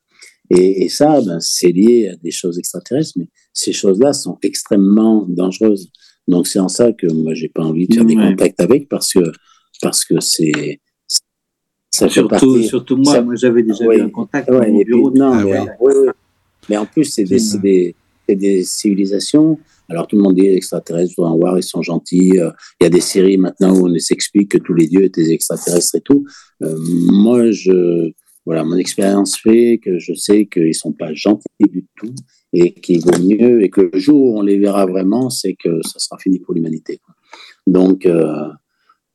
[0.50, 5.26] Et, et ça, ben, c'est lié à des choses extraterrestres, mais ces choses-là sont extrêmement
[5.30, 5.92] dangereuses.
[6.28, 8.30] Donc, c'est en ça que moi, j'ai pas envie de faire des Ouais.
[8.32, 9.32] contacts avec parce que,
[9.84, 10.80] parce que c'est,
[11.98, 12.64] ça fait Surtout, partie.
[12.66, 15.12] surtout moi, ça- moi j'avais déjà eu un contact Ouais, mon puis- bureau.
[15.12, 15.54] non, Ah mais,
[16.70, 17.60] ouais, en plus, c'est des, c'est
[18.36, 19.58] des, civilisations.
[19.90, 22.40] Alors, tout le monde dit extraterrestres, vous en voir, ils sont gentils.
[22.40, 25.30] Euh, Il y a des séries maintenant où on s'explique que tous les dieux étaient
[25.32, 26.26] extraterrestres et tout.
[26.62, 26.76] Euh,
[27.12, 28.12] moi, je,
[28.46, 32.14] voilà, mon expérience fait que je sais qu'ils sont pas gentils du tout
[32.52, 35.80] et qu'il vaut mieux et que le jour où on les verra vraiment, c'est que
[35.84, 37.00] ça sera fini pour l'humanité.
[37.66, 38.48] Donc, euh,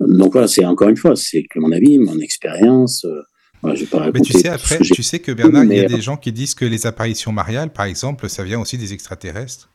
[0.09, 3.05] donc voilà, c'est encore une fois, c'est que mon avis, mon expérience.
[3.05, 3.21] Euh,
[3.63, 5.89] voilà, je vais pas Mais tu sais, après, tu sais que Bernard, il y a
[5.89, 9.69] des gens qui disent que les apparitions mariales, par exemple, ça vient aussi des extraterrestres.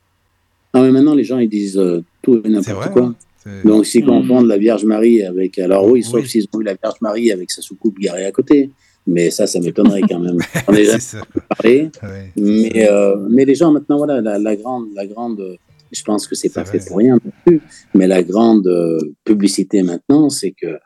[0.73, 3.03] Ah, mais maintenant, les gens, ils disent euh, tout et n'importe quoi.
[3.03, 3.15] hein
[3.63, 4.09] Donc, s'ils Mhm.
[4.09, 5.57] confondent la Vierge Marie avec.
[5.57, 6.27] Alors, oui, sauf Oui.
[6.27, 8.69] s'ils ont eu la Vierge Marie avec sa soucoupe garée à côté.
[9.09, 10.37] Mais ça, ça m'étonnerait quand même.
[10.67, 11.19] On est ça.
[11.57, 11.89] parlé.
[12.03, 14.87] Ouais, Mais, euh, mais les gens, maintenant, voilà, la, la grande.
[14.93, 15.55] La grande euh,
[15.91, 16.79] je pense que c'est pas vrai.
[16.79, 17.61] fait pour rien non plus.
[17.93, 20.77] Mais la grande euh, publicité maintenant, c'est que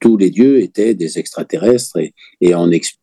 [0.00, 3.00] tous les dieux étaient des extraterrestres et, et on explique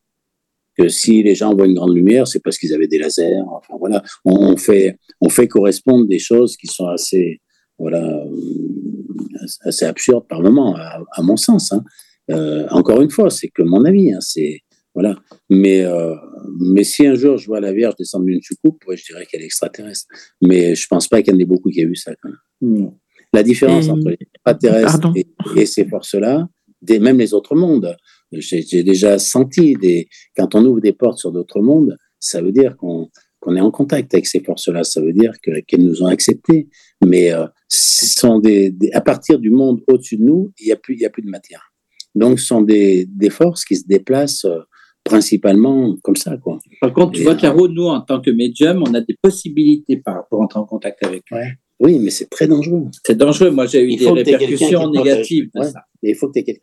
[0.78, 3.42] que si les gens voient une grande lumière, c'est parce qu'ils avaient des lasers.
[3.48, 7.42] Enfin voilà, on fait, on fait correspondre des choses qui sont assez,
[7.80, 11.72] voilà, euh, assez absurdes par moment, à, mon sens.
[11.72, 11.84] Hein.
[12.30, 14.14] Euh, encore une fois, c'est que mon avis.
[14.14, 14.62] Hein, c'est
[14.94, 15.16] voilà.
[15.50, 16.16] Mais euh,
[16.60, 19.46] mais si un jour je vois la Vierge descendre d'une soucoupe, je dirais qu'elle est
[19.46, 20.06] extraterrestre.
[20.42, 22.14] Mais je pense pas qu'il y en ait beaucoup qui aient vu ça.
[22.22, 22.30] Quand
[22.62, 22.92] même.
[23.34, 26.48] La différence entre les extraterrestres et, et, ces forces-là,
[26.90, 27.96] même les autres mondes,
[28.32, 32.78] j'ai déjà senti des, quand on ouvre des portes sur d'autres mondes, ça veut dire
[32.78, 33.10] qu'on
[33.56, 34.84] est en contact avec ces forces-là.
[34.84, 36.70] Ça veut dire qu'elles nous ont acceptés.
[37.06, 40.96] Mais euh, sont des, à partir du monde au-dessus de nous, il n'y a, plus,
[40.96, 41.72] il y a plus de matière.
[42.16, 44.60] Donc, ce sont des, des forces qui se déplacent euh,
[45.08, 46.38] principalement comme ça.
[46.38, 46.60] Quoi.
[46.82, 50.02] Par contre, tu vois, euh, Caro, nous, en tant que médium, on a des possibilités
[50.30, 51.38] pour entrer en contact avec eux.
[51.80, 52.86] Oui, mais c'est très dangereux.
[53.06, 53.52] C'est dangereux.
[53.52, 55.82] Moi, j'ai eu des répercussions négatives de ça.
[56.02, 56.62] il faut que tu aies quelqu'un.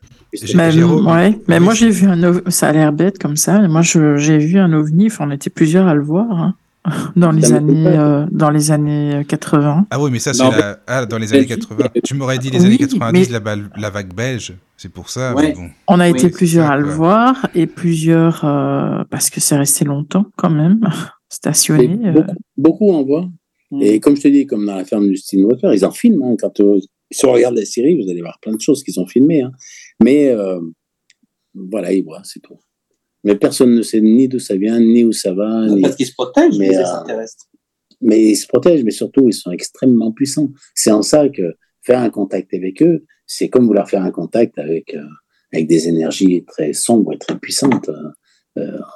[0.56, 2.42] Mais, ouais, mais moi, j'ai vu un ovni.
[2.48, 3.60] Ça a l'air bête comme ça.
[3.68, 5.06] Moi, j'ai vu un ovni.
[5.06, 6.30] Enfin, on était plusieurs à le voir.
[6.30, 6.54] Hein,
[7.16, 9.86] dans les années, euh, dans les années 80.
[9.90, 10.78] Ah oui, mais ça, c'est la...
[10.86, 11.88] ah, dans les années 80.
[12.04, 13.40] Tu m'aurais dit les années 90, la,
[13.76, 14.54] la, vague belge.
[14.76, 15.32] C'est pour ça.
[15.32, 15.70] Bon.
[15.88, 20.26] On a été plusieurs à le voir et plusieurs euh, parce que c'est resté longtemps
[20.36, 20.80] quand même
[21.28, 21.98] stationné.
[22.08, 22.12] Euh.
[22.12, 23.28] Beaucoup, beaucoup en voient.
[23.70, 23.82] Mm.
[23.82, 26.22] Et comme je te dis, comme dans la ferme du Steve Walker, ils en filment.
[26.22, 26.80] Hein, quand euh,
[27.10, 29.42] si on regarde la série, vous allez voir plein de choses qui sont filmées.
[29.42, 29.52] Hein.
[30.02, 30.60] Mais euh,
[31.54, 32.58] voilà, ils voient, c'est tout.
[33.24, 35.66] Mais personne ne sait ni d'où ça vient, ni où ça va.
[35.82, 37.24] Parce qu'ils se protègent, mais, euh,
[38.00, 40.50] mais ils se protègent, mais surtout, ils sont extrêmement puissants.
[40.74, 44.58] C'est en ça que faire un contact avec eux, c'est comme vouloir faire un contact
[44.58, 44.94] avec,
[45.52, 47.90] avec des énergies très sombres et très puissantes.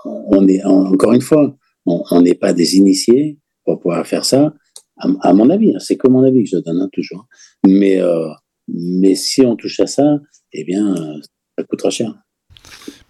[0.04, 4.52] on est, encore une fois, on n'est pas des initiés pour pouvoir faire ça
[4.98, 7.26] à, mon avis, hein, c'est que mon avis que je donne hein, toujours.
[7.66, 8.28] Mais, euh,
[8.68, 10.18] mais si on touche à ça,
[10.52, 10.94] eh bien,
[11.56, 12.14] ça coûtera cher.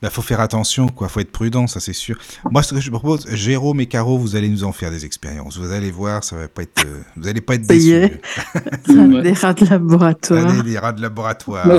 [0.00, 1.08] Il bah, faut faire attention, quoi.
[1.08, 2.16] Faut être prudent, ça c'est sûr.
[2.52, 5.58] Moi, ce que je propose, Jérôme et Caro, vous allez nous en faire des expériences.
[5.58, 8.20] Vous allez voir, ça va pas être, euh, vous allez pas être déçus.
[8.88, 10.46] des rats de laboratoire.
[10.46, 11.66] Allez, des rats de laboratoire.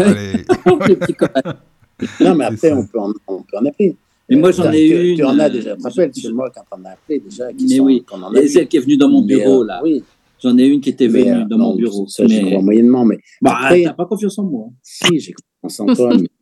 [2.20, 3.96] non, mais après, on peut, en, on peut en appeler.
[4.30, 5.16] Mais moi, j'en ai eu une.
[5.16, 5.78] Tu en as déjà.
[5.78, 7.54] Tu te rappelles, moi, quand on a appelé déjà.
[7.54, 8.06] Qui mais sont, oui.
[8.36, 9.80] Et celle qui est venue dans mon bureau, euh, là.
[9.82, 10.04] Oui.
[10.44, 12.06] J'en ai une qui était venue mais, dans non, mon bureau.
[12.08, 12.42] Ça, mais...
[12.42, 13.06] je crois moyennement.
[13.06, 14.68] Mais bah, après, t'as pas confiance en moi.
[14.84, 16.18] Si, j'ai confiance en toi.
[16.20, 16.28] mais,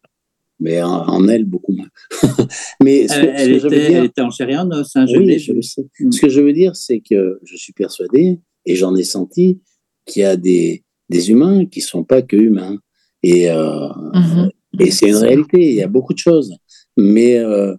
[0.65, 1.89] en, en, elle, beaucoup moins.
[2.83, 3.97] mais ce, elle, ce était, dire...
[3.97, 4.95] elle, était, en chair et en os.
[4.95, 5.85] Hein, je oui, je le sais.
[5.99, 6.11] Mm.
[6.11, 9.61] Ce que je veux dire, c'est que je suis persuadé, et j'en ai senti,
[10.05, 12.77] qu'il y a des, des humains qui ne sont pas que humains.
[13.23, 14.49] Et, euh, mm -hmm.
[14.79, 15.59] et c'est une réalité.
[15.59, 16.51] Il y a beaucoup de choses.
[16.97, 17.75] Mais euh,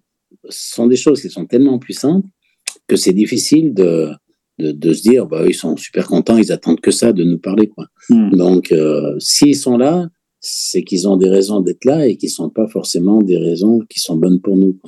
[0.49, 2.27] ce sont des choses qui sont tellement puissantes
[2.87, 4.11] que c'est difficile de,
[4.59, 7.39] de, de, se dire, bah, ils sont super contents, ils attendent que ça de nous
[7.39, 7.67] parler.
[7.69, 7.87] Quoi.
[8.11, 8.31] Mm.
[8.37, 10.09] Donc, euh, s'ils sont là,
[10.41, 13.81] c'est qu'ils ont des raisons d'être là et qui ne sont pas forcément des raisons
[13.89, 14.79] qui sont bonnes pour nous.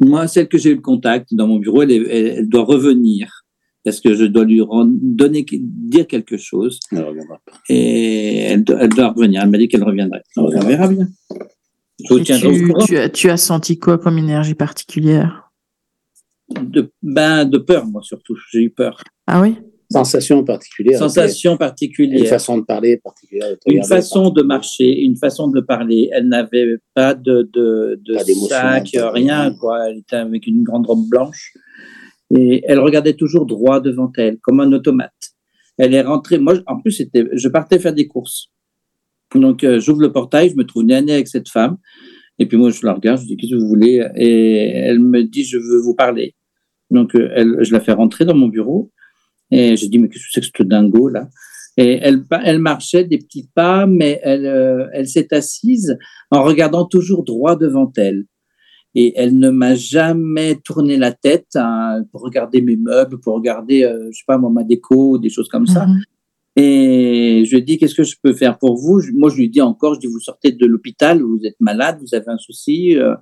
[0.00, 3.44] Moi, celle que j'ai eu le contact dans mon bureau, elle, elle, elle doit revenir
[3.84, 4.60] parce que je dois lui
[4.92, 6.78] donner, dire quelque chose.
[6.92, 7.52] Elle reviendra pas.
[7.68, 9.42] Et elle, elle doit revenir.
[9.42, 10.22] Elle m'a dit qu'elle reviendrait.
[10.36, 11.08] On verra bien.
[12.04, 12.32] Tu, tu,
[12.96, 15.50] as, tu, as, senti quoi comme énergie particulière?
[16.48, 18.36] De, ben, de peur, moi surtout.
[18.52, 19.02] J'ai eu peur.
[19.26, 19.56] Ah oui?
[19.90, 20.98] Sensation particulière.
[20.98, 22.20] Sensation particulière.
[22.20, 23.50] Une façon de parler particulière.
[23.50, 26.10] De une façon de marcher, une façon de parler.
[26.12, 28.18] Elle n'avait pas de, de, de
[28.48, 29.54] sac, rien.
[29.58, 29.88] Quoi.
[29.88, 31.54] Elle était avec une grande robe blanche.
[32.30, 35.32] Et elle regardait toujours droit devant elle, comme un automate.
[35.78, 36.38] Elle est rentrée.
[36.38, 38.48] Moi, en plus, c'était, je partais faire des courses.
[39.34, 41.78] Donc, euh, j'ouvre le portail, je me trouve nez à nez avec cette femme.
[42.38, 44.06] Et puis moi, je la regarde, je dis, qu'est-ce que vous voulez?
[44.16, 46.34] Et elle me dit, je veux vous parler.
[46.90, 48.90] Donc, euh, elle, je la fais rentrer dans mon bureau.
[49.50, 51.28] Et je dis, mais qu'est-ce que c'est que ce dingo, là?
[51.76, 55.96] Et elle, elle marchait des petits pas, mais elle, euh, elle s'est assise
[56.30, 58.24] en regardant toujours droit devant elle.
[58.94, 63.82] Et elle ne m'a jamais tourné la tête hein, pour regarder mes meubles, pour regarder,
[63.82, 65.86] je sais pas, moi, ma déco, des choses comme ça.
[65.86, 66.02] Mm-hmm.
[66.60, 69.00] Et je lui dis, qu'est-ce que je peux faire pour vous?
[69.14, 72.16] Moi, je lui dis encore, je dis, vous sortez de l'hôpital, vous êtes malade, vous
[72.16, 72.96] avez un souci.
[72.96, 73.14] Euh,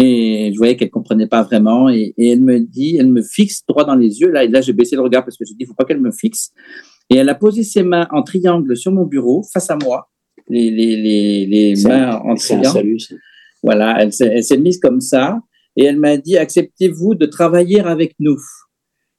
[0.00, 1.88] et je voyais qu'elle comprenait pas vraiment.
[1.88, 4.30] Et, elle me dit, elle me fixe droit dans les yeux.
[4.30, 6.00] Là, et là, j'ai baissé le regard parce que j'ai dit, il faut pas qu'elle
[6.00, 6.52] me fixe.
[7.10, 10.08] Et elle a posé ses mains en triangle sur mon bureau, face à moi,
[10.48, 12.96] les, les, les, les mains en triangle.
[13.60, 15.40] voilà, elle, elle s'est mise comme ça.
[15.74, 18.38] Et elle m'a dit, acceptez-vous de travailler avec nous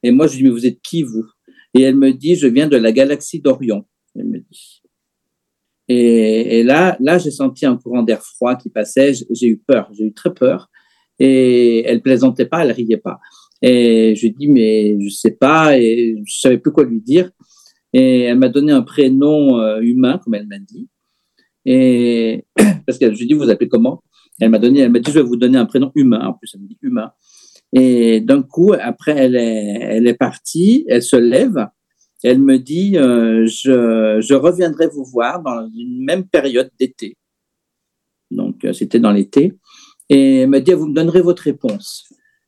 [0.02, 1.26] Et moi, je lui dis, mais vous êtes qui, vous?
[1.74, 3.84] Et elle me dit, je viens de la galaxie d'Orion.
[4.16, 4.79] Elle me dit.
[5.92, 9.12] Et, là, là, j'ai senti un courant d'air froid qui passait.
[9.32, 10.70] J'ai eu peur, j'ai eu très peur.
[11.18, 13.20] Et elle plaisantait pas, elle riait pas.
[13.62, 17.32] Et je lui dis, mais je sais pas, et je savais plus quoi lui dire.
[17.92, 20.88] Et elle m'a donné un prénom euh, humain, comme elle m'a dit.
[21.66, 22.46] Et
[22.86, 24.04] parce que je lui dis, vous appelez comment?
[24.40, 26.22] Elle m'a donné, elle m'a dit, je vais vous donner un prénom humain.
[26.28, 27.12] En plus, elle me dit humain.
[27.74, 31.68] Et d'un coup, après, elle est, elle est partie, elle se lève,
[32.24, 37.18] elle me dit, euh, je, je reviendrai vous voir dans une même période d'été.
[38.32, 39.54] Donc, euh, c'était dans l'été.
[40.10, 42.06] Et elle me dit, vous me donnerez votre réponse.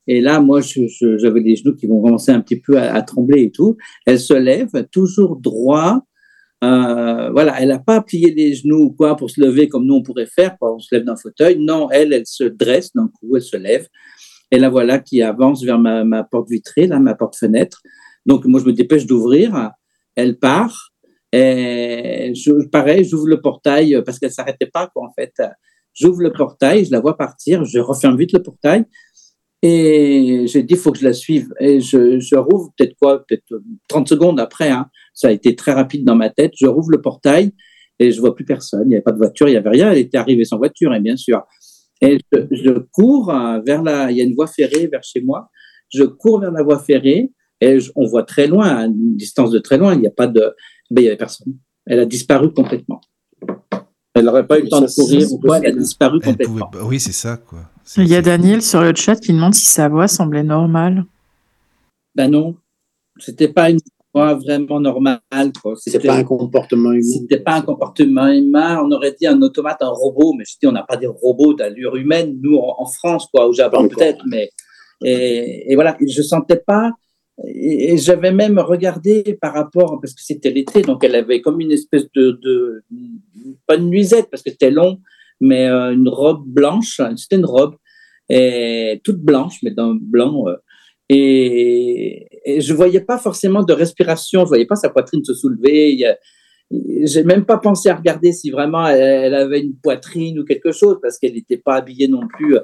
[0.08, 3.43] Et là, moi, j'avais des genoux qui vont commencer un petit peu à, à trembler
[3.43, 3.77] et tout.
[4.06, 6.03] Elle se lève, toujours droit,
[6.64, 9.95] euh, voilà, elle n'a pas plié les genoux ou quoi pour se lever comme nous
[9.95, 11.58] on pourrait faire, quand on se lève d'un fauteuil.
[11.59, 13.88] Non, elle, elle se dresse d'un coup, elle se lève.
[14.51, 17.82] Et la voilà qui avance vers ma, ma porte vitrée, là, ma porte fenêtre.
[18.25, 19.72] Donc moi je me dépêche d'ouvrir.
[20.16, 20.91] Elle part.
[21.33, 25.33] Et je, pareil, j'ouvre le portail parce qu'elle s'arrêtait pas quoi en fait.
[25.93, 28.85] J'ouvre le portail, je la vois partir, je referme vite le portail
[29.64, 31.53] et j'ai dit, il faut que je la suive.
[31.59, 35.74] Et je, je rouvre peut-être quoi, peut-être 30 secondes après, hein, ça a été très
[35.74, 36.53] rapide dans ma tête.
[36.56, 37.51] Je rouvre le portail
[38.00, 38.83] et je vois plus personne.
[38.85, 39.91] Il n'y avait pas de voiture, il n'y avait rien.
[39.91, 41.43] Elle était arrivée sans voiture, et bien sûr.
[42.01, 44.09] Et je, cours euh, vers la.
[44.09, 45.50] Il y a une voie ferrée vers chez moi.
[45.93, 49.59] Je cours vers la voie ferrée et on voit très loin, à une distance de
[49.59, 49.93] très loin.
[49.93, 50.56] Il n'y a pas de.
[50.90, 51.53] Ben, il n'y avait personne.
[51.85, 53.01] Elle a disparu complètement.
[54.14, 55.27] Elle n'aurait pas eu le temps de courir
[55.64, 56.69] elle a disparu complètement.
[56.83, 57.59] Oui, c'est ça, quoi.
[57.98, 61.06] Il y a Daniel sur le chat qui demande si sa voix semblait normale.
[62.15, 62.56] Ben non,
[63.19, 63.80] c'était pas une
[64.14, 65.22] voix vraiment normale.
[65.77, 67.19] C'était pas un comportement humain.
[67.19, 68.81] C'était pas un comportement humain.
[68.83, 71.53] On aurait dit un automate, un robot, mais je dis on n'a pas des robots
[71.53, 74.49] d'allure humaine nous en, France, quoi, au Japon peut-être, mais
[75.03, 76.91] et, et, voilà, je sentais pas.
[77.47, 81.71] Et, j'avais même regardé par rapport, parce que c'était l'été, donc elle avait comme une
[81.71, 82.83] espèce de,
[83.67, 84.99] pas une nuisette parce que c'était long,
[85.39, 87.01] mais euh, une robe blanche.
[87.15, 87.75] C'était une robe
[89.03, 90.47] toute blanche, mais d'un blanc.
[90.47, 90.55] Euh,
[91.09, 95.99] et, et, je voyais pas forcément de respiration, je voyais pas sa poitrine se soulever.
[97.03, 100.99] J'ai même pas pensé à regarder si vraiment elle, avait une poitrine ou quelque chose
[101.01, 102.55] parce qu'elle n'était pas habillée non plus.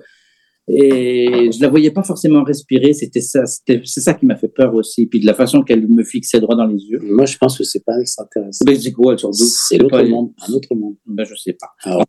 [0.69, 2.93] Et je la voyais pas forcément respirer.
[2.93, 5.05] C'était ça, c'est ça qui m'a fait peur aussi.
[5.05, 6.99] Puis de la façon qu'elle me fixait droit dans les yeux.
[7.03, 8.65] Moi, je pense que c'est pas extraterrestre.
[8.65, 10.95] Ben, c'est quoi, C'est l'autre monde, un autre monde.
[11.05, 12.03] Ben, je sais pas.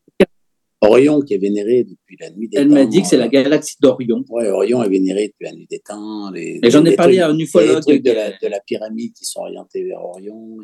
[0.81, 2.77] Orion qui est vénéré depuis la nuit des Elle temps.
[2.77, 4.25] Elle m'a dit que c'est la galaxie d'Orion.
[4.29, 6.31] Oui, Orion est vénéré depuis la nuit des temps.
[6.31, 7.77] Les, et j'en ai parlé à un ufologue.
[7.77, 10.59] Les trucs de la, de la pyramide qui sont orientés vers Orion.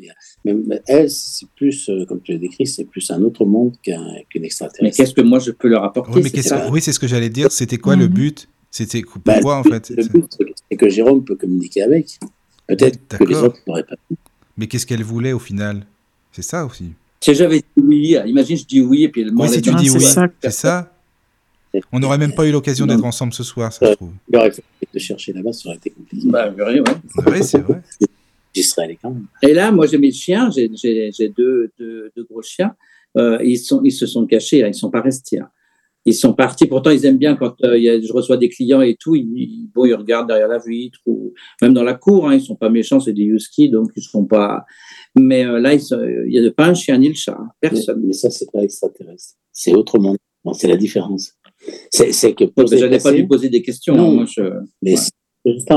[0.44, 4.05] Même elle, c'est plus, euh, comme tu l'as décrit, c'est plus un autre monde qu'un
[4.31, 4.83] qu'une extraterrestre.
[4.83, 6.20] Mais qu'est-ce que moi je peux leur apporter?
[6.20, 6.31] Oui,
[6.70, 7.51] oui c'est ce que j'allais dire.
[7.51, 8.15] C'était quoi le mhm.
[8.15, 8.49] but?
[8.70, 9.91] C'était bah, pourquoi en fait?
[9.91, 10.26] Le but,
[10.70, 12.18] c'est que Jérôme peut communiquer avec.
[12.67, 14.17] Peut-être que les autres n'auraient pas pu.
[14.57, 15.86] Mais qu'est-ce qu'elle voulait au final?
[16.33, 16.93] C'est ça aussi.
[17.20, 19.91] Si j'avais dit oui, imagine, je dis oui, et puis elle Oui, si tu dis
[19.91, 20.91] oui, c'est ça.
[21.93, 24.13] On n'aurait même pas eu l'occasion d'être ensemble ce soir, ça, je trouve.
[24.29, 26.29] Il aurait fallu te chercher là-bas, ça aurait été compliqué.
[26.29, 26.83] Bah, oui, ouais.
[27.27, 27.83] Oui, c'est vrai.
[28.55, 29.27] J'y serais allé quand même.
[29.43, 30.69] Et là, moi, j'ai mes chiens, j'ai
[31.29, 32.75] deux, deux, deux, gros chiens.
[33.17, 35.41] Euh, ils, sont, ils se sont cachés, là, ils ne sont pas restés.
[35.41, 35.49] Hein.
[36.07, 36.66] Ils sont partis.
[36.66, 39.15] Pourtant, ils aiment bien quand euh, y a, je reçois des clients et tout.
[39.15, 42.28] Ils, bon, ils regardent derrière la vitre ou même dans la cour.
[42.28, 44.65] Hein, ils sont pas méchants, c'est des huskies, donc ils sont pas.
[45.16, 47.36] Mais euh, là, il n'y a pas un chien ni le chat.
[47.39, 47.49] Hein.
[47.60, 48.02] Personne.
[48.05, 49.34] Mais, ça, c'est pas extraterrestre.
[49.52, 50.16] C'est autrement.
[50.52, 51.33] c'est la différence.
[51.91, 52.44] C'est que
[52.81, 53.97] n'allais pas lui poser des questions.
[53.97, 54.42] Non, moi, je...
[54.83, 54.97] mais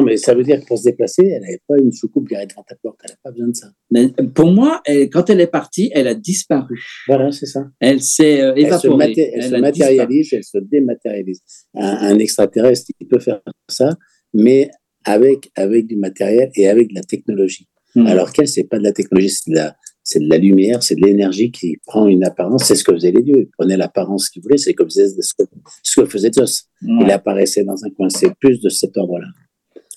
[0.03, 2.63] mais ça veut dire que pour se déplacer, elle n'avait pas une soucoupe garée devant
[2.63, 2.99] ta porte.
[3.03, 3.67] Elle n'a pas besoin de ça.
[3.91, 4.81] Mais pour moi,
[5.11, 6.79] quand elle est partie, elle a disparu.
[7.07, 7.67] Voilà, c'est ça.
[7.79, 9.13] Elle s'est euh, évaporée.
[9.33, 11.41] Elle se, matérialise, elle se dématérialise.
[11.75, 13.97] Un, extraterrestre, il peut faire ça,
[14.33, 14.69] mais
[15.03, 17.67] avec, avec du matériel et avec de la technologie.
[17.95, 18.07] Hmm.
[18.07, 20.95] Alors qu'elle, c'est pas de la technologie, c'est de la, c'est de la lumière, c'est
[20.95, 22.63] de l'énergie qui prend une apparence.
[22.63, 23.39] C'est ce que faisaient les dieux.
[23.39, 24.57] Ils prenaient l'apparence qu'ils voulaient.
[24.57, 25.43] C'est ce que,
[25.83, 26.69] ce que faisait Zeus.
[26.81, 28.07] Il apparaissait dans un coin.
[28.09, 29.27] C'est plus de cet ordre-là.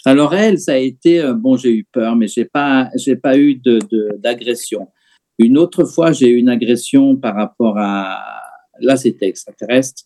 [0.05, 3.39] Alors elle, ça a été euh, bon, j'ai eu peur, mais j'ai pas, j'ai pas
[3.39, 3.79] eu de,
[4.19, 4.89] d'agression.
[5.39, 8.19] Une autre fois, j'ai eu une agression par rapport à,
[8.81, 10.05] là c'était extraterrestre.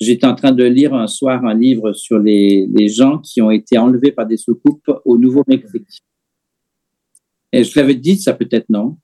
[0.00, 3.50] J'étais en train de lire un soir un livre sur les, les gens qui ont
[3.50, 6.00] été enlevés par des soucoupes au Nouveau-Mexique.
[7.52, 8.96] Et je l'avais dit, ça peut-être non.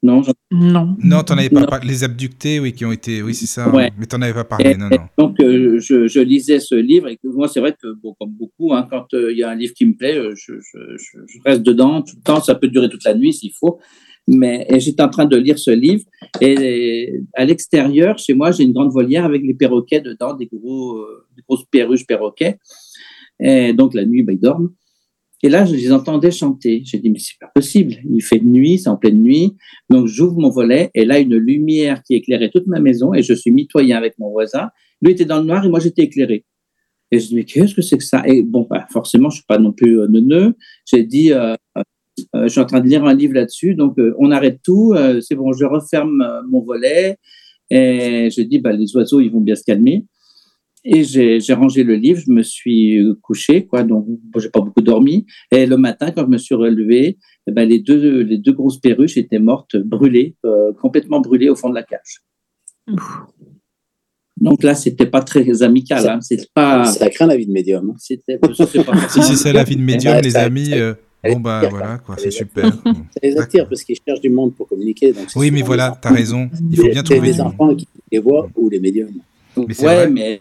[0.00, 0.96] Non, non.
[1.02, 1.88] Non, t'en avais pas parlé.
[1.88, 3.68] Les abductés, oui, qui ont été, oui, c'est ça.
[3.68, 3.90] Ouais.
[3.98, 5.08] Mais t'en avais pas parlé, non, non.
[5.18, 8.72] Donc, euh, je, je, lisais ce livre et moi, c'est vrai que, bon, comme beaucoup,
[8.74, 11.62] hein, quand euh, il y a un livre qui me plaît, euh, je, je, reste
[11.62, 12.40] dedans tout le temps.
[12.40, 13.80] Ça peut durer toute la nuit s'il faut.
[14.28, 16.04] Mais j'étais en train de lire ce livre
[16.42, 21.02] et à l'extérieur, chez moi, j'ai une grande volière avec les perroquets dedans, des gros,
[21.34, 22.58] des grosses perruches perroquets.
[23.40, 24.68] Et donc la nuit, bah, ils dorment.
[25.42, 26.82] Et là, je les entendais chanter.
[26.84, 27.94] J'ai dit, mais c'est pas possible.
[28.10, 29.56] Il fait nuit, c'est en pleine nuit.
[29.88, 33.34] Donc, j'ouvre mon volet et là, une lumière qui éclairait toute ma maison et je
[33.34, 34.70] suis mitoyen avec mon voisin.
[35.00, 36.44] Lui était dans le noir et moi, j'étais éclairé.
[37.10, 38.22] Et je dis, mais qu'est-ce que c'est que ça?
[38.26, 40.54] Et bon, bah, forcément, je suis pas non plus euh, neuneux.
[40.84, 43.74] J'ai dit, euh, euh, je suis en train de lire un livre là-dessus.
[43.76, 44.94] Donc, euh, on arrête tout.
[45.20, 47.16] C'est bon, je referme mon volet.
[47.70, 50.04] Et je dis, bah, les oiseaux, ils vont bien se calmer.
[50.90, 54.06] Et j'ai rangé le livre, je me suis couché, quoi, donc
[54.38, 55.26] j'ai pas beaucoup dormi.
[55.50, 58.80] Et le matin, quand je me suis relevé, eh ben, les, deux, les deux grosses
[58.80, 62.22] perruches étaient mortes, brûlées, euh, complètement brûlées au fond de la cage.
[64.40, 66.02] Donc là, c'était pas très amical.
[66.02, 66.20] Ça, hein.
[66.22, 66.84] C'est pas.
[66.84, 67.90] Ça craint la vie de médium.
[67.90, 67.94] Hein.
[67.98, 68.38] C'était.
[69.10, 70.70] si c'est ça la vie de médium, les amis.
[70.72, 70.94] Euh,
[71.24, 72.64] bon bah voilà quoi, c'est super.
[72.84, 75.12] Ça les attire parce qu'ils cherchent du monde pour communiquer.
[75.34, 76.48] oui, mais voilà, tu as raison.
[76.70, 77.32] Il faut bien trouver.
[77.32, 79.20] des enfants qui les voient ou les médiums.
[79.66, 80.40] Mais ouais, mais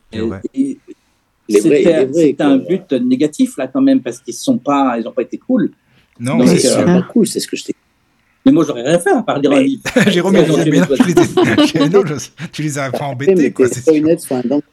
[1.49, 5.37] c'était un but négatif là quand même parce qu'ils sont pas, ils n'ont pas été
[5.37, 5.71] cool.
[6.19, 7.75] Non, c'est euh, pas cool, c'est ce que je t'ai.
[8.45, 9.83] Mais moi, j'aurais rien fait à part lire un livre.
[10.07, 10.47] Jérôme, mais,
[11.89, 12.03] non,
[12.51, 13.51] tu, les as pas embêtés.
[13.51, 14.63] quoi, soit une aide, soit un danger.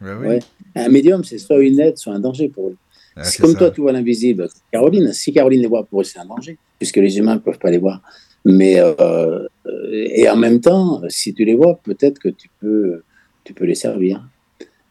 [0.00, 0.38] Ouais.
[0.74, 2.76] Un médium, c'est soit une aide, soit un danger pour eux.
[3.16, 4.48] Ah, c'est comme toi, tu vois l'invisible.
[4.70, 7.58] Caroline, si Caroline les voit, pour eux, c'est un danger, puisque les humains ne peuvent
[7.58, 8.00] pas les voir.
[8.44, 9.48] Mais euh,
[9.90, 13.02] et en même temps, si tu les vois, peut-être que tu peux,
[13.46, 14.22] tu peux les servir.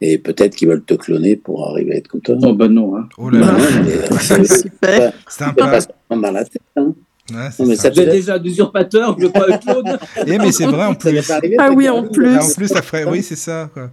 [0.00, 2.36] Et peut-être qu'ils veulent te cloner pour arriver à être comme toi.
[2.42, 2.96] Oh ben non.
[2.96, 3.08] Hein.
[3.18, 3.58] Oh là là.
[4.20, 5.12] c'est super.
[5.28, 5.62] C'est un peu.
[6.10, 6.62] dans la tête.
[6.76, 6.94] Hein.
[7.30, 9.98] Ouais, non, mais ça fait déjà d'usurpateur, je veux pas être clone.
[10.26, 11.30] Eh, mais c'est vrai en plus.
[11.58, 12.28] ah oui, en plus.
[12.28, 13.04] Ah, en plus, ça ferait.
[13.04, 13.68] Oui, c'est ça.
[13.72, 13.90] Quoi.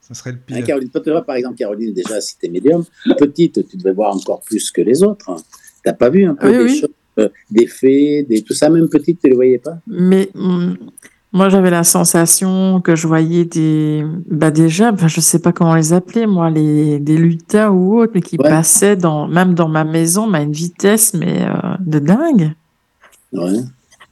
[0.00, 0.56] Ça serait le pire.
[0.60, 0.90] Ah, Caroline,
[1.26, 2.84] par exemple, Caroline, déjà, si tu es médium,
[3.18, 5.34] petite, tu devais voir encore plus que les autres.
[5.34, 5.42] Tu
[5.86, 9.20] n'as pas vu un peu des choses euh, des faits, des, tout ça, même petite,
[9.20, 9.78] tu ne le voyais pas?
[9.86, 10.76] Mais hum,
[11.32, 15.76] moi, j'avais la sensation que je voyais des, bah déjà, je je sais pas comment
[15.76, 19.84] les appeler, moi, les, des lutins ou autres, mais qui passaient dans, même dans ma
[19.84, 22.52] maison, mais à une vitesse, mais euh, de dingue.
[23.32, 23.60] Ouais.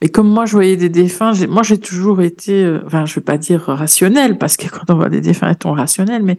[0.01, 3.21] Et comme moi, je voyais des défunts, moi, j'ai toujours été, euh, enfin, je vais
[3.21, 6.39] pas dire rationnel, parce que quand on voit des défunts, ils sont rationnels, mais,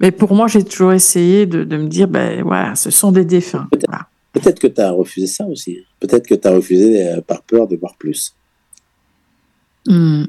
[0.00, 3.24] mais pour moi, j'ai toujours essayé de, de, me dire, ben voilà, ce sont des
[3.24, 3.68] défunts.
[4.32, 5.78] Peut-être que tu as refusé ça aussi.
[5.98, 8.34] Peut-être que tu as refusé euh, par peur de voir plus.
[9.88, 10.24] Hmm.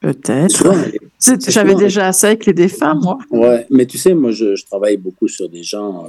[0.00, 0.72] Peut-être.
[1.48, 3.18] J'avais déjà assez avec les défunts, moi.
[3.30, 6.08] Ouais, mais tu sais, moi, je, travaille beaucoup sur des gens euh,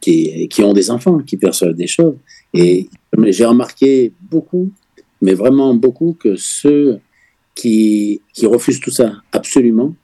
[0.00, 2.16] qui, qui, ont des enfants, qui perçoivent des choses.
[2.54, 2.88] Et
[3.26, 4.70] j'ai remarqué beaucoup,
[5.20, 6.98] mais vraiment beaucoup, que ceux
[7.54, 9.94] qui, qui refusent tout ça absolument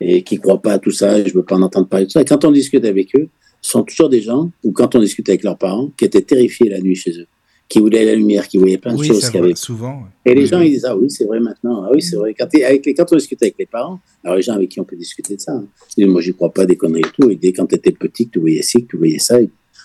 [0.00, 2.06] et qui ne croient pas à tout ça, je ne veux pas en entendre parler
[2.06, 3.28] de ça, et quand on discute avec eux,
[3.60, 6.80] sont toujours des gens, ou quand on discute avec leurs parents, qui étaient terrifiés la
[6.80, 7.26] nuit chez eux,
[7.70, 9.30] qui voulaient la lumière, qui voyaient plein de choses.
[9.30, 10.02] Vrai, souvent.
[10.26, 11.84] Et les gens, ils disent, ah oui, c'est vrai maintenant.
[11.84, 12.34] Ah oui, c'est vrai.
[12.36, 14.96] Quand, avec quand on discute avec les parents, alors les gens avec qui on peut
[14.96, 15.64] discuter de ça, hein,
[15.96, 17.30] ils disent, moi, j'y crois pas, des conneries et tout.
[17.30, 19.38] Et dès quand tu étais petit, que tu voyais ci, que tu voyais ça.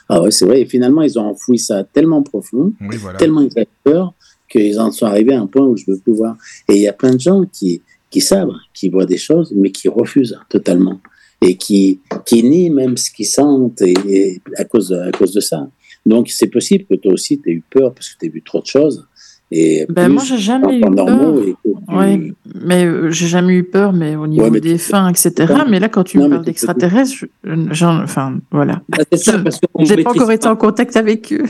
[0.10, 0.62] Ah ouais, c'est vrai.
[0.62, 2.74] Et finalement, ils ont enfoui ça tellement profond,
[3.20, 4.16] tellement ils avaient peur,
[4.50, 6.38] qu'ils en sont arrivés à un point où je ne veux plus voir.
[6.68, 9.72] Et il y a plein de gens qui, qui savent, qui voient des choses, mais
[9.72, 11.00] qui refusent totalement
[11.42, 15.40] et qui, qui nient même ce qu'ils sentent et, à, cause de, à cause de
[15.40, 15.68] ça.
[16.06, 18.42] Donc, c'est possible que toi aussi, tu aies eu peur parce que tu as vu
[18.42, 19.08] trop de choses.
[19.52, 21.36] Et ben moi, j'ai jamais eu peur.
[21.90, 25.54] Oui, mais euh, j'ai jamais eu peur, mais au niveau des fins, etc.
[25.70, 28.82] Mais là, quand tu me parles d'extraterrestres, enfin, voilà.
[28.92, 31.46] Ah, je n'ai pas encore été en contact avec eux.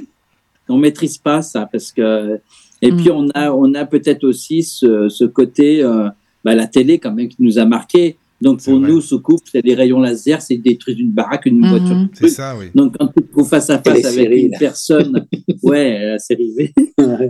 [0.68, 2.40] On maîtrise pas ça parce que.
[2.82, 2.98] Et mm.
[2.98, 6.10] puis, on a, on a peut-être aussi ce, ce côté, euh,
[6.44, 8.18] bah, la télé, quand même, qui nous a marqué.
[8.42, 11.70] Donc pour nous, coupe, c'est des rayons laser, c'est détruire une baraque, une mhm.
[11.70, 12.08] voiture.
[12.14, 12.66] C'est ça, oui.
[12.76, 15.26] Donc quand tu te trouves face à face avec une personne,
[15.64, 16.74] ouais, c'est rivé,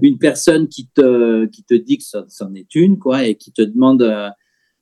[0.01, 3.61] une personne qui te qui te dit que c'en est une, quoi, et qui te
[3.61, 4.29] demande euh,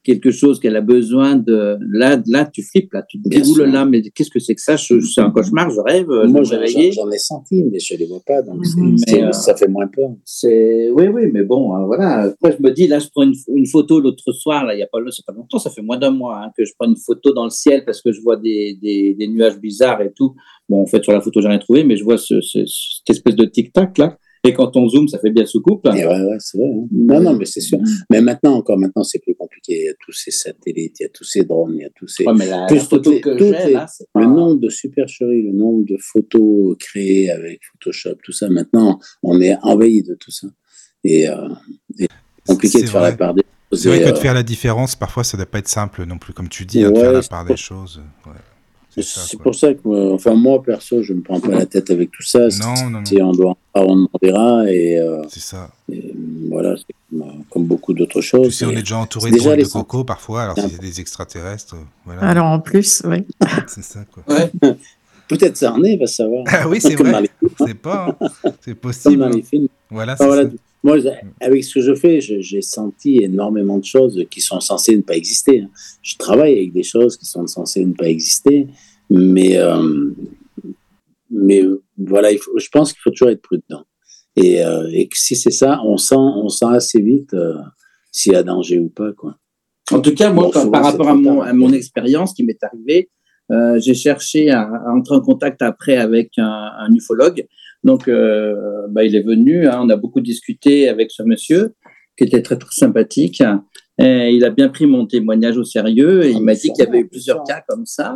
[0.04, 1.78] quelque chose qu'elle a besoin de.
[1.90, 4.78] Là, là, tu flippes, là, tu te dis, là, mais qu'est-ce que c'est que ça?
[4.78, 6.08] C'est un cauchemar, je rêve.
[6.28, 8.98] Moi, j'en ai senti, mais je ne les vois pas, donc mhm.
[9.14, 10.12] euh, ça fait moins peur.
[10.26, 12.24] C'est Oui, oui, mais bon, euh, voilà.
[12.24, 14.88] Après, je me dis, là, je prends une, photo l'autre soir, là, il n'y a
[14.88, 17.46] pas, pas longtemps, ça fait moins d'un mois hein, que je prends une photo dans
[17.46, 20.36] le ciel parce que je vois des, des, des nuages bizarres et tout.
[20.70, 22.68] Bon, en fait, sur la photo, j'ai rien trouvé, mais je vois ce, cette
[23.10, 24.18] espèce de tic-tac, là.
[24.46, 25.88] Et quand on zoome, ça fait bien soucoupe.
[25.88, 26.68] Et ouais, ouais, c'est vrai.
[26.68, 26.88] Hein.
[26.92, 27.80] Non, non, mais c'est sûr.
[28.10, 29.74] Mais maintenant, encore maintenant, c'est plus compliqué.
[29.80, 31.90] Il y a tous ces satellites, il y a tous ces drones, il y a
[31.96, 32.26] tous ces.
[32.26, 35.98] Ouais, mais la, photo que j'ai, là, c'est Le nombre de supercheries, le nombre de
[35.98, 40.48] photos créées avec Photoshop, tout ça, maintenant, on est envahi de tout ça.
[41.06, 41.48] Et, euh,
[41.96, 42.08] c'est
[42.46, 43.82] compliqué de faire la part des choses.
[43.82, 46.04] C'est vrai que de euh, faire la différence, parfois, ça ne doit pas être simple
[46.04, 48.02] non plus, comme tu dis, hein, de faire la part des choses.
[48.26, 48.34] Ouais.
[49.02, 52.12] C'est pour ça que, enfin, moi, perso, je ne me prends pas la tête avec
[52.12, 52.48] tout ça.
[52.48, 53.06] Non, non, non.
[53.06, 54.70] Si on doit, on verra.
[54.70, 55.72] Et, euh, c'est ça.
[56.50, 56.76] voilà,
[57.50, 58.48] comme, beaucoup d'autres choses.
[58.48, 61.76] Tu sais, on est déjà entouré de de coco parfois, alors c'est des extraterrestres.
[62.06, 62.22] Voilà.
[62.22, 63.26] Alors en plus, oui.
[63.68, 64.24] c'est ça, quoi.
[64.28, 64.52] Ouais.
[65.28, 66.44] Peut-être ça en est, va savoir.
[66.48, 67.30] Ah oui, c'est vrai.
[67.66, 68.16] C'est pas.
[68.20, 68.30] Hein.
[68.62, 69.20] C'est possible.
[69.20, 69.68] Comme dans les films.
[69.90, 70.50] Voilà, c'est ça.
[70.84, 70.98] Moi,
[71.40, 75.16] avec ce que je fais, j'ai senti énormément de choses qui sont censées ne pas
[75.16, 75.62] exister.
[75.62, 75.70] Hein.
[76.02, 78.68] Je travaille avec des choses qui sont censées ne pas exister,
[79.10, 80.12] mais, euh,
[81.32, 81.64] mais
[81.98, 83.86] voilà, il faut, je pense qu'il faut toujours être prudent.
[84.36, 87.56] Et, euh, et si c'est ça, on sent, on sent assez vite euh,
[88.12, 89.14] s'il y a danger ou pas.
[89.14, 89.38] Quoi.
[89.92, 93.10] En tout cas, moi, par rapport à mon, à mon expérience qui m'est arrivée,
[93.52, 97.46] euh, j'ai cherché à, entrer en contact après avec un, un ufologue.
[97.84, 98.56] Donc, euh,
[98.90, 101.74] bah, il est venu, hein, on a beaucoup discuté avec ce monsieur
[102.18, 103.44] qui était très, très sympathique.
[104.00, 106.88] Et il a bien pris mon témoignage au sérieux et il m'a dit qu'il y
[106.88, 108.16] avait eu plusieurs cas comme ça.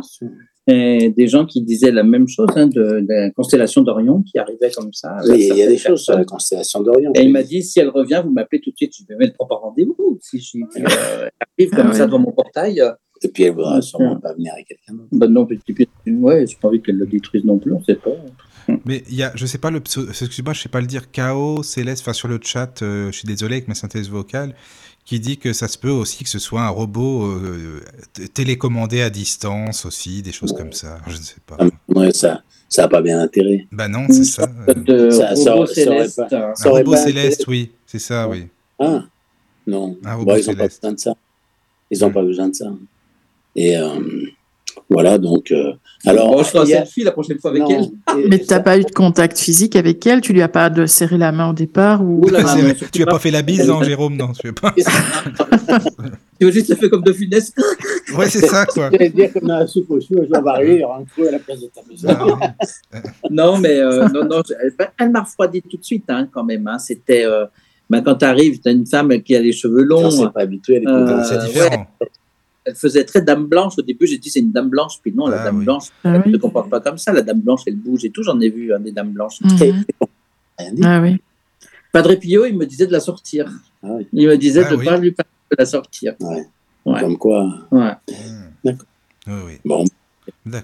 [0.66, 4.70] Et des gens qui disaient la même chose hein, de, la constellation d'Orion qui arrivait
[4.70, 5.16] comme ça.
[5.26, 7.12] Oui, il y a des choses sur la constellation d'Orion.
[7.14, 9.36] Et il m'a dit si elle revient, vous m'appelez tout de suite, je vais mettre
[9.40, 10.18] un rendez-vous.
[10.20, 10.42] Si
[10.74, 12.82] elle euh, arrive comme ah ça devant mon portail.
[13.22, 15.08] Et puis elle voudra sûrement pas venir avec quelqu'un d'autre.
[15.12, 17.96] Ben non, puis, puis, ouais, j'ai pas envie qu'elle le détruise non plus, on sait
[17.96, 18.10] pas.
[18.84, 21.62] Mais il y a, je sais pas le, excuse-moi, je sais pas le dire, chaos
[21.62, 24.54] céleste, enfin sur le chat, euh, je suis désolé avec ma synthèse vocale,
[25.04, 27.80] qui dit que ça se peut aussi que ce soit un robot euh,
[28.34, 30.98] télécommandé à distance aussi, des choses comme ça.
[31.06, 31.56] Je ne sais pas.
[31.58, 33.66] Ah, ouais, ça, ça n'a pas bien intérêt.
[33.72, 34.46] Bah non, c'est ça.
[34.46, 36.22] De ça, robot céleste.
[36.30, 38.48] un robot céleste, oui, c'est ça, oui.
[38.78, 39.04] Ah,
[39.66, 39.96] non.
[40.04, 41.14] Un robot bon, ils n'ont pas besoin de ça.
[41.90, 42.12] Ils n'ont hmm.
[42.12, 42.66] pas besoin de ça.
[43.58, 43.88] Et euh,
[44.88, 45.50] voilà, donc.
[45.50, 45.72] Euh,
[46.06, 47.88] alors, bon, je ferai un selfie la prochaine fois avec elle.
[48.28, 50.20] Mais tu n'as pas eu de contact physique avec elle?
[50.20, 52.20] Tu lui as pas de serré la main au départ ou...
[52.92, 54.16] Tu n'as pas fait la bise, non, Jérôme?
[54.16, 54.72] Non, tu veux pas.
[56.38, 57.60] tu veux juste le faire comme de funeste?
[58.16, 58.90] Ouais, c'est ça, quoi.
[59.00, 61.60] Je dire comme la soupe aux choux, je vais varier, un trou à la place
[61.60, 62.38] de ta maison.
[63.28, 64.42] non, mais euh, non, non,
[64.98, 66.66] elle, m'a refroidi tout de suite, hein, quand même.
[66.68, 66.78] Hein.
[66.78, 67.24] C'était.
[67.24, 67.44] Euh,
[67.90, 70.12] ben, quand tu arrives, tu as une femme qui a les cheveux longs.
[70.12, 71.88] C'est pas habitué, euh, c'est différent
[72.68, 73.74] elle faisait très dame blanche.
[73.78, 76.14] Au début, j'ai dit c'est une dame blanche, puis non, la ah dame blanche, ah
[76.14, 77.12] elle ne se comporte pas comme ça.
[77.12, 78.22] La dame blanche, elle bouge et tout.
[78.22, 79.40] J'en ai vu hein, des dames blanches.
[79.40, 79.84] Mhm.
[80.84, 81.16] Ah oui.
[81.92, 83.50] Padre Pio, il me disait de la sortir.
[83.82, 86.14] Ah il me disait de ne pas lui parler de la sortir.
[86.84, 87.66] Comme quoi.
[87.70, 87.92] Ouais.
[88.64, 88.86] D'accord.
[89.26, 89.84] Oui, Bon,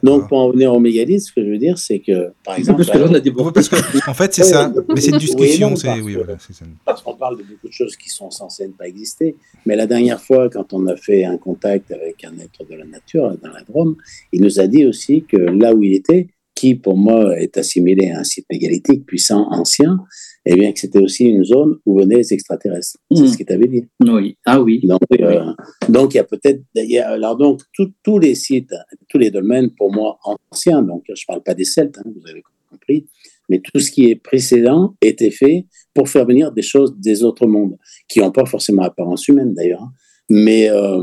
[0.03, 2.85] donc, pour en venir au mégalithe, ce que je veux dire, c'est que, par exemple.
[2.85, 4.73] Parce que a des parce que, en fait, c'est ça.
[4.89, 5.77] Mais c'est une discussion.
[5.77, 6.37] c'est oui, voilà,
[6.85, 9.37] parce qu'on parle de beaucoup de choses qui sont censées ne pas exister.
[9.67, 12.85] Mais la dernière fois, quand on a fait un contact avec un être de la
[12.85, 13.97] nature, dans la Drôme,
[14.33, 18.11] il nous a dit aussi que là où il était, qui pour moi est assimilé
[18.11, 20.05] à un site mégalithique puissant, ancien,
[20.47, 22.99] eh bien que c'était aussi une zone où venaient les extraterrestres.
[23.13, 23.27] C'est hmm.
[23.27, 23.87] ce qu'il t'avait dit.
[24.01, 24.37] Oui.
[24.45, 24.81] Ah oui.
[24.85, 25.53] Donc, euh,
[25.89, 26.63] donc il y a peut-être,
[27.05, 27.61] alors donc
[28.03, 28.75] tous les sites,
[29.09, 30.19] tous les domaines pour moi
[30.51, 30.83] anciens.
[30.83, 33.07] Donc je parle pas des Celtes, hein, vous avez compris,
[33.49, 37.47] mais tout ce qui est précédent était fait pour faire venir des choses des autres
[37.47, 37.77] mondes
[38.09, 39.93] qui n'ont pas forcément apparence humaine d'ailleurs, hein.
[40.29, 41.03] mais euh,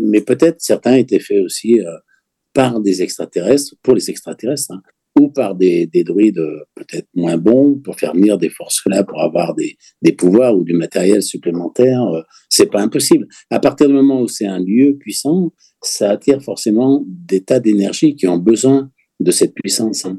[0.00, 1.80] mais peut-être certains étaient faits aussi.
[1.80, 1.96] Euh,
[2.54, 4.82] par des extraterrestres, pour les extraterrestres, hein
[5.18, 9.04] ou par des, des druides euh, peut-être moins bons pour faire venir des forces là
[9.04, 12.02] pour avoir des, des pouvoirs ou du matériel supplémentaire.
[12.02, 13.26] Euh, c'est pas impossible.
[13.50, 18.16] À partir du moment où c'est un lieu puissant, ça attire forcément des tas d'énergie
[18.16, 20.04] qui ont besoin de cette puissance.
[20.06, 20.18] Hein.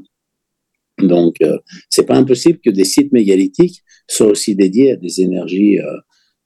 [0.98, 1.58] Donc, euh,
[1.90, 5.78] c'est pas impossible que des sites mégalithiques soient aussi dédiés à des énergies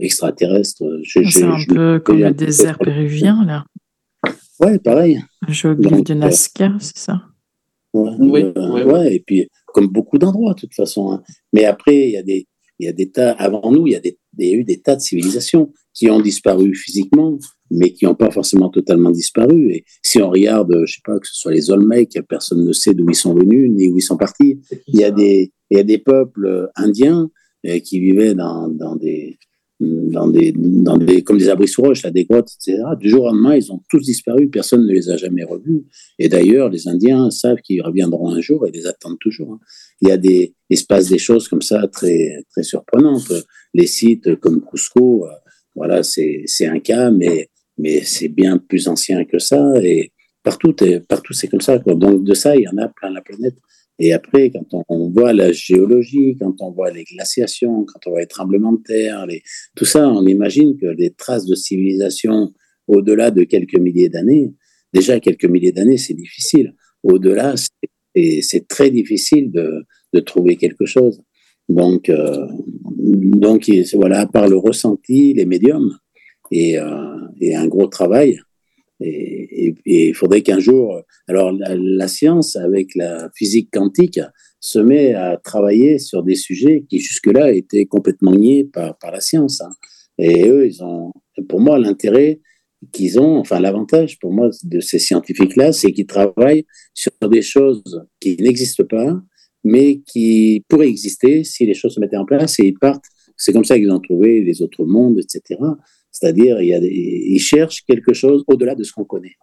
[0.00, 0.84] extraterrestres.
[1.04, 3.64] C'est un peu comme le désert péruvien, là.
[4.60, 5.20] Ouais, pareil.
[5.48, 7.27] Géogliffe de Nazca, c'est ça?
[8.18, 8.44] Oui,
[8.84, 11.12] ouais, et puis comme beaucoup d'endroits de toute façon.
[11.12, 11.22] Hein.
[11.52, 12.46] Mais après, il y a des,
[12.78, 14.64] il y a des tas, avant nous, il y, a des, il y a eu
[14.64, 17.38] des tas de civilisations qui ont disparu physiquement,
[17.70, 19.72] mais qui n'ont pas forcément totalement disparu.
[19.72, 22.94] Et si on regarde, je sais pas, que ce soit les Olmecs, personne ne sait
[22.94, 24.60] d'où ils sont venus ni où ils sont partis.
[24.86, 27.30] Il y a des, il y a des peuples indiens
[27.66, 29.38] euh, qui vivaient dans, dans des,
[29.80, 32.82] dans des, dans des, comme des abris sous roche, des grottes, etc.
[32.98, 35.84] Du jour au lendemain, ils ont tous disparu, personne ne les a jamais revus.
[36.18, 39.52] Et d'ailleurs, les Indiens savent qu'ils reviendront un jour et les attendent toujours.
[39.52, 39.60] Hein.
[40.00, 43.32] Il y a des, il se passe des choses comme ça très, très surprenantes.
[43.72, 45.30] Les sites comme Cusco, euh,
[45.76, 49.74] voilà, c'est, c'est un cas, mais, mais c'est bien plus ancien que ça.
[49.82, 50.74] Et partout,
[51.08, 51.78] partout c'est comme ça.
[51.78, 51.94] Quoi.
[51.94, 53.54] Donc de ça, il y en a plein la planète.
[53.98, 58.20] Et après, quand on, voit la géologie, quand on voit les glaciations, quand on voit
[58.20, 59.42] les tremblements de terre, les,
[59.74, 62.52] tout ça, on imagine que les traces de civilisation
[62.86, 64.54] au-delà de quelques milliers d'années,
[64.92, 66.74] déjà quelques milliers d'années, c'est difficile.
[67.02, 67.54] Au-delà,
[68.14, 71.20] c'est très difficile de, de, trouver quelque chose.
[71.68, 72.46] Donc, euh,
[72.96, 75.96] donc voilà, à part le ressenti, les médiums
[76.50, 78.40] et, euh, et un gros travail,
[79.00, 84.20] et il faudrait qu'un jour, alors la, science avec la physique quantique
[84.60, 89.20] se met à travailler sur des sujets qui jusque-là étaient complètement niés par, par la
[89.20, 89.60] science.
[89.60, 89.70] Hein.
[90.18, 91.12] Et eux, ils ont,
[91.48, 92.40] pour moi, l'intérêt
[92.92, 98.04] qu'ils ont, enfin l'avantage pour moi de ces scientifiques-là, c'est qu'ils travaillent sur des choses
[98.20, 99.20] qui n'existent pas,
[99.64, 103.04] mais qui pourraient exister si les choses se mettaient en place et ils partent.
[103.36, 105.60] C'est comme ça qu'ils ont trouvé les autres mondes, etc.
[106.18, 106.72] C'est-à-dire, il
[107.34, 109.36] ils cherchent quelque chose au-delà de ce qu'on connaît.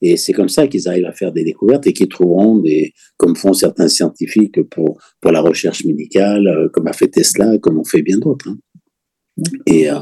[0.00, 3.34] Et c'est comme ça qu'ils arrivent à faire des découvertes et qu'ils trouveront des, comme
[3.34, 7.84] font certains scientifiques pour, pour la recherche médicale, euh, comme a fait Tesla, comme ont
[7.84, 8.48] fait bien d'autres.
[8.48, 8.58] Hein.
[9.66, 9.98] Et, euh,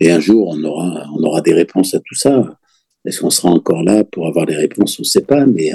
[0.00, 2.58] Et un jour, on aura, on aura des réponses à tout ça.
[3.04, 4.98] Est-ce qu'on sera encore là pour avoir les réponses?
[4.98, 5.46] On ne sait pas.
[5.46, 5.72] Mais,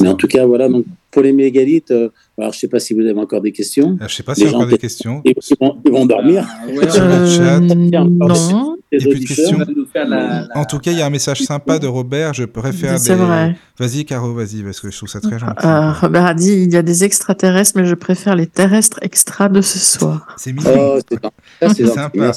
[0.00, 0.68] mais en tout cas, voilà.
[0.68, 2.08] Donc, pour les mégalithes, euh,
[2.38, 3.96] alors je ne sais pas si vous avez encore des questions.
[3.98, 5.20] je ne sais pas s'il y a encore des questions.
[5.24, 6.48] Ils vont, ils vont dormir.
[6.66, 7.60] Euh, ouais, Sur le chat.
[7.60, 8.76] non.
[8.94, 9.58] Il plus de questions.
[9.94, 10.48] La, la...
[10.54, 12.34] En tout cas, il y a un message sympa de Robert.
[12.34, 12.98] Je préfère.
[12.98, 13.22] C'est des...
[13.22, 13.56] vrai.
[13.78, 15.66] Vas-y, Caro, vas-y, parce que je trouve ça très gentil.
[15.66, 19.48] Euh, Robert a dit il y a des extraterrestres, mais je préfère les terrestres extra
[19.48, 20.34] de ce soir.
[20.36, 20.98] C'est mignon.
[21.00, 22.32] Oh, c'est sympa.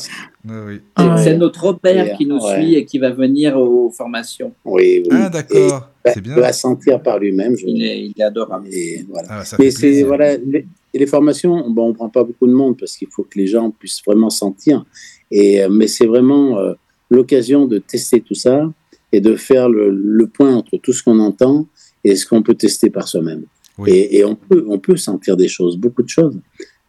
[0.48, 0.82] Oui.
[0.96, 2.56] Ah, c'est notre Robert qui nous ouais.
[2.56, 4.54] suit et qui va venir aux formations.
[4.64, 5.18] Oui, oui.
[5.20, 5.90] Ah, d'accord.
[6.14, 6.36] C'est bien.
[6.36, 7.56] Il va sentir par lui-même.
[7.58, 7.66] Je...
[7.68, 8.68] Il, est, il est adorable.
[8.72, 9.28] Et voilà.
[9.32, 12.96] Ah, Mais c'est voilà, les, les, formations, bon, on prend pas beaucoup de monde parce
[12.96, 14.86] qu'il faut que les gens puissent vraiment sentir.
[15.32, 16.74] Et mais c'est vraiment euh,
[17.10, 18.72] l'occasion de tester tout ça
[19.12, 21.68] et de faire le, le point entre tout ce qu'on entend
[22.04, 23.46] et ce qu'on peut tester par soi-même.
[23.78, 23.92] Oui.
[23.92, 26.38] Et, et on peut on peut sentir des choses, beaucoup de choses.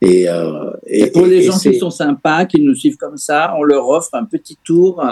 [0.02, 3.54] Et, euh, et, et, pour les gens qui sont sympas, qui nous suivent comme ça,
[3.58, 5.02] on leur offre un petit tour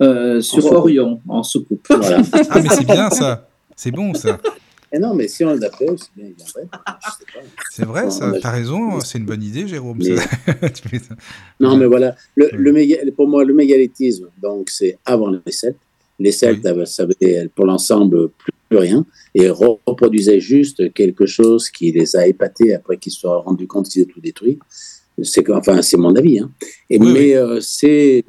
[0.00, 1.86] euh, sur en Orion en soucoupe.
[1.90, 2.22] Voilà.
[2.50, 3.46] ah, mais c'est bien ça.
[3.82, 4.38] C'est bon ça.
[4.92, 6.68] Et non, mais si on l'appelle, c'est bien, il viendrait.
[7.70, 8.30] C'est vrai, ça.
[8.42, 9.98] T'as raison, c'est une bonne idée, Jérôme.
[10.02, 10.16] Mais...
[11.60, 12.14] non, mais voilà.
[12.34, 12.96] Le, le méga...
[13.16, 15.78] Pour moi, le mégalithisme, donc, c'est avant les Celtes.
[16.18, 16.86] Les Celtes, oui.
[16.86, 17.06] ça
[17.54, 22.98] pour l'ensemble, plus, plus rien et reproduisaient juste quelque chose qui les a épatés après
[22.98, 24.58] qu'ils se soient rendus compte qu'ils étaient tout détruit.
[25.22, 26.40] C'est enfin, c'est mon avis.
[26.40, 26.50] Hein.
[26.90, 27.34] Et, oui, mais.
[27.34, 28.24] Euh, c'est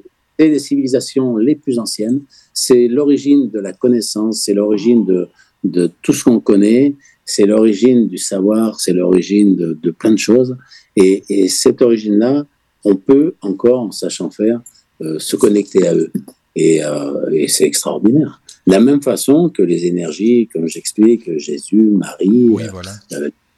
[0.50, 2.22] les civilisations les plus anciennes.
[2.54, 5.28] C'est l'origine de la connaissance, c'est l'origine de,
[5.64, 6.96] de tout ce qu'on connaît,
[7.26, 10.58] c'est l'origine du savoir, c'est l'origine de, de, plein de choses.
[10.96, 12.46] Et, et cette origine-là,
[12.84, 14.62] on peut encore, en sachant faire,
[15.02, 16.12] euh, se connecter à eux.
[16.56, 18.42] Et, euh, et c'est extraordinaire.
[18.68, 22.92] De la même façon que les énergies, comme j'explique, Jésus, Marie, oui, voilà.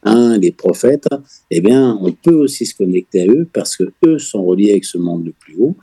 [0.07, 1.07] euh, les prophètes,
[1.51, 4.85] eh bien, on peut aussi se connecter à eux parce que eux sont reliés avec
[4.85, 5.75] ce monde le plus haut,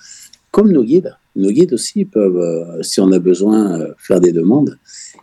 [0.51, 1.15] comme nos guides.
[1.37, 4.79] Nos guides aussi peuvent, euh, si on a besoin, euh, faire des demandes.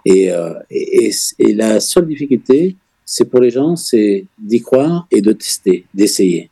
[0.05, 2.75] Et, euh, et, et, la seule difficulté,
[3.05, 6.49] c'est pour les gens, c'est d'y croire et de tester, d'essayer.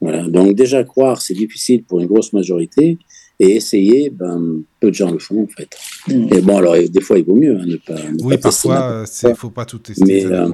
[0.00, 0.28] Voilà.
[0.28, 2.98] Donc déjà croire, c'est difficile pour une grosse majorité,
[3.38, 5.68] et essayer, ben, peu de gens le font en fait.
[6.08, 6.34] Mmh.
[6.34, 7.94] Et bon, alors des fois, il vaut mieux hein, ne pas.
[7.94, 10.04] Ne oui, pas parfois, il ne faut pas tout tester.
[10.04, 10.48] Mais, euh,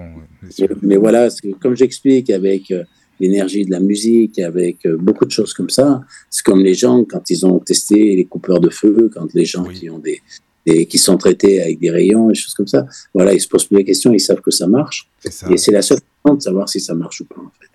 [0.58, 1.28] mais, mais, voilà,
[1.60, 2.82] comme j'explique avec euh,
[3.22, 7.04] l'énergie de la musique, avec euh, beaucoup de choses comme ça, c'est comme les gens
[7.04, 9.74] quand ils ont testé les coupeurs de feu, quand les gens oui.
[9.74, 10.20] qui ont des,
[10.66, 12.84] des, qui sont traités avec des rayons et choses comme ça,
[13.14, 15.08] voilà, ils se posent plus la question, ils savent que ça marche.
[15.30, 15.48] Ça.
[15.50, 17.68] Et c'est la seule façon de savoir si ça marche ou pas en fait.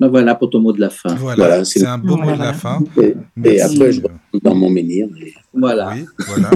[0.00, 1.14] Ben voilà pour ton mot de la fin.
[1.14, 2.30] Voilà, voilà c'est un beau voilà.
[2.30, 2.82] mot de la fin.
[3.00, 3.14] Et,
[3.44, 5.08] et après, je rentre dans mon menhir.
[5.20, 5.32] Et...
[5.52, 5.94] Voilà.
[5.94, 6.50] Oui, voilà.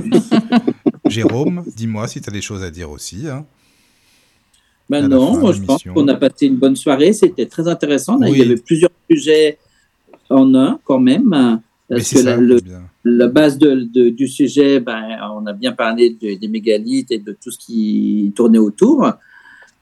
[1.09, 3.29] Jérôme, dis-moi si tu as des choses à dire aussi.
[3.29, 3.45] Hein.
[4.89, 7.13] Ben non, moi, je pense qu'on a passé une bonne soirée.
[7.13, 8.19] C'était très intéressant.
[8.21, 8.31] Oui.
[8.33, 9.59] Il y avait plusieurs sujets
[10.31, 11.61] en un quand même.
[11.89, 12.59] Parce que ça, la, le,
[13.05, 15.03] la, base de, de, du sujet, ben,
[15.35, 19.07] on a bien parlé de, des mégalithes et de tout ce qui tournait autour.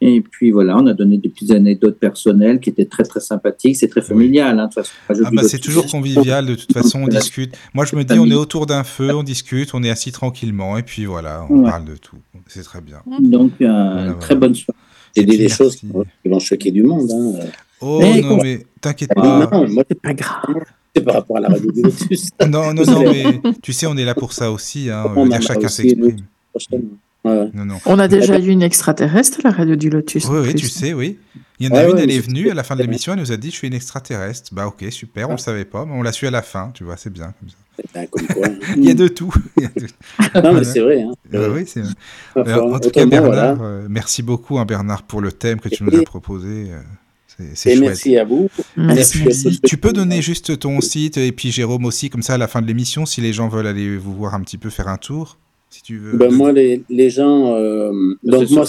[0.07, 3.77] Et puis voilà, on a donné des petites anecdotes personnelles qui étaient très très sympathiques.
[3.77, 4.59] C'est très familial.
[4.59, 6.45] Hein, de toute façon, ah bah c'est toujours convivial.
[6.45, 7.57] De toute façon, on discute.
[7.73, 10.77] Moi, je me dis, on est autour d'un feu, on discute, on est assis tranquillement,
[10.77, 11.71] et puis voilà, on ouais.
[11.71, 12.19] parle de tout.
[12.49, 12.99] C'est très bien.
[13.19, 14.74] Donc, euh, voilà, très bonne soirée.
[15.17, 15.87] C'est des choses qui
[16.25, 17.11] vont choquer du monde.
[17.11, 17.47] Hein.
[17.81, 19.49] Oh mais non, mais t'inquiète pas.
[19.51, 20.65] Non, moi, c'est pas grave.
[20.95, 22.31] C'est par rapport à la radio du Lotus.
[22.49, 24.91] non, non, non, mais tu sais, on est là pour ça aussi.
[24.91, 25.05] Hein.
[25.17, 26.17] On, on dire chacun s'exprime.
[27.25, 27.51] Ouais.
[27.55, 27.79] Non, non.
[27.87, 30.27] On a déjà eu une extraterrestre à la radio du Lotus.
[30.29, 31.19] Oui, oui tu sais, oui.
[31.59, 33.15] Il y en a ouais, une, ouais, elle est venue à la fin de l'émission,
[33.15, 34.51] elle nous a dit Je suis une extraterrestre.
[34.53, 36.71] Bah, ok, super, on ne le savait pas, mais on l'a su à la fin,
[36.75, 37.57] tu vois, c'est bien comme ça.
[37.95, 39.33] Ben, comme quoi, Il y a de tout.
[40.35, 41.03] non, mais c'est vrai.
[41.03, 41.13] Hein.
[41.35, 41.93] Euh, oui, c'est vrai.
[42.37, 43.65] Enfin, en tout cas, Bernard, voilà.
[43.65, 46.67] euh, merci beaucoup, hein, Bernard, pour le thème que tu nous as proposé.
[47.55, 47.81] C'est chouette.
[47.81, 48.49] Merci à vous.
[48.77, 49.23] Merci.
[49.25, 49.61] merci.
[49.61, 52.63] Tu peux donner juste ton site et puis Jérôme aussi, comme ça, à la fin
[52.63, 55.39] de l'émission, si les gens veulent aller vous voir un petit peu faire un tour
[55.75, 56.17] si tu veux.
[56.17, 57.57] Ben moi, les, les gens.
[57.57, 57.91] Euh,
[58.23, 58.65] donc, moi,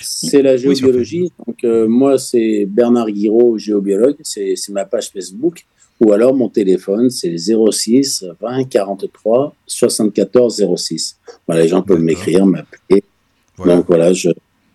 [0.00, 1.24] c'est la géobiologie.
[1.24, 4.16] Oui, donc, euh, moi, c'est Bernard Guiraud, géobiologue.
[4.22, 5.66] C'est ma page Facebook.
[6.00, 11.16] Ou alors, mon téléphone, c'est 06 20 43 74 06.
[11.46, 13.02] Voilà, les gens peuvent m'écrire, m'appeler.
[13.56, 13.76] Voilà.
[13.76, 14.30] Donc, voilà, je,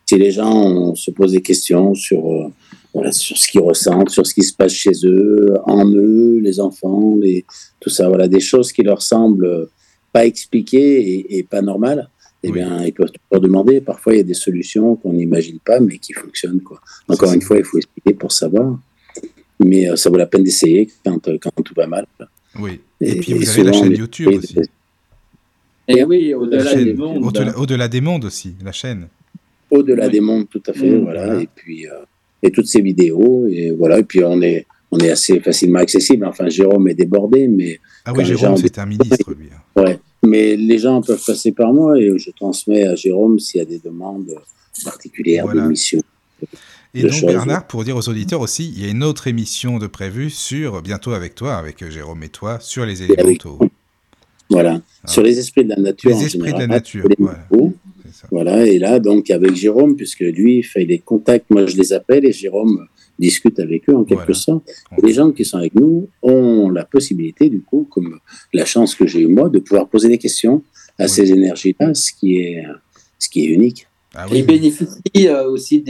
[0.06, 2.48] si les gens on, se posent des questions sur, euh,
[2.93, 6.60] voilà, sur ce qu'ils ressentent, sur ce qui se passe chez eux, en eux, les
[6.60, 7.45] enfants, les,
[7.80, 9.69] tout ça, voilà, des choses qui leur semblent
[10.11, 12.10] pas expliqué et, et pas normal,
[12.43, 12.60] eh oui.
[12.60, 13.80] bien, ils peuvent toujours demander.
[13.80, 16.61] Parfois, il y a des solutions qu'on n'imagine pas, mais qui fonctionnent.
[16.61, 16.82] Quoi.
[17.08, 18.77] Encore une fois, il faut expliquer pour savoir.
[19.59, 22.06] Mais euh, ça vaut la peine d'essayer quand, euh, quand, tout va mal.
[22.59, 22.80] Oui.
[23.01, 24.56] Et, et puis, vous et avez la chaîne YouTube aussi.
[25.88, 27.23] Et oui, au-delà des mondes.
[27.25, 29.07] Au-delà au -delà des mondes aussi, la chaîne.
[29.69, 30.11] Au-delà oui.
[30.11, 30.90] des mondes, tout à fait.
[30.91, 31.25] Mmh, voilà.
[31.25, 31.41] voilà.
[31.41, 31.91] Et puis, euh,
[32.41, 33.48] et toutes ces vidéos.
[33.48, 33.99] Et voilà.
[33.99, 36.25] Et puis, on est on est assez facilement accessible.
[36.25, 39.49] Enfin, Jérôme est débordé, mais Ah oui, Jérôme, gens- c'était un ministre, lui.
[39.51, 39.82] hein.
[39.82, 39.99] ouais.
[40.25, 43.65] Mais les gens peuvent passer par moi et je transmets à Jérôme s'il y a
[43.65, 44.33] des demandes
[44.85, 45.64] particulières Voilà.
[45.64, 46.01] de mission.
[46.96, 47.22] Et donc.
[47.26, 50.82] Bernard, pour dire aux auditeurs aussi, il y a une autre émission de prévue sur,
[50.82, 53.60] bientôt avec toi, avec euh, Jérôme et toi, sur les élémentaux.
[54.50, 54.82] Voilà.
[55.06, 56.12] Sur les esprits de la nature.
[56.14, 56.20] Ah.
[56.20, 57.48] Les esprits de la nature, voilà.
[58.12, 58.28] ça.
[58.30, 61.94] Voilà, et là, donc, avec Jérôme, puisque lui, il fait les contacts, moi, je les
[61.94, 64.34] appelle et Jérôme discute avec eux en quelque Voilà.
[64.36, 64.70] sorte.
[64.98, 68.20] Et les gens qui sont avec nous ont la possibilité, du coup, comme
[68.54, 70.62] la chance que j'ai eu moi, de pouvoir poser des questions
[71.00, 71.10] à Oui.
[71.10, 72.64] ces énergies-là, ce qui est,
[73.18, 73.88] ce qui est unique.
[74.16, 75.82] Ah ils oui, bénéficient euh, aussi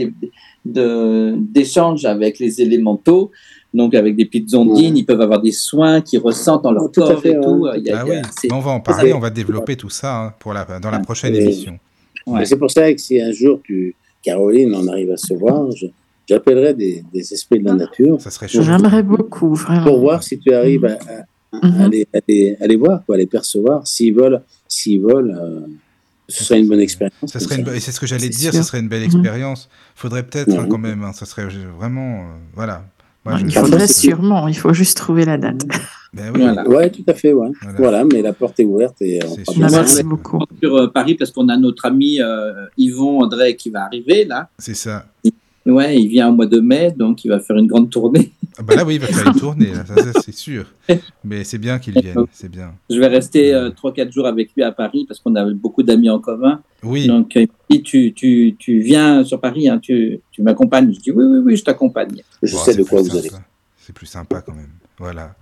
[0.64, 3.30] de- d'échanges avec les élémentaux,
[3.72, 7.02] donc avec des petites ondines, ils peuvent avoir des soins qu'ils ressentent dans leur Tout
[7.02, 7.50] à corps fait, et tout.
[7.64, 7.78] ouais.
[7.80, 8.48] Il y a- ah oui.
[8.50, 11.34] on va en parler, on va développer tout ça hein, pour la, dans la prochaine
[11.34, 11.78] Et- émission.
[12.26, 12.46] Ouais.
[12.46, 15.86] C'est pour ça que si un jour, tu, Caroline, on arrive à se voir, je-
[16.26, 18.46] j'appellerai des, des esprits de la nature Ça serait.
[18.48, 19.84] J'aimerais beaucoup, vraiment.
[19.84, 21.24] pour voir si tu arrives à, à-
[21.62, 21.90] à Mhm.
[21.90, 23.86] les, à les- à les voir, quoi, à les percevoir.
[23.86, 25.60] S'ils veulent, s'ils veulent euh,
[26.28, 27.14] ce serait une bonne expérience.
[27.26, 29.06] Ça serait une, et c'est ce que j'allais dire, ce serait une belle Mhm.
[29.20, 29.68] expérience.
[29.94, 30.68] Faudrait peut-être hein, Mhm.
[30.68, 31.46] quand même, hein, ça serait
[31.78, 32.84] vraiment, euh, voilà.
[33.26, 35.64] Moi, je- il je- faudrait sûrement, il faut juste trouver la date.
[36.12, 36.68] Ben oui, Voilà.
[36.68, 37.48] Ouais, tout à fait, ouais.
[37.62, 37.78] voilà.
[37.78, 39.78] Voilà, mais la porte est ouverte et on C'est fera sûr.
[39.78, 40.38] Merci beaucoup.
[40.62, 44.48] sur euh, Paris parce qu'on a notre ami euh, Yvon André qui va arriver là.
[44.58, 45.06] C'est ça.
[45.66, 48.32] Ouais, il vient au mois de mai, donc il va faire une grande tournée.
[48.58, 49.72] Ah bah là, oui, il va faire une tournée,
[50.22, 50.66] c'est sûr.
[51.24, 52.74] Mais c'est bien qu'il vienne, c'est bien.
[52.90, 56.10] Je vais rester euh, 3-4 jours avec lui à Paris parce qu'on a beaucoup d'amis
[56.10, 56.60] en commun.
[56.82, 60.92] Oui, Donc, euh, il dit, tu, tu, tu viens sur Paris, hein, tu, tu m'accompagnes.
[60.92, 62.22] Je dis oui, oui, oui, je t'accompagne.
[62.42, 63.30] Je Bon, sais de quoi vous allez.
[63.30, 63.42] sympa.
[63.78, 64.70] C'est plus sympa quand même.
[64.98, 65.34] Voilà.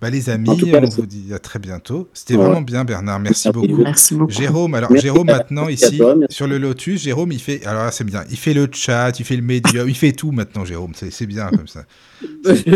[0.00, 2.08] Bah, les amis, cas, on vous dit à très bientôt.
[2.14, 2.44] C'était Ouais.
[2.44, 3.18] vraiment bien, Bernard.
[3.20, 3.68] Merci Merci.
[3.68, 3.82] beaucoup.
[3.82, 4.32] Merci beaucoup.
[4.32, 7.90] Jérôme, alors Merci Jérôme maintenant ici toi, sur le Lotus, Jérôme il fait alors là
[7.90, 10.92] c'est bien, il fait le chat, il fait le médium, il fait tout maintenant Jérôme,
[10.94, 11.84] c'est c'est bien comme ça.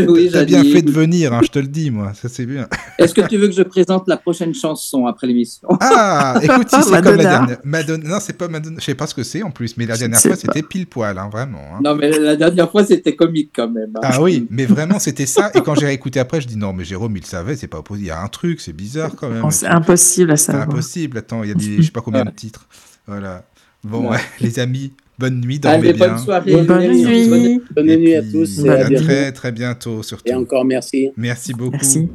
[0.09, 2.47] oui, T'as bien dit, fait de venir, hein, je te le dis moi, ça c'est
[2.47, 2.67] bien.
[2.99, 5.69] Est-ce que tu veux que je présente la prochaine chanson après l'émission?
[5.81, 7.23] Ah, écoute, si c'est comme la Madonna.
[7.23, 9.87] dernière, Madonna, non c'est pas Madonna, je sais pas ce que c'est en plus, mais
[9.87, 11.59] la dernière fois c'était pile poil, hein, vraiment.
[11.75, 11.81] hein.
[11.85, 13.91] Non, mais la dernière fois, c'était comique quand même.
[13.97, 14.01] hein.
[14.03, 15.51] Ah oui, mais vraiment c'était ça.
[15.55, 18.07] Et quand j'ai réécouté après, je dis non, mais Jérôme il savait, c'est pas possible,
[18.07, 19.43] il y a un truc, c'est bizarre quand même.
[19.43, 20.69] Bon, C'est impossible à C'est savoir.
[20.69, 21.19] impossible.
[21.19, 22.67] Attends, il y a des, je sais pas combien de titres.
[23.07, 23.45] Voilà.
[23.83, 24.17] Bon, Ouais.
[24.17, 26.09] ouais, les amis, bonne nuit, dormez Allez, bien.
[26.09, 26.63] bonne soirée.
[26.63, 27.05] Bonne Merci.
[27.29, 27.63] nuit.
[27.75, 30.25] Bonne nuit à tous et Bonne à à très très bientôt surtout.
[30.27, 31.11] Et encore merci.
[31.17, 31.73] Merci beaucoup.
[31.73, 32.09] Merci.